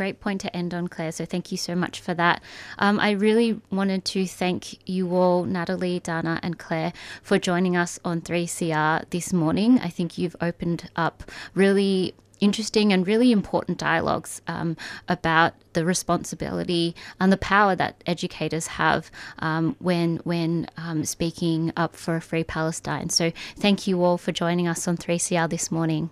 great 0.00 0.18
point 0.18 0.40
to 0.40 0.56
end 0.56 0.72
on, 0.72 0.88
Claire. 0.88 1.12
So 1.12 1.26
thank 1.26 1.52
you 1.52 1.58
so 1.58 1.74
much 1.74 2.00
for 2.00 2.14
that. 2.14 2.42
Um, 2.78 2.98
I 2.98 3.10
really 3.10 3.60
wanted 3.70 4.02
to 4.06 4.26
thank 4.26 4.88
you 4.88 5.14
all, 5.14 5.44
Natalie, 5.44 6.00
Dana, 6.00 6.40
and 6.42 6.58
Claire, 6.58 6.94
for 7.22 7.38
joining 7.38 7.76
us 7.76 8.00
on 8.02 8.22
3CR 8.22 9.04
this 9.10 9.34
morning. 9.34 9.78
I 9.78 9.88
think 9.88 10.16
you've 10.16 10.36
opened 10.40 10.88
up 10.96 11.22
really 11.52 12.14
interesting 12.40 12.94
and 12.94 13.06
really 13.06 13.30
important 13.30 13.76
dialogues 13.76 14.40
um, 14.46 14.74
about 15.06 15.52
the 15.74 15.84
responsibility 15.84 16.96
and 17.20 17.30
the 17.30 17.36
power 17.36 17.76
that 17.76 18.02
educators 18.06 18.68
have 18.68 19.10
um, 19.40 19.76
when 19.80 20.16
when 20.24 20.66
um, 20.78 21.04
speaking 21.04 21.74
up 21.76 21.94
for 21.94 22.16
a 22.16 22.22
free 22.22 22.42
Palestine. 22.42 23.10
So 23.10 23.32
thank 23.58 23.86
you 23.86 24.02
all 24.02 24.16
for 24.16 24.32
joining 24.32 24.66
us 24.66 24.88
on 24.88 24.96
3CR 24.96 25.50
this 25.50 25.70
morning. 25.70 26.08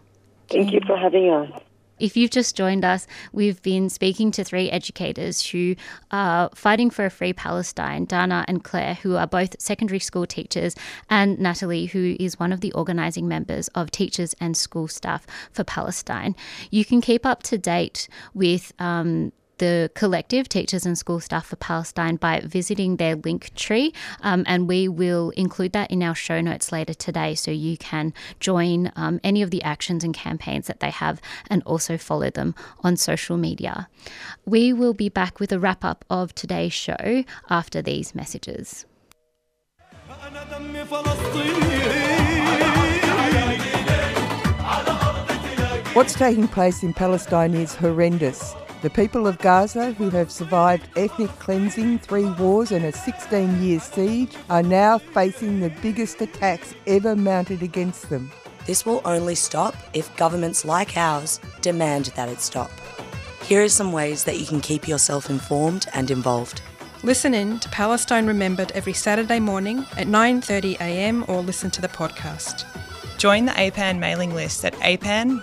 Thank 0.51 0.75
you 0.75 0.81
for 0.87 0.99
having 0.99 1.31
us. 1.31 1.63
If 1.99 2.17
you've 2.17 2.31
just 2.31 2.57
joined 2.57 2.85
us, 2.85 3.07
we've 3.33 3.61
been 3.63 3.89
speaking 3.89 4.31
to 4.33 4.45
three 4.45 4.71
educators 4.71 5.47
who 5.47 5.77
are 6.11 6.51
fighting 6.55 6.91
for 6.91 7.05
a 7.05 7.11
free 7.11 7.33
Palestine 7.33 8.05
Dana 8.05 8.45
and 8.49 8.63
Claire, 8.63 8.95
who 8.95 9.17
are 9.17 9.27
both 9.27 9.61
secondary 9.61 9.99
school 9.99 10.27
teachers, 10.27 10.75
and 11.11 11.39
Natalie, 11.39 11.87
who 11.87 12.17
is 12.19 12.39
one 12.39 12.53
of 12.53 12.61
the 12.61 12.73
organising 12.73 13.29
members 13.29 13.69
of 13.69 13.91
Teachers 13.91 14.35
and 14.41 14.57
School 14.57 14.89
Staff 14.89 15.27
for 15.53 15.65
Palestine. 15.65 16.35
You 16.71 16.85
can 16.85 17.01
keep 17.01 17.27
up 17.27 17.43
to 17.45 17.59
date 17.59 18.09
with 18.35 18.73
um, 18.79 19.33
the 19.59 19.91
collective 19.95 20.49
Teachers 20.49 20.87
and 20.87 20.97
School 20.97 21.21
Staff 21.21 21.47
for 21.47 21.57
Palestine 21.57 22.17
by 22.17 22.41
visiting 22.41 22.97
their 22.97 23.17
link 23.17 23.55
tree. 23.55 23.93
Um, 24.23 24.45
and 24.47 24.67
we 24.67 24.89
will 24.89 25.31
include 25.31 25.73
that 25.73 25.91
in 25.91 26.03
our 26.03 26.15
show 26.15 26.41
notes 26.41 26.73
later 26.73 26.95
today 26.95 27.35
so 27.35 27.51
you 27.51 27.77
can 27.77 28.13
join 28.41 28.93
um, 28.97 29.21
any 29.23 29.43
of 29.43 29.51
the 29.51 29.63
actions 29.63 30.05
and 30.05 30.15
campaigns 30.15 30.67
that 30.67 30.81
they 30.81 30.91
have 30.91 31.21
and 31.49 31.63
also 31.65 31.99
follow 31.99 32.31
them 32.31 32.55
on 32.83 32.97
social 32.97 33.37
media. 33.37 33.89
We 34.45 34.73
will 34.73 34.95
be 34.95 35.09
back 35.09 35.41
with 35.41 35.53
a 35.53 35.59
wrap 35.59 35.85
up 35.85 36.05
of 36.09 36.35
today's 36.35 36.73
show 36.73 37.25
after 37.51 37.83
these 37.83 38.15
messages. 38.15 38.87
What's 45.95 46.15
taking 46.15 46.47
place 46.49 46.83
in 46.83 46.95
Palestine 46.95 47.55
is 47.55 47.75
horrendous. 47.75 48.55
The 48.81 48.91
people 48.91 49.27
of 49.27 49.39
Gaza, 49.39 49.91
who 49.95 50.09
have 50.11 50.31
survived 50.31 50.89
ethnic 50.97 51.31
cleansing, 51.41 51.99
three 51.99 52.27
wars, 52.27 52.71
and 52.71 52.85
a 52.85 52.93
16 52.93 53.61
year 53.61 53.81
siege, 53.81 54.37
are 54.49 54.63
now 54.63 54.99
facing 54.99 55.59
the 55.59 55.73
biggest 55.83 56.21
attacks 56.21 56.75
ever 56.87 57.17
mounted 57.17 57.65
against 57.65 58.09
them. 58.09 58.31
This 58.67 58.87
will 58.87 59.03
only 59.05 59.35
stop 59.35 59.75
if 59.95 60.17
governments 60.17 60.65
like 60.65 60.97
ours 60.97 61.41
demand 61.61 62.13
that 62.15 62.29
it 62.29 62.41
stop. 62.41 62.71
Here 63.43 63.65
are 63.65 63.69
some 63.69 63.91
ways 63.91 64.23
that 64.23 64.39
you 64.39 64.47
can 64.47 64.61
keep 64.61 64.87
yourself 64.87 65.29
informed 65.29 65.87
and 65.93 66.09
involved. 66.09 66.63
Listen 67.03 67.35
in 67.35 67.59
to 67.59 67.69
Palestine 67.71 68.29
Remembered 68.29 68.71
every 68.77 68.93
Saturday 68.93 69.41
morning 69.41 69.87
at 69.97 70.07
9:30am 70.07 71.29
or 71.29 71.43
listen 71.43 71.71
to 71.73 71.81
the 71.81 71.89
podcast. 71.89 72.65
Join 73.19 73.47
the 73.47 73.53
APAN 73.53 73.99
mailing 73.99 74.33
list 74.33 74.65
at 74.65 74.75
apan.org.au 74.75 75.43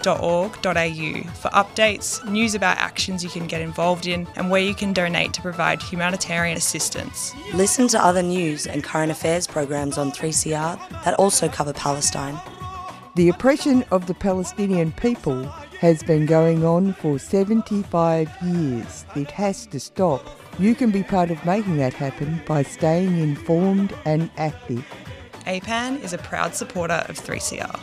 for 1.34 1.49
updates, 1.49 2.26
news 2.26 2.56
about 2.56 2.77
actions 2.77 3.22
you 3.22 3.30
can 3.30 3.47
get 3.47 3.60
involved 3.60 4.07
in, 4.07 4.26
and 4.38 4.49
where 4.49 4.61
you 4.61 4.73
can 4.73 4.93
donate 4.93 5.34
to 5.34 5.41
provide 5.41 5.81
humanitarian 5.81 6.56
assistance. 6.56 7.34
Listen 7.53 7.89
to 7.89 8.02
other 8.02 8.23
news 8.23 8.65
and 8.65 8.81
current 8.81 9.11
affairs 9.11 9.45
programs 9.45 9.97
on 9.97 10.14
3CR 10.14 11.03
that 11.03 11.15
also 11.15 11.49
cover 11.49 11.73
Palestine. 11.73 12.39
The 13.15 13.27
oppression 13.27 13.84
of 13.91 14.07
the 14.07 14.14
Palestinian 14.14 14.93
people 14.93 15.43
has 15.81 16.02
been 16.02 16.26
going 16.26 16.64
on 16.64 16.93
for 16.93 17.19
75 17.19 18.30
years. 18.41 19.06
It 19.18 19.31
has 19.31 19.65
to 19.68 19.81
stop. 19.81 20.26
You 20.60 20.76
can 20.76 20.91
be 20.91 21.03
part 21.03 21.30
of 21.30 21.45
making 21.45 21.76
that 21.77 21.93
happen 21.93 22.41
by 22.47 22.64
staying 22.64 23.19
informed 23.19 23.93
and 24.06 24.31
active. 24.38 24.85
APAN 25.45 26.03
is 26.03 26.11
a 26.11 26.17
proud 26.17 26.55
supporter 26.55 27.05
of 27.07 27.19
3CR. 27.19 27.80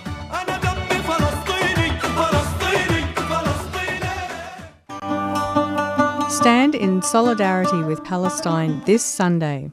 Stand 6.30 6.74
in 6.74 7.02
solidarity 7.02 7.82
with 7.84 8.02
Palestine 8.02 8.82
this 8.84 9.04
Sunday. 9.04 9.70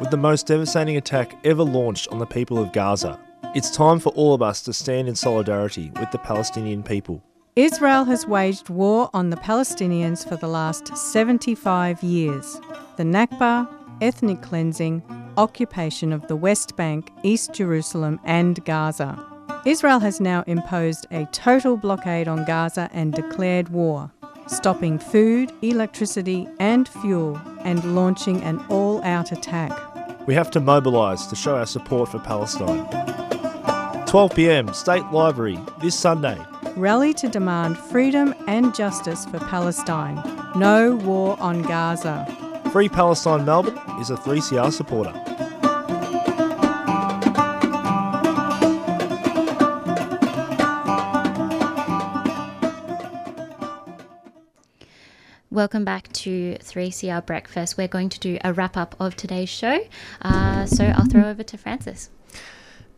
With 0.00 0.10
the 0.10 0.16
most 0.16 0.48
devastating 0.48 0.96
attack 0.96 1.38
ever 1.44 1.62
launched 1.62 2.08
on 2.08 2.18
the 2.18 2.26
people 2.26 2.58
of 2.58 2.72
Gaza, 2.72 3.20
it's 3.54 3.70
time 3.70 4.00
for 4.00 4.10
all 4.10 4.34
of 4.34 4.42
us 4.42 4.62
to 4.62 4.72
stand 4.72 5.08
in 5.08 5.14
solidarity 5.14 5.92
with 6.00 6.10
the 6.10 6.18
Palestinian 6.18 6.82
people. 6.82 7.22
Israel 7.54 8.04
has 8.04 8.26
waged 8.26 8.68
war 8.68 9.10
on 9.14 9.30
the 9.30 9.36
Palestinians 9.36 10.28
for 10.28 10.36
the 10.36 10.48
last 10.48 10.96
75 10.96 12.02
years. 12.02 12.60
The 12.96 13.04
Nakba, 13.04 13.68
ethnic 14.00 14.42
cleansing, 14.42 15.02
occupation 15.38 16.12
of 16.12 16.26
the 16.26 16.36
West 16.36 16.76
Bank, 16.76 17.12
East 17.22 17.54
Jerusalem, 17.54 18.18
and 18.24 18.62
Gaza. 18.64 19.24
Israel 19.64 20.00
has 20.00 20.20
now 20.20 20.42
imposed 20.46 21.06
a 21.12 21.26
total 21.26 21.76
blockade 21.76 22.26
on 22.26 22.44
Gaza 22.44 22.90
and 22.92 23.14
declared 23.14 23.68
war, 23.68 24.10
stopping 24.48 24.98
food, 24.98 25.52
electricity, 25.62 26.48
and 26.58 26.88
fuel, 26.88 27.40
and 27.60 27.94
launching 27.94 28.42
an 28.42 28.58
all 28.68 29.02
out 29.04 29.30
attack. 29.30 29.72
We 30.26 30.34
have 30.34 30.50
to 30.50 30.60
mobilise 30.60 31.26
to 31.26 31.36
show 31.36 31.56
our 31.56 31.66
support 31.66 32.10
for 32.10 32.18
Palestine. 32.18 32.86
12 34.06 34.34
pm, 34.34 34.74
State 34.74 35.06
Library, 35.12 35.58
this 35.80 35.94
Sunday. 35.98 36.38
Rally 36.76 37.14
to 37.14 37.28
demand 37.28 37.78
freedom 37.78 38.34
and 38.46 38.74
justice 38.74 39.24
for 39.26 39.38
Palestine. 39.38 40.16
No 40.56 40.96
war 40.96 41.36
on 41.40 41.62
Gaza. 41.62 42.26
Free 42.72 42.88
Palestine 42.88 43.44
Melbourne 43.44 43.78
is 44.00 44.10
a 44.10 44.16
3CR 44.16 44.72
supporter. 44.72 45.27
Welcome 55.58 55.84
back 55.84 56.12
to 56.12 56.56
3CR 56.60 57.26
Breakfast. 57.26 57.76
We're 57.76 57.88
going 57.88 58.10
to 58.10 58.20
do 58.20 58.38
a 58.44 58.52
wrap 58.52 58.76
up 58.76 58.94
of 59.00 59.16
today's 59.16 59.48
show. 59.48 59.80
Uh, 60.22 60.66
so 60.66 60.84
I'll 60.84 61.06
throw 61.06 61.28
over 61.28 61.42
to 61.42 61.58
Francis. 61.58 62.10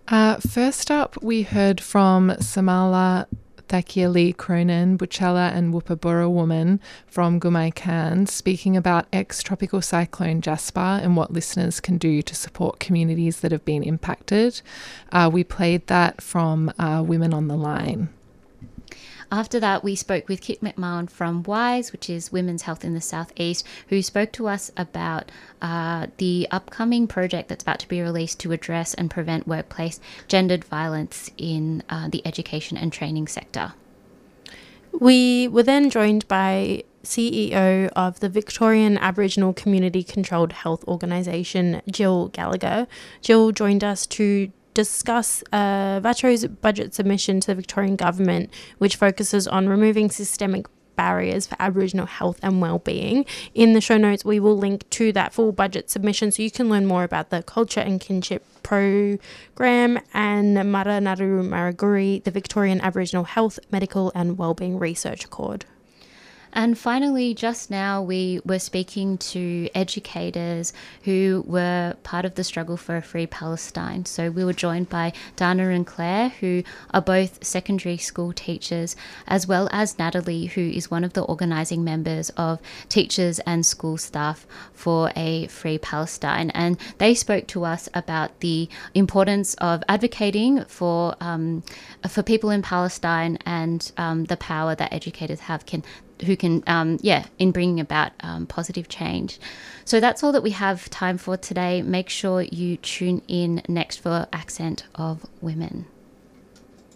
Uh, 0.08 0.36
first 0.36 0.90
up, 0.90 1.16
we 1.22 1.40
heard 1.40 1.80
from 1.80 2.28
Samala 2.32 3.24
Thakialee 3.70 4.36
Cronin, 4.36 4.98
Butchulla 4.98 5.56
and 5.56 5.72
Woppaburra 5.72 6.30
woman 6.30 6.80
from 7.06 7.40
Gimuy 7.40 8.28
speaking 8.28 8.76
about 8.76 9.06
ex 9.10 9.42
tropical 9.42 9.80
cyclone 9.80 10.42
Jasper 10.42 11.00
and 11.02 11.16
what 11.16 11.32
listeners 11.32 11.80
can 11.80 11.96
do 11.96 12.20
to 12.20 12.34
support 12.34 12.78
communities 12.78 13.40
that 13.40 13.52
have 13.52 13.64
been 13.64 13.82
impacted. 13.82 14.60
Uh, 15.10 15.30
we 15.32 15.44
played 15.44 15.86
that 15.86 16.20
from 16.20 16.70
uh, 16.78 17.02
Women 17.06 17.32
on 17.32 17.48
the 17.48 17.56
Line. 17.56 18.10
After 19.32 19.60
that, 19.60 19.84
we 19.84 19.94
spoke 19.94 20.28
with 20.28 20.40
Kit 20.40 20.60
McMahon 20.60 21.08
from 21.08 21.44
WHISE, 21.44 21.92
which 21.92 22.10
is 22.10 22.32
Women's 22.32 22.62
Health 22.62 22.84
in 22.84 22.94
the 22.94 23.00
Southeast, 23.00 23.64
who 23.88 24.02
spoke 24.02 24.32
to 24.32 24.48
us 24.48 24.72
about 24.76 25.30
uh, 25.62 26.08
the 26.16 26.48
upcoming 26.50 27.06
project 27.06 27.48
that's 27.48 27.62
about 27.62 27.78
to 27.80 27.88
be 27.88 28.02
released 28.02 28.40
to 28.40 28.50
address 28.50 28.92
and 28.92 29.08
prevent 29.08 29.46
workplace 29.46 30.00
gendered 30.26 30.64
violence 30.64 31.30
in 31.36 31.84
uh, 31.88 32.08
the 32.08 32.26
education 32.26 32.76
and 32.76 32.92
training 32.92 33.28
sector. 33.28 33.74
We 34.92 35.46
were 35.46 35.62
then 35.62 35.90
joined 35.90 36.26
by 36.26 36.82
CEO 37.04 37.88
of 37.94 38.18
the 38.18 38.28
Victorian 38.28 38.98
Aboriginal 38.98 39.52
Community 39.52 40.02
Controlled 40.02 40.52
Health 40.52 40.84
Organisation, 40.88 41.82
Jill 41.88 42.28
Gallagher. 42.28 42.88
Jill 43.22 43.52
joined 43.52 43.84
us 43.84 44.06
to 44.08 44.50
discuss 44.74 45.42
uh, 45.52 46.00
VACCHO's 46.00 46.46
budget 46.46 46.94
submission 46.94 47.40
to 47.40 47.48
the 47.48 47.54
Victorian 47.54 47.96
Government, 47.96 48.50
which 48.78 48.96
focuses 48.96 49.46
on 49.48 49.68
removing 49.68 50.10
systemic 50.10 50.66
barriers 50.96 51.46
for 51.46 51.56
Aboriginal 51.58 52.04
health 52.04 52.38
and 52.42 52.60
well-being. 52.60 53.24
In 53.54 53.72
the 53.72 53.80
show 53.80 53.96
notes, 53.96 54.22
we 54.22 54.38
will 54.38 54.58
link 54.58 54.88
to 54.90 55.12
that 55.12 55.32
full 55.32 55.50
budget 55.50 55.88
submission 55.88 56.30
so 56.30 56.42
you 56.42 56.50
can 56.50 56.68
learn 56.68 56.84
more 56.84 57.04
about 57.04 57.30
the 57.30 57.42
Culture 57.42 57.80
and 57.80 58.00
Kinship 58.00 58.44
Program 58.62 59.98
and 60.12 60.54
Mara 60.70 61.00
Maraguri, 61.00 62.22
the 62.24 62.30
Victorian 62.30 62.82
Aboriginal 62.82 63.24
Health, 63.24 63.58
Medical 63.70 64.12
and 64.14 64.36
Wellbeing 64.36 64.78
Research 64.78 65.24
Accord. 65.24 65.64
And 66.52 66.76
finally, 66.76 67.34
just 67.34 67.70
now, 67.70 68.02
we 68.02 68.40
were 68.44 68.58
speaking 68.58 69.18
to 69.18 69.68
educators 69.74 70.72
who 71.04 71.44
were 71.46 71.94
part 72.02 72.24
of 72.24 72.34
the 72.34 72.44
struggle 72.44 72.76
for 72.76 72.96
a 72.96 73.02
free 73.02 73.26
Palestine. 73.26 74.04
So 74.04 74.30
we 74.30 74.44
were 74.44 74.52
joined 74.52 74.88
by 74.88 75.12
Dana 75.36 75.68
and 75.68 75.86
Claire, 75.86 76.30
who 76.40 76.62
are 76.92 77.00
both 77.00 77.44
secondary 77.44 77.96
school 77.96 78.32
teachers, 78.32 78.96
as 79.26 79.46
well 79.46 79.68
as 79.72 79.98
Natalie, 79.98 80.46
who 80.46 80.60
is 80.60 80.90
one 80.90 81.04
of 81.04 81.12
the 81.12 81.22
organising 81.22 81.84
members 81.84 82.30
of 82.30 82.60
Teachers 82.88 83.38
and 83.40 83.64
School 83.64 83.96
Staff 83.96 84.46
for 84.72 85.12
a 85.14 85.46
Free 85.46 85.78
Palestine. 85.78 86.50
And 86.50 86.78
they 86.98 87.14
spoke 87.14 87.46
to 87.48 87.64
us 87.64 87.88
about 87.94 88.40
the 88.40 88.68
importance 88.94 89.54
of 89.54 89.82
advocating 89.88 90.64
for 90.64 91.14
um, 91.20 91.62
for 92.08 92.22
people 92.22 92.50
in 92.50 92.62
Palestine 92.62 93.38
and 93.46 93.92
um, 93.96 94.24
the 94.24 94.36
power 94.36 94.74
that 94.74 94.92
educators 94.92 95.40
have 95.40 95.66
can 95.66 95.84
who 96.24 96.36
can 96.36 96.62
um, 96.66 96.98
yeah 97.02 97.26
in 97.38 97.52
bringing 97.52 97.80
about 97.80 98.12
um, 98.20 98.46
positive 98.46 98.88
change. 98.88 99.38
So 99.84 100.00
that's 100.00 100.22
all 100.22 100.32
that 100.32 100.42
we 100.42 100.50
have 100.50 100.88
time 100.90 101.18
for 101.18 101.36
today. 101.36 101.82
Make 101.82 102.08
sure 102.08 102.42
you 102.42 102.76
tune 102.76 103.22
in 103.28 103.62
next 103.68 103.96
for 103.96 104.26
Accent 104.32 104.84
of 104.94 105.26
Women. 105.40 105.86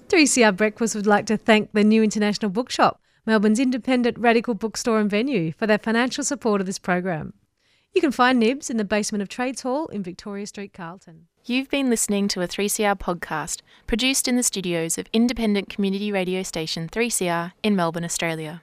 3CR 0.09 0.57
Breakfast 0.57 0.95
would 0.95 1.07
like 1.07 1.27
to 1.27 1.37
thank 1.37 1.73
the 1.73 1.83
New 1.83 2.03
International 2.03 2.51
Bookshop, 2.51 3.01
Melbourne's 3.27 3.59
independent 3.59 4.19
radical 4.19 4.55
bookstore 4.55 5.01
and 5.01 5.11
venue, 5.11 5.53
for 5.53 5.67
their 5.67 5.79
financial 5.79 6.23
support 6.23 6.61
of 6.61 6.67
this 6.67 6.79
program. 6.79 7.33
You 7.95 8.01
can 8.01 8.13
find 8.13 8.39
Nibs 8.39 8.71
in 8.71 8.77
the 8.77 8.85
basement 8.85 9.23
of 9.23 9.29
Trades 9.29 9.63
Hall 9.63 9.87
in 9.87 10.03
Victoria 10.03 10.47
Street, 10.47 10.73
Carlton. 10.73 11.29
You've 11.45 11.71
been 11.71 11.91
listening 11.91 12.27
to 12.29 12.43
a 12.43 12.49
3CR 12.49 12.99
podcast 12.99 13.61
produced 13.87 14.27
in 14.27 14.37
the 14.37 14.43
studios 14.43 14.99
of 14.99 15.07
independent 15.13 15.69
community 15.69 16.11
radio 16.11 16.43
station 16.43 16.89
3CR 16.89 17.53
in 17.63 17.77
Melbourne, 17.77 18.05
Australia. 18.05 18.63